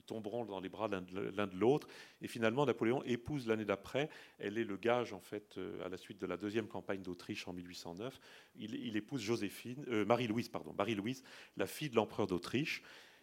tomberont 0.06 0.44
dans 0.44 0.60
les 0.60 0.68
bras 0.68 0.88
l'un 0.88 1.46
de 1.46 1.56
l'autre. 1.56 1.88
Et 2.20 2.28
finalement, 2.28 2.66
Napoléon 2.66 3.02
épouse 3.04 3.46
l'année 3.46 3.64
d'après. 3.64 4.10
Elle 4.38 4.58
est 4.58 4.64
le 4.64 4.76
gage, 4.76 5.12
en 5.12 5.20
fait, 5.20 5.56
euh, 5.56 5.84
à 5.84 5.88
la 5.88 5.96
suite 5.96 6.20
de 6.20 6.26
la 6.26 6.36
deuxième 6.36 6.66
campagne 6.66 7.00
d'Autriche 7.00 7.48
en 7.48 7.52
1809. 7.52 8.20
Il, 8.56 8.96
épouse 8.96 9.22
Joséphine, 9.22 9.84
euh, 9.88 10.04
Marie-Louise, 10.04 10.48
pardon, 10.48 10.74
Marie-Louise, 10.76 11.22
la 11.56 11.66
fille 11.66 11.90
de 11.90 11.96
l'empereur 11.96 12.26
d'Autriche. 12.26 12.82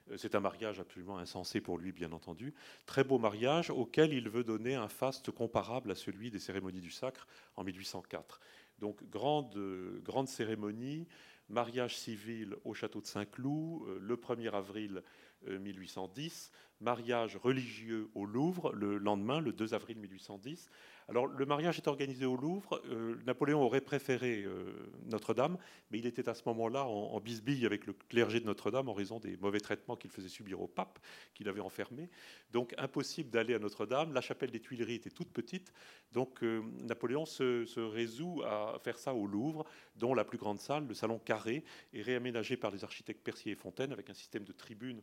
Euh, 0.09 0.17
c'est 0.17 0.35
un 0.35 0.39
mariage 0.39 0.79
absolument 0.79 1.17
insensé 1.17 1.61
pour 1.61 1.77
lui, 1.77 1.91
bien 1.91 2.11
entendu. 2.11 2.53
Très 2.85 3.03
beau 3.03 3.19
mariage 3.19 3.69
auquel 3.69 4.13
il 4.13 4.29
veut 4.29 4.43
donner 4.43 4.75
un 4.75 4.87
faste 4.87 5.31
comparable 5.31 5.91
à 5.91 5.95
celui 5.95 6.31
des 6.31 6.39
cérémonies 6.39 6.81
du 6.81 6.91
sacre 6.91 7.27
en 7.55 7.63
1804. 7.63 8.39
Donc 8.79 9.03
grande, 9.09 9.55
grande 10.03 10.27
cérémonie, 10.27 11.07
mariage 11.51 11.97
civil 11.97 12.55
au 12.63 12.73
château 12.73 13.01
de 13.01 13.05
Saint-Cloud 13.05 13.83
euh, 13.87 13.99
le 14.01 14.15
1er 14.15 14.51
avril 14.51 15.03
1810, 15.47 16.51
euh, 16.53 16.57
mariage 16.81 17.37
religieux 17.37 18.09
au 18.15 18.25
Louvre 18.25 18.73
le 18.73 18.97
lendemain, 18.97 19.39
le 19.39 19.53
2 19.53 19.73
avril 19.73 19.97
1810. 19.97 20.69
Alors, 21.07 21.27
le 21.27 21.45
mariage 21.45 21.77
est 21.77 21.87
organisé 21.87 22.25
au 22.25 22.37
Louvre. 22.37 22.81
Euh, 22.89 23.17
Napoléon 23.25 23.61
aurait 23.61 23.81
préféré 23.81 24.43
euh, 24.45 24.89
Notre-Dame, 25.07 25.57
mais 25.89 25.99
il 25.99 26.05
était 26.05 26.29
à 26.29 26.33
ce 26.33 26.43
moment-là 26.45 26.85
en, 26.85 27.19
bisbille 27.19 27.65
avec 27.65 27.85
le 27.85 27.93
clergé 28.07 28.39
de 28.39 28.45
Notre-Dame 28.45 28.87
en 28.87 28.93
raison 28.93 29.19
des 29.19 29.35
mauvais 29.37 29.59
traitements 29.59 29.97
qu'il 29.97 30.09
faisait 30.09 30.29
subir 30.29 30.61
au 30.61 30.67
pape, 30.67 30.99
qu'il 31.33 31.49
avait 31.49 31.59
enfermé. 31.59 32.09
Donc, 32.51 32.73
impossible 32.77 33.29
d'aller 33.29 33.53
à 33.55 33.59
Notre-Dame. 33.59 34.13
La 34.13 34.21
chapelle 34.21 34.51
des 34.51 34.61
Tuileries 34.61 34.95
était 34.95 35.09
toute 35.09 35.33
petite. 35.33 35.73
Donc, 36.13 36.43
euh, 36.43 36.61
Napoléon 36.83 37.25
se, 37.25 37.65
se, 37.65 37.81
résout 37.81 38.41
à 38.45 38.79
faire 38.81 38.97
ça 38.97 39.13
au 39.13 39.27
Louvre, 39.27 39.65
dont 39.97 40.13
la 40.13 40.23
plus 40.23 40.37
grande 40.37 40.59
salle, 40.59 40.87
le 40.87 40.93
salon 40.93 41.19
carré, 41.19 41.65
est 41.93 42.01
réaménagé 42.03 42.55
par 42.55 42.71
les 42.71 42.85
architectes 42.85 43.21
Percier 43.21 43.51
et 43.51 43.55
Fontaine 43.55 43.91
avec 43.91 44.09
un 44.09 44.13
système 44.13 44.45
de 44.45 44.53
tribunes 44.53 45.01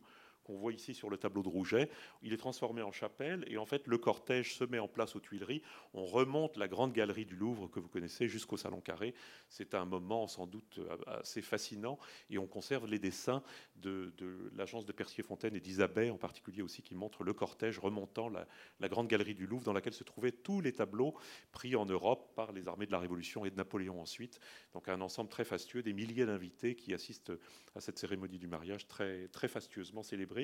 qu'on 0.49 0.57
voit 0.57 0.73
ici 0.73 0.95
sur 0.95 1.11
le 1.11 1.17
tableau 1.17 1.43
de 1.43 1.47
Rouget. 1.47 1.91
Il 2.23 2.33
est 2.33 2.37
transformé 2.37 2.81
en 2.81 2.91
chapelle 2.91 3.45
et 3.47 3.57
en 3.57 3.67
fait 3.67 3.85
le 3.85 3.99
cortège 3.99 4.55
se 4.55 4.63
met 4.63 4.79
en 4.79 4.87
place 4.87 5.15
aux 5.15 5.19
Tuileries. 5.19 5.61
On 5.93 6.05
remonte 6.05 6.57
la 6.57 6.67
grande 6.67 6.91
galerie 6.91 7.25
du 7.25 7.35
Louvre 7.35 7.67
que 7.67 7.79
vous 7.79 7.87
connaissez 7.87 8.27
jusqu'au 8.27 8.57
Salon 8.57 8.81
Carré. 8.81 9.13
C'est 9.47 9.75
un 9.75 9.85
moment 9.85 10.27
sans 10.27 10.47
doute 10.47 10.79
assez 11.05 11.43
fascinant 11.43 11.99
et 12.31 12.39
on 12.39 12.47
conserve 12.47 12.87
les 12.87 12.97
dessins 12.97 13.43
de, 13.75 14.11
l'agence 14.55 14.87
de 14.87 14.91
Percier-Fontaine 14.91 15.55
et 15.55 15.59
d'Isabelle 15.59 16.11
en 16.11 16.17
particulier 16.17 16.63
aussi 16.63 16.81
qui 16.81 16.95
montrent 16.95 17.23
le 17.23 17.33
cortège 17.33 17.77
remontant 17.77 18.27
la, 18.27 18.47
la 18.79 18.89
grande 18.89 19.07
galerie 19.07 19.35
du 19.35 19.45
Louvre 19.45 19.63
dans 19.63 19.73
laquelle 19.73 19.93
se 19.93 20.03
trouvaient 20.03 20.31
tous 20.31 20.61
les 20.61 20.73
tableaux 20.73 21.13
pris 21.51 21.75
en 21.75 21.85
Europe 21.85 22.33
par 22.35 22.53
les 22.53 22.67
armées 22.67 22.87
de 22.87 22.91
la 22.91 22.99
Révolution 22.99 23.45
et 23.45 23.51
de 23.51 23.55
Napoléon 23.55 24.01
ensuite. 24.01 24.39
Donc 24.73 24.89
un 24.89 24.99
ensemble 25.01 25.29
très 25.29 25.45
fastueux, 25.45 25.83
des 25.83 25.93
milliers 25.93 26.25
d'invités 26.25 26.75
qui 26.75 26.95
assistent 26.95 27.33
à 27.75 27.81
cette 27.81 27.99
cérémonie 27.99 28.39
du 28.39 28.47
mariage 28.47 28.87
très, 28.87 29.27
très 29.27 29.47
fastueusement 29.47 30.01
célébrée 30.01 30.38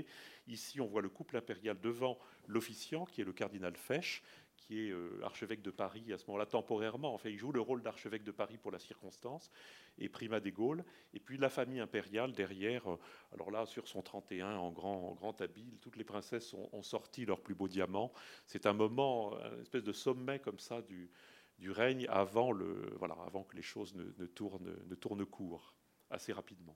Ici, 0.48 0.82
on 0.82 0.88
voit 0.88 1.02
le 1.02 1.10
couple 1.10 1.38
impérial 1.38 1.80
devant 1.80 2.18
l'officiant, 2.48 3.06
qui 3.06 3.22
est 3.22 3.24
le 3.24 3.34
cardinal 3.34 3.76
Fesch, 3.76 4.22
qui 4.58 4.88
est 4.88 4.92
euh, 4.92 5.20
archevêque 5.24 5.62
de 5.62 5.72
Paris 5.72 6.12
à 6.12 6.18
ce 6.18 6.26
moment-là 6.28 6.46
temporairement. 6.46 7.14
En 7.14 7.18
fait, 7.18 7.32
il 7.32 7.38
joue 7.38 7.52
le 7.52 7.62
rôle 7.62 7.82
d'archevêque 7.82 8.24
de 8.24 8.32
Paris 8.32 8.58
pour 8.58 8.72
la 8.72 8.80
circonstance, 8.80 9.52
et 9.98 10.10
primat 10.10 10.40
des 10.40 10.52
Gaules. 10.52 10.84
Et 11.14 11.20
puis 11.20 11.38
la 11.38 11.50
famille 11.50 11.80
impériale 11.80 12.34
derrière, 12.34 12.92
euh, 12.92 13.00
alors 13.34 13.52
là, 13.52 13.66
sur 13.66 13.88
son 13.88 14.02
31, 14.02 14.56
en 14.58 14.72
grand, 14.72 15.14
grand 15.14 15.40
habit, 15.42 15.78
toutes 15.82 15.98
les 15.98 16.04
princesses 16.04 16.54
ont, 16.54 16.82
sorti 16.82 17.26
leurs 17.26 17.42
plus 17.42 17.56
beaux 17.56 17.68
diamants. 17.68 18.12
C'est 18.46 18.66
un 18.66 18.74
moment, 18.74 19.34
une 19.54 19.62
espèce 19.62 19.84
de 19.84 19.94
sommet 19.94 20.40
comme 20.40 20.60
ça 20.60 20.82
du, 20.82 21.10
règne 21.72 22.06
avant, 22.10 22.52
le, 22.52 22.94
voilà, 22.98 23.16
avant 23.26 23.44
que 23.44 23.56
les 23.56 23.64
choses 23.64 23.96
ne, 23.96 24.26
tournent, 24.28 24.76
ne 24.88 24.96
tournent 24.96 25.26
court, 25.26 25.74
assez 26.10 26.32
rapidement. 26.32 26.76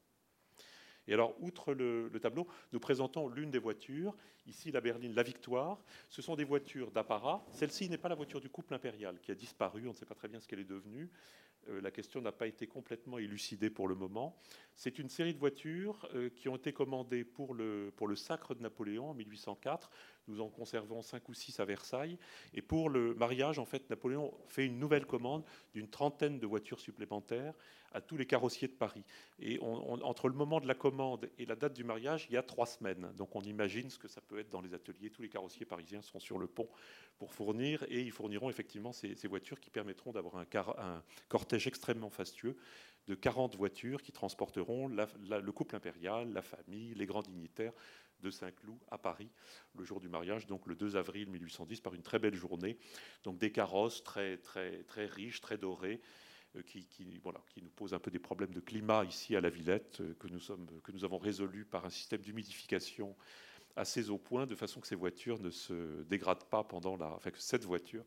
Et 1.10 1.14
alors, 1.14 1.36
outre 1.42 1.74
le, 1.74 2.12
tableau, 2.22 2.48
nous 2.72 2.80
présentons 2.80 3.30
l'une 3.30 3.50
des 3.50 3.58
voitures, 3.58 4.16
ici 4.46 4.72
la 4.72 4.80
berline 4.80 5.16
La 5.16 5.24
Victoire. 5.24 5.80
Ce 6.08 6.22
sont 6.22 6.36
des 6.36 6.44
voitures 6.44 6.92
d'apparat. 6.92 7.44
Celle-ci 7.52 7.90
n'est 7.90 7.98
pas 7.98 8.10
la 8.10 8.16
voiture 8.16 8.40
du 8.40 8.50
couple 8.50 8.76
impérial 8.76 9.20
qui 9.20 9.32
a 9.32 9.36
disparu, 9.36 9.88
on 9.88 9.90
ne 9.90 9.96
sait 9.96 10.06
pas 10.06 10.14
très 10.14 10.28
bien 10.28 10.40
ce 10.40 10.48
qu'elle 10.48 10.60
est 10.60 10.64
devenue. 10.70 11.10
Euh, 11.68 11.82
la 11.82 11.92
question 11.92 12.22
n'a 12.22 12.32
pas 12.32 12.48
été 12.48 12.68
complètement 12.68 13.18
élucidée 13.18 13.70
pour 13.70 13.88
le 13.88 13.96
moment. 13.96 14.38
C'est 14.76 15.00
une 15.00 15.10
série 15.10 15.34
de 15.34 15.40
voitures 15.40 16.08
euh, 16.14 16.30
qui 16.30 16.48
ont 16.50 16.56
été 16.56 16.72
commandées 16.74 17.24
pour 17.24 17.54
le, 17.54 17.92
pour 17.96 18.08
le 18.08 18.16
sacre 18.16 18.56
de 18.56 18.62
Napoléon 18.62 19.10
en 19.10 19.14
1804. 19.14 19.90
Nous 20.28 20.42
en 20.42 20.50
conservons 20.50 21.02
cinq 21.02 21.28
ou 21.30 21.34
six 21.34 21.60
à 21.60 21.66
Versailles. 21.66 22.18
Et 22.54 22.62
pour 22.62 22.90
le 22.90 23.14
mariage, 23.16 23.60
en 23.60 23.66
fait, 23.66 23.90
Napoléon 23.90 24.34
fait 24.48 24.66
une 24.66 24.80
nouvelle 24.80 25.06
commande 25.06 25.44
d'une 25.74 25.90
trentaine 25.90 26.40
de 26.40 26.48
voitures 26.48 26.80
supplémentaires 26.80 27.54
à 27.92 28.02
tous 28.02 28.18
les 28.18 28.26
carrossiers 28.26 28.68
de 28.68 28.74
Paris. 28.74 29.04
Et 29.40 29.60
entre 29.60 30.28
le 30.28 30.36
moment 30.36 30.60
de 30.60 30.68
la 30.68 30.76
commande 30.76 31.30
et 31.38 31.46
la 31.46 31.56
date 31.56 31.74
du 31.74 31.84
mariage, 31.84 32.28
il 32.30 32.34
y 32.34 32.38
a 32.38 32.44
trois 32.44 32.68
semaines. 32.68 33.12
Donc 33.18 33.36
on 33.36 33.42
imagine 33.42 33.90
ce 33.90 33.98
que 33.98 34.08
ça 34.08 34.22
peut 34.22 34.40
être 34.40 34.50
dans 34.50 34.62
les 34.62 34.74
ateliers. 34.74 35.10
Tous 35.10 35.22
les 35.22 35.30
carrossiers 35.30 35.66
parisiens 35.66 36.02
sont 36.02 36.20
sur 36.20 36.38
le 36.38 36.48
pont 36.48 36.70
pour 37.20 37.34
fournir 37.34 37.84
et 37.90 38.02
ils 38.02 38.12
fourniront 38.12 38.50
effectivement 38.50 38.94
ces, 38.94 39.14
voitures 39.28 39.60
qui 39.60 39.70
permettront 39.70 40.12
d'avoir 40.12 40.38
un, 40.38 41.04
cortège 41.28 41.68
extrêmement 41.68 42.10
fastueux 42.10 42.56
de 43.08 43.14
40 43.14 43.56
voitures 43.56 44.02
qui 44.02 44.12
transporteront 44.12 44.88
le 44.88 45.52
couple 45.52 45.76
impérial, 45.76 46.32
la 46.32 46.42
famille, 46.42 46.94
les 46.96 47.06
grands 47.06 47.22
dignitaires 47.22 47.74
de 48.22 48.30
Saint-Cloud 48.30 48.80
à 48.90 48.98
Paris 48.98 49.30
le 49.76 49.84
jour 49.84 50.00
du 50.00 50.10
mariage, 50.10 50.48
donc 50.48 50.66
le 50.66 50.76
2 50.76 50.96
avril 50.96 51.30
1810, 51.30 51.82
par 51.82 51.94
une 51.94 52.02
très 52.02 52.20
belle 52.20 52.36
journée. 52.36 52.78
Donc 53.24 53.38
des 53.38 53.52
carrosses 53.52 54.04
très, 54.04 54.38
très, 54.38 54.84
très 54.84 55.06
riches, 55.06 55.42
très 55.42 55.58
dorés, 55.58 56.02
euh, 56.56 56.64
qui, 56.64 56.88
voilà, 57.22 57.42
qui, 57.50 57.62
nous 57.62 57.70
pose 57.70 57.94
un 57.94 58.00
peu 58.00 58.12
des 58.12 58.20
problèmes 58.20 58.54
de 58.54 58.60
climat 58.60 59.04
ici 59.06 59.36
à 59.36 59.42
la 59.42 59.50
Villette, 59.50 60.02
euh, 60.02 60.16
que 60.16 60.28
nous, 60.28 60.40
sommes, 60.40 60.68
que 60.84 60.92
nous 60.92 61.04
avons 61.04 61.18
résolus 61.18 61.66
par 61.66 61.86
un 61.86 61.90
système 61.90 62.22
d'humidification 62.22 63.16
assez 63.76 64.10
au 64.10 64.18
point 64.18 64.46
de 64.46 64.56
façon 64.56 64.80
que 64.80 64.88
ces 64.88 64.96
voitures 64.96 65.40
ne 65.40 65.50
se 65.50 66.04
dégradent 66.04 66.46
pas 66.46 66.64
pendant 66.64 66.98
la, 66.98 67.14
enfin 67.14 67.32
que 67.32 67.40
cette 67.40 67.66
voiture 67.66 68.06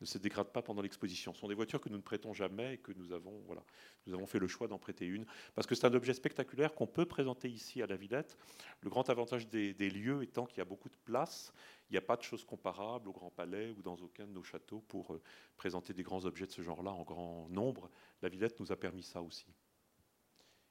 ne 0.00 0.06
se 0.06 0.18
dégrade 0.18 0.48
pas 0.48 0.62
pendant 0.62 0.82
l'exposition. 0.82 1.32
Ce 1.34 1.40
sont 1.40 1.48
des 1.48 1.54
voitures 1.54 1.80
que 1.80 1.88
nous 1.88 1.96
ne 1.96 2.02
prêtons 2.02 2.32
jamais 2.32 2.74
et 2.74 2.78
que 2.78 2.92
nous 2.92 3.12
avons, 3.12 3.42
voilà, 3.46 3.62
nous 4.06 4.14
avons 4.14 4.26
fait 4.26 4.38
le 4.38 4.48
choix 4.48 4.68
d'en 4.68 4.78
prêter 4.78 5.06
une 5.06 5.24
parce 5.54 5.66
que 5.66 5.74
c'est 5.74 5.86
un 5.86 5.94
objet 5.94 6.14
spectaculaire 6.14 6.74
qu'on 6.74 6.86
peut 6.86 7.06
présenter 7.06 7.48
ici 7.48 7.82
à 7.82 7.86
la 7.86 7.96
Villette. 7.96 8.36
Le 8.80 8.90
grand 8.90 9.08
avantage 9.08 9.48
des, 9.48 9.72
des 9.72 9.90
lieux 9.90 10.22
étant 10.22 10.46
qu'il 10.46 10.58
y 10.58 10.62
a 10.62 10.66
beaucoup 10.66 10.88
de 10.88 10.96
place. 11.04 11.52
Il 11.90 11.92
n'y 11.92 11.98
a 11.98 12.02
pas 12.02 12.16
de 12.16 12.22
choses 12.22 12.44
comparables 12.44 13.08
au 13.08 13.12
Grand 13.12 13.30
Palais 13.30 13.70
ou 13.76 13.82
dans 13.82 13.96
aucun 13.96 14.26
de 14.26 14.32
nos 14.32 14.42
châteaux 14.42 14.80
pour 14.88 15.14
euh, 15.14 15.22
présenter 15.56 15.92
des 15.92 16.02
grands 16.02 16.24
objets 16.24 16.46
de 16.46 16.52
ce 16.52 16.62
genre-là 16.62 16.90
en 16.90 17.02
grand 17.02 17.48
nombre. 17.50 17.90
La 18.22 18.28
Villette 18.28 18.58
nous 18.58 18.72
a 18.72 18.76
permis 18.76 19.02
ça 19.02 19.22
aussi. 19.22 19.46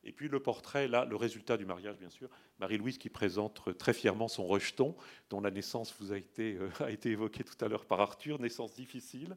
Et 0.03 0.11
puis 0.11 0.27
le 0.27 0.39
portrait, 0.39 0.87
là, 0.87 1.05
le 1.05 1.15
résultat 1.15 1.57
du 1.57 1.65
mariage, 1.65 1.97
bien 1.97 2.09
sûr. 2.09 2.29
Marie-Louise 2.59 2.97
qui 2.97 3.09
présente 3.09 3.77
très 3.77 3.93
fièrement 3.93 4.27
son 4.27 4.45
rejeton, 4.45 4.95
dont 5.29 5.41
la 5.41 5.51
naissance 5.51 5.95
vous 5.99 6.11
a 6.11 6.17
été, 6.17 6.55
euh, 6.55 6.69
a 6.79 6.91
été 6.91 7.11
évoquée 7.11 7.43
tout 7.43 7.63
à 7.63 7.67
l'heure 7.67 7.85
par 7.85 8.01
Arthur, 8.01 8.39
naissance 8.39 8.73
difficile. 8.73 9.35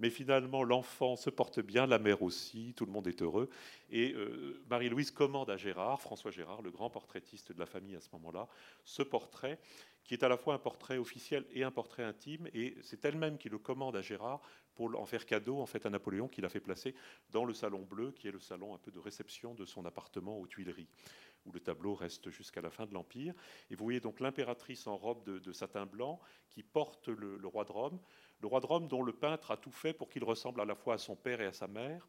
Mais 0.00 0.10
finalement, 0.10 0.64
l'enfant 0.64 1.14
se 1.14 1.30
porte 1.30 1.60
bien, 1.60 1.86
la 1.86 2.00
mère 2.00 2.22
aussi, 2.22 2.74
tout 2.76 2.84
le 2.84 2.90
monde 2.90 3.06
est 3.06 3.22
heureux. 3.22 3.48
Et 3.90 4.12
euh, 4.14 4.60
Marie-Louise 4.68 5.12
commande 5.12 5.50
à 5.50 5.56
Gérard, 5.56 6.00
François 6.00 6.32
Gérard, 6.32 6.62
le 6.62 6.72
grand 6.72 6.90
portraitiste 6.90 7.52
de 7.52 7.60
la 7.60 7.66
famille 7.66 7.94
à 7.94 8.00
ce 8.00 8.08
moment-là, 8.14 8.48
ce 8.84 9.02
portrait 9.02 9.58
qui 10.04 10.14
est 10.14 10.22
à 10.22 10.28
la 10.28 10.36
fois 10.36 10.54
un 10.54 10.58
portrait 10.58 10.98
officiel 10.98 11.44
et 11.52 11.64
un 11.64 11.70
portrait 11.70 12.04
intime. 12.04 12.48
Et 12.54 12.76
c'est 12.82 13.04
elle-même 13.04 13.38
qui 13.38 13.48
le 13.48 13.58
commande 13.58 13.96
à 13.96 14.02
Gérard 14.02 14.40
pour 14.74 14.98
en 15.00 15.06
faire 15.06 15.24
cadeau 15.24 15.60
en 15.60 15.66
fait 15.66 15.86
à 15.86 15.90
Napoléon, 15.90 16.28
qu'il 16.28 16.44
a 16.44 16.48
fait 16.48 16.60
placer 16.60 16.94
dans 17.30 17.44
le 17.44 17.54
salon 17.54 17.82
bleu, 17.82 18.12
qui 18.12 18.28
est 18.28 18.32
le 18.32 18.40
salon 18.40 18.74
un 18.74 18.78
peu 18.78 18.90
de 18.90 18.98
réception 18.98 19.54
de 19.54 19.64
son 19.64 19.84
appartement 19.84 20.38
aux 20.38 20.46
Tuileries, 20.46 20.88
où 21.46 21.52
le 21.52 21.60
tableau 21.60 21.94
reste 21.94 22.30
jusqu'à 22.30 22.60
la 22.60 22.70
fin 22.70 22.86
de 22.86 22.92
l'Empire. 22.92 23.34
Et 23.70 23.76
vous 23.76 23.84
voyez 23.84 24.00
donc 24.00 24.20
l'impératrice 24.20 24.86
en 24.86 24.96
robe 24.96 25.24
de, 25.24 25.52
satin 25.52 25.86
blanc 25.86 26.20
qui 26.50 26.62
porte 26.62 27.08
le 27.08 27.46
roi 27.46 27.64
de 27.64 27.72
Rome, 27.72 28.00
le 28.40 28.48
roi 28.48 28.60
de 28.60 28.66
Rome 28.66 28.88
dont 28.88 29.02
le 29.02 29.12
peintre 29.12 29.50
a 29.52 29.56
tout 29.56 29.72
fait 29.72 29.94
pour 29.94 30.10
qu'il 30.10 30.22
ressemble 30.22 30.60
à 30.60 30.64
la 30.64 30.74
fois 30.74 30.94
à 30.94 30.98
son 30.98 31.16
père 31.16 31.40
et 31.40 31.46
à 31.46 31.52
sa 31.52 31.66
mère. 31.66 32.06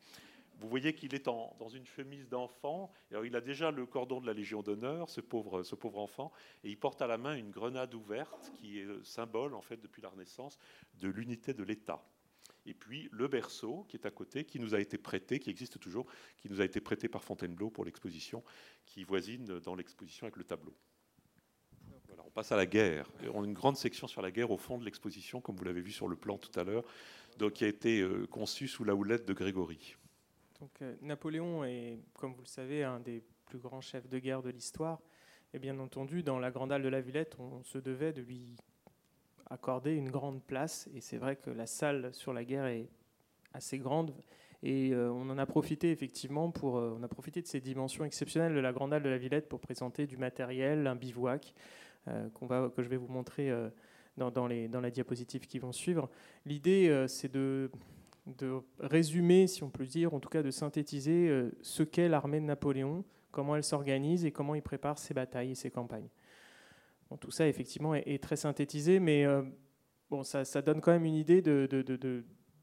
Vous 0.59 0.69
voyez 0.69 0.93
qu'il 0.93 1.13
est 1.13 1.25
dans 1.25 1.69
une 1.69 1.85
chemise 1.85 2.29
d'enfant. 2.29 2.91
Il 3.23 3.35
a 3.35 3.41
déjà 3.41 3.71
le 3.71 3.85
cordon 3.85 4.21
de 4.21 4.27
la 4.27 4.33
Légion 4.33 4.61
d'honneur, 4.61 5.09
ce 5.09 5.21
pauvre, 5.21 5.63
enfant, 5.99 6.31
et 6.63 6.69
il 6.69 6.77
porte 6.77 7.01
à 7.01 7.07
la 7.07 7.17
main 7.17 7.35
une 7.35 7.51
grenade 7.51 7.93
ouverte 7.93 8.51
qui 8.55 8.79
est 8.79 8.85
le 8.85 9.03
symbole, 9.03 9.53
en 9.53 9.61
fait, 9.61 9.77
depuis 9.77 10.01
la 10.01 10.09
Renaissance, 10.09 10.57
de 10.99 11.09
l'unité 11.09 11.53
de 11.53 11.63
l'État. 11.63 12.03
Et 12.65 12.73
puis 12.73 13.09
le 13.11 13.27
berceau 13.27 13.85
qui 13.87 13.97
est 13.97 14.05
à 14.05 14.11
côté, 14.11 14.43
qui 14.43 14.59
nous 14.59 14.73
a 14.73 14.79
été 14.79 14.97
prêté, 14.97 15.39
qui 15.39 15.49
existe 15.49 15.79
toujours, 15.79 16.07
qui 16.37 16.49
nous 16.49 16.61
a 16.61 16.65
été 16.65 16.81
prêté 16.81 17.07
par 17.07 17.23
Fontainebleau 17.23 17.69
pour 17.69 17.85
l'exposition, 17.85 18.43
qui 18.85 19.03
voisine 19.03 19.59
dans 19.59 19.75
l'exposition 19.75 20.25
avec 20.25 20.37
le 20.37 20.43
tableau. 20.43 20.75
On 22.25 22.31
passe 22.31 22.51
à 22.51 22.55
la 22.55 22.65
guerre. 22.65 23.07
On 23.33 23.43
a 23.43 23.45
une 23.45 23.53
grande 23.53 23.77
section 23.77 24.07
sur 24.07 24.21
la 24.21 24.31
guerre 24.31 24.51
au 24.51 24.57
fond 24.57 24.77
de 24.77 24.85
l'exposition, 24.85 25.41
comme 25.41 25.55
vous 25.55 25.63
l'avez 25.63 25.81
vu 25.81 25.91
sur 25.91 26.07
le 26.07 26.15
plan 26.15 26.37
tout 26.37 26.59
à 26.59 26.63
l'heure, 26.63 26.83
qui 27.53 27.63
a 27.63 27.67
été 27.67 28.01
euh, 28.01 28.25
conçue 28.27 28.67
sous 28.67 28.83
la 28.83 28.95
houlette 28.95 29.25
de 29.25 29.33
Grégory. 29.33 29.95
Donc, 30.59 30.81
euh, 30.81 30.95
Napoléon 31.01 31.65
est, 31.65 31.99
comme 32.13 32.33
vous 32.33 32.41
le 32.41 32.47
savez, 32.47 32.83
un 32.83 32.99
des 32.99 33.21
plus 33.45 33.59
grands 33.59 33.81
chefs 33.81 34.07
de 34.07 34.19
guerre 34.19 34.41
de 34.41 34.49
l'histoire. 34.49 35.01
Et 35.53 35.59
bien 35.59 35.77
entendu, 35.79 36.23
dans 36.23 36.39
la 36.39 36.51
Grande 36.51 36.71
Halle 36.71 36.83
de 36.83 36.89
la 36.89 37.01
Villette, 37.01 37.35
on 37.39 37.63
se 37.63 37.77
devait 37.77 38.13
de 38.13 38.21
lui 38.21 38.55
accorder 39.49 39.93
une 39.93 40.09
grande 40.09 40.41
place. 40.41 40.89
Et 40.93 41.01
c'est 41.01 41.17
vrai 41.17 41.35
que 41.35 41.49
la 41.49 41.65
salle 41.65 42.13
sur 42.13 42.31
la 42.31 42.45
guerre 42.45 42.67
est 42.67 42.89
assez 43.53 43.77
grande. 43.77 44.13
Et 44.63 44.93
euh, 44.93 45.11
on 45.11 45.29
en 45.29 45.37
a 45.37 45.45
profité 45.45 45.91
effectivement 45.91 46.51
pour, 46.51 46.77
euh, 46.77 46.95
on 46.97 47.03
a 47.03 47.07
profité 47.07 47.41
de 47.41 47.47
ces 47.47 47.59
dimensions 47.59 48.05
exceptionnelles 48.05 48.55
de 48.55 48.59
la 48.59 48.71
Grande 48.71 48.93
Halle 48.93 49.03
de 49.03 49.09
la 49.09 49.17
Villette 49.17 49.49
pour 49.49 49.59
présenter 49.59 50.07
du 50.07 50.17
matériel, 50.17 50.87
un 50.87 50.95
bivouac 50.95 51.53
que 52.05 52.83
je 52.83 52.87
vais 52.87 52.97
vous 52.97 53.07
montrer 53.07 53.51
dans, 54.15 54.29
dans, 54.29 54.45
les, 54.45 54.67
dans 54.67 54.79
la 54.79 54.91
diapositive 54.91 55.47
qui 55.47 55.57
vont 55.57 55.71
suivre. 55.71 56.07
L'idée, 56.45 57.05
c'est 57.07 57.31
de 57.31 57.71
de 58.25 58.59
résumer, 58.79 59.47
si 59.47 59.63
on 59.63 59.69
peut 59.69 59.85
dire, 59.85 60.13
en 60.13 60.19
tout 60.19 60.29
cas 60.29 60.41
de 60.41 60.51
synthétiser 60.51 61.29
euh, 61.29 61.51
ce 61.61 61.83
qu'est 61.83 62.09
l'armée 62.09 62.39
de 62.39 62.45
Napoléon, 62.45 63.03
comment 63.31 63.55
elle 63.55 63.63
s'organise 63.63 64.25
et 64.25 64.31
comment 64.31 64.55
il 64.55 64.61
prépare 64.61 64.97
ses 64.97 65.13
batailles 65.13 65.51
et 65.51 65.55
ses 65.55 65.69
campagnes. 65.69 66.09
tout 67.19 67.31
ça, 67.31 67.47
effectivement, 67.47 67.93
est, 67.93 68.21
très 68.21 68.35
synthétisé, 68.35 68.99
mais 68.99 69.25
euh, 69.25 69.43
bon, 70.09 70.23
ça, 70.23 70.43
donne 70.61 70.81
quand 70.81 70.91
même 70.91 71.05
une 71.05 71.15
idée 71.15 71.41
de, 71.41 71.67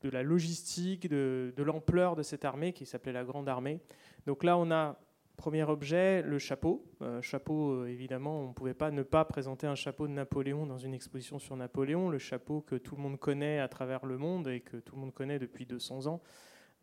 de 0.02 0.10
la 0.10 0.22
logistique, 0.22 1.08
de, 1.08 1.52
l'ampleur 1.58 2.16
de 2.16 2.22
cette 2.22 2.44
armée 2.44 2.72
qui 2.72 2.86
s'appelait 2.86 3.12
la 3.12 3.24
Grande 3.24 3.48
Armée. 3.48 3.80
Donc 4.26 4.44
là, 4.44 4.58
on 4.58 4.70
a 4.70 4.98
Premier 5.36 5.64
objet, 5.64 6.22
le 6.22 6.38
chapeau. 6.38 6.84
Euh, 7.00 7.20
chapeau, 7.22 7.72
euh, 7.72 7.86
évidemment, 7.86 8.40
on 8.40 8.48
ne 8.48 8.52
pouvait 8.52 8.74
pas 8.74 8.90
ne 8.90 9.02
pas 9.02 9.24
présenter 9.24 9.66
un 9.66 9.74
chapeau 9.74 10.06
de 10.06 10.12
Napoléon 10.12 10.66
dans 10.66 10.78
une 10.78 10.94
exposition 10.94 11.38
sur 11.38 11.56
Napoléon, 11.56 12.10
le 12.10 12.18
chapeau 12.18 12.60
que 12.60 12.76
tout 12.76 12.96
le 12.96 13.02
monde 13.02 13.18
connaît 13.18 13.58
à 13.58 13.68
travers 13.68 14.04
le 14.04 14.18
monde 14.18 14.48
et 14.48 14.60
que 14.60 14.76
tout 14.76 14.94
le 14.94 15.00
monde 15.00 15.14
connaît 15.14 15.38
depuis 15.38 15.66
200 15.66 16.06
ans. 16.06 16.20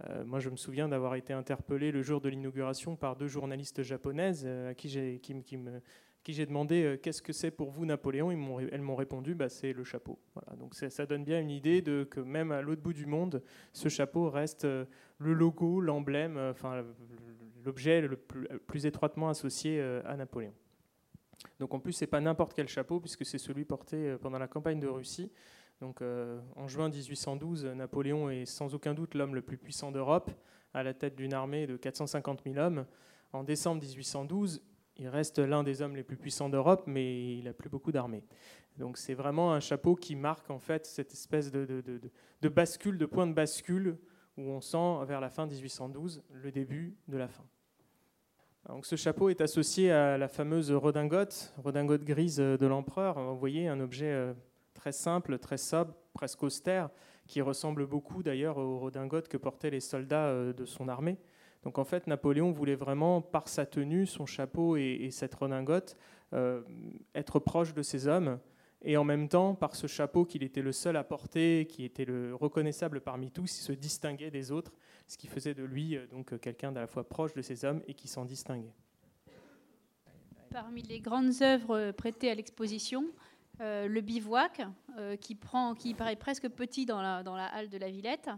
Euh, 0.09 0.25
moi, 0.25 0.39
je 0.39 0.49
me 0.49 0.55
souviens 0.55 0.89
d'avoir 0.89 1.15
été 1.15 1.31
interpellé 1.31 1.91
le 1.91 2.01
jour 2.01 2.21
de 2.21 2.29
l'inauguration 2.29 2.95
par 2.95 3.15
deux 3.15 3.27
journalistes 3.27 3.83
japonaises 3.83 4.45
à 4.45 4.73
qui 4.73 4.89
j'ai 4.89 6.45
demandé 6.45 6.99
qu'est-ce 7.03 7.21
que 7.21 7.33
c'est 7.33 7.51
pour 7.51 7.69
vous 7.69 7.85
Napoléon? 7.85 8.31
Elles 8.31 8.81
m'ont 8.81 8.95
répondu 8.95 9.35
bah, 9.35 9.49
c'est 9.49 9.73
le 9.73 9.83
chapeau. 9.83 10.19
Donc 10.57 10.73
ça 10.73 11.05
donne 11.05 11.23
bien 11.23 11.39
une 11.39 11.51
idée 11.51 11.81
de 11.81 12.03
que 12.03 12.19
même 12.19 12.51
à 12.51 12.61
l'autre 12.61 12.81
bout 12.81 12.93
du 12.93 13.05
monde, 13.05 13.43
ce 13.73 13.89
chapeau 13.89 14.29
reste 14.29 14.63
le 14.63 15.33
logo, 15.33 15.81
l'emblème, 15.81 16.37
enfin 16.37 16.83
l'objet 17.65 18.01
le 18.01 18.15
plus, 18.17 18.85
étroitement 18.85 19.29
associé 19.29 19.79
euh, 19.79 20.01
à 20.05 20.15
Napoléon. 20.15 20.53
Donc 21.59 21.73
en 21.73 21.79
plus, 21.79 21.93
c'est 21.93 22.07
pas 22.07 22.19
n'importe 22.19 22.53
quel 22.53 22.67
chapeau, 22.67 22.99
puisque 22.99 23.25
c'est 23.25 23.37
celui 23.37 23.65
porté 23.65 23.97
euh, 23.97 24.17
pendant 24.17 24.39
la 24.39 24.47
campagne 24.47 24.79
de 24.79 24.87
Russie. 24.87 25.31
Donc 25.81 26.01
euh, 26.01 26.39
en 26.55 26.67
juin 26.67 26.89
1812, 26.89 27.65
Napoléon 27.65 28.29
est 28.29 28.45
sans 28.45 28.75
aucun 28.75 28.93
doute 28.93 29.15
l'homme 29.15 29.35
le 29.35 29.41
plus 29.41 29.57
puissant 29.57 29.91
d'Europe, 29.91 30.31
à 30.73 30.83
la 30.83 30.93
tête 30.93 31.15
d'une 31.15 31.33
armée 31.33 31.67
de 31.67 31.77
450 31.77 32.41
000 32.43 32.57
hommes. 32.57 32.85
En 33.31 33.43
décembre 33.43 33.81
1812, 33.81 34.61
il 34.97 35.07
reste 35.07 35.39
l'un 35.39 35.63
des 35.63 35.81
hommes 35.81 35.95
les 35.95 36.03
plus 36.03 36.17
puissants 36.17 36.49
d'Europe, 36.49 36.83
mais 36.85 37.37
il 37.37 37.45
n'a 37.45 37.53
plus 37.53 37.69
beaucoup 37.69 37.91
d'armées. 37.91 38.23
Donc 38.77 38.97
c'est 38.97 39.13
vraiment 39.13 39.53
un 39.53 39.61
chapeau 39.61 39.95
qui 39.95 40.15
marque 40.15 40.49
en 40.51 40.59
fait 40.59 40.85
cette 40.85 41.13
espèce 41.13 41.51
de, 41.51 41.65
de 42.41 42.49
bascule, 42.49 42.97
de 42.97 43.05
point 43.05 43.27
de 43.27 43.33
bascule 43.33 43.97
où 44.39 44.49
on 44.51 44.61
sent 44.61 45.05
vers 45.05 45.21
la 45.21 45.29
fin 45.29 45.45
1812 45.45 46.23
le 46.31 46.51
début 46.51 46.95
de 47.07 47.17
la 47.17 47.27
fin. 47.27 47.43
Donc 48.67 48.85
ce 48.85 48.95
chapeau 48.95 49.29
est 49.29 49.41
associé 49.41 49.91
à 49.91 50.17
la 50.17 50.27
fameuse 50.27 50.71
redingote, 50.71 51.53
redingote 51.57 52.03
grise 52.03 52.37
de 52.37 52.65
l'empereur. 52.67 53.19
Vous 53.19 53.37
voyez 53.37 53.67
un 53.67 53.79
objet 53.79 54.11
euh, 54.11 54.33
très 54.73 54.91
simple, 54.91 55.39
très 55.39 55.57
sobre, 55.57 55.93
presque 56.13 56.43
austère, 56.43 56.89
qui 57.27 57.41
ressemble 57.41 57.87
beaucoup 57.87 58.21
d'ailleurs 58.21 58.57
aux 58.57 58.79
redingotes 58.79 59.27
que 59.27 59.37
portaient 59.37 59.69
les 59.69 59.79
soldats 59.79 60.27
euh, 60.27 60.53
de 60.53 60.65
son 60.65 60.87
armée. 60.87 61.17
Donc 61.63 61.77
en 61.77 61.83
fait, 61.83 62.07
Napoléon 62.07 62.51
voulait 62.51 62.75
vraiment, 62.75 63.21
par 63.21 63.47
sa 63.47 63.65
tenue, 63.65 64.05
son 64.05 64.25
chapeau 64.25 64.77
et, 64.77 65.09
cette 65.11 65.35
redingote, 65.35 65.97
euh, 66.33 66.61
être 67.15 67.39
proche 67.39 67.73
de 67.73 67.81
ses 67.81 68.07
hommes 68.07 68.39
et 68.81 68.95
en 68.95 69.03
même 69.03 69.27
temps, 69.27 69.55
par 69.55 69.75
ce 69.75 69.87
chapeau 69.87 70.23
qu'il 70.23 70.41
était 70.41 70.61
le 70.61 70.71
seul 70.71 70.95
à 70.95 71.03
porter, 71.03 71.65
qui 71.67 71.83
était 71.83 72.05
le 72.05 72.33
reconnaissable 72.33 73.01
parmi 73.01 73.29
tous, 73.29 73.59
il 73.59 73.61
se 73.61 73.71
distinguait 73.73 74.31
des 74.31 74.51
autres, 74.51 74.71
ce 75.07 75.17
qui 75.17 75.27
faisait 75.27 75.53
de 75.53 75.63
lui 75.63 75.97
euh, 75.97 76.07
donc 76.07 76.31
euh, 76.31 76.37
quelqu'un 76.37 76.71
d'à 76.71 76.81
la 76.81 76.87
fois 76.87 77.07
proche 77.07 77.33
de 77.33 77.41
ses 77.41 77.65
hommes 77.65 77.81
et 77.87 77.93
qui 77.93 78.07
s'en 78.07 78.23
distinguait. 78.23 78.73
Parmi 80.49 80.81
les 80.83 81.01
grandes 81.01 81.41
œuvres 81.41 81.77
euh, 81.77 81.91
prêtées 81.91 82.31
à 82.31 82.35
l'exposition, 82.35 83.05
le 83.61 83.99
bivouac, 83.99 84.61
qui 85.19 85.93
paraît 85.93 86.15
presque 86.15 86.47
petit 86.47 86.85
dans 86.85 87.01
la, 87.01 87.23
dans 87.23 87.35
la 87.35 87.45
halle 87.47 87.67
de 87.67 87.77
la 87.77 87.89
Villette. 87.89 88.29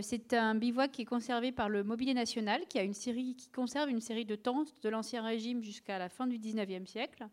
c'est 0.00 0.32
un 0.32 0.56
bivouac 0.56 0.90
qui 0.90 1.02
est 1.02 1.04
conservé 1.04 1.52
par 1.52 1.68
le 1.68 1.84
Mobilier 1.84 2.12
National, 2.12 2.66
qui, 2.68 2.80
a 2.80 2.82
une 2.82 2.92
série, 2.92 3.36
qui 3.36 3.50
conserve 3.50 3.88
une 3.88 4.00
série 4.00 4.24
de 4.24 4.34
tentes 4.34 4.74
de 4.82 4.88
l'Ancien 4.88 5.22
Régime 5.22 5.62
jusqu'à 5.62 5.96
la 5.96 6.08
fin 6.08 6.26
du 6.26 6.38
XIXe 6.38 6.90
siècle. 6.90 7.28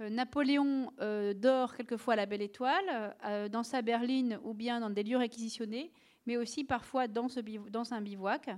Euh, 0.00 0.10
Napoléon 0.10 0.92
euh, 1.00 1.34
dort 1.34 1.74
quelquefois 1.74 2.14
à 2.14 2.16
la 2.16 2.26
Belle 2.26 2.42
Étoile, 2.42 3.16
euh, 3.24 3.48
dans 3.48 3.64
sa 3.64 3.82
berline 3.82 4.38
ou 4.44 4.54
bien 4.54 4.80
dans 4.80 4.90
des 4.90 5.02
lieux 5.02 5.16
réquisitionnés, 5.16 5.90
mais 6.26 6.36
aussi 6.36 6.64
parfois 6.64 7.08
dans, 7.08 7.26
un 7.90 8.00
bivouac. 8.00 8.50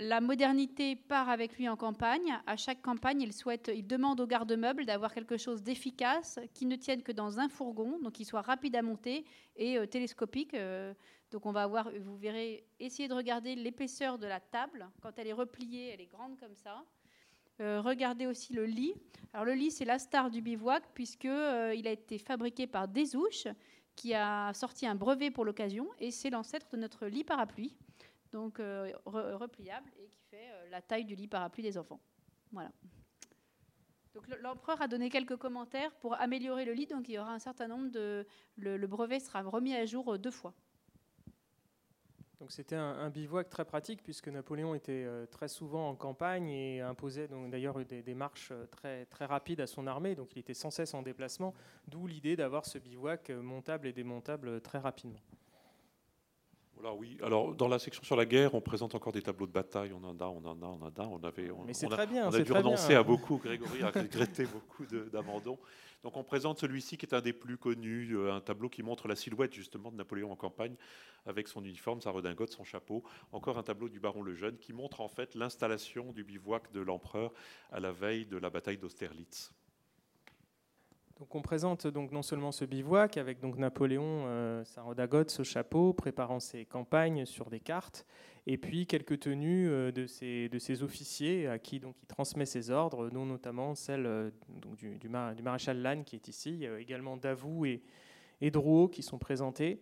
la 0.00 0.20
modernité 0.20 0.96
part 0.96 1.30
avec 1.30 1.56
lui 1.56 1.68
en 1.68 1.76
campagne. 1.76 2.38
À 2.46 2.56
chaque 2.56 2.82
campagne, 2.82 3.22
il, 3.22 3.32
souhaite, 3.32 3.70
il 3.74 3.86
demande 3.86 4.20
au 4.20 4.26
garde-meuble 4.26 4.84
d'avoir 4.84 5.14
quelque 5.14 5.36
chose 5.38 5.62
d'efficace 5.62 6.38
qui 6.52 6.66
ne 6.66 6.76
tienne 6.76 7.02
que 7.02 7.12
dans 7.12 7.38
un 7.38 7.48
fourgon, 7.48 7.98
donc 8.00 8.12
qui 8.14 8.24
soit 8.24 8.42
rapide 8.42 8.76
à 8.76 8.82
monter 8.82 9.24
et 9.56 9.78
télescopique. 9.86 10.56
donc 11.30 11.46
on 11.46 11.52
va 11.52 11.62
avoir, 11.62 11.90
vous 12.00 12.16
verrez, 12.16 12.66
essayer 12.80 13.08
de 13.08 13.14
regarder 13.14 13.54
l'épaisseur 13.54 14.18
de 14.18 14.26
la 14.26 14.40
table. 14.40 14.90
Quand 15.00 15.16
elle 15.16 15.28
est 15.28 15.32
repliée, 15.32 15.90
elle 15.94 16.00
est 16.00 16.10
grande 16.10 16.36
comme 16.40 16.56
ça. 16.56 16.84
Euh, 17.60 17.80
regardez 17.80 18.26
aussi 18.26 18.52
le 18.52 18.66
lit. 18.66 18.94
Alors 19.32 19.44
le 19.44 19.52
lit, 19.52 19.70
c'est 19.70 19.84
la 19.84 19.98
star 19.98 20.30
du 20.30 20.42
bivouac 20.42 20.82
puisque 20.94 21.24
euh, 21.24 21.74
il 21.74 21.86
a 21.86 21.92
été 21.92 22.18
fabriqué 22.18 22.66
par 22.66 22.88
Desouches, 22.88 23.48
qui 23.96 24.14
a 24.14 24.52
sorti 24.54 24.86
un 24.86 24.96
brevet 24.96 25.30
pour 25.30 25.44
l'occasion, 25.44 25.88
et 26.00 26.10
c'est 26.10 26.30
l'ancêtre 26.30 26.66
de 26.72 26.76
notre 26.76 27.06
lit 27.06 27.22
parapluie, 27.22 27.76
donc 28.32 28.58
euh, 28.58 28.90
repliable 29.04 29.88
et 30.02 30.08
qui 30.08 30.20
fait 30.30 30.48
la 30.70 30.82
taille 30.82 31.04
du 31.04 31.14
lit 31.14 31.28
parapluie 31.28 31.62
des 31.62 31.78
enfants. 31.78 32.00
Voilà. 32.50 32.72
L'empereur 34.40 34.80
a 34.80 34.88
donné 34.88 35.10
quelques 35.10 35.36
commentaires 35.36 35.92
pour 35.96 36.20
améliorer 36.20 36.64
le 36.64 36.72
lit, 36.72 36.86
donc 36.86 37.08
il 37.08 37.14
y 37.14 37.18
aura 37.18 37.32
un 37.32 37.40
certain 37.40 37.66
nombre 37.66 37.90
de... 37.90 38.26
Le, 38.56 38.86
brevet 38.86 39.18
sera 39.18 39.42
remis 39.42 39.74
à 39.74 39.86
jour 39.86 40.18
deux 40.18 40.30
fois. 40.30 40.54
C'était 42.48 42.76
un, 42.76 43.10
bivouac 43.10 43.48
très 43.48 43.64
pratique 43.64 44.02
puisque 44.02 44.28
Napoléon 44.28 44.74
était 44.74 45.04
euh, 45.04 45.26
très 45.26 45.48
souvent 45.48 45.88
en 45.88 45.94
campagne 45.94 46.48
et 46.48 46.80
imposait 46.80 47.28
d'ailleurs 47.48 47.84
des, 47.84 48.02
des, 48.02 48.14
marches 48.14 48.50
euh, 48.52 48.66
très, 48.66 49.06
très 49.06 49.26
rapides 49.26 49.60
à 49.60 49.66
son 49.66 49.86
armée, 49.86 50.14
donc 50.14 50.34
il 50.36 50.40
était 50.40 50.54
sans 50.54 50.70
cesse 50.70 50.94
en 50.94 51.02
déplacement, 51.02 51.54
d'où 51.88 52.06
l'idée 52.06 52.36
d'avoir 52.36 52.66
ce 52.66 52.78
bivouac 52.78 53.30
euh, 53.30 53.42
montable 53.42 53.86
et 53.86 53.92
démontable 53.92 54.60
très 54.60 54.78
rapidement 54.78 55.20
oui. 56.92 57.16
Alors, 57.22 57.54
dans 57.54 57.68
la 57.68 57.78
section 57.78 58.02
sur 58.02 58.16
la 58.16 58.26
guerre, 58.26 58.54
on 58.54 58.60
présente 58.60 58.94
encore 58.94 59.12
des 59.12 59.22
tableaux 59.22 59.46
de 59.46 59.52
bataille. 59.52 59.92
On 59.92 60.04
en 60.04 60.18
a, 60.18 60.24
on 60.24 60.44
en 60.44 60.62
a, 60.62 60.66
on 60.66 60.82
en 60.82 60.88
a. 60.88 61.06
On 61.06 61.22
avait, 61.24 61.50
Mais 61.66 61.74
c'est 61.74 61.88
très 61.88 62.06
bien. 62.06 62.28
On 62.28 62.34
a 62.34 62.40
dû 62.40 62.52
renoncer 62.52 62.94
à 62.94 63.02
beaucoup. 63.02 63.38
Grégory 63.38 63.82
a 63.82 63.90
regretté 63.90 64.44
beaucoup 64.52 64.84
d'abandon. 65.12 65.58
Donc, 66.02 66.16
on 66.18 66.24
présente 66.24 66.58
celui-ci 66.58 66.98
qui 66.98 67.06
est 67.06 67.14
un 67.14 67.22
des 67.22 67.32
plus 67.32 67.56
connus, 67.56 68.14
euh, 68.14 68.34
un 68.34 68.40
tableau 68.40 68.68
qui 68.68 68.82
montre 68.82 69.08
la 69.08 69.16
silhouette 69.16 69.54
justement 69.54 69.90
de 69.90 69.96
Napoléon 69.96 70.30
en 70.30 70.36
campagne, 70.36 70.74
avec 71.24 71.48
son 71.48 71.64
uniforme, 71.64 72.02
sa 72.02 72.10
redingote, 72.10 72.50
son 72.50 72.64
chapeau. 72.64 73.02
Encore 73.32 73.56
un 73.56 73.62
tableau 73.62 73.88
du 73.88 74.00
baron 74.00 74.22
le 74.22 74.34
Jeune 74.34 74.58
qui 74.58 74.74
montre 74.74 75.00
en 75.00 75.08
fait 75.08 75.34
l'installation 75.34 76.12
du 76.12 76.22
bivouac 76.22 76.70
de 76.72 76.80
l'empereur 76.80 77.32
à 77.72 77.80
la 77.80 77.92
veille 77.92 78.26
de 78.26 78.36
la 78.36 78.50
bataille 78.50 78.76
d'Austerlitz. 78.76 79.52
Donc 81.20 81.32
on 81.36 81.42
présente 81.42 81.86
donc 81.86 82.10
non 82.10 82.22
seulement 82.22 82.50
ce 82.50 82.64
bivouac 82.64 83.18
avec 83.18 83.40
donc 83.40 83.56
Napoléon, 83.56 84.24
euh, 84.26 84.64
sa 84.64 84.82
redingote, 84.82 85.30
ce 85.30 85.44
chapeau, 85.44 85.92
préparant 85.92 86.40
ses 86.40 86.64
campagnes 86.64 87.24
sur 87.24 87.50
des 87.50 87.60
cartes, 87.60 88.04
et 88.48 88.58
puis 88.58 88.86
quelques 88.88 89.20
tenues 89.20 89.68
euh, 89.68 89.92
de, 89.92 90.06
ses, 90.06 90.82
officiers 90.82 91.46
à 91.46 91.60
qui 91.60 91.78
donc 91.78 91.94
il 92.02 92.06
transmet 92.06 92.46
ses 92.46 92.70
ordres, 92.70 93.10
dont 93.10 93.26
notamment 93.26 93.76
celle 93.76 94.06
euh, 94.06 94.30
du, 94.76 95.08
maréchal 95.08 95.80
Lannes 95.80 96.02
qui 96.02 96.16
est 96.16 96.26
ici, 96.26 96.66
également 96.80 97.16
Davout 97.16 97.64
et, 97.64 97.82
et 98.40 98.50
Drouot 98.50 98.88
qui 98.88 99.04
sont 99.04 99.18
présentés 99.18 99.80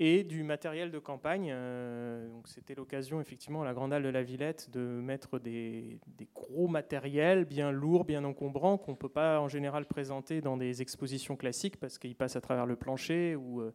et 0.00 0.24
du 0.24 0.42
matériel 0.42 0.90
de 0.90 0.98
campagne. 0.98 1.50
Euh, 1.52 2.26
c'était 2.46 2.74
l'occasion, 2.74 3.20
effectivement, 3.20 3.62
à 3.62 3.64
la 3.66 3.74
Grande 3.74 3.92
Halle 3.92 4.02
de 4.02 4.08
la 4.08 4.22
Villette, 4.22 4.70
de 4.70 4.80
mettre 4.80 5.38
des, 5.38 6.00
gros 6.34 6.68
matériels 6.68 7.44
bien 7.44 7.70
lourds, 7.70 8.06
bien 8.06 8.24
encombrants, 8.24 8.78
qu'on 8.78 8.92
ne 8.92 8.96
peut 8.96 9.10
pas 9.10 9.40
en 9.40 9.48
général 9.48 9.84
présenter 9.84 10.40
dans 10.40 10.56
des 10.56 10.80
expositions 10.80 11.36
classiques 11.36 11.76
parce 11.76 11.98
qu'ils 11.98 12.16
passent 12.16 12.36
à 12.36 12.40
travers 12.40 12.66
le 12.66 12.74
plancher 12.76 13.36
ou. 13.36 13.60
Euh, 13.60 13.72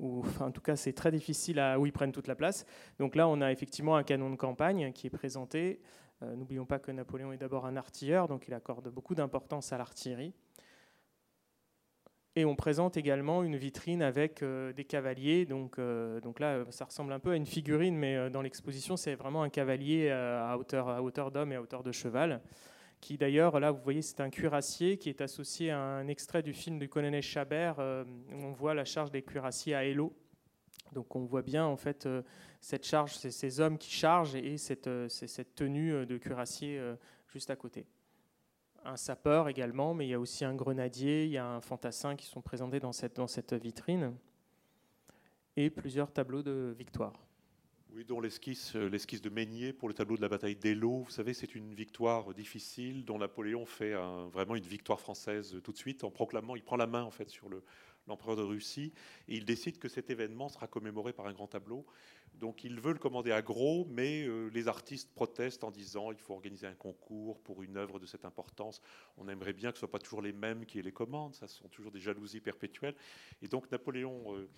ou 0.00 0.20
enfin, 0.20 0.46
en 0.46 0.50
tout 0.52 0.60
cas, 0.60 0.76
c'est 0.76 0.92
très 0.92 1.10
difficile 1.10 1.58
à, 1.58 1.76
où 1.76 1.84
ils 1.84 1.90
prennent 1.90 2.12
toute 2.12 2.28
la 2.28 2.36
place. 2.36 2.64
Donc 3.00 3.16
là, 3.16 3.26
on 3.26 3.40
a 3.40 3.50
effectivement 3.50 3.96
un 3.96 4.04
canon 4.04 4.30
de 4.30 4.36
campagne 4.36 4.92
qui 4.92 5.08
est 5.08 5.10
présenté. 5.10 5.80
Euh, 6.22 6.36
n'oublions 6.36 6.66
pas 6.66 6.78
que 6.78 6.92
Napoléon 6.92 7.32
est 7.32 7.36
d'abord 7.36 7.66
un 7.66 7.76
artilleur, 7.76 8.28
donc 8.28 8.46
il 8.46 8.54
accorde 8.54 8.88
beaucoup 8.90 9.16
d'importance 9.16 9.72
à 9.72 9.78
l'artillerie. 9.78 10.34
Et 12.38 12.44
on 12.44 12.54
présente 12.54 12.96
également 12.96 13.42
une 13.42 13.56
vitrine 13.56 14.00
avec 14.00 14.44
euh, 14.44 14.72
des 14.72 14.84
cavaliers. 14.84 15.44
Donc, 15.44 15.80
euh, 15.80 16.20
donc 16.20 16.38
là, 16.38 16.64
ça 16.70 16.84
ressemble 16.84 17.12
un 17.12 17.18
peu 17.18 17.32
à 17.32 17.34
une 17.34 17.46
figurine, 17.46 17.96
mais 17.96 18.14
euh, 18.14 18.30
dans 18.30 18.42
l'exposition, 18.42 18.96
c'est 18.96 19.16
vraiment 19.16 19.42
un 19.42 19.48
cavalier 19.48 20.08
à 20.10 20.56
hauteur, 20.56 20.88
à 20.88 21.02
hauteur 21.02 21.32
d'homme 21.32 21.50
et 21.50 21.56
à 21.56 21.60
hauteur 21.60 21.82
de 21.82 21.90
cheval. 21.90 22.40
Qui 23.00 23.18
d'ailleurs, 23.18 23.58
là, 23.58 23.72
vous 23.72 23.82
voyez, 23.82 24.02
c'est 24.02 24.20
un 24.20 24.30
cuirassier 24.30 24.98
qui 24.98 25.08
est 25.08 25.20
associé 25.20 25.72
à 25.72 25.80
un 25.80 26.06
extrait 26.06 26.44
du 26.44 26.52
film 26.52 26.78
du 26.78 26.88
colonel 26.88 27.22
Chabert, 27.22 27.80
où 27.80 28.44
on 28.44 28.52
voit 28.52 28.74
la 28.74 28.84
charge 28.84 29.10
des 29.10 29.22
cuirassiers 29.22 29.74
à 29.74 29.84
Hello. 29.84 30.14
Donc 30.92 31.16
on 31.16 31.24
voit 31.24 31.42
bien 31.42 31.64
en 31.64 31.76
fait 31.76 32.08
cette 32.60 32.86
charge, 32.86 33.14
ces 33.14 33.60
hommes 33.60 33.78
qui 33.78 33.90
chargent 33.90 34.36
et 34.36 34.58
cette, 34.58 34.88
cette 35.08 35.56
tenue 35.56 36.06
de 36.06 36.18
cuirassier 36.18 36.80
juste 37.28 37.50
à 37.50 37.56
côté 37.56 37.84
un 38.88 38.96
sapeur 38.96 39.48
également, 39.48 39.94
mais 39.94 40.06
il 40.06 40.10
y 40.10 40.14
a 40.14 40.20
aussi 40.20 40.44
un 40.44 40.54
grenadier, 40.54 41.24
il 41.24 41.30
y 41.30 41.38
a 41.38 41.46
un 41.46 41.60
fantassin 41.60 42.16
qui 42.16 42.26
sont 42.26 42.40
présentés 42.40 42.80
dans 42.80 42.92
cette, 42.92 43.52
vitrine, 43.52 44.14
et 45.56 45.70
plusieurs 45.70 46.12
tableaux 46.12 46.42
de 46.42 46.74
victoire. 46.78 47.12
Oui, 47.94 48.04
dont 48.04 48.20
l'esquisse, 48.20 48.76
euh, 48.76 48.88
l'esquisse 48.88 49.22
de 49.22 49.30
Meignier 49.30 49.72
pour 49.72 49.88
le 49.88 49.94
tableau 49.94 50.16
de 50.16 50.20
la 50.20 50.28
bataille 50.28 50.56
d'Eylau. 50.56 51.02
Vous 51.04 51.10
savez, 51.10 51.32
c'est 51.32 51.54
une 51.54 51.74
victoire 51.74 52.34
difficile 52.34 53.04
dont 53.04 53.18
Napoléon 53.18 53.64
fait 53.64 53.94
vraiment 54.30 54.56
une 54.56 54.66
victoire 54.66 55.00
française 55.00 55.58
tout 55.64 55.72
de 55.72 55.78
suite 55.78 56.04
en 56.04 56.10
proclamant, 56.10 56.54
il 56.54 56.62
prend 56.62 56.76
la 56.76 56.86
main 56.86 57.02
en 57.02 57.10
fait 57.10 57.28
sur 57.30 57.48
le, 57.48 57.62
l'empereur 58.08 58.36
de 58.36 58.42
Russie 58.42 58.92
et 59.28 59.36
il 59.36 59.44
décide 59.44 59.78
que 59.78 59.88
cet 59.88 60.10
événement 60.10 60.48
sera 60.48 60.66
commémoré 60.66 61.12
par 61.12 61.26
un 61.26 61.32
grand 61.32 61.46
tableau. 61.46 61.86
Donc 62.34 62.62
il 62.62 62.80
veut 62.80 62.92
le 62.92 62.98
commander 62.98 63.32
à 63.32 63.42
gros, 63.42 63.86
mais 63.90 64.24
euh, 64.24 64.48
les 64.48 64.68
artistes 64.68 65.12
protestent 65.14 65.64
en 65.64 65.70
disant 65.70 66.12
il 66.12 66.18
faut 66.18 66.34
organiser 66.34 66.66
un 66.66 66.74
concours 66.74 67.40
pour 67.40 67.62
une 67.62 67.76
œuvre 67.76 67.98
de 67.98 68.06
cette 68.06 68.24
importance. 68.24 68.80
On 69.16 69.28
aimerait 69.28 69.52
bien 69.52 69.72
que 69.72 69.78
ce 69.78 69.84
ne 69.84 69.88
soient 69.88 69.90
pas 69.90 69.98
toujours 69.98 70.22
les 70.22 70.32
mêmes 70.32 70.64
qui 70.64 70.80
les 70.80 70.92
commandent, 70.92 71.34
ça 71.34 71.48
sont 71.48 71.68
toujours 71.68 71.90
des 71.90 72.00
jalousies 72.00 72.40
perpétuelles. 72.40 72.94
Et 73.42 73.48
donc 73.48 73.70
Napoléon 73.70 74.36
euh, 74.36 74.48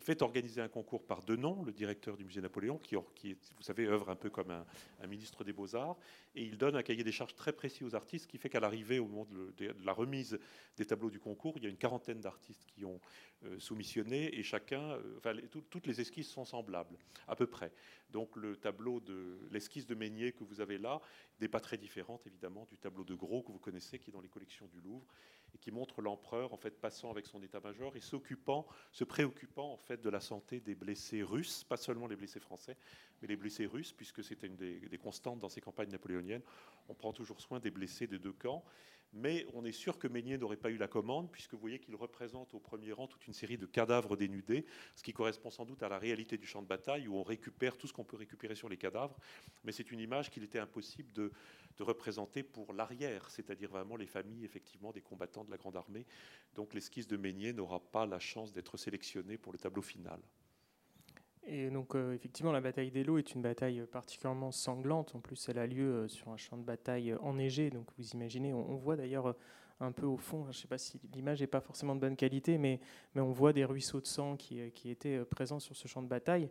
fait 0.00 0.22
organiser 0.22 0.60
un 0.60 0.68
concours 0.68 1.04
par 1.04 1.22
Denon, 1.22 1.62
le 1.62 1.72
directeur 1.72 2.16
du 2.16 2.24
musée 2.24 2.40
Napoléon, 2.40 2.78
qui, 2.78 2.94
vous 2.96 3.62
savez, 3.62 3.86
œuvre 3.86 4.10
un 4.10 4.16
peu 4.16 4.30
comme 4.30 4.50
un, 4.50 5.06
ministre 5.06 5.44
des 5.44 5.52
Beaux-Arts, 5.52 5.96
et 6.34 6.42
il 6.42 6.58
donne 6.58 6.76
un 6.76 6.82
cahier 6.82 7.04
des 7.04 7.12
charges 7.12 7.34
très 7.34 7.52
précis 7.52 7.84
aux 7.84 7.94
artistes, 7.94 8.26
qui 8.26 8.38
fait 8.38 8.48
qu'à 8.48 8.60
l'arrivée, 8.60 8.98
au 8.98 9.06
moment 9.06 9.26
de, 9.26 9.74
la 9.84 9.92
remise 9.92 10.38
des 10.76 10.84
tableaux 10.84 11.10
du 11.10 11.20
concours, 11.20 11.54
il 11.56 11.64
y 11.64 11.66
a 11.66 11.70
une 11.70 11.76
quarantaine 11.76 12.20
d'artistes 12.20 12.64
qui 12.66 12.84
ont 12.84 13.00
euh, 13.44 13.58
soumissionné, 13.58 14.38
et 14.38 14.42
chacun, 14.42 14.92
euh, 14.92 15.18
enfin, 15.18 15.34
toutes 15.70 15.86
les 15.86 16.00
esquisses 16.00 16.30
sont 16.30 16.44
semblables, 16.44 16.96
à 17.28 17.36
peu 17.36 17.46
près. 17.46 17.72
Donc 18.10 18.36
le 18.36 18.56
tableau 18.56 19.00
de 19.00 19.38
l'esquisse 19.50 19.86
de 19.86 19.94
Meignier 19.94 20.32
que 20.32 20.44
vous 20.44 20.60
avez 20.60 20.78
là 20.78 21.00
n'est 21.40 21.48
pas 21.48 21.60
très 21.60 21.78
différente, 21.78 22.26
évidemment, 22.26 22.66
du 22.70 22.78
tableau 22.78 23.04
de 23.04 23.14
Gros 23.14 23.42
que 23.42 23.52
vous 23.52 23.58
connaissez, 23.58 23.98
qui 23.98 24.10
est 24.10 24.12
dans 24.12 24.20
les 24.20 24.28
collections 24.28 24.66
du 24.66 24.80
Louvre 24.80 25.06
et 25.54 25.58
qui 25.58 25.70
montre 25.70 26.00
l'empereur 26.00 26.52
en 26.52 26.56
fait 26.56 26.80
passant 26.80 27.10
avec 27.10 27.26
son 27.26 27.42
état-major 27.42 27.94
et 27.96 28.00
s'occupant, 28.00 28.66
se 28.90 29.04
préoccupant 29.04 29.72
en 29.72 29.76
fait 29.76 30.00
de 30.00 30.10
la 30.10 30.20
santé 30.20 30.60
des 30.60 30.74
blessés 30.74 31.22
russes, 31.22 31.64
pas 31.64 31.76
seulement 31.76 32.06
les 32.06 32.16
blessés 32.16 32.40
français, 32.40 32.76
mais 33.20 33.28
les 33.28 33.36
blessés 33.36 33.66
russes, 33.66 33.92
puisque 33.92 34.24
c'était 34.24 34.46
une 34.46 34.56
des, 34.56 34.80
des, 34.80 34.98
constantes 34.98 35.38
dans 35.38 35.48
ces 35.48 35.60
campagnes 35.60 35.90
napoléoniennes. 35.90 36.42
On 36.88 36.94
prend 36.94 37.12
toujours 37.12 37.40
soin 37.40 37.60
des 37.60 37.70
blessés 37.70 38.06
des 38.06 38.18
deux 38.18 38.32
camps, 38.32 38.64
mais 39.12 39.46
on 39.52 39.64
est 39.64 39.72
sûr 39.72 39.98
que 39.98 40.08
Meignier 40.08 40.38
n'aurait 40.38 40.56
pas 40.56 40.70
eu 40.70 40.76
la 40.76 40.88
commande, 40.88 41.30
puisque 41.30 41.52
vous 41.52 41.60
voyez 41.60 41.78
qu'il 41.78 41.94
représente 41.94 42.54
au 42.54 42.58
premier 42.58 42.92
rang 42.92 43.06
toute 43.06 43.26
une 43.26 43.34
série 43.34 43.58
de 43.58 43.66
cadavres 43.66 44.16
dénudés, 44.16 44.64
ce 44.96 45.02
qui 45.02 45.12
correspond 45.12 45.50
sans 45.50 45.64
doute 45.64 45.82
à 45.82 45.88
la 45.88 45.98
réalité 45.98 46.38
du 46.38 46.46
champ 46.46 46.62
de 46.62 46.66
bataille, 46.66 47.08
où 47.08 47.16
on 47.16 47.22
récupère 47.22 47.76
tout 47.76 47.86
ce 47.86 47.92
qu'on 47.92 48.04
peut 48.04 48.16
récupérer 48.16 48.54
sur 48.54 48.68
les 48.68 48.76
cadavres, 48.76 49.16
mais 49.64 49.72
c'est 49.72 49.90
une 49.90 50.00
image 50.00 50.30
qu'il 50.30 50.44
était 50.44 50.58
impossible 50.58 51.12
de, 51.12 51.32
représenter 51.80 52.44
pour 52.44 52.72
l'arrière, 52.74 53.28
c'est-à-dire 53.28 53.68
vraiment 53.68 53.96
les 53.96 54.06
familles 54.06 54.44
effectivement 54.44 54.92
des 54.92 55.00
combattants 55.00 55.42
de 55.42 55.50
la 55.50 55.56
Grande 55.56 55.74
Armée. 55.74 56.06
Donc 56.54 56.74
l'esquisse 56.74 57.08
de 57.08 57.16
Meignier 57.16 57.52
n'aura 57.52 57.80
pas 57.80 58.06
la 58.06 58.20
chance 58.20 58.52
d'être 58.52 58.76
sélectionnée 58.76 59.36
pour 59.36 59.52
le 59.52 59.58
tableau 59.58 59.82
final. 59.82 60.20
Et 61.44 61.70
donc, 61.70 61.94
euh, 61.94 62.14
effectivement, 62.14 62.52
la 62.52 62.60
bataille 62.60 62.90
d'Elo 62.90 63.18
est 63.18 63.34
une 63.34 63.42
bataille 63.42 63.84
particulièrement 63.90 64.52
sanglante. 64.52 65.14
En 65.16 65.20
plus, 65.20 65.48
elle 65.48 65.58
a 65.58 65.66
lieu 65.66 65.92
euh, 65.92 66.08
sur 66.08 66.28
un 66.28 66.36
champ 66.36 66.56
de 66.56 66.62
bataille 66.62 67.14
enneigé. 67.20 67.70
Donc, 67.70 67.86
vous 67.98 68.10
imaginez, 68.10 68.54
on, 68.54 68.76
voit 68.76 68.96
d'ailleurs 68.96 69.26
euh, 69.26 69.32
un 69.80 69.90
peu 69.90 70.06
au 70.06 70.16
fond, 70.16 70.44
je 70.44 70.48
ne 70.48 70.52
sais 70.52 70.68
pas 70.68 70.78
si 70.78 71.00
l'image 71.12 71.40
n'est 71.40 71.48
pas 71.48 71.60
forcément 71.60 71.96
de 71.96 72.00
bonne 72.00 72.14
qualité, 72.14 72.58
mais, 72.58 72.78
mais 73.14 73.20
on 73.20 73.32
voit 73.32 73.52
des 73.52 73.64
ruisseaux 73.64 74.00
de 74.00 74.06
sang 74.06 74.36
qui, 74.36 74.70
qui 74.70 74.90
étaient 74.90 75.24
présents 75.24 75.58
sur 75.58 75.74
ce 75.74 75.88
champ 75.88 76.02
de 76.02 76.08
bataille. 76.08 76.48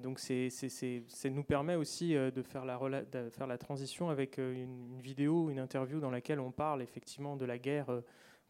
donc, 0.00 0.20
ça 0.20 1.30
nous 1.30 1.42
permet 1.42 1.74
aussi 1.74 2.14
de 2.14 2.42
faire 2.42 2.64
la, 2.64 3.02
de 3.02 3.28
faire 3.30 3.48
la 3.48 3.58
transition 3.58 4.08
avec 4.08 4.38
une, 4.38 5.00
vidéo, 5.00 5.50
une 5.50 5.58
interview 5.58 5.98
dans 5.98 6.12
laquelle 6.12 6.38
on 6.38 6.52
parle 6.52 6.80
effectivement 6.80 7.36
de 7.36 7.44
la 7.44 7.58
guerre 7.58 7.90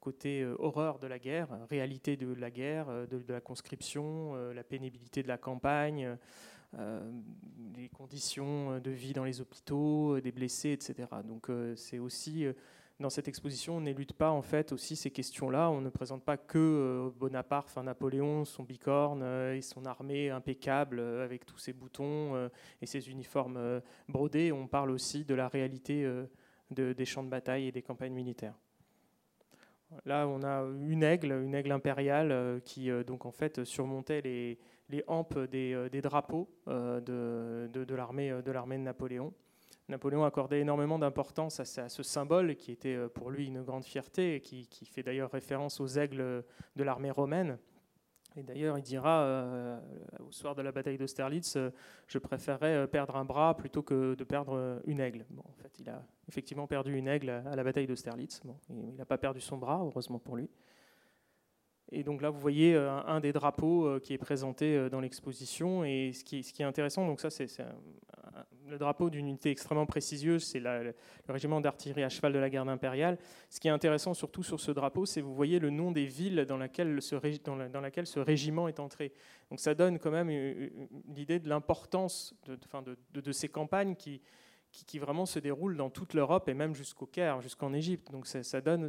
côté 0.04 0.42
euh, 0.42 0.54
horreur 0.58 0.98
de 0.98 1.06
la 1.06 1.18
guerre, 1.18 1.48
réalité 1.70 2.16
de 2.16 2.32
la 2.34 2.50
guerre, 2.50 2.88
euh, 2.90 3.06
de, 3.06 3.32
la 3.32 3.40
conscription, 3.40 4.32
euh, 4.34 4.52
la 4.52 4.62
pénibilité 4.62 5.22
de 5.22 5.28
la 5.28 5.38
campagne, 5.38 6.16
les 7.76 7.88
conditions 7.88 8.80
de 8.80 8.90
vie 8.90 9.12
dans 9.12 9.22
les 9.22 9.40
hôpitaux, 9.40 10.20
des 10.20 10.32
blessés, 10.32 10.72
etc. 10.72 11.08
Donc 11.24 11.48
c'est 11.76 12.00
aussi 12.00 12.46
dans 12.98 13.10
cette 13.10 13.28
exposition, 13.28 13.76
on 13.76 13.80
n'élude 13.80 14.12
pas 14.12 14.32
en 14.32 14.42
fait 14.42 14.72
aussi 14.72 14.96
ces 14.96 15.12
questions-là. 15.12 15.70
On 15.70 15.80
ne 15.80 15.88
présente 15.88 16.24
pas 16.24 16.36
que 16.36 17.12
Bonaparte, 17.16 17.68
enfin 17.68 17.84
Napoléon, 17.84 18.44
son 18.44 18.64
bicorne 18.64 19.22
et 19.54 19.62
son 19.62 19.86
armée 19.86 20.30
impeccable 20.30 20.98
avec 20.98 21.46
tous 21.46 21.58
ses 21.58 21.72
boutons 21.72 22.50
et 22.82 22.86
ses 22.86 23.08
uniformes 23.08 23.80
brodés. 24.08 24.50
On 24.50 24.66
parle 24.66 24.90
aussi 24.90 25.24
de 25.24 25.36
la 25.36 25.46
réalité 25.46 26.10
des 26.72 27.04
champs 27.04 27.22
de 27.22 27.30
bataille 27.30 27.68
et 27.68 27.72
des 27.72 27.82
campagnes 27.82 28.14
militaires. 28.14 28.56
Là, 30.04 30.26
on 30.28 30.42
a 30.42 30.62
une 30.80 31.02
aigle, 31.02 31.32
une 31.32 31.54
aigle 31.54 31.72
impériale 31.72 32.32
euh, 32.32 32.60
qui 32.60 32.90
euh, 32.90 33.04
donc 33.04 33.26
en 33.26 33.30
fait 33.30 33.64
surmontait 33.64 34.20
les, 34.20 34.58
les 34.88 35.04
hampes 35.06 35.38
des, 35.38 35.72
euh, 35.74 36.00
drapeaux 36.00 36.48
de, 36.66 37.68
de, 37.72 37.94
l'armée 37.94 38.30
de 38.44 38.52
l'armée 38.52 38.76
de 38.76 38.82
Napoléon. 38.82 39.32
Napoléon 39.88 40.24
accordait 40.24 40.60
énormément 40.60 40.98
d'importance 40.98 41.60
à, 41.60 41.88
ce 41.88 42.02
symbole 42.02 42.56
qui 42.56 42.72
était 42.72 42.96
pour 43.08 43.30
lui 43.30 43.46
une 43.46 43.62
grande 43.62 43.84
fierté, 43.84 44.36
et 44.36 44.40
qui, 44.40 44.66
qui 44.66 44.86
fait 44.86 45.02
d'ailleurs 45.02 45.30
référence 45.30 45.78
aux 45.78 45.86
aigles 45.86 46.42
de 46.74 46.84
l'armée 46.84 47.10
romaine. 47.10 47.58
Et 48.36 48.42
d'ailleurs, 48.42 48.76
il 48.78 48.82
dira 48.82 49.22
euh, 49.22 49.78
au 50.26 50.32
soir 50.32 50.56
de 50.56 50.62
la 50.62 50.72
bataille 50.72 50.98
d'Austerlitz, 50.98 51.54
euh, 51.56 51.70
je 52.08 52.18
préférerais 52.18 52.74
euh, 52.74 52.86
perdre 52.88 53.14
un 53.16 53.24
bras 53.24 53.56
plutôt 53.56 53.82
que 53.82 54.14
de 54.14 54.24
perdre 54.24 54.80
une 54.86 54.98
aigle. 54.98 55.24
Bon, 55.30 55.44
en 55.48 55.54
fait, 55.54 55.78
il 55.78 55.88
a 55.88 56.04
effectivement 56.28 56.66
perdu 56.66 56.96
une 56.96 57.06
aigle 57.06 57.30
à 57.30 57.54
la 57.54 57.62
bataille 57.62 57.86
d'Austerlitz. 57.86 58.40
Bon, 58.44 58.56
il 58.70 58.96
n'a 58.96 59.04
pas 59.04 59.18
perdu 59.18 59.40
son 59.40 59.56
bras, 59.56 59.80
heureusement 59.84 60.18
pour 60.18 60.36
lui. 60.36 60.50
Et 61.92 62.02
donc 62.02 62.22
là, 62.22 62.30
vous 62.30 62.40
voyez 62.40 62.74
un, 62.74 63.20
des 63.20 63.32
drapeaux 63.32 64.00
qui 64.00 64.14
est 64.14 64.18
présenté 64.18 64.88
dans 64.90 65.00
l'exposition. 65.00 65.84
Et 65.84 66.12
ce 66.12 66.24
qui, 66.24 66.42
ce 66.42 66.52
qui, 66.52 66.62
est 66.62 66.64
intéressant, 66.64 67.06
donc 67.06 67.20
ça, 67.20 67.30
c'est 67.30 67.46
le 68.68 68.78
drapeau 68.78 69.10
d'une 69.10 69.26
unité 69.26 69.50
extrêmement 69.50 69.86
précieuse, 69.86 70.44
c'est 70.44 70.60
le 70.60 70.94
régiment 71.28 71.60
d'artillerie 71.60 72.02
à 72.02 72.08
cheval 72.08 72.32
de 72.32 72.38
la 72.38 72.50
garde 72.50 72.68
impériale. 72.68 73.18
Ce 73.50 73.60
qui 73.60 73.68
est 73.68 73.70
intéressant 73.70 74.14
surtout 74.14 74.42
sur 74.42 74.60
ce 74.60 74.70
drapeau, 74.70 75.06
c'est 75.06 75.20
vous 75.20 75.34
voyez 75.34 75.58
le 75.58 75.70
nom 75.70 75.92
des 75.92 76.06
villes 76.06 76.44
dans 76.48 76.56
laquelle 76.56 77.00
ce, 77.02 77.16
dans 77.44 77.80
laquelle 77.80 78.06
ce 78.06 78.20
régiment 78.20 78.68
est 78.68 78.80
entré. 78.80 79.12
Donc 79.50 79.60
ça 79.60 79.74
donne 79.74 79.98
quand 79.98 80.10
même 80.10 80.28
l'idée 81.08 81.38
de 81.38 81.48
l'importance 81.48 82.34
de, 82.46 82.56
de, 83.12 83.20
de, 83.20 83.32
ces 83.32 83.48
campagnes 83.48 83.94
qui, 83.94 84.20
qui, 84.84 84.98
vraiment 84.98 85.26
se 85.26 85.38
déroulent 85.38 85.76
dans 85.76 85.90
toute 85.90 86.14
l'Europe 86.14 86.48
et 86.48 86.54
même 86.54 86.74
jusqu'au 86.74 87.06
Caire, 87.06 87.40
jusqu'en 87.40 87.72
Égypte. 87.72 88.10
Donc 88.10 88.26
ça, 88.26 88.60
donne, 88.60 88.88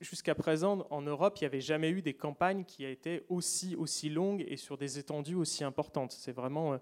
jusqu'à 0.00 0.34
présent, 0.34 0.86
en 0.90 1.02
Europe, 1.02 1.38
il 1.38 1.42
n'y 1.42 1.46
avait 1.46 1.60
jamais 1.60 1.90
eu 1.90 2.02
des 2.02 2.14
campagnes 2.14 2.64
qui 2.64 2.84
été 2.84 3.24
aussi, 3.28 3.74
aussi 3.74 4.08
longues 4.08 4.44
et 4.46 4.56
sur 4.56 4.76
des 4.76 4.98
étendues 4.98 5.34
aussi 5.34 5.64
importantes. 5.64 6.12
C'est 6.12 6.32
vraiment 6.32 6.74
euh, 6.74 6.76
euh, 6.76 6.78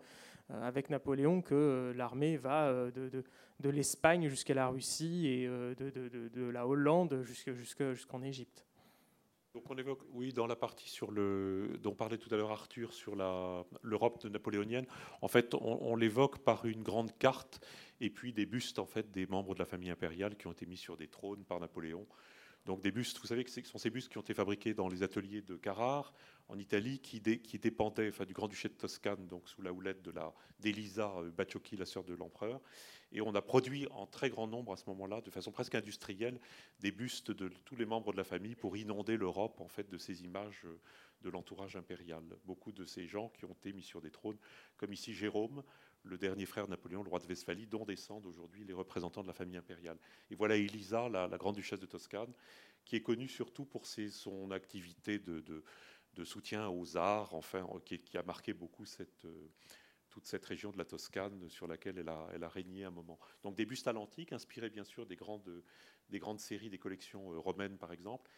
avec 0.63 0.91
Napoléon 0.91 1.43
que 1.43 1.55
euh, 1.55 1.93
l'armée 1.95 2.37
va 2.37 2.69
euh, 2.69 2.91
de, 2.91 3.69
l'Espagne 3.69 4.29
jusqu'à 4.29 4.55
la 4.55 4.69
Russie 4.69 5.27
et 5.27 5.47
de, 5.47 6.51
la 6.51 6.67
Hollande 6.67 7.23
jusqu'en 7.23 8.23
Égypte. 8.23 8.65
Donc 9.55 9.69
on 9.69 9.77
évoque, 9.77 10.03
oui, 10.13 10.33
dans 10.33 10.47
la 10.47 10.55
partie 10.55 10.89
sur 10.89 11.11
le, 11.11 11.77
dont 11.83 11.95
parlait 11.95 12.19
tout 12.19 12.33
à 12.33 12.37
l'heure 12.37 12.53
Arthur 12.53 12.93
sur 12.93 13.17
l'Europe 13.83 14.25
napoléonienne, 14.25 14.87
en 15.23 15.29
fait, 15.29 15.55
on, 15.55 15.97
l'évoque 15.97 16.39
par 16.39 16.67
une 16.67 16.85
grande 16.85 17.17
carte 17.19 17.61
et 18.01 18.11
puis 18.11 18.33
des 18.33 18.47
bustes 18.47 18.79
en 18.79 18.87
fait 18.87 19.11
des 19.11 19.27
membres 19.27 19.55
de 19.55 19.59
la 19.59 19.65
famille 19.65 19.91
impériale 19.91 20.37
qui 20.37 20.47
ont 20.47 20.53
été 20.53 20.67
mis 20.67 20.77
sur 20.77 20.97
des 20.97 21.09
trônes 21.09 21.45
par 21.45 21.59
Napoléon. 21.59 22.07
Donc 22.65 22.81
des 22.81 22.93
bustes, 22.93 23.19
vous 23.19 23.27
savez 23.27 23.43
que 23.43 23.51
ce 23.51 23.61
sont 23.63 23.79
ces 23.79 23.91
bustes 23.91 24.09
qui 24.11 24.19
ont 24.19 24.23
été 24.23 24.35
fabriqués 24.35 24.73
dans 24.73 24.89
les 24.89 25.03
ateliers 25.03 25.43
de 25.43 25.57
Carrare, 25.57 26.13
en 26.51 26.59
Italie, 26.59 26.99
qui, 26.99 27.21
dépendaient 27.21 28.09
enfin, 28.09 28.25
du 28.25 28.33
Grand-Duché 28.33 28.69
de 28.69 28.75
Toscane, 28.75 29.27
donc 29.27 29.49
sous 29.49 29.63
la 29.63 29.73
houlette 29.73 30.03
de 30.03 30.11
la 30.11 30.33
d'Elisa 30.59 31.13
euh, 31.19 31.31
Bacciocchi, 31.31 31.77
la 31.77 31.87
sœur 31.87 32.05
de 32.05 32.15
l'empereur. 32.15 32.61
Et 33.13 33.21
on 33.21 33.35
a 33.35 33.43
produit 33.43 33.87
en 33.91 34.07
très 34.07 34.31
grand 34.31 34.47
nombre 34.47 34.73
à 34.73 34.77
ce 34.77 34.85
moment-là, 34.89 35.21
de 35.21 35.31
façon 35.31 35.53
presque 35.53 35.75
industrielle, 35.75 36.41
des 36.81 36.91
bustes 36.91 37.31
de 37.31 37.49
tous 37.65 37.77
les 37.77 37.87
membres 37.87 38.13
de 38.13 38.17
la 38.17 38.25
famille 38.25 38.57
pour 38.57 38.77
inonder 38.77 39.17
l'Europe 39.17 39.61
en 39.61 39.69
fait 39.69 39.89
de 39.89 39.99
ces 39.99 40.25
images 40.25 40.63
euh, 40.65 40.81
de 41.23 41.31
l'entourage 41.31 41.77
impérial. 41.77 42.23
Beaucoup 42.45 42.73
de 42.73 42.85
ces 42.85 43.07
gens 43.07 43.29
qui 43.31 43.45
ont 43.45 43.53
été 43.53 43.73
mis 43.73 43.83
sur 43.83 44.01
des 44.01 44.11
trônes, 44.11 44.39
comme 44.77 44.93
ici 44.93 45.15
Jérôme, 45.15 45.63
le 46.03 46.19
dernier 46.19 46.47
frère 46.47 46.65
de 46.65 46.71
Napoléon, 46.71 47.03
le 47.03 47.11
roi 47.11 47.19
de 47.21 47.27
Westphalie, 47.27 47.67
dont 47.67 47.85
descendent 47.85 48.27
aujourd'hui 48.27 48.65
les 48.65 48.73
représentants 48.73 49.23
de 49.23 49.27
la 49.27 49.35
famille 49.35 49.57
impériale. 49.57 49.99
Et 50.31 50.35
voilà 50.35 50.57
Elisa, 50.57 51.09
la, 51.09 51.29
grande 51.29 51.57
duchesse 51.57 51.79
de 51.79 51.87
Toscane, 51.87 52.33
qui 52.85 52.97
est 52.97 53.03
connue 53.03 53.29
surtout 53.29 53.67
pour 53.67 53.87
son 53.87 54.51
activité 54.51 55.19
de, 55.19 55.63
soutien 56.25 56.69
aux 56.69 56.97
arts, 56.97 57.35
enfin, 57.35 57.67
qui, 57.85 58.01
a 58.17 58.23
marqué 58.23 58.53
beaucoup 58.53 58.85
cette, 58.85 59.27
toute 60.11 60.27
cette 60.27 60.45
région 60.45 60.71
de 60.73 60.79
la 60.79 60.85
Toscane 60.85 61.49
sur 61.49 61.67
laquelle 61.67 61.99
elle 61.99 62.09
a, 62.45 62.49
régné 62.49 62.85
un 62.85 62.91
moment. 62.91 63.19
Donc 63.43 63.57
des 63.57 63.65
bustes 63.65 63.87
à 63.89 63.93
l'antique, 63.93 64.33
inspirés 64.33 64.69
bien 64.69 64.85
sûr 64.85 65.07
des 65.07 65.17
grandes, 65.17 65.63
des 66.11 66.19
grandes 66.19 66.41
séries 66.41 66.69
des 66.69 66.79
collections 66.79 67.33
euh, 67.33 67.39
romaines 67.39 67.79
par 67.79 67.93
exemple, 67.93 68.31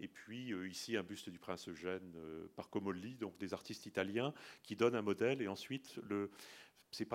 et 0.00 0.08
puis 0.08 0.52
euh, 0.52 0.68
ici, 0.68 0.96
un 0.96 1.02
buste 1.02 1.28
du 1.28 1.38
prince 1.38 1.68
Eugène 1.68 2.14
euh, 2.16 2.46
par 2.56 2.70
Comolli, 2.70 3.16
donc 3.16 3.36
des 3.38 3.52
artistes 3.52 3.86
italiens 3.86 4.32
qui 4.62 4.76
donnent 4.76 4.94
un 4.94 5.02
modèle. 5.02 5.42
Et 5.42 5.48
ensuite, 5.48 5.98
le, 6.08 6.30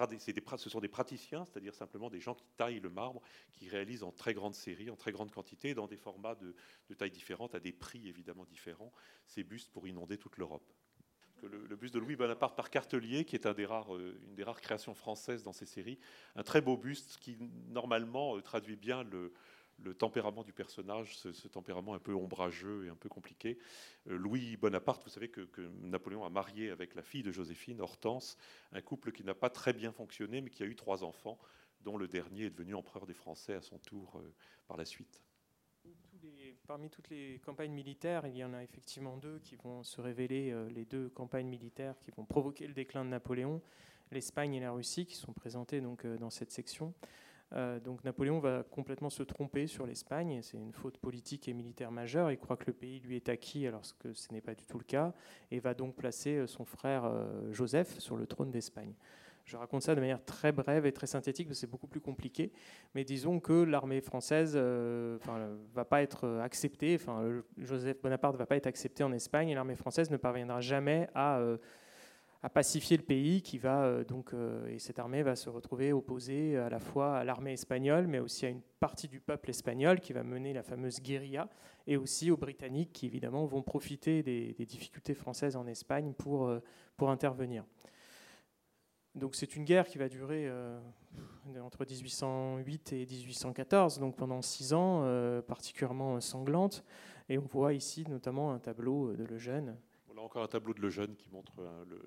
des, 0.10 0.20
ce 0.58 0.70
sont 0.70 0.80
des 0.80 0.88
praticiens, 0.88 1.46
c'est-à-dire 1.46 1.74
simplement 1.74 2.10
des 2.10 2.20
gens 2.20 2.36
qui 2.36 2.46
taillent 2.58 2.82
le 2.82 2.90
marbre, 2.90 3.22
qui 3.54 3.70
réalisent 3.70 4.04
en 4.04 4.12
très 4.12 4.34
grande 4.34 4.54
série, 4.54 4.90
en 4.90 4.96
très 4.96 5.12
grande 5.12 5.32
quantité, 5.32 5.74
dans 5.74 5.88
des 5.88 5.98
formats 5.98 6.36
de, 6.36 6.56
de 6.90 6.94
tailles 6.94 7.12
différentes, 7.12 7.56
à 7.56 7.60
des 7.60 7.72
prix 7.72 8.08
évidemment 8.08 8.46
différents, 8.46 8.92
ces 9.26 9.44
bustes 9.44 9.72
pour 9.72 9.88
inonder 9.88 10.18
toute 10.18 10.38
l'Europe. 10.38 10.70
Le, 11.42 11.76
buste 11.76 11.94
de 11.94 12.00
Louis 12.00 12.16
Bonaparte 12.16 12.56
par 12.56 12.70
Cartelier, 12.70 13.26
qui 13.26 13.36
est 13.36 13.46
euh, 13.46 14.14
une 14.26 14.36
des 14.36 14.44
rares 14.46 14.62
créations 14.62 14.94
françaises 14.94 15.44
dans 15.44 15.52
ces 15.52 15.66
séries, 15.66 16.00
un 16.36 16.44
très 16.44 16.62
beau 16.62 16.78
buste 16.78 17.18
qui 17.20 17.38
normalement 17.68 18.40
traduit 18.42 18.78
bien 18.78 19.04
le, 19.04 19.34
le 19.84 19.94
tempérament 19.94 20.44
du 20.44 20.54
personnage, 20.54 21.18
ce, 21.18 21.48
tempérament 21.48 21.94
un 21.94 22.00
peu 22.00 22.14
ombrageux 22.14 22.86
et 22.86 22.90
un 22.90 22.96
peu 22.96 23.10
compliqué. 23.10 23.58
Euh, 24.08 24.18
Louis 24.18 24.58
Bonaparte, 24.58 25.04
vous 25.04 25.10
savez 25.10 25.30
que, 25.30 25.48
Napoléon 25.82 26.26
a 26.26 26.30
marié 26.30 26.70
avec 26.70 26.96
la 26.96 27.04
fille 27.04 27.24
de 27.24 27.32
Joséphine, 27.32 27.82
Hortense, 27.82 28.38
un 28.72 28.82
couple 28.82 29.12
qui 29.12 29.24
n'a 29.24 29.34
pas 29.34 29.50
très 29.50 29.74
bien 29.74 29.92
fonctionné, 29.92 30.42
mais 30.42 30.50
qui 30.50 30.64
a 30.64 30.66
eu 30.66 30.76
trois 30.76 31.04
enfants, 31.04 31.38
dont 31.82 31.98
le 31.98 32.08
dernier 32.08 32.46
est 32.46 32.50
devenu 32.50 32.76
empereur 32.76 33.06
des 33.06 33.14
Français 33.14 33.54
à 33.54 33.62
son 33.62 33.78
tour 33.80 34.18
euh, 34.18 34.34
par 34.68 34.78
la 34.78 34.86
suite. 34.86 35.22
parmi 36.66 36.90
toutes 36.90 37.10
les 37.10 37.40
campagnes 37.40 37.74
militaires, 37.74 38.26
il 38.26 38.38
y 38.38 38.44
en 38.44 38.54
a 38.54 38.64
effectivement 38.64 39.18
deux 39.18 39.40
qui 39.40 39.56
vont 39.56 39.84
se 39.84 40.00
révéler 40.00 40.52
euh, 40.52 40.70
les 40.70 40.86
deux 40.86 41.10
campagnes 41.10 41.48
militaires 41.48 42.00
qui 42.00 42.12
vont 42.12 42.26
provoquer 42.26 42.68
le 42.68 42.74
déclin 42.74 43.04
de 43.04 43.10
Napoléon, 43.10 43.62
l'Espagne 44.12 44.54
et 44.56 44.60
la 44.60 44.72
Russie, 44.72 45.06
qui 45.06 45.16
sont 45.16 45.34
présentées 45.34 45.82
donc, 45.82 46.06
dans 46.06 46.30
cette 46.30 46.52
section. 46.52 46.94
Euh, 47.56 47.80
donc 47.80 48.04
Napoléon 48.04 48.40
va 48.40 48.64
complètement 48.64 49.10
se 49.10 49.24
tromper 49.24 49.68
sur 49.68 49.86
l'Espagne. 49.86 50.40
C'est 50.42 50.58
une 50.58 50.74
faute 50.74 50.98
politique 50.98 51.48
et 51.48 51.54
militaire 51.54 51.92
majeure. 51.92 52.32
Il 52.32 52.38
croit 52.38 52.58
que 52.58 52.66
le 52.68 52.74
pays 52.74 53.00
lui 53.00 53.16
est 53.16 53.30
acquis 53.30 53.68
alors 53.68 53.84
que 54.00 54.14
ce 54.14 54.32
n'est 54.34 54.42
pas 54.42 54.56
du 54.56 54.66
tout 54.66 54.78
le 54.78 54.84
cas 54.84 55.14
et 55.52 55.60
va 55.60 55.74
donc 55.74 55.96
placer 55.96 56.38
euh, 56.38 56.48
son 56.48 56.66
frère 56.66 57.06
euh, 57.06 57.52
Joseph 57.52 58.00
sur 58.00 58.18
le 58.18 58.26
trône 58.26 58.52
d'Espagne. 58.52 58.94
Je 59.46 59.58
raconte 59.58 59.82
ça 59.82 59.94
de 59.94 60.00
manière 60.00 60.24
très 60.24 60.54
brève 60.54 60.86
et 60.86 60.94
très 60.94 61.06
synthétique 61.06 61.48
parce 61.48 61.58
que 61.58 61.62
c'est 61.62 61.70
beaucoup 61.70 61.88
plus 61.88 62.00
compliqué. 62.00 62.54
Mais 62.96 63.04
disons 63.04 63.42
que 63.42 63.64
l'armée 63.64 64.00
française 64.00 64.56
ne 64.56 65.18
va 65.74 65.84
pas 65.84 66.02
être 66.02 66.40
acceptée, 66.42 66.98
Joseph 67.58 68.02
Bonaparte 68.02 68.36
ne 68.36 68.40
va 68.40 68.46
pas 68.46 68.56
être 68.56 68.68
accepté 68.68 69.04
en 69.04 69.12
Espagne 69.12 69.50
et 69.50 69.54
l'armée 69.54 69.76
française 69.76 70.10
ne 70.10 70.16
parviendra 70.16 70.62
jamais 70.62 71.10
à 71.14 71.42
à 72.44 72.50
pacifier 72.50 72.98
le 72.98 73.04
pays 73.04 73.42
qui 73.42 73.58
va 73.58 73.84
euh, 73.84 74.04
donc 74.04 74.34
euh, 74.34 74.68
et 74.68 74.78
cette 74.78 75.00
armée 75.00 75.24
va 75.24 75.36
se 75.36 75.50
retrouver 75.50 75.94
opposée 75.94 76.58
à 76.58 76.70
la 76.70 76.80
fois 76.80 77.16
à 77.18 77.24
l'armée 77.24 77.54
espagnole 77.54 78.06
mais 78.06 78.20
aussi 78.20 78.46
à 78.46 78.50
une 78.50 78.62
partie 78.82 79.08
du 79.08 79.22
peuple 79.22 79.50
espagnol 79.50 80.02
qui 80.02 80.12
va 80.12 80.24
mener 80.24 80.52
la 80.52 80.62
fameuse 80.62 81.00
guérilla 81.00 81.50
et 81.88 81.96
aussi 81.96 82.32
aux 82.32 82.38
Britanniques 82.38 82.92
qui 82.92 83.06
évidemment 83.06 83.46
vont 83.46 83.62
profiter 83.62 84.24
des, 84.24 84.54
difficultés 84.66 85.14
françaises 85.14 85.56
en 85.56 85.66
Espagne 85.68 86.14
pour, 86.14 86.48
euh, 86.48 86.60
pour 86.98 87.10
intervenir. 87.10 87.64
Donc 89.16 89.36
c'est 89.36 89.56
une 89.56 89.64
guerre 89.64 89.88
qui 89.88 89.98
va 89.98 90.10
durer 90.10 90.52
entre 91.62 91.86
1808 91.86 92.94
et 92.94 93.06
1814, 93.06 94.00
donc 94.00 94.16
pendant 94.16 94.42
six 94.42 94.74
ans, 94.74 95.04
particulièrement 95.44 96.20
sanglante. 96.20 96.84
Et 97.30 97.38
on 97.38 97.46
voit 97.46 97.74
ici 97.74 98.06
notamment 98.10 98.54
un 98.54 98.58
tableau 98.58 99.14
de 99.14 99.24
Lejeune 99.24 99.78
encore 100.22 100.44
un 100.44 100.48
tableau 100.48 100.74
de 100.74 100.82
Lejeune 100.82 101.16
qui 101.16 101.30
montre 101.32 101.54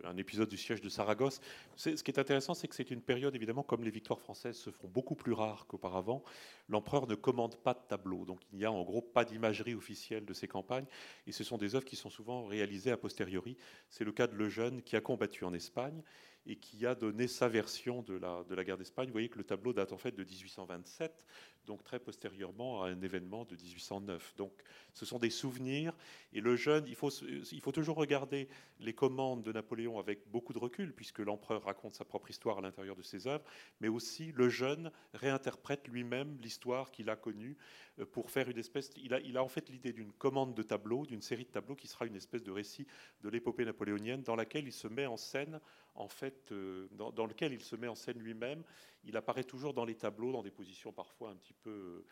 un, 0.04 0.16
épisode 0.16 0.48
du 0.48 0.56
siège 0.56 0.80
de 0.80 0.88
Saragosse. 0.88 1.40
Ce 1.76 1.90
qui 1.90 2.10
est 2.10 2.18
intéressant, 2.18 2.54
c'est 2.54 2.68
que 2.68 2.74
c'est 2.74 2.90
une 2.90 3.00
période, 3.00 3.34
évidemment, 3.34 3.62
comme 3.62 3.84
les 3.84 3.90
victoires 3.90 4.20
françaises 4.20 4.56
se 4.56 4.70
font 4.70 4.88
beaucoup 4.88 5.14
plus 5.14 5.32
rares 5.32 5.66
qu'auparavant, 5.66 6.22
l'empereur 6.68 7.06
ne 7.06 7.14
commande 7.14 7.56
pas 7.56 7.74
de 7.74 7.80
tableau. 7.88 8.24
Donc 8.24 8.40
il 8.52 8.58
n'y 8.58 8.64
a 8.64 8.72
en 8.72 8.82
gros 8.84 9.02
pas 9.02 9.24
d'imagerie 9.24 9.74
officielle 9.74 10.24
de 10.24 10.32
ces 10.32 10.48
campagnes. 10.48 10.86
Et 11.26 11.32
ce 11.32 11.44
sont 11.44 11.58
des 11.58 11.74
œuvres 11.74 11.84
qui 11.84 11.96
sont 11.96 12.10
souvent 12.10 12.46
réalisées 12.46 12.90
a 12.90 12.96
posteriori. 12.96 13.56
C'est 13.90 14.04
le 14.04 14.12
cas 14.12 14.26
de 14.26 14.36
Lejeune 14.36 14.82
qui 14.82 14.96
a 14.96 15.00
combattu 15.00 15.44
en 15.44 15.52
Espagne 15.52 16.02
et 16.46 16.56
qui 16.56 16.86
a 16.86 16.94
donné 16.94 17.26
sa 17.26 17.48
version 17.48 18.02
de 18.02 18.14
la, 18.14 18.44
de 18.48 18.54
la 18.54 18.64
guerre 18.64 18.78
d'Espagne. 18.78 19.06
Vous 19.06 19.12
voyez 19.12 19.28
que 19.28 19.38
le 19.38 19.44
tableau 19.44 19.72
date 19.72 19.92
en 19.92 19.98
fait 19.98 20.12
de 20.12 20.22
1827, 20.22 21.26
donc 21.66 21.84
très 21.84 21.98
postérieurement 21.98 22.82
à 22.82 22.88
un 22.88 23.00
événement 23.02 23.44
de 23.44 23.56
1809. 23.56 24.34
Donc 24.36 24.52
ce 24.94 25.04
sont 25.04 25.18
des 25.18 25.30
souvenirs. 25.30 25.92
Et 26.32 26.40
le 26.40 26.56
jeune, 26.56 26.86
il 26.86 26.94
faut, 26.94 27.10
il 27.10 27.60
faut 27.60 27.72
toujours 27.72 27.96
regarder 27.96 28.48
les 28.80 28.94
commandes 28.94 29.42
de 29.42 29.52
Napoléon 29.52 29.98
avec 29.98 30.20
beaucoup 30.30 30.52
de 30.52 30.58
recul, 30.58 30.92
puisque 30.94 31.18
l'empereur 31.18 31.64
raconte 31.64 31.94
sa 31.94 32.04
propre 32.04 32.30
histoire 32.30 32.58
à 32.58 32.60
l'intérieur 32.60 32.96
de 32.96 33.02
ses 33.02 33.26
œuvres, 33.26 33.44
mais 33.80 33.88
aussi 33.88 34.32
le 34.32 34.48
jeune 34.48 34.90
réinterprète 35.14 35.88
lui-même 35.88 36.38
l'histoire 36.40 36.90
qu'il 36.90 37.10
a 37.10 37.16
connue 37.16 37.56
pour 38.04 38.30
faire 38.30 38.48
une 38.48 38.58
espèce. 38.58 38.90
Il 38.96 39.36
a, 39.36 39.42
en 39.42 39.48
fait 39.48 39.68
l'idée 39.68 39.92
d'une 39.92 40.12
commande 40.12 40.54
de 40.54 40.62
tableaux, 40.62 41.06
d'une 41.06 41.22
série 41.22 41.44
de 41.44 41.50
tableaux 41.50 41.74
qui 41.74 41.86
sera 41.86 42.06
une 42.06 42.16
espèce 42.16 42.42
de 42.42 42.50
récit 42.50 42.86
de 43.22 43.28
l'épopée 43.28 43.64
napoléonienne 43.64 44.22
dans 44.22 44.36
laquelle 44.36 44.66
il 44.66 44.72
se 44.72 44.88
met 44.88 45.06
en 45.06 45.16
scène 45.16 45.60
en 45.94 46.08
fait, 46.08 46.52
euh, 46.52 46.88
dans, 46.92 47.26
lequel 47.26 47.52
il 47.52 47.62
se 47.62 47.76
met 47.76 47.88
en 47.88 47.94
scène 47.94 48.18
lui-même. 48.18 48.62
Il 49.04 49.16
apparaît 49.16 49.44
toujours 49.44 49.72
dans 49.72 49.84
les 49.84 49.94
tableaux, 49.94 50.32
dans 50.32 50.42
des 50.42 50.50
positions 50.50 50.92
parfois 50.92 51.30
un 51.30 51.36
petit 51.36 51.54
peu 51.54 52.04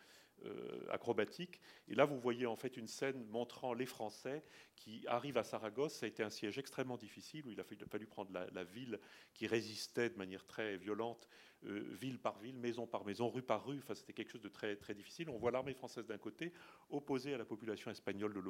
euh, 0.46 0.86
acrobatiques. 0.90 1.60
Et 1.88 1.94
là, 1.94 2.04
vous 2.04 2.18
voyez 2.18 2.46
en 2.46 2.56
fait 2.56 2.76
une 2.76 2.88
scène 2.88 3.24
montrant 3.26 3.72
les 3.72 3.86
Français 3.86 4.42
qui 4.76 5.04
arrivent 5.06 5.38
à 5.38 5.44
Saragosse. 5.44 5.94
Ça 5.94 6.06
a 6.06 6.08
été 6.08 6.22
un 6.22 6.30
siège 6.30 6.58
extrêmement 6.58 6.96
difficile 6.96 7.46
où 7.46 7.52
il 7.52 7.60
a 7.60 7.64
fallu 7.64 8.06
prendre 8.06 8.30
la, 8.52 8.64
ville 8.64 8.98
qui 9.32 9.46
résistait 9.46 10.10
de 10.10 10.16
manière 10.16 10.44
très 10.44 10.76
violente 10.76 11.28
euh, 11.66 11.96
ville 12.00 12.18
par 12.18 12.38
ville, 12.38 12.56
maison 12.56 12.86
par 12.86 13.04
maison, 13.04 13.28
rue 13.28 13.42
par 13.42 13.64
rue. 13.64 13.78
Enfin, 13.78 13.94
c'était 13.94 14.12
quelque 14.12 14.30
chose 14.30 14.42
de 14.42 14.48
très, 14.48 14.76
très 14.76 14.94
difficile. 14.94 15.30
On 15.30 15.38
voit 15.38 15.50
l'armée 15.50 15.74
française 15.74 16.06
d'un 16.06 16.18
côté, 16.18 16.52
opposée 16.90 17.34
à 17.34 17.38
la 17.38 17.44
population 17.44 17.90
espagnole 17.90 18.34
de 18.34 18.40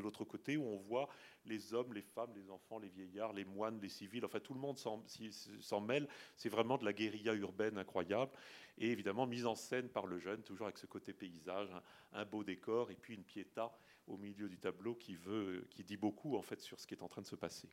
l'autre 0.00 0.24
côté, 0.24 0.56
où 0.56 0.64
on 0.64 0.78
voit 0.78 1.08
les 1.44 1.74
hommes, 1.74 1.92
les 1.94 2.02
femmes, 2.02 2.32
les 2.34 2.50
enfants, 2.50 2.78
les 2.78 2.88
vieillards, 2.88 3.32
les 3.32 3.44
moines, 3.44 3.80
les 3.80 3.88
civils, 3.88 4.24
enfin 4.24 4.40
tout 4.40 4.54
le 4.54 4.60
monde 4.60 4.78
s'en 4.78 5.80
mêle. 5.80 6.08
C'est 6.36 6.48
vraiment 6.48 6.78
de 6.78 6.84
la 6.84 6.92
guérilla 6.92 7.34
urbaine 7.34 7.78
incroyable. 7.78 8.32
Et 8.78 8.90
évidemment, 8.90 9.26
mise 9.26 9.46
en 9.46 9.54
scène 9.54 9.88
par 9.88 10.06
le 10.06 10.18
jeune, 10.18 10.42
toujours 10.42 10.66
avec 10.66 10.78
ce 10.78 10.86
côté 10.86 11.12
paysage, 11.12 11.68
un, 12.12 12.24
beau 12.24 12.44
décor, 12.44 12.90
et 12.90 12.94
puis 12.94 13.14
une 13.14 13.24
piéta 13.24 13.76
au 14.06 14.16
milieu 14.16 14.48
du 14.48 14.58
tableau 14.58 14.94
qui, 14.94 15.16
veut, 15.16 15.66
qui 15.70 15.84
dit 15.84 15.96
beaucoup 15.96 16.36
en 16.36 16.42
fait 16.42 16.60
sur 16.60 16.78
ce 16.78 16.86
qui 16.86 16.94
est 16.94 17.02
en 17.02 17.08
train 17.08 17.22
de 17.22 17.26
se 17.26 17.36
passer. 17.36 17.68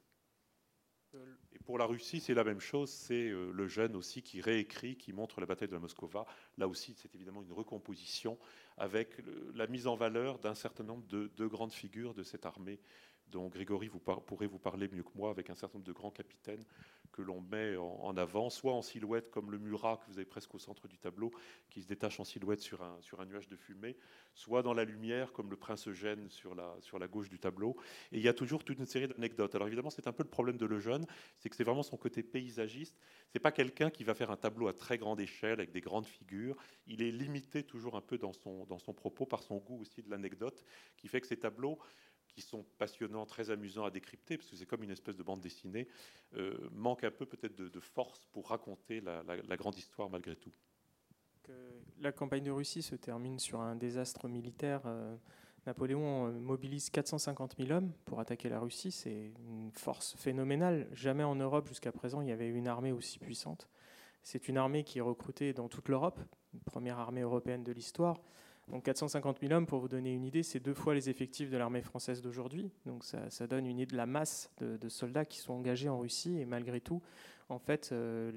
Pour 1.65 1.79
la 1.79 1.85
Russie, 1.85 2.19
c'est 2.19 2.35
la 2.35 2.43
même 2.43 2.59
chose. 2.59 2.91
C'est 2.91 3.29
euh, 3.29 3.51
le 3.51 3.67
jeune 3.67 3.95
aussi 3.95 4.21
qui 4.21 4.39
réécrit, 4.39 4.95
qui 4.97 5.13
montre 5.13 5.39
la 5.39 5.47
bataille 5.47 5.67
de 5.67 5.73
la 5.73 5.79
Moscova. 5.79 6.25
Là 6.57 6.67
aussi, 6.67 6.93
c'est 6.95 7.13
évidemment 7.15 7.41
une 7.41 7.53
recomposition 7.53 8.37
avec 8.77 9.17
la 9.53 9.67
mise 9.67 9.87
en 9.87 9.95
valeur 9.95 10.37
d'un 10.37 10.53
certain 10.53 10.83
nombre 10.83 11.05
de, 11.07 11.47
grandes 11.47 11.73
figures 11.73 12.13
de 12.13 12.23
cette 12.23 12.45
armée 12.45 12.79
dont 13.31 13.47
Grégory 13.47 13.87
vous 13.87 13.99
pourrait 13.99 14.47
vous 14.47 14.59
parler 14.59 14.87
mieux 14.87 15.03
que 15.03 15.15
moi, 15.15 15.29
avec 15.29 15.49
un 15.49 15.55
certain 15.55 15.77
nombre 15.77 15.87
de 15.87 15.93
grands 15.93 16.11
capitaines 16.11 16.63
que 17.15 17.21
l'on 17.21 17.39
met 17.39 17.77
en, 17.77 18.17
avant, 18.17 18.49
soit 18.49 18.73
en 18.73 18.81
silhouette 18.81 19.31
comme 19.31 19.49
le 19.49 19.57
Murat 19.57 19.97
que 19.97 20.11
vous 20.11 20.17
avez 20.17 20.25
presque 20.25 20.53
au 20.53 20.59
centre 20.59 20.89
du 20.89 20.97
tableau, 20.97 21.31
qui 21.69 21.81
se 21.81 21.87
détache 21.87 22.19
en 22.19 22.25
silhouette 22.25 22.59
sur 22.59 22.83
un, 22.83 22.97
sur 23.01 23.21
un 23.21 23.25
nuage 23.25 23.47
de 23.47 23.55
fumée, 23.55 23.95
soit 24.33 24.61
dans 24.61 24.73
la 24.73 24.83
lumière 24.83 25.31
comme 25.31 25.49
le 25.49 25.55
prince 25.55 25.87
Eugène 25.87 26.29
sur 26.29 26.55
la, 26.55 26.75
sur 26.81 26.99
la 26.99 27.07
gauche 27.07 27.29
du 27.29 27.39
tableau. 27.39 27.77
Et 28.11 28.17
il 28.17 28.21
y 28.21 28.27
a 28.27 28.33
toujours 28.33 28.65
toute 28.65 28.79
une 28.79 28.85
série 28.85 29.07
d'anecdotes. 29.07 29.55
Alors 29.55 29.67
évidemment, 29.67 29.89
c'est 29.89 30.07
un 30.07 30.11
peu 30.11 30.23
le 30.23 30.29
problème 30.29 30.57
de 30.57 30.65
Lejeune, 30.65 31.05
c'est 31.37 31.49
que 31.49 31.55
c'est 31.55 31.63
vraiment 31.63 31.83
son 31.83 31.95
côté 31.95 32.21
paysagiste. 32.21 32.99
C'est 33.29 33.39
pas 33.39 33.53
quelqu'un 33.53 33.89
qui 33.89 34.03
va 34.03 34.13
faire 34.13 34.29
un 34.29 34.37
tableau 34.37 34.67
à 34.67 34.73
très 34.73 34.97
grande 34.97 35.21
échelle 35.21 35.53
avec 35.53 35.71
des 35.71 35.81
grandes 35.81 36.05
figures. 36.05 36.57
Il 36.85 37.01
est 37.01 37.11
limité 37.11 37.63
toujours 37.63 37.95
un 37.95 38.01
peu 38.01 38.17
dans 38.17 38.33
son, 38.33 38.65
dans 38.65 38.79
son 38.79 38.93
propos 38.93 39.25
par 39.25 39.41
son 39.41 39.57
goût 39.57 39.79
aussi 39.79 40.03
de 40.03 40.09
l'anecdote, 40.09 40.65
qui 40.97 41.07
fait 41.07 41.21
que 41.21 41.27
ces 41.27 41.37
tableaux 41.37 41.79
qui 42.35 42.41
sont 42.41 42.65
passionnants, 42.77 43.25
très 43.25 43.49
amusants 43.49 43.85
à 43.85 43.91
décrypter, 43.91 44.37
parce 44.37 44.49
que 44.49 44.57
c'est 44.57 44.65
comme 44.65 44.83
une 44.83 44.91
espèce 44.91 45.15
de 45.15 45.23
bande 45.23 45.39
dessinée, 45.39 45.87
euh, 46.35 46.69
manque 46.73 47.05
un 47.05 47.11
peu 47.11 47.25
peut-être 47.25 47.55
de, 47.55 47.79
force 47.79 48.25
pour 48.33 48.49
raconter 48.49 48.99
la, 48.99 49.57
grande 49.57 49.77
histoire 49.77 50.09
malgré 50.09 50.35
tout. 50.35 50.51
la 51.99 52.11
campagne 52.11 52.43
de 52.43 52.51
Russie 52.51 52.81
se 52.81 52.95
termine 52.95 53.39
sur 53.39 53.61
un 53.61 53.75
désastre 53.75 54.27
militaire. 54.27 54.81
Euh, 54.85 55.15
Napoléon 55.65 56.27
euh, 56.27 56.31
mobilise 56.31 56.89
450 56.89 57.55
000 57.57 57.71
hommes 57.71 57.93
pour 58.03 58.19
attaquer 58.19 58.49
la 58.49 58.59
Russie. 58.59 58.91
C'est 58.91 59.31
une 59.39 59.71
force 59.71 60.15
phénoménale. 60.17 60.89
Jamais 60.91 61.23
en 61.23 61.35
Europe 61.35 61.69
jusqu'à 61.69 61.93
présent 61.93 62.21
il 62.21 62.27
y 62.27 62.33
avait 62.33 62.49
une 62.49 62.67
armée 62.67 62.91
aussi 62.91 63.17
puissante. 63.17 63.69
C'est 64.23 64.49
une 64.49 64.57
armée 64.57 64.83
qui 64.83 64.97
est 64.97 65.01
recrutée 65.01 65.53
dans 65.53 65.69
toute 65.69 65.87
l'Europe, 65.87 66.19
première 66.65 66.99
armée 66.99 67.21
européenne 67.21 67.63
de 67.63 67.71
l'histoire. 67.71 68.19
Donc 68.67 68.83
450 68.83 69.41
000 69.41 69.53
hommes, 69.53 69.67
pour 69.67 69.79
vous 69.79 69.87
donner 69.87 70.13
une 70.13 70.23
idée, 70.23 70.41
c'est 70.41 70.59
deux 70.59 70.73
fois 70.73 70.95
les 70.95 71.09
effectifs 71.09 71.51
de 71.51 71.57
l'armée 71.57 71.81
française 71.81 72.21
d'aujourd'hui. 72.21 72.71
Donc 72.85 73.03
ça, 73.03 73.47
donne 73.47 73.67
une 73.67 73.79
idée 73.79 73.91
de 73.91 73.97
la 73.97 74.07
masse 74.07 74.49
de, 74.59 74.89
soldats 74.89 75.25
qui 75.25 75.39
sont 75.39 75.53
engagés 75.53 75.87
en 75.87 75.99
Russie. 75.99 76.39
Et 76.39 76.45
malgré 76.45 76.81
tout, 76.81 77.01
en 77.49 77.59
fait, 77.59 77.89
euh, 77.91 78.31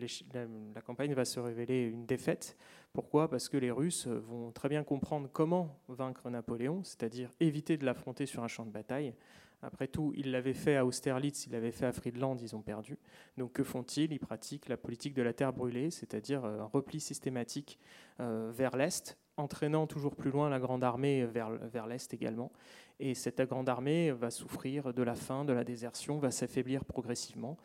la, 0.75 0.83
campagne 0.83 1.15
va 1.15 1.25
se 1.25 1.41
révéler 1.41 1.85
une 1.85 2.05
défaite. 2.05 2.59
Pourquoi? 2.93 3.31
Parce 3.31 3.49
que 3.49 3.57
les 3.57 3.71
Russes 3.71 4.07
vont 4.07 4.53
très 4.53 4.69
bien 4.69 4.85
comprendre 4.85 5.31
comment 5.33 5.81
vaincre 5.89 6.29
Napoléon, 6.29 6.83
c'est-à-dire 6.85 7.33
éviter 7.41 7.79
de 7.79 7.87
l'affronter 7.87 8.27
sur 8.27 8.43
un 8.43 8.49
champ 8.49 8.67
de 8.67 8.71
bataille. 8.71 9.15
Après 9.63 9.89
tout, 9.89 10.13
ils 10.15 10.31
l'avaient 10.31 10.55
fait 10.55 10.77
à 10.77 10.85
Austerlitz, 10.85 11.47
ils 11.47 11.53
l'avaient 11.53 11.73
fait 11.73 11.87
à 11.87 11.93
Friedland, 11.93 12.37
ils 12.41 12.55
ont 12.55 12.63
perdu. 12.63 12.99
Donc 13.39 13.55
que 13.55 13.65
font-ils? 13.65 14.13
Ils 14.13 14.21
pratiquent 14.21 14.69
la 14.69 14.77
politique 14.77 15.15
de 15.15 15.23
la 15.23 15.33
terre 15.33 15.53
brûlée, 15.53 15.91
c'est-à-dire 15.91 16.45
un 16.45 16.65
repli 16.65 17.01
systématique 17.01 17.79
euh, 18.21 18.53
vers 18.55 18.77
l'Est 18.77 19.17
entraînant 19.39 19.87
toujours 19.87 20.15
plus 20.15 20.31
loin 20.31 20.49
la 20.49 20.59
grande 20.59 20.85
armée 20.85 21.25
vers, 21.27 21.87
l'Est 21.87 22.13
également. 22.15 22.53
Et 23.01 23.15
cette 23.15 23.41
grande 23.43 23.69
armée 23.69 24.11
va 24.11 24.31
souffrir 24.31 24.93
de 24.93 25.03
la 25.03 25.15
faim, 25.15 25.45
de 25.45 25.53
la 25.53 25.65
désertion, 25.65 26.19
va 26.19 26.31
s'affaiblir 26.31 26.85
progressivement 26.85 27.57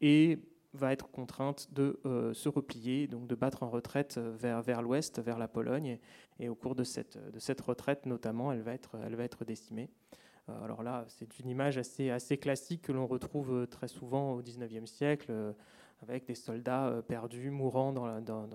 et 0.00 0.38
va 0.74 0.92
être 0.92 1.10
contrainte 1.10 1.68
de 1.72 2.00
euh, 2.06 2.32
se 2.32 2.48
replier, 2.48 3.06
donc 3.06 3.26
de 3.26 3.34
battre 3.34 3.62
en 3.62 3.70
retraite 3.70 4.18
vers, 4.18 4.62
vers 4.62 4.82
l'ouest, 4.82 5.20
vers 5.20 5.38
la 5.38 5.48
Pologne. 5.48 5.98
Et, 6.40 6.48
au 6.48 6.54
cours 6.54 6.74
de 6.74 6.84
cette, 6.84 7.18
retraite, 7.60 8.06
notamment, 8.06 8.52
elle 8.52 8.62
va 8.62 8.72
être, 8.72 8.96
elle 9.04 9.16
décimée. 9.46 9.90
Euh, 10.48 10.64
alors 10.64 10.82
là, 10.82 11.04
c'est 11.08 11.38
une 11.38 11.48
image 11.48 11.78
assez 11.78 12.38
classique 12.38 12.82
que 12.82 12.92
l'on 12.92 13.06
retrouve 13.06 13.66
très 13.66 13.88
souvent 13.88 14.32
au 14.32 14.42
XIXe 14.42 14.90
siècle 14.90 15.54
avec 16.02 16.26
des 16.26 16.34
soldats 16.34 16.88
euh, 16.88 17.02
perdus, 17.02 17.50
mourant 17.50 17.92
dans, 17.92 18.48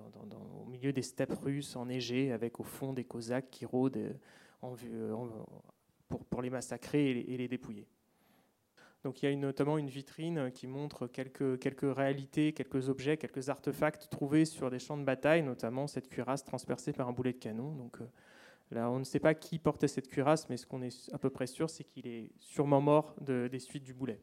au 0.61 0.65
milieu 0.65 0.91
des 0.91 1.01
steppes 1.01 1.37
russes 1.41 1.75
enneigées, 1.75 2.31
avec 2.31 2.59
au 2.59 2.63
fond 2.63 2.93
des 2.93 3.05
Cosaques 3.05 3.49
qui 3.49 3.65
rôdent 3.65 3.97
euh, 3.97 4.13
euh, 4.63 5.15
pour, 6.29 6.41
les 6.41 6.49
massacrer 6.49 7.09
et 7.11 7.37
les, 7.37 7.47
dépouiller. 7.47 7.87
Donc 9.03 9.21
il 9.21 9.29
y 9.29 9.33
a 9.33 9.35
notamment 9.35 9.77
une 9.77 9.89
vitrine 9.89 10.51
qui 10.51 10.67
montre 10.67 11.07
quelques, 11.07 11.59
quelques 11.59 11.95
réalités, 11.95 12.51
quelques 12.51 12.89
objets, 12.89 13.15
quelques 13.15 13.49
artefacts 13.49 14.09
trouvés 14.09 14.43
sur 14.45 14.69
des 14.69 14.79
champs 14.79 14.97
de 14.97 15.03
bataille, 15.03 15.43
notamment 15.43 15.87
cette 15.87 16.09
cuirasse 16.09 16.43
transpercée 16.43 16.91
par 16.91 17.07
un 17.07 17.13
boulet 17.13 17.33
de 17.33 17.37
canon. 17.37 17.73
Donc 17.75 17.99
là, 18.71 18.89
on 18.89 18.99
ne 18.99 19.03
sait 19.03 19.19
pas 19.19 19.33
qui 19.33 19.59
portait 19.59 19.87
cette 19.87 20.09
cuirasse, 20.09 20.49
mais 20.49 20.57
ce 20.57 20.65
qu'on 20.65 20.81
est 20.81 21.13
à 21.13 21.17
peu 21.17 21.29
près 21.29 21.47
sûr, 21.47 21.69
c'est 21.69 21.85
qu'il 21.85 22.07
est 22.07 22.31
sûrement 22.39 22.81
mort 22.81 23.15
des 23.21 23.59
suites 23.59 23.83
du 23.83 23.93
boulet. 23.93 24.19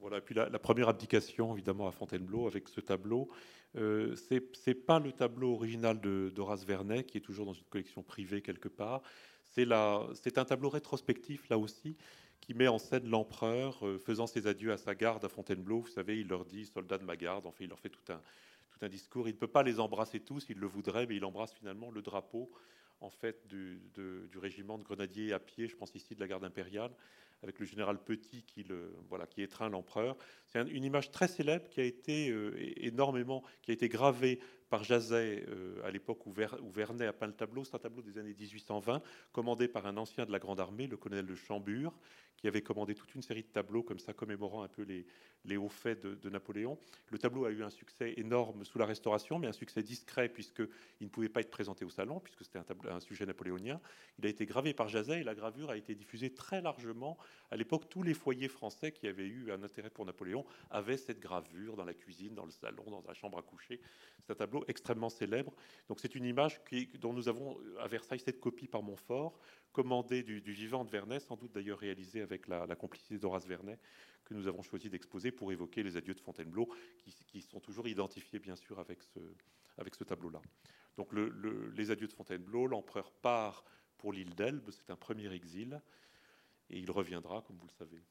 Voilà, 0.00 0.20
puis 0.20 0.34
la, 0.34 0.58
première 0.58 0.88
abdication, 0.88 1.54
évidemment, 1.54 1.88
à 1.88 1.92
Fontainebleau, 1.92 2.46
avec 2.46 2.68
ce 2.68 2.80
tableau. 2.80 3.28
Euh, 3.76 4.14
ce 4.14 4.34
n'est 4.66 4.74
pas 4.74 5.00
le 5.00 5.12
tableau 5.12 5.54
original 5.54 6.00
d'Horace 6.00 6.64
Vernet, 6.64 7.04
qui 7.04 7.18
est 7.18 7.20
toujours 7.20 7.46
dans 7.46 7.52
une 7.52 7.64
collection 7.64 8.02
privée 8.02 8.40
quelque 8.40 8.68
part. 8.68 9.02
C'est 9.42 10.38
un 10.38 10.44
tableau 10.44 10.68
rétrospectif, 10.68 11.48
là 11.48 11.58
aussi, 11.58 11.96
qui 12.40 12.54
met 12.54 12.68
en 12.68 12.78
scène 12.78 13.08
l'empereur 13.08 13.84
euh, 13.84 13.98
faisant 13.98 14.28
ses 14.28 14.46
adieux 14.46 14.72
à 14.72 14.76
sa 14.76 14.94
garde 14.94 15.24
à 15.24 15.28
Fontainebleau. 15.28 15.80
Vous 15.80 15.88
savez, 15.88 16.20
il 16.20 16.28
leur 16.28 16.44
dit 16.44 16.66
soldats 16.66 16.98
de 16.98 17.04
ma 17.04 17.16
garde. 17.16 17.46
En 17.46 17.50
fait, 17.50 17.64
il 17.64 17.70
leur 17.70 17.80
fait 17.80 17.90
tout 17.90 18.12
un, 18.12 18.20
tout 18.70 18.78
un 18.84 18.88
discours. 18.88 19.28
Il 19.28 19.32
ne 19.32 19.38
peut 19.38 19.48
pas 19.48 19.64
les 19.64 19.80
embrasser 19.80 20.20
tous, 20.20 20.46
il 20.48 20.58
le 20.58 20.66
voudrait, 20.68 21.06
mais 21.06 21.16
il 21.16 21.24
embrasse 21.24 21.52
finalement 21.52 21.90
le 21.90 22.02
drapeau 22.02 22.50
en 23.00 23.10
fait 23.10 23.46
du 23.46 24.38
régiment 24.38 24.78
de 24.78 24.82
grenadiers 24.82 25.32
à 25.32 25.38
pied, 25.38 25.68
je 25.68 25.76
pense 25.76 25.94
ici 25.94 26.14
de 26.14 26.20
la 26.20 26.26
garde 26.26 26.44
impériale, 26.44 26.90
avec 27.42 27.58
le 27.58 27.66
général 27.66 27.98
Petit 27.98 28.42
qui, 28.42 28.64
voilà, 29.08 29.26
qui 29.26 29.42
étreint 29.42 29.68
l'empereur. 29.68 30.16
C'est 30.46 30.60
une 30.68 30.84
image 30.84 31.10
très 31.10 31.28
célèbre 31.28 31.68
qui 31.68 31.80
a 31.80 31.84
été 31.84 32.30
euh, 32.30 32.54
énormément, 32.76 33.42
qui 33.62 33.70
a 33.70 33.74
été 33.74 33.88
gravée 33.88 34.40
par 34.68 34.84
Jazet 34.84 35.44
euh, 35.48 35.80
à 35.84 35.90
l'époque 35.90 36.26
où, 36.26 36.32
Vernet 36.32 37.06
a 37.06 37.12
peint 37.12 37.26
le 37.26 37.32
tableau. 37.32 37.64
C'est 37.64 37.74
un 37.74 37.78
tableau 37.78 38.02
des 38.02 38.18
années 38.18 38.34
1820, 38.38 39.02
commandé 39.32 39.68
par 39.68 39.86
un 39.86 39.96
ancien 39.96 40.26
de 40.26 40.32
la 40.32 40.38
Grande 40.38 40.60
Armée, 40.60 40.86
le 40.86 40.96
colonel 40.96 41.26
de 41.26 41.34
Chambure, 41.34 41.92
qui 42.38 42.46
avait 42.46 42.62
commandé 42.62 42.94
toute 42.94 43.14
une 43.14 43.22
série 43.22 43.42
de 43.42 43.48
tableaux 43.48 43.82
comme 43.82 43.98
ça, 43.98 44.14
commémorant 44.14 44.62
un 44.62 44.68
peu 44.68 44.82
les, 44.82 45.56
hauts 45.56 45.68
faits 45.68 46.00
de, 46.00 46.30
Napoléon. 46.30 46.78
Le 47.10 47.18
tableau 47.18 47.44
a 47.44 47.50
eu 47.50 47.64
un 47.64 47.70
succès 47.70 48.14
énorme 48.16 48.64
sous 48.64 48.78
la 48.78 48.86
Restauration, 48.86 49.38
mais 49.38 49.48
un 49.48 49.52
succès 49.52 49.82
discret 49.82 50.28
puisqu'il 50.28 50.68
ne 51.00 51.08
pouvait 51.08 51.28
pas 51.28 51.40
être 51.40 51.50
présenté 51.50 51.84
au 51.84 51.90
salon, 51.90 52.20
puisque 52.20 52.44
c'était 52.44 52.60
un, 52.88 53.00
sujet 53.00 53.26
napoléonien. 53.26 53.80
Il 54.18 54.26
a 54.26 54.28
été 54.28 54.46
gravé 54.46 54.72
par 54.72 54.88
Jazet 54.88 55.20
et 55.20 55.24
la 55.24 55.34
gravure 55.34 55.70
a 55.70 55.76
été 55.76 55.94
diffusée 55.94 56.32
très 56.32 56.62
largement. 56.62 57.18
À 57.50 57.56
l'époque, 57.56 57.88
tous 57.88 58.04
les 58.04 58.14
foyers 58.14 58.48
français 58.48 58.92
qui 58.92 59.08
avaient 59.08 59.26
eu 59.26 59.50
un 59.50 59.62
intérêt 59.64 59.90
pour 59.90 60.06
Napoléon 60.06 60.44
avaient 60.70 60.96
cette 60.96 61.18
gravure 61.18 61.76
dans 61.76 61.84
la 61.84 61.94
cuisine, 61.94 62.34
dans 62.34 62.44
le 62.44 62.52
salon, 62.52 62.84
dans 62.88 63.02
la 63.06 63.14
chambre 63.14 63.38
à 63.38 63.42
coucher. 63.42 63.80
C'est 64.20 64.32
un 64.32 64.36
tableau 64.36 64.64
extrêmement 64.68 65.08
célèbre. 65.08 65.52
Donc 65.88 65.98
c'est 66.00 66.14
une 66.14 66.24
image 66.24 66.60
dont 67.00 67.12
nous 67.12 67.28
avons 67.28 67.58
à 67.80 67.88
Versailles 67.88 68.20
cette 68.20 68.40
copie 68.40 68.68
par 68.68 68.82
Montfort, 68.82 69.38
commandée 69.72 70.22
du, 70.22 70.40
vivant 70.40 70.84
de 70.84 70.90
Vernet, 70.90 71.20
sans 71.20 71.36
doute 71.36 71.52
d'ailleurs 71.52 71.78
réalisée 71.78 72.20
avec 72.20 72.48
la, 72.48 72.66
complicité 72.76 73.18
d'Horace 73.18 73.46
Vernet, 73.46 73.78
que 74.24 74.34
nous 74.34 74.46
avons 74.46 74.62
choisi 74.62 74.90
d'exposer 74.90 75.30
pour 75.30 75.52
évoquer 75.52 75.82
les 75.82 75.96
adieux 75.96 76.14
de 76.14 76.20
Fontainebleau, 76.20 76.68
qui, 76.98 77.42
sont 77.42 77.60
toujours 77.60 77.88
identifiés 77.88 78.38
bien 78.38 78.56
sûr 78.56 78.78
avec 78.78 79.02
ce 79.02 80.04
tableau-là. 80.04 80.40
Donc 80.96 81.12
les 81.12 81.90
adieux 81.92 82.08
de 82.08 82.12
Fontainebleau, 82.12 82.66
l'empereur 82.66 83.12
part 83.12 83.64
pour 83.96 84.12
l'île 84.12 84.34
d'Elbe, 84.34 84.70
c'est 84.70 84.90
un 84.90 84.96
premier 84.96 85.32
exil, 85.32 85.80
et 86.70 86.78
il 86.78 86.90
reviendra, 86.90 87.42
comme 87.42 87.56
vous 87.56 87.66
le 87.66 87.72
savez. 87.72 88.02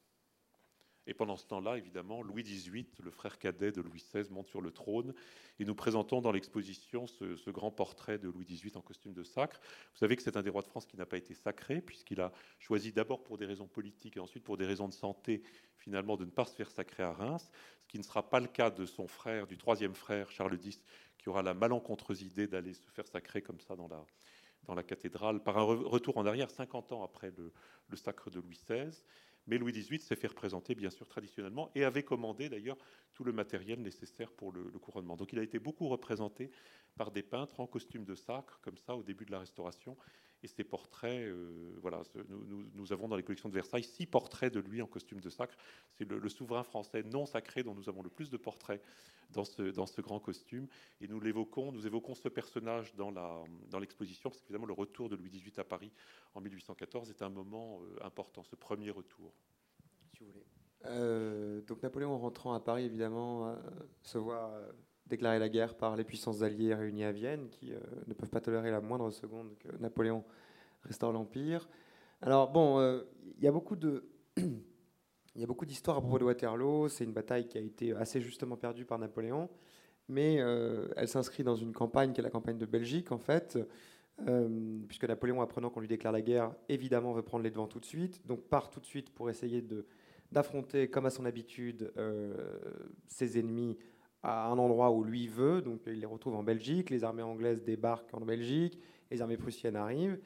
Et 1.07 1.13
pendant 1.13 1.37
ce 1.37 1.45
temps-là, 1.47 1.77
évidemment, 1.77 2.21
Louis 2.21 2.43
XVIII, 2.43 2.85
le 3.01 3.11
frère 3.11 3.39
cadet 3.39 3.71
de 3.71 3.79
Louis 3.79 4.03
XVI, 4.13 4.29
monte 4.29 4.49
sur 4.49 4.59
le 4.59 4.71
trône. 4.71 5.13
Et 5.57 5.63
nous 5.63 5.73
présentons 5.73 6.19
dans 6.19 6.33
l'exposition 6.33 7.07
ce, 7.07 7.49
grand 7.49 7.71
portrait 7.71 8.17
de 8.19 8.27
Louis 8.27 8.45
XVIII 8.45 8.75
en 8.75 8.81
costume 8.81 9.13
de 9.13 9.23
sacre. 9.23 9.61
Vous 9.93 9.99
savez 9.99 10.17
que 10.17 10.21
c'est 10.21 10.35
un 10.35 10.43
des 10.43 10.49
rois 10.49 10.61
de 10.61 10.67
France 10.67 10.85
qui 10.85 10.97
n'a 10.97 11.05
pas 11.05 11.17
été 11.17 11.33
sacré, 11.33 11.79
puisqu'il 11.79 12.19
a 12.19 12.33
choisi 12.59 12.91
d'abord 12.91 13.23
pour 13.23 13.37
des 13.37 13.45
raisons 13.45 13.67
politiques 13.67 14.17
et 14.17 14.19
ensuite 14.19 14.43
pour 14.43 14.57
des 14.57 14.65
raisons 14.65 14.89
de 14.89 14.93
santé, 14.93 15.43
finalement, 15.77 16.17
de 16.17 16.25
ne 16.25 16.29
pas 16.29 16.43
se 16.43 16.53
faire 16.53 16.69
sacrer 16.69 17.03
à 17.03 17.13
Reims, 17.13 17.49
ce 17.83 17.87
qui 17.87 17.97
ne 17.97 18.03
sera 18.03 18.29
pas 18.29 18.41
le 18.41 18.47
cas 18.47 18.69
de 18.69 18.85
son 18.85 19.07
frère, 19.07 19.47
du 19.47 19.57
troisième 19.57 19.95
frère, 19.95 20.29
Charles 20.29 20.59
X, 20.61 20.81
qui 21.17 21.29
aura 21.29 21.41
la 21.41 21.53
malencontreuse 21.53 22.21
idée 22.21 22.47
d'aller 22.47 22.73
se 22.73 22.91
faire 22.91 23.07
sacrer 23.07 23.41
comme 23.41 23.61
ça 23.61 23.77
dans 23.77 23.87
la, 23.87 24.05
dans 24.65 24.75
la 24.75 24.83
cathédrale, 24.83 25.41
par 25.41 25.57
un 25.57 25.63
retour 25.63 26.17
en 26.17 26.25
arrière, 26.25 26.51
50 26.51 26.91
ans 26.91 27.03
après 27.03 27.31
le, 27.37 27.53
le 27.87 27.95
sacre 27.95 28.29
de 28.29 28.41
Louis 28.41 28.59
XVI. 28.67 28.91
Mais 29.47 29.57
Louis 29.57 29.71
XVIII 29.71 29.99
s'est 29.99 30.15
fait 30.15 30.27
représenter, 30.27 30.75
bien 30.75 30.89
sûr, 30.89 31.07
traditionnellement, 31.07 31.71
et 31.73 31.83
avait 31.83 32.03
commandé 32.03 32.49
d'ailleurs 32.49 32.77
tout 33.13 33.23
le 33.23 33.31
matériel 33.31 33.81
nécessaire 33.81 34.31
pour 34.31 34.51
le, 34.51 34.63
couronnement. 34.79 35.15
Donc 35.15 35.33
il 35.33 35.39
a 35.39 35.43
été 35.43 35.57
beaucoup 35.57 35.87
représenté 35.87 36.51
par 36.95 37.11
des 37.11 37.23
peintres 37.23 37.59
en 37.59 37.67
costume 37.67 38.03
de 38.03 38.15
sacre, 38.15 38.59
comme 38.61 38.77
ça, 38.77 38.95
au 38.95 39.03
début 39.03 39.25
de 39.25 39.31
la 39.31 39.39
Restauration. 39.39 39.97
Et 40.43 40.47
ces 40.47 40.63
portraits, 40.63 41.27
euh, 41.27 41.73
voilà, 41.81 42.03
nous, 42.75 42.93
avons 42.93 43.07
dans 43.07 43.15
les 43.15 43.23
collections 43.23 43.49
de 43.49 43.53
Versailles 43.55 43.83
six 43.83 44.05
portraits 44.05 44.53
de 44.53 44.59
lui 44.59 44.81
en 44.81 44.87
costume 44.87 45.19
de 45.19 45.29
sacre. 45.29 45.55
C'est 45.97 46.07
le, 46.07 46.29
souverain 46.29 46.63
français 46.63 47.01
non 47.03 47.25
sacré 47.25 47.63
dont 47.63 47.73
nous 47.73 47.89
avons 47.89 48.03
le 48.03 48.09
plus 48.09 48.29
de 48.29 48.37
portraits 48.37 48.81
dans 49.31 49.45
ce, 49.45 49.63
dans 49.63 49.85
ce 49.85 50.01
grand 50.01 50.19
costume. 50.19 50.67
Et 51.01 51.07
nous 51.07 51.19
l'évoquons, 51.19 51.71
nous 51.71 51.85
évoquons 51.85 52.15
ce 52.15 52.29
personnage 52.29 52.95
dans, 52.95 53.11
la, 53.11 53.43
dans 53.69 53.79
l'exposition, 53.79 54.29
parce 54.29 54.41
qu'évidemment 54.41 54.65
le 54.65 54.73
retour 54.73 55.09
de 55.09 55.15
Louis 55.15 55.29
XVIII 55.29 55.59
à 55.59 55.63
Paris 55.63 55.91
en 56.33 56.41
1814 56.41 57.09
est 57.09 57.21
un 57.21 57.29
moment 57.29 57.81
euh, 57.81 58.05
important, 58.05 58.43
ce 58.43 58.55
premier 58.55 58.91
retour. 58.91 59.33
Si 60.13 60.23
vous 60.23 60.31
voulez. 60.31 60.45
Euh, 60.85 61.61
donc 61.61 61.81
Napoléon 61.83 62.17
rentrant 62.17 62.53
à 62.53 62.59
Paris, 62.59 62.85
évidemment, 62.85 63.55
se 64.01 64.17
voit 64.17 64.53
déclarer 65.07 65.39
la 65.39 65.49
guerre 65.49 65.75
par 65.75 65.95
les 65.95 66.03
puissances 66.03 66.41
alliées 66.41 66.73
réunies 66.73 67.03
à 67.03 67.11
Vienne, 67.11 67.49
qui 67.49 67.73
euh, 67.73 67.79
ne 68.07 68.13
peuvent 68.13 68.29
pas 68.29 68.41
tolérer 68.41 68.71
la 68.71 68.81
moindre 68.81 69.09
seconde 69.11 69.57
que 69.59 69.69
Napoléon 69.77 70.23
restaure 70.83 71.11
l'Empire. 71.11 71.67
Alors 72.21 72.49
bon, 72.51 72.79
euh, 72.79 73.03
il 73.37 73.43
y 73.43 73.47
a 73.47 73.51
beaucoup 73.51 73.75
de... 73.75 74.09
Il 75.37 75.41
y 75.41 75.43
a 75.43 75.47
beaucoup 75.47 75.67
d'histoires 75.67 75.97
à 75.97 76.01
propos 76.01 76.17
de 76.17 76.23
Waterloo. 76.23 76.89
C'est 76.89 77.03
une 77.03 77.13
bataille 77.13 77.47
qui 77.47 77.59
a 77.59 77.61
été 77.61 77.93
assez 77.93 78.21
justement 78.21 78.57
perdue 78.57 78.85
par 78.85 78.97
Napoléon, 78.97 79.49
mais 80.09 80.37
euh, 80.39 80.87
elle 80.95 81.07
s'inscrit 81.07 81.43
dans 81.43 81.55
une 81.55 81.73
campagne 81.73 82.11
qui 82.11 82.21
est 82.21 82.23
la 82.23 82.31
campagne 82.31 82.57
de 82.57 82.65
Belgique, 82.65 83.11
en 83.11 83.19
fait, 83.19 83.59
puisque 84.87 85.03
Napoléon, 85.03 85.39
apprenant 85.43 85.69
qu'on 85.69 85.79
lui 85.79 85.87
déclare 85.87 86.11
la 86.11 86.23
guerre, 86.23 86.55
évidemment 86.69 87.13
veut 87.13 87.21
prendre 87.21 87.43
les 87.43 87.51
devants 87.51 87.67
tout 87.67 87.79
de 87.79 87.85
suite, 87.85 88.25
donc 88.25 88.41
part 88.47 88.71
tout 88.71 88.79
de 88.79 88.85
suite 88.87 89.11
pour 89.11 89.29
essayer 89.29 89.63
d'affronter, 90.31 90.89
comme 90.89 91.05
à 91.05 91.11
son 91.11 91.23
habitude, 91.23 91.93
ses 93.05 93.37
ennemis 93.37 93.77
à 94.23 94.47
un 94.47 94.57
endroit 94.57 94.89
où 94.89 95.03
lui 95.03 95.27
veut. 95.27 95.61
Donc 95.61 95.81
il 95.85 95.99
les 95.99 96.07
retrouve 96.07 96.33
en 96.33 96.43
Belgique. 96.43 96.89
Les 96.89 97.03
armées 97.03 97.21
anglaises 97.21 97.63
débarquent 97.63 98.13
en 98.13 98.21
Belgique. 98.21 98.79
Les 99.11 99.21
armées 99.21 99.37
prussiennes 99.37 99.75
arrivent. 99.75 100.19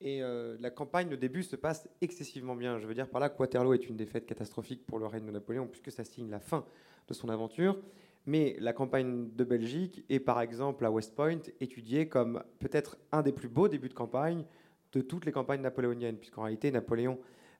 Et 0.00 0.22
euh, 0.22 0.56
la 0.60 0.70
campagne, 0.70 1.12
au 1.12 1.16
début, 1.16 1.42
se 1.42 1.56
passe 1.56 1.88
excessivement 2.00 2.54
bien. 2.54 2.78
Je 2.78 2.86
veux 2.86 2.94
dire 2.94 3.08
par 3.08 3.20
là 3.20 3.32
Waterloo 3.36 3.74
est 3.74 3.88
une 3.88 3.96
défaite 3.96 4.26
catastrophique 4.26 4.86
pour 4.86 4.98
le 4.98 5.06
règne 5.06 5.26
de 5.26 5.32
Napoléon, 5.32 5.66
puisque 5.66 5.90
ça 5.90 6.04
signe 6.04 6.30
la 6.30 6.40
fin 6.40 6.64
de 7.08 7.14
son 7.14 7.28
aventure. 7.28 7.78
Mais 8.26 8.56
la 8.60 8.72
campagne 8.72 9.34
de 9.34 9.44
Belgique 9.44 10.04
est, 10.08 10.20
par 10.20 10.40
exemple, 10.40 10.84
à 10.84 10.90
West 10.90 11.14
Point, 11.14 11.40
étudiée 11.60 12.08
comme 12.08 12.42
peut-être 12.58 12.98
un 13.10 13.22
des 13.22 13.32
plus 13.32 13.48
beaux 13.48 13.68
débuts 13.68 13.88
de 13.88 13.94
campagne 13.94 14.44
de 14.92 15.00
toutes 15.00 15.24
les 15.24 15.32
campagnes 15.32 15.62
napoléoniennes, 15.62 16.16
puisqu'en 16.16 16.42
réalité, 16.42 16.70
Napoléon 16.70 17.18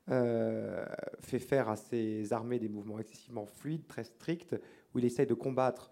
euh, 0.09 0.85
fait 1.19 1.39
faire 1.39 1.69
à 1.69 1.75
ses 1.75 2.33
armées 2.33 2.59
des 2.59 2.69
mouvements 2.69 2.99
excessivement 2.99 3.45
fluides, 3.45 3.87
très 3.87 4.03
stricts, 4.03 4.55
où 4.93 4.99
il 4.99 5.05
essaye 5.05 5.27
de 5.27 5.33
combattre 5.33 5.91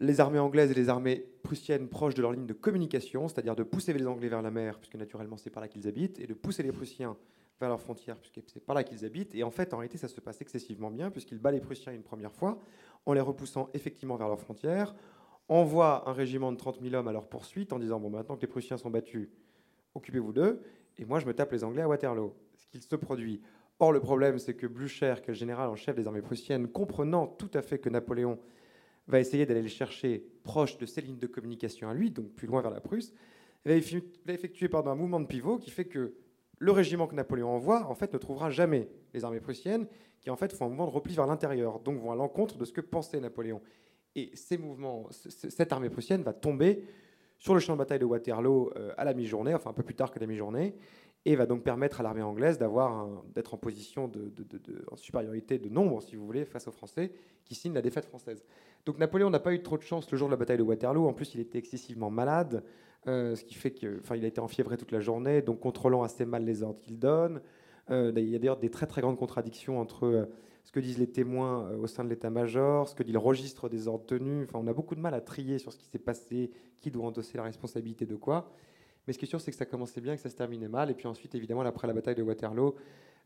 les 0.00 0.20
armées 0.20 0.38
anglaises 0.38 0.70
et 0.70 0.74
les 0.74 0.88
armées 0.88 1.24
prussiennes 1.42 1.88
proches 1.88 2.14
de 2.14 2.22
leur 2.22 2.32
ligne 2.32 2.46
de 2.46 2.52
communication, 2.52 3.28
c'est-à-dire 3.28 3.56
de 3.56 3.62
pousser 3.62 3.92
les 3.92 4.06
Anglais 4.06 4.28
vers 4.28 4.42
la 4.42 4.50
mer, 4.50 4.78
puisque 4.78 4.96
naturellement 4.96 5.36
c'est 5.36 5.50
par 5.50 5.62
là 5.62 5.68
qu'ils 5.68 5.88
habitent, 5.88 6.18
et 6.20 6.26
de 6.26 6.34
pousser 6.34 6.62
les 6.62 6.72
Prussiens 6.72 7.16
vers 7.60 7.68
leurs 7.70 7.80
frontières, 7.80 8.16
puisque 8.18 8.40
c'est 8.52 8.64
par 8.64 8.74
là 8.74 8.84
qu'ils 8.84 9.04
habitent. 9.04 9.34
Et 9.34 9.42
en 9.42 9.50
fait, 9.50 9.72
en 9.72 9.78
réalité, 9.78 9.96
ça 9.96 10.08
se 10.08 10.20
passe 10.20 10.40
excessivement 10.40 10.90
bien, 10.90 11.10
puisqu'il 11.10 11.38
bat 11.38 11.50
les 11.50 11.60
Prussiens 11.60 11.92
une 11.92 12.02
première 12.02 12.32
fois, 12.32 12.58
en 13.06 13.12
les 13.12 13.20
repoussant 13.20 13.70
effectivement 13.72 14.16
vers 14.16 14.28
leurs 14.28 14.40
frontières, 14.40 14.94
envoie 15.48 16.08
un 16.08 16.12
régiment 16.12 16.52
de 16.52 16.56
30 16.56 16.80
000 16.82 16.94
hommes 16.94 17.08
à 17.08 17.12
leur 17.12 17.28
poursuite, 17.28 17.72
en 17.72 17.78
disant, 17.78 18.00
bon, 18.00 18.10
maintenant 18.10 18.36
que 18.36 18.42
les 18.42 18.48
Prussiens 18.48 18.76
sont 18.76 18.90
battus, 18.90 19.30
occupez-vous 19.94 20.32
d'eux, 20.32 20.60
et 20.98 21.04
moi 21.04 21.20
je 21.20 21.26
me 21.26 21.32
tape 21.32 21.52
les 21.52 21.64
Anglais 21.64 21.82
à 21.82 21.88
Waterloo. 21.88 22.34
Ce 22.56 22.66
qu'il 22.66 22.82
se 22.82 22.96
produit 22.96 23.40
Or, 23.78 23.92
le 23.92 24.00
problème, 24.00 24.38
c'est 24.38 24.54
que 24.54 24.66
Blücher, 24.66 25.16
qui 25.16 25.24
est 25.24 25.28
le 25.28 25.34
général 25.34 25.68
en 25.68 25.76
chef 25.76 25.94
des 25.96 26.06
armées 26.06 26.22
prussiennes, 26.22 26.66
comprenant 26.66 27.26
tout 27.26 27.50
à 27.52 27.60
fait 27.60 27.78
que 27.78 27.90
Napoléon 27.90 28.38
va 29.06 29.20
essayer 29.20 29.46
d'aller 29.46 29.62
les 29.62 29.68
chercher 29.68 30.26
proche 30.42 30.78
de 30.78 30.86
ses 30.86 31.00
lignes 31.00 31.18
de 31.18 31.26
communication 31.26 31.88
à 31.88 31.94
lui, 31.94 32.10
donc 32.10 32.32
plus 32.34 32.46
loin 32.46 32.60
vers 32.60 32.70
la 32.70 32.80
Prusse, 32.80 33.12
va 33.64 33.72
effectuer 33.74 34.68
pardon, 34.68 34.90
un 34.90 34.94
mouvement 34.94 35.20
de 35.20 35.26
pivot 35.26 35.58
qui 35.58 35.70
fait 35.70 35.84
que 35.84 36.14
le 36.58 36.72
régiment 36.72 37.06
que 37.06 37.14
Napoléon 37.14 37.50
envoie, 37.50 37.86
en 37.86 37.94
fait, 37.94 38.12
ne 38.12 38.18
trouvera 38.18 38.50
jamais 38.50 38.88
les 39.12 39.24
armées 39.24 39.40
prussiennes, 39.40 39.86
qui 40.20 40.30
en 40.30 40.36
fait 40.36 40.52
font 40.52 40.66
un 40.66 40.68
mouvement 40.68 40.86
de 40.86 40.92
repli 40.92 41.14
vers 41.14 41.26
l'intérieur, 41.26 41.80
donc 41.80 41.98
vont 41.98 42.12
à 42.12 42.16
l'encontre 42.16 42.56
de 42.56 42.64
ce 42.64 42.72
que 42.72 42.80
pensait 42.80 43.20
Napoléon. 43.20 43.60
Et 44.14 44.30
ces 44.34 44.56
mouvements, 44.56 45.08
cette 45.10 45.72
armée 45.72 45.90
prussienne 45.90 46.22
va 46.22 46.32
tomber 46.32 46.84
sur 47.38 47.52
le 47.52 47.60
champ 47.60 47.74
de 47.74 47.78
bataille 47.78 47.98
de 47.98 48.06
Waterloo 48.06 48.72
euh, 48.76 48.94
à 48.96 49.04
la 49.04 49.12
mi-journée, 49.12 49.54
enfin 49.54 49.70
un 49.70 49.74
peu 49.74 49.82
plus 49.82 49.94
tard 49.94 50.10
que 50.10 50.18
la 50.18 50.26
mi-journée, 50.26 50.74
et 51.26 51.34
va 51.34 51.44
donc 51.44 51.64
permettre 51.64 51.98
à 51.98 52.04
l'armée 52.04 52.22
anglaise 52.22 52.56
d'avoir 52.56 53.08
d'être 53.34 53.52
en 53.52 53.56
position 53.56 54.06
de, 54.06 54.32
supériorité 54.94 55.58
de 55.58 55.68
nombre, 55.68 56.00
si 56.00 56.14
vous 56.14 56.24
voulez, 56.24 56.44
face 56.44 56.68
aux 56.68 56.72
Français, 56.72 57.10
qui 57.44 57.56
signent 57.56 57.74
la 57.74 57.82
défaite 57.82 58.04
française. 58.06 58.44
Donc 58.86 58.98
Napoléon 58.98 59.28
n'a 59.28 59.40
pas 59.40 59.52
eu 59.52 59.60
trop 59.60 59.76
de 59.76 59.82
chance 59.82 60.08
le 60.12 60.16
jour 60.16 60.28
de 60.28 60.30
la 60.30 60.36
bataille 60.36 60.58
de 60.58 60.62
Waterloo. 60.62 61.08
En 61.08 61.12
plus, 61.12 61.34
il 61.34 61.40
était 61.40 61.58
excessivement 61.58 62.10
malade, 62.10 62.62
euh, 63.08 63.34
ce 63.34 63.44
qui 63.44 63.54
fait 63.54 63.72
qu'il 63.72 63.98
enfin, 64.00 64.14
il 64.14 64.24
a 64.24 64.28
été 64.28 64.40
enfiévré 64.40 64.76
toute 64.76 64.92
la 64.92 65.00
journée, 65.00 65.42
donc 65.42 65.58
contrôlant 65.58 66.04
assez 66.04 66.24
mal 66.24 66.44
les 66.44 66.62
ordres 66.62 66.80
qu'il 66.80 67.00
donne. 67.00 67.40
Euh, 67.90 68.12
il 68.16 68.30
y 68.30 68.36
a 68.36 68.38
d'ailleurs 68.38 68.58
des 68.58 68.70
très 68.70 68.86
très 68.86 69.00
grandes 69.00 69.18
contradictions 69.18 69.80
entre 69.80 70.06
euh, 70.06 70.26
ce 70.62 70.70
que 70.70 70.78
disent 70.78 70.98
les 70.98 71.10
témoins 71.10 71.70
au 71.72 71.88
sein 71.88 72.04
de 72.04 72.08
l'état-major, 72.08 72.88
ce 72.88 72.94
que 72.94 73.02
dit 73.02 73.12
le 73.12 73.18
registre 73.18 73.68
des 73.68 73.88
ordres 73.88 74.06
tenus. 74.06 74.46
Enfin, 74.48 74.60
on 74.62 74.68
a 74.68 74.72
beaucoup 74.72 74.94
de 74.94 75.00
mal 75.00 75.14
à 75.14 75.20
trier 75.20 75.58
sur 75.58 75.72
ce 75.72 75.78
qui 75.78 75.86
s'est 75.86 75.98
passé, 75.98 76.52
qui 76.78 76.92
doit 76.92 77.06
endosser 77.06 77.36
la 77.36 77.44
responsabilité 77.44 78.06
de 78.06 78.14
quoi. 78.14 78.48
Mais 79.06 79.12
ce 79.12 79.18
qui 79.18 79.24
est 79.24 79.28
sûr, 79.28 79.40
c'est 79.40 79.50
que 79.50 79.56
ça 79.56 79.66
commençait 79.66 80.00
bien, 80.00 80.16
que 80.16 80.22
ça 80.22 80.30
se 80.30 80.36
terminait 80.36 80.68
mal. 80.68 80.90
Et 80.90 80.94
puis 80.94 81.06
ensuite, 81.06 81.34
évidemment, 81.34 81.62
après 81.62 81.86
la 81.86 81.92
bataille 81.92 82.16
de 82.16 82.22
Waterloo, 82.22 82.74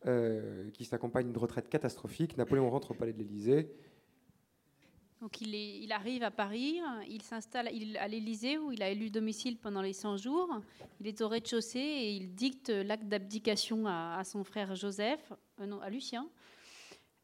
euh, 0.07 0.71
qui 0.73 0.85
s'accompagne 0.85 1.27
d'une 1.27 1.39
retraite 1.39 1.69
catastrophique, 1.69 2.37
Napoléon 2.37 2.69
rentre 2.71 2.91
au 2.93 2.95
palais 2.95 3.13
de 3.13 3.19
l'Élysée. 3.19 3.71
Donc 5.21 5.43
il, 5.43 5.93
arrive 5.93 6.23
à 6.23 6.31
Paris, 6.31 6.81
il 7.07 7.21
s'installe 7.21 7.69
à 7.99 8.09
l'Élysée 8.09 8.57
où 8.57 8.73
il 8.73 8.83
a 8.83 8.89
élu 8.89 9.11
domicile 9.11 9.59
pendant 9.59 9.83
les 9.83 9.93
100 9.93 10.17
jours. 10.17 10.49
Il 10.99 11.07
est 11.07 11.21
au 11.21 11.29
rez-de-chaussée 11.29 11.79
et 11.79 12.13
il 12.13 12.35
dicte 12.35 12.71
l'acte 12.71 13.07
d'abdication 13.07 13.87
à, 13.87 14.23
son 14.25 14.45
frère 14.45 14.75
Joseph, 14.75 15.33
euh, 15.61 15.67
non, 15.67 15.79
à 15.83 15.91
Lucien. 15.91 16.27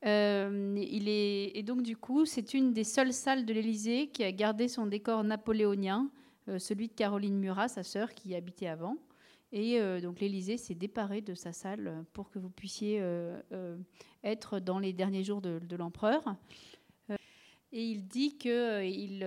Euh, 0.04 0.74
il 0.76 1.08
est, 1.08 1.56
et 1.56 1.62
donc 1.62 1.82
du 1.82 1.96
coup, 1.96 2.26
c'est 2.26 2.52
une 2.52 2.74
des 2.74 2.84
seules 2.84 3.14
salles 3.14 3.46
de 3.46 3.54
l'Élysée 3.54 4.08
qui 4.08 4.24
a 4.24 4.32
gardé 4.32 4.68
son 4.68 4.86
décor 4.86 5.24
napoléonien. 5.24 6.10
Euh, 6.48 6.58
celui 6.58 6.88
de 6.88 6.92
Caroline 6.92 7.38
Murat, 7.38 7.68
sa 7.68 7.82
sœur, 7.82 8.14
qui 8.14 8.30
y 8.30 8.34
habitait 8.34 8.68
avant. 8.68 8.96
Et 9.52 9.80
euh, 9.80 10.00
donc 10.00 10.20
l'Élysée 10.20 10.56
s'est 10.56 10.74
déparé 10.74 11.20
de 11.20 11.34
sa 11.34 11.52
salle 11.52 12.04
pour 12.12 12.30
que 12.30 12.38
vous 12.38 12.50
puissiez 12.50 12.98
euh, 13.00 13.76
être 14.24 14.58
dans 14.58 14.78
les 14.78 14.92
derniers 14.92 15.24
jours 15.24 15.40
de, 15.40 15.76
l'empereur. 15.76 16.36
Et 17.72 17.82
il 17.82 18.06
dit 18.06 18.38
qu'il 18.38 19.26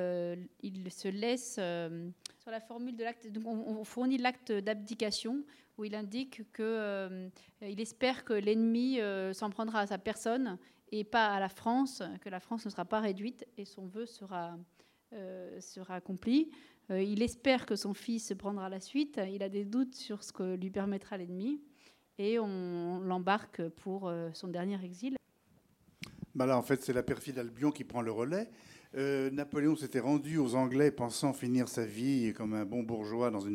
il 0.63 0.91
se 0.91 1.07
laisse 1.07 1.53
sur 1.55 2.51
la 2.51 2.59
formule 2.59 2.95
de. 2.95 3.29
Donc 3.29 3.45
on, 3.45 3.83
fournit 3.83 4.17
l'acte 4.17 4.51
d'abdication 4.51 5.43
où 5.77 5.85
il 5.85 5.95
indique 5.95 6.51
qu'il 6.53 7.31
il 7.61 7.79
espère 7.79 8.25
que 8.25 8.33
l'ennemi 8.33 8.99
s'en 9.33 9.49
prendra 9.49 9.81
à 9.81 9.87
sa 9.87 9.97
personne 9.97 10.57
et 10.91 11.03
pas 11.03 11.27
à 11.27 11.39
la 11.39 11.49
France, 11.49 12.01
que 12.21 12.29
la 12.29 12.39
France 12.39 12.65
ne 12.65 12.69
sera 12.69 12.85
pas 12.85 12.99
réduite 12.99 13.45
et 13.57 13.65
son 13.65 13.87
vœu 13.87 14.05
sera, 14.05 14.57
sera 15.59 15.95
accompli. 15.95 16.49
Euh, 16.91 17.01
il 17.01 17.21
espère 17.21 17.65
que 17.65 17.75
son 17.75 17.93
fils 17.93 18.33
prendra 18.37 18.69
la 18.69 18.79
suite. 18.79 19.19
Il 19.31 19.43
a 19.43 19.49
des 19.49 19.65
doutes 19.65 19.95
sur 19.95 20.23
ce 20.23 20.31
que 20.31 20.55
lui 20.55 20.71
permettra 20.71 21.17
l'ennemi. 21.17 21.61
Et 22.17 22.39
on 22.39 22.99
l'embarque 22.99 23.67
pour 23.69 24.07
euh, 24.07 24.29
son 24.33 24.47
dernier 24.47 24.83
exil. 24.83 25.15
Bah 26.35 26.45
là, 26.45 26.57
en 26.57 26.61
fait, 26.61 26.81
c'est 26.83 26.93
la 26.93 27.03
perfide 27.03 27.39
Albion 27.39 27.71
qui 27.71 27.83
prend 27.83 28.01
le 28.01 28.11
relais. 28.11 28.49
Euh, 28.95 29.29
Napoléon 29.29 29.75
s'était 29.75 29.99
rendu 29.99 30.39
aux 30.39 30.55
Anglais 30.55 30.89
pensant 30.89 31.31
finir 31.31 31.67
sa 31.67 31.85
vie 31.85 32.33
comme 32.33 32.55
un 32.55 32.65
bon 32.65 32.81
bourgeois 32.81 33.29
dans 33.29 33.45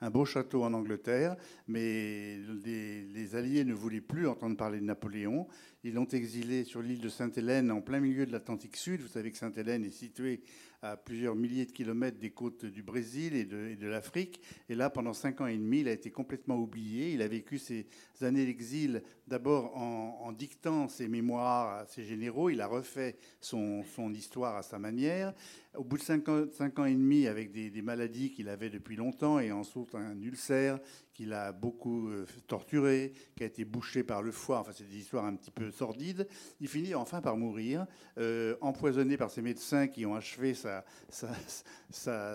un 0.00 0.10
beau 0.10 0.24
château 0.24 0.64
en 0.64 0.74
Angleterre, 0.74 1.36
mais 1.68 2.38
les, 2.64 3.02
les, 3.02 3.36
Alliés 3.36 3.64
ne 3.64 3.72
voulaient 3.72 4.00
plus 4.00 4.26
entendre 4.26 4.56
parler 4.56 4.80
de 4.80 4.84
Napoléon. 4.84 5.46
Ils 5.84 5.94
l'ont 5.94 6.08
exilé 6.08 6.64
sur 6.64 6.82
l'île 6.82 7.00
de 7.00 7.08
Sainte-Hélène 7.08 7.70
en 7.70 7.80
plein 7.80 8.00
milieu 8.00 8.26
de 8.26 8.32
l'Atlantique 8.32 8.76
Sud. 8.76 9.00
Vous 9.00 9.08
savez 9.08 9.30
que 9.30 9.38
Sainte-Hélène 9.38 9.84
est 9.84 9.90
située 9.90 10.42
à 10.82 10.96
plusieurs 10.96 11.34
milliers 11.34 11.66
de 11.66 11.72
kilomètres 11.72 12.18
des 12.18 12.30
côtes 12.30 12.64
du 12.64 12.82
Brésil 12.82 13.34
et 13.34 13.44
de, 13.44 13.86
l'Afrique. 13.86 14.40
Et 14.68 14.74
là, 14.74 14.88
pendant 14.88 15.12
cinq 15.12 15.40
ans 15.40 15.46
et 15.46 15.56
demi, 15.56 15.80
il 15.80 15.88
a 15.88 15.92
été 15.92 16.10
complètement 16.10 16.56
oublié. 16.56 17.12
Il 17.12 17.22
a 17.22 17.28
vécu 17.28 17.58
ses 17.58 17.86
années 18.22 18.46
d'exil 18.46 19.02
d'abord 19.26 19.76
en, 19.76 20.32
dictant 20.32 20.88
ses 20.88 21.08
mémoires 21.08 21.80
à 21.80 21.86
ses 21.86 22.04
généraux. 22.04 22.50
Il 22.50 22.60
a 22.60 22.66
refait 22.66 23.16
son, 23.40 23.84
histoire 24.14 24.56
à 24.56 24.62
sa 24.62 24.78
manière. 24.78 25.34
Au 25.76 25.84
bout 25.84 25.98
de 25.98 26.02
cinq 26.02 26.28
ans, 26.28 26.46
cinq 26.50 26.80
ans 26.80 26.84
et 26.84 26.94
demi, 26.94 27.28
avec 27.28 27.52
des, 27.52 27.82
maladies 27.82 28.32
qu'il 28.32 28.48
avait 28.48 28.70
depuis 28.70 28.96
longtemps 28.96 29.38
et 29.38 29.52
ensuite 29.52 29.94
un 29.94 30.20
ulcère 30.20 30.80
qu'il 31.12 31.32
a 31.32 31.52
beaucoup 31.52 32.08
euh, 32.08 32.26
torturé, 32.48 33.12
qui 33.36 33.44
a 33.44 33.46
été 33.46 33.64
bouché 33.64 34.02
par 34.02 34.20
le 34.20 34.32
foie. 34.32 34.58
Enfin, 34.58 34.72
c'est 34.74 34.88
des 34.88 34.96
histoires 34.96 35.26
un 35.26 35.36
petit 35.36 35.52
peu 35.52 35.70
sordides. 35.70 36.26
Il 36.60 36.66
finit 36.66 36.96
enfin 36.96 37.20
par 37.20 37.36
mourir, 37.36 37.86
euh, 38.18 38.56
empoisonné 38.60 39.16
par 39.16 39.30
ses 39.30 39.42
médecins 39.42 39.86
qui 39.86 40.04
ont 40.06 40.16
achevé 40.16 40.54
sa, 40.54 40.84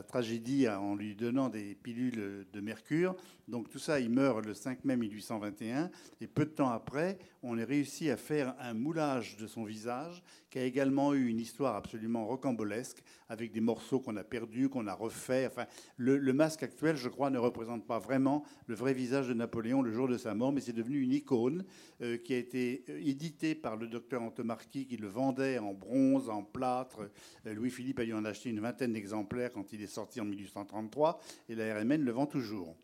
tragédie 0.03 0.69
en 0.69 0.95
lui 0.95 1.15
donnant 1.15 1.49
des 1.49 1.75
pilules 1.75 2.45
de 2.53 2.61
mercure. 2.61 3.17
Donc 3.47 3.69
tout 3.69 3.79
ça, 3.79 3.99
il 3.99 4.09
meurt 4.09 4.43
le 4.43 4.53
5 4.53 4.85
mai 4.85 4.97
1821. 4.97 5.91
Et 6.21 6.27
peu 6.27 6.45
de 6.45 6.49
temps 6.49 6.69
après, 6.69 7.19
on 7.43 7.57
a 7.59 7.65
réussi 7.65 8.09
à 8.09 8.17
faire 8.17 8.55
un 8.59 8.73
moulage 8.73 9.37
de 9.37 9.45
son 9.45 9.63
visage 9.63 10.23
qui 10.49 10.57
a 10.57 10.63
également 10.63 11.13
eu 11.13 11.27
une 11.27 11.39
histoire 11.39 11.75
absolument 11.75 12.25
rocambolesque 12.25 13.03
avec 13.29 13.51
des 13.51 13.61
morceaux 13.61 13.99
qu'on 13.99 14.15
a 14.15 14.23
perdus, 14.23 14.69
qu'on 14.69 14.87
a 14.87 14.93
refaits. 14.93 15.51
Enfin, 15.51 15.65
le, 15.97 16.33
masque 16.33 16.63
actuel, 16.63 16.95
je 16.95 17.09
crois, 17.09 17.29
ne 17.29 17.37
représente 17.37 17.85
pas 17.85 17.99
vraiment 17.99 18.43
le 18.65 18.75
vrai 18.75 18.93
visage 18.93 19.27
de 19.27 19.33
Napoléon 19.33 19.81
le 19.81 19.91
jour 19.91 20.07
de 20.07 20.17
sa 20.17 20.33
mort, 20.33 20.51
mais 20.51 20.61
c'est 20.61 20.73
devenu 20.73 21.01
une 21.01 21.11
icône 21.11 21.65
euh, 22.01 22.17
qui 22.17 22.33
a 22.33 22.37
été 22.37 22.83
euh, 22.89 22.99
éditée 23.03 23.53
par 23.53 23.75
le 23.77 23.87
docteur 23.87 24.23
Antomarchi 24.23 24.87
qui 24.87 24.97
le 24.97 25.07
vendait 25.07 25.59
en 25.59 25.73
bronze, 25.73 26.29
en 26.29 26.43
plâtre. 26.43 27.09
Euh, 27.45 27.53
Louis-Philippe 27.53 27.99
a 27.99 28.05
dû 28.05 28.13
en 28.13 28.25
acheter 28.25 28.49
une 28.49 28.59
vingtaine 28.59 28.93
d'exemplaires 28.93 29.51
quand 29.51 29.71
il 29.73 29.81
est 29.81 29.87
sorti 29.87 30.19
en 30.19 30.25
1833 30.25 31.19
et 31.49 31.55
la 31.55 31.79
RMN 31.79 32.01
le 32.01 32.11
vend 32.11 32.25
toujours. 32.25 32.75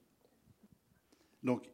Donc 1.43 1.67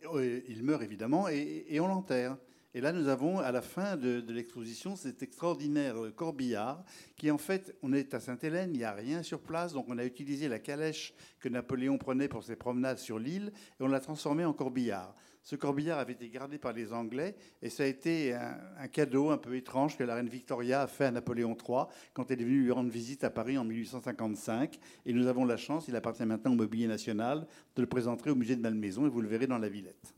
il 0.48 0.64
meurt 0.64 0.81
évidemment 0.81 1.27
et, 1.27 1.80
on 1.80 1.88
l'enterre. 1.88 2.38
Et 2.73 2.81
là, 2.81 2.91
nous 2.91 3.07
avons 3.07 3.39
à 3.39 3.52
la 3.52 3.61
fin 3.61 3.98
de, 3.98 4.23
l'exposition 4.31 4.95
cet 4.95 5.23
extraordinaire 5.23 5.95
corbillard 6.15 6.84
qui, 7.15 7.31
en 7.31 7.38
fait, 7.38 7.76
on 7.81 7.91
est 7.91 8.14
à 8.14 8.19
Sainte-Hélène, 8.19 8.69
il 8.73 8.77
n'y 8.77 8.84
a 8.84 8.94
rien 8.94 9.23
sur 9.23 9.39
place, 9.39 9.73
donc 9.73 9.85
on 9.89 9.98
a 9.98 10.06
utilisé 10.06 10.48
la 10.48 10.60
calèche 10.60 11.14
que 11.39 11.49
Napoléon 11.49 11.98
prenait 11.98 12.27
pour 12.27 12.44
ses 12.44 12.56
promenades 12.56 12.99
sur 12.99 13.18
l'île 13.18 13.52
et 13.80 13.84
on 13.84 13.88
l'a 13.88 13.99
transformé 13.99 14.45
en 14.45 14.53
corbillard. 14.53 15.15
Ce 15.48 15.56
corbillard 15.56 15.98
avait 15.98 16.11
été 16.11 16.28
gardé 16.28 16.57
par 16.57 16.74
les 16.74 16.91
Anglais 16.91 17.34
et 17.61 17.69
ça 17.69 17.84
a 17.84 17.86
été 17.86 18.34
un, 18.34 18.90
cadeau 18.90 19.30
un 19.30 19.38
peu 19.38 19.56
étrange 19.56 19.95
que 19.95 20.03
la 20.03 20.15
reine 20.15 20.28
Victoria 20.28 20.82
a 20.82 20.88
fait 20.88 21.06
à 21.06 21.11
Napoléon 21.11 21.56
III 21.56 21.86
quand 22.14 22.30
elle 22.30 22.41
est 22.41 22.44
venue 22.44 22.64
lui 22.64 22.72
rendre 22.74 22.90
visite 22.90 23.24
à 23.24 23.30
Paris 23.30 23.57
en 23.57 23.64
1855. 23.64 24.78
Et 25.06 25.14
nous 25.14 25.26
avons 25.28 25.45
la 25.45 25.56
chance, 25.56 25.88
il 25.88 25.95
appartient 25.95 26.26
maintenant 26.26 26.52
au 26.52 26.56
Mobilier 26.56 26.88
National, 26.88 27.48
de 27.78 27.82
le 27.82 27.88
présenter 27.88 28.30
au 28.30 28.36
musée 28.36 28.57
de 28.57 28.61
Malmaison 28.61 29.06
et 29.06 29.10
vous 29.10 29.22
le 29.22 29.30
verrez 29.30 29.48
dans 29.48 29.57
la 29.57 29.69
Villette. 29.69 30.16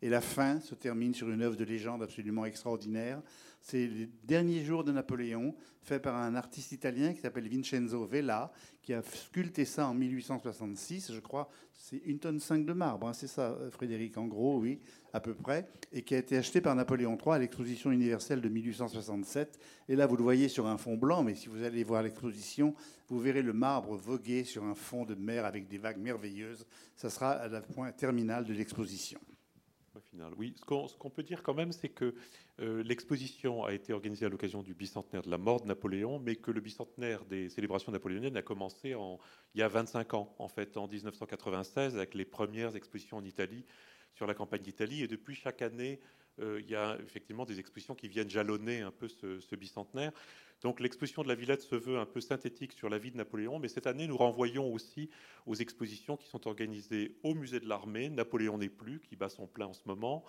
Et 0.00 0.08
la 0.08 0.20
fin 0.20 0.60
se 0.60 0.74
termine 0.74 1.12
sur 1.12 1.28
une 1.30 1.42
œuvre 1.42 1.56
de 1.56 1.64
légende 1.64 2.02
absolument 2.02 2.44
extraordinaire. 2.44 3.20
C'est 3.60 3.86
les 3.86 4.08
derniers 4.24 4.64
jours 4.64 4.84
de 4.84 4.92
Napoléon, 4.92 5.54
fait 5.82 5.98
par 5.98 6.16
un 6.16 6.36
artiste 6.36 6.70
italien 6.70 7.12
qui 7.12 7.20
s'appelle 7.20 7.48
Vincenzo 7.48 8.06
Vella, 8.06 8.52
qui 8.82 8.94
a 8.94 9.02
sculpté 9.02 9.64
ça 9.64 9.88
en 9.88 9.94
1866, 9.94 11.12
je 11.12 11.20
crois. 11.20 11.48
C'est 11.74 11.96
une 12.04 12.18
tonne 12.18 12.38
5 12.38 12.64
de 12.64 12.72
marbre, 12.72 13.08
hein, 13.08 13.12
c'est 13.12 13.26
ça, 13.26 13.58
Frédéric, 13.70 14.16
en 14.18 14.26
gros, 14.26 14.58
oui, 14.58 14.78
à 15.12 15.20
peu 15.20 15.34
près, 15.34 15.66
et 15.92 16.02
qui 16.02 16.14
a 16.14 16.18
été 16.18 16.36
acheté 16.36 16.60
par 16.60 16.76
Napoléon 16.76 17.16
III 17.16 17.34
à 17.34 17.38
l'exposition 17.38 17.90
universelle 17.90 18.40
de 18.40 18.48
1867. 18.48 19.58
Et 19.88 19.96
là, 19.96 20.06
vous 20.06 20.16
le 20.16 20.22
voyez 20.22 20.48
sur 20.48 20.66
un 20.66 20.78
fond 20.78 20.96
blanc, 20.96 21.24
mais 21.24 21.34
si 21.34 21.48
vous 21.48 21.62
allez 21.64 21.82
voir 21.82 22.02
l'exposition, 22.02 22.74
vous 23.08 23.18
verrez 23.18 23.42
le 23.42 23.52
marbre 23.52 23.96
voguer 23.96 24.44
sur 24.44 24.64
un 24.64 24.74
fond 24.74 25.04
de 25.04 25.14
mer 25.14 25.44
avec 25.44 25.66
des 25.66 25.78
vagues 25.78 25.98
merveilleuses. 25.98 26.66
Ça 26.94 27.10
sera 27.10 27.32
à 27.32 27.48
la 27.48 27.62
point 27.62 27.90
terminal 27.92 28.44
de 28.44 28.52
l'exposition. 28.52 29.18
Oui, 30.36 30.54
ce 30.56 30.64
qu'on 30.96 31.10
peut 31.10 31.22
dire 31.22 31.42
quand 31.42 31.54
même, 31.54 31.72
c'est 31.72 31.88
que 31.88 32.14
euh, 32.60 32.82
l'exposition 32.82 33.64
a 33.64 33.72
été 33.72 33.92
organisée 33.92 34.26
à 34.26 34.28
l'occasion 34.28 34.62
du 34.62 34.74
bicentenaire 34.74 35.22
de 35.22 35.30
la 35.30 35.38
mort 35.38 35.60
de 35.60 35.66
Napoléon, 35.66 36.18
mais 36.18 36.36
que 36.36 36.50
le 36.50 36.60
bicentenaire 36.60 37.24
des 37.24 37.48
célébrations 37.48 37.92
napoléoniennes 37.92 38.36
a 38.36 38.42
commencé 38.42 38.94
en, 38.94 39.18
il 39.54 39.60
y 39.60 39.62
a 39.62 39.68
25 39.68 40.14
ans, 40.14 40.34
en 40.38 40.48
fait, 40.48 40.76
en 40.76 40.88
1996, 40.88 41.96
avec 41.96 42.14
les 42.14 42.24
premières 42.24 42.76
expositions 42.76 43.16
en 43.16 43.24
Italie 43.24 43.64
sur 44.14 44.26
la 44.26 44.34
campagne 44.34 44.62
d'Italie. 44.62 45.02
Et 45.02 45.08
depuis 45.08 45.34
chaque 45.34 45.62
année, 45.62 46.00
il 46.40 46.68
y 46.68 46.74
a 46.74 46.98
effectivement 47.04 47.44
des 47.44 47.58
expositions 47.60 47.94
qui 47.94 48.08
viennent 48.08 48.30
jalonner 48.30 48.80
un 48.80 48.90
peu 48.90 49.08
ce, 49.08 49.56
bicentenaire. 49.56 50.12
Donc 50.62 50.80
l'exposition 50.80 51.22
de 51.22 51.28
la 51.28 51.34
Villette 51.34 51.62
se 51.62 51.76
veut 51.76 51.98
un 51.98 52.06
peu 52.06 52.20
synthétique 52.20 52.72
sur 52.72 52.88
la 52.88 52.98
vie 52.98 53.12
de 53.12 53.16
Napoléon, 53.16 53.58
mais 53.58 53.68
cette 53.68 53.86
année, 53.86 54.06
nous 54.06 54.16
renvoyons 54.16 54.72
aussi 54.72 55.08
aux 55.46 55.54
expositions 55.54 56.16
qui 56.16 56.28
sont 56.28 56.48
organisées 56.48 57.16
au 57.22 57.34
musée 57.34 57.60
de 57.60 57.68
l'armée, 57.68 58.08
Napoléon 58.08 58.58
n'est 58.58 58.68
plus, 58.68 59.00
qui 59.00 59.14
bat 59.14 59.28
son 59.28 59.46
plein 59.46 59.66
en 59.66 59.72
ce 59.72 59.82
moment, 59.86 60.24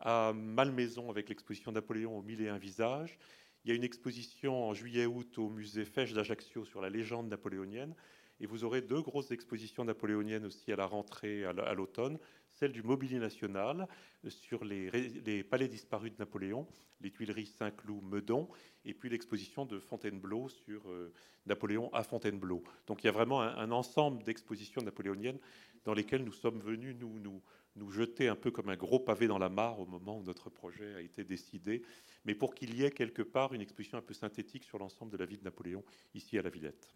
à 0.00 0.32
Malmaison 0.34 1.10
avec 1.10 1.28
l'exposition 1.28 1.72
Napoléon 1.72 2.16
au 2.16 2.22
mille 2.22 2.40
et 2.40 2.48
un 2.48 2.58
visages. 2.58 3.18
Il 3.64 3.68
y 3.68 3.72
a 3.72 3.76
une 3.76 3.84
exposition 3.84 4.68
en 4.68 4.74
juillet-août 4.74 5.38
au 5.38 5.48
musée 5.48 5.84
Fèche 5.84 6.12
d'Ajaccio 6.12 6.64
sur 6.64 6.80
la 6.80 6.90
légende 6.90 7.28
napoléonienne. 7.28 7.94
Et 8.40 8.46
vous 8.46 8.64
aurez 8.64 8.82
deux 8.82 9.00
grosses 9.00 9.30
expositions 9.30 9.84
napoléoniennes 9.84 10.46
aussi 10.46 10.72
à 10.72 10.76
la 10.76 10.86
rentrée, 10.86 11.44
à 11.44 11.74
l'automne 11.74 12.18
celle 12.62 12.70
du 12.70 12.84
Mobilier 12.84 13.18
National 13.18 13.88
sur 14.28 14.64
les, 14.64 15.42
palais 15.42 15.66
disparus 15.66 16.12
de 16.12 16.18
Napoléon, 16.20 16.68
les 17.00 17.10
Tuileries, 17.10 17.46
Saint-Cloud, 17.46 18.04
Meudon, 18.04 18.48
et 18.84 18.94
puis 18.94 19.08
l'exposition 19.08 19.66
de 19.66 19.80
Fontainebleau 19.80 20.48
sur 20.48 20.88
euh, 20.88 21.12
Napoléon 21.46 21.92
à 21.92 22.04
Fontainebleau. 22.04 22.62
Donc 22.86 23.02
il 23.02 23.06
y 23.06 23.08
a 23.08 23.12
vraiment 23.12 23.42
un, 23.42 23.72
ensemble 23.72 24.22
d'expositions 24.22 24.80
napoléoniennes 24.80 25.40
dans 25.82 25.92
lesquelles 25.92 26.22
nous 26.22 26.32
sommes 26.32 26.60
venus 26.60 26.94
nous, 27.00 27.18
nous, 27.18 27.42
nous 27.74 27.90
jeter 27.90 28.28
un 28.28 28.36
peu 28.36 28.52
comme 28.52 28.68
un 28.68 28.76
gros 28.76 29.00
pavé 29.00 29.26
dans 29.26 29.38
la 29.38 29.48
mare 29.48 29.80
au 29.80 29.86
moment 29.86 30.16
où 30.16 30.22
notre 30.22 30.48
projet 30.48 30.94
a 30.94 31.00
été 31.00 31.24
décidé, 31.24 31.82
mais 32.24 32.36
pour 32.36 32.54
qu'il 32.54 32.76
y 32.76 32.84
ait 32.84 32.92
quelque 32.92 33.22
part 33.22 33.54
une 33.54 33.60
exposition 33.60 33.98
un 33.98 34.02
peu 34.02 34.14
synthétique 34.14 34.62
sur 34.62 34.78
l'ensemble 34.78 35.10
de 35.10 35.16
la 35.16 35.26
vie 35.26 35.36
de 35.36 35.42
Napoléon 35.42 35.82
ici 36.14 36.38
à 36.38 36.42
la 36.42 36.50
Villette. 36.50 36.94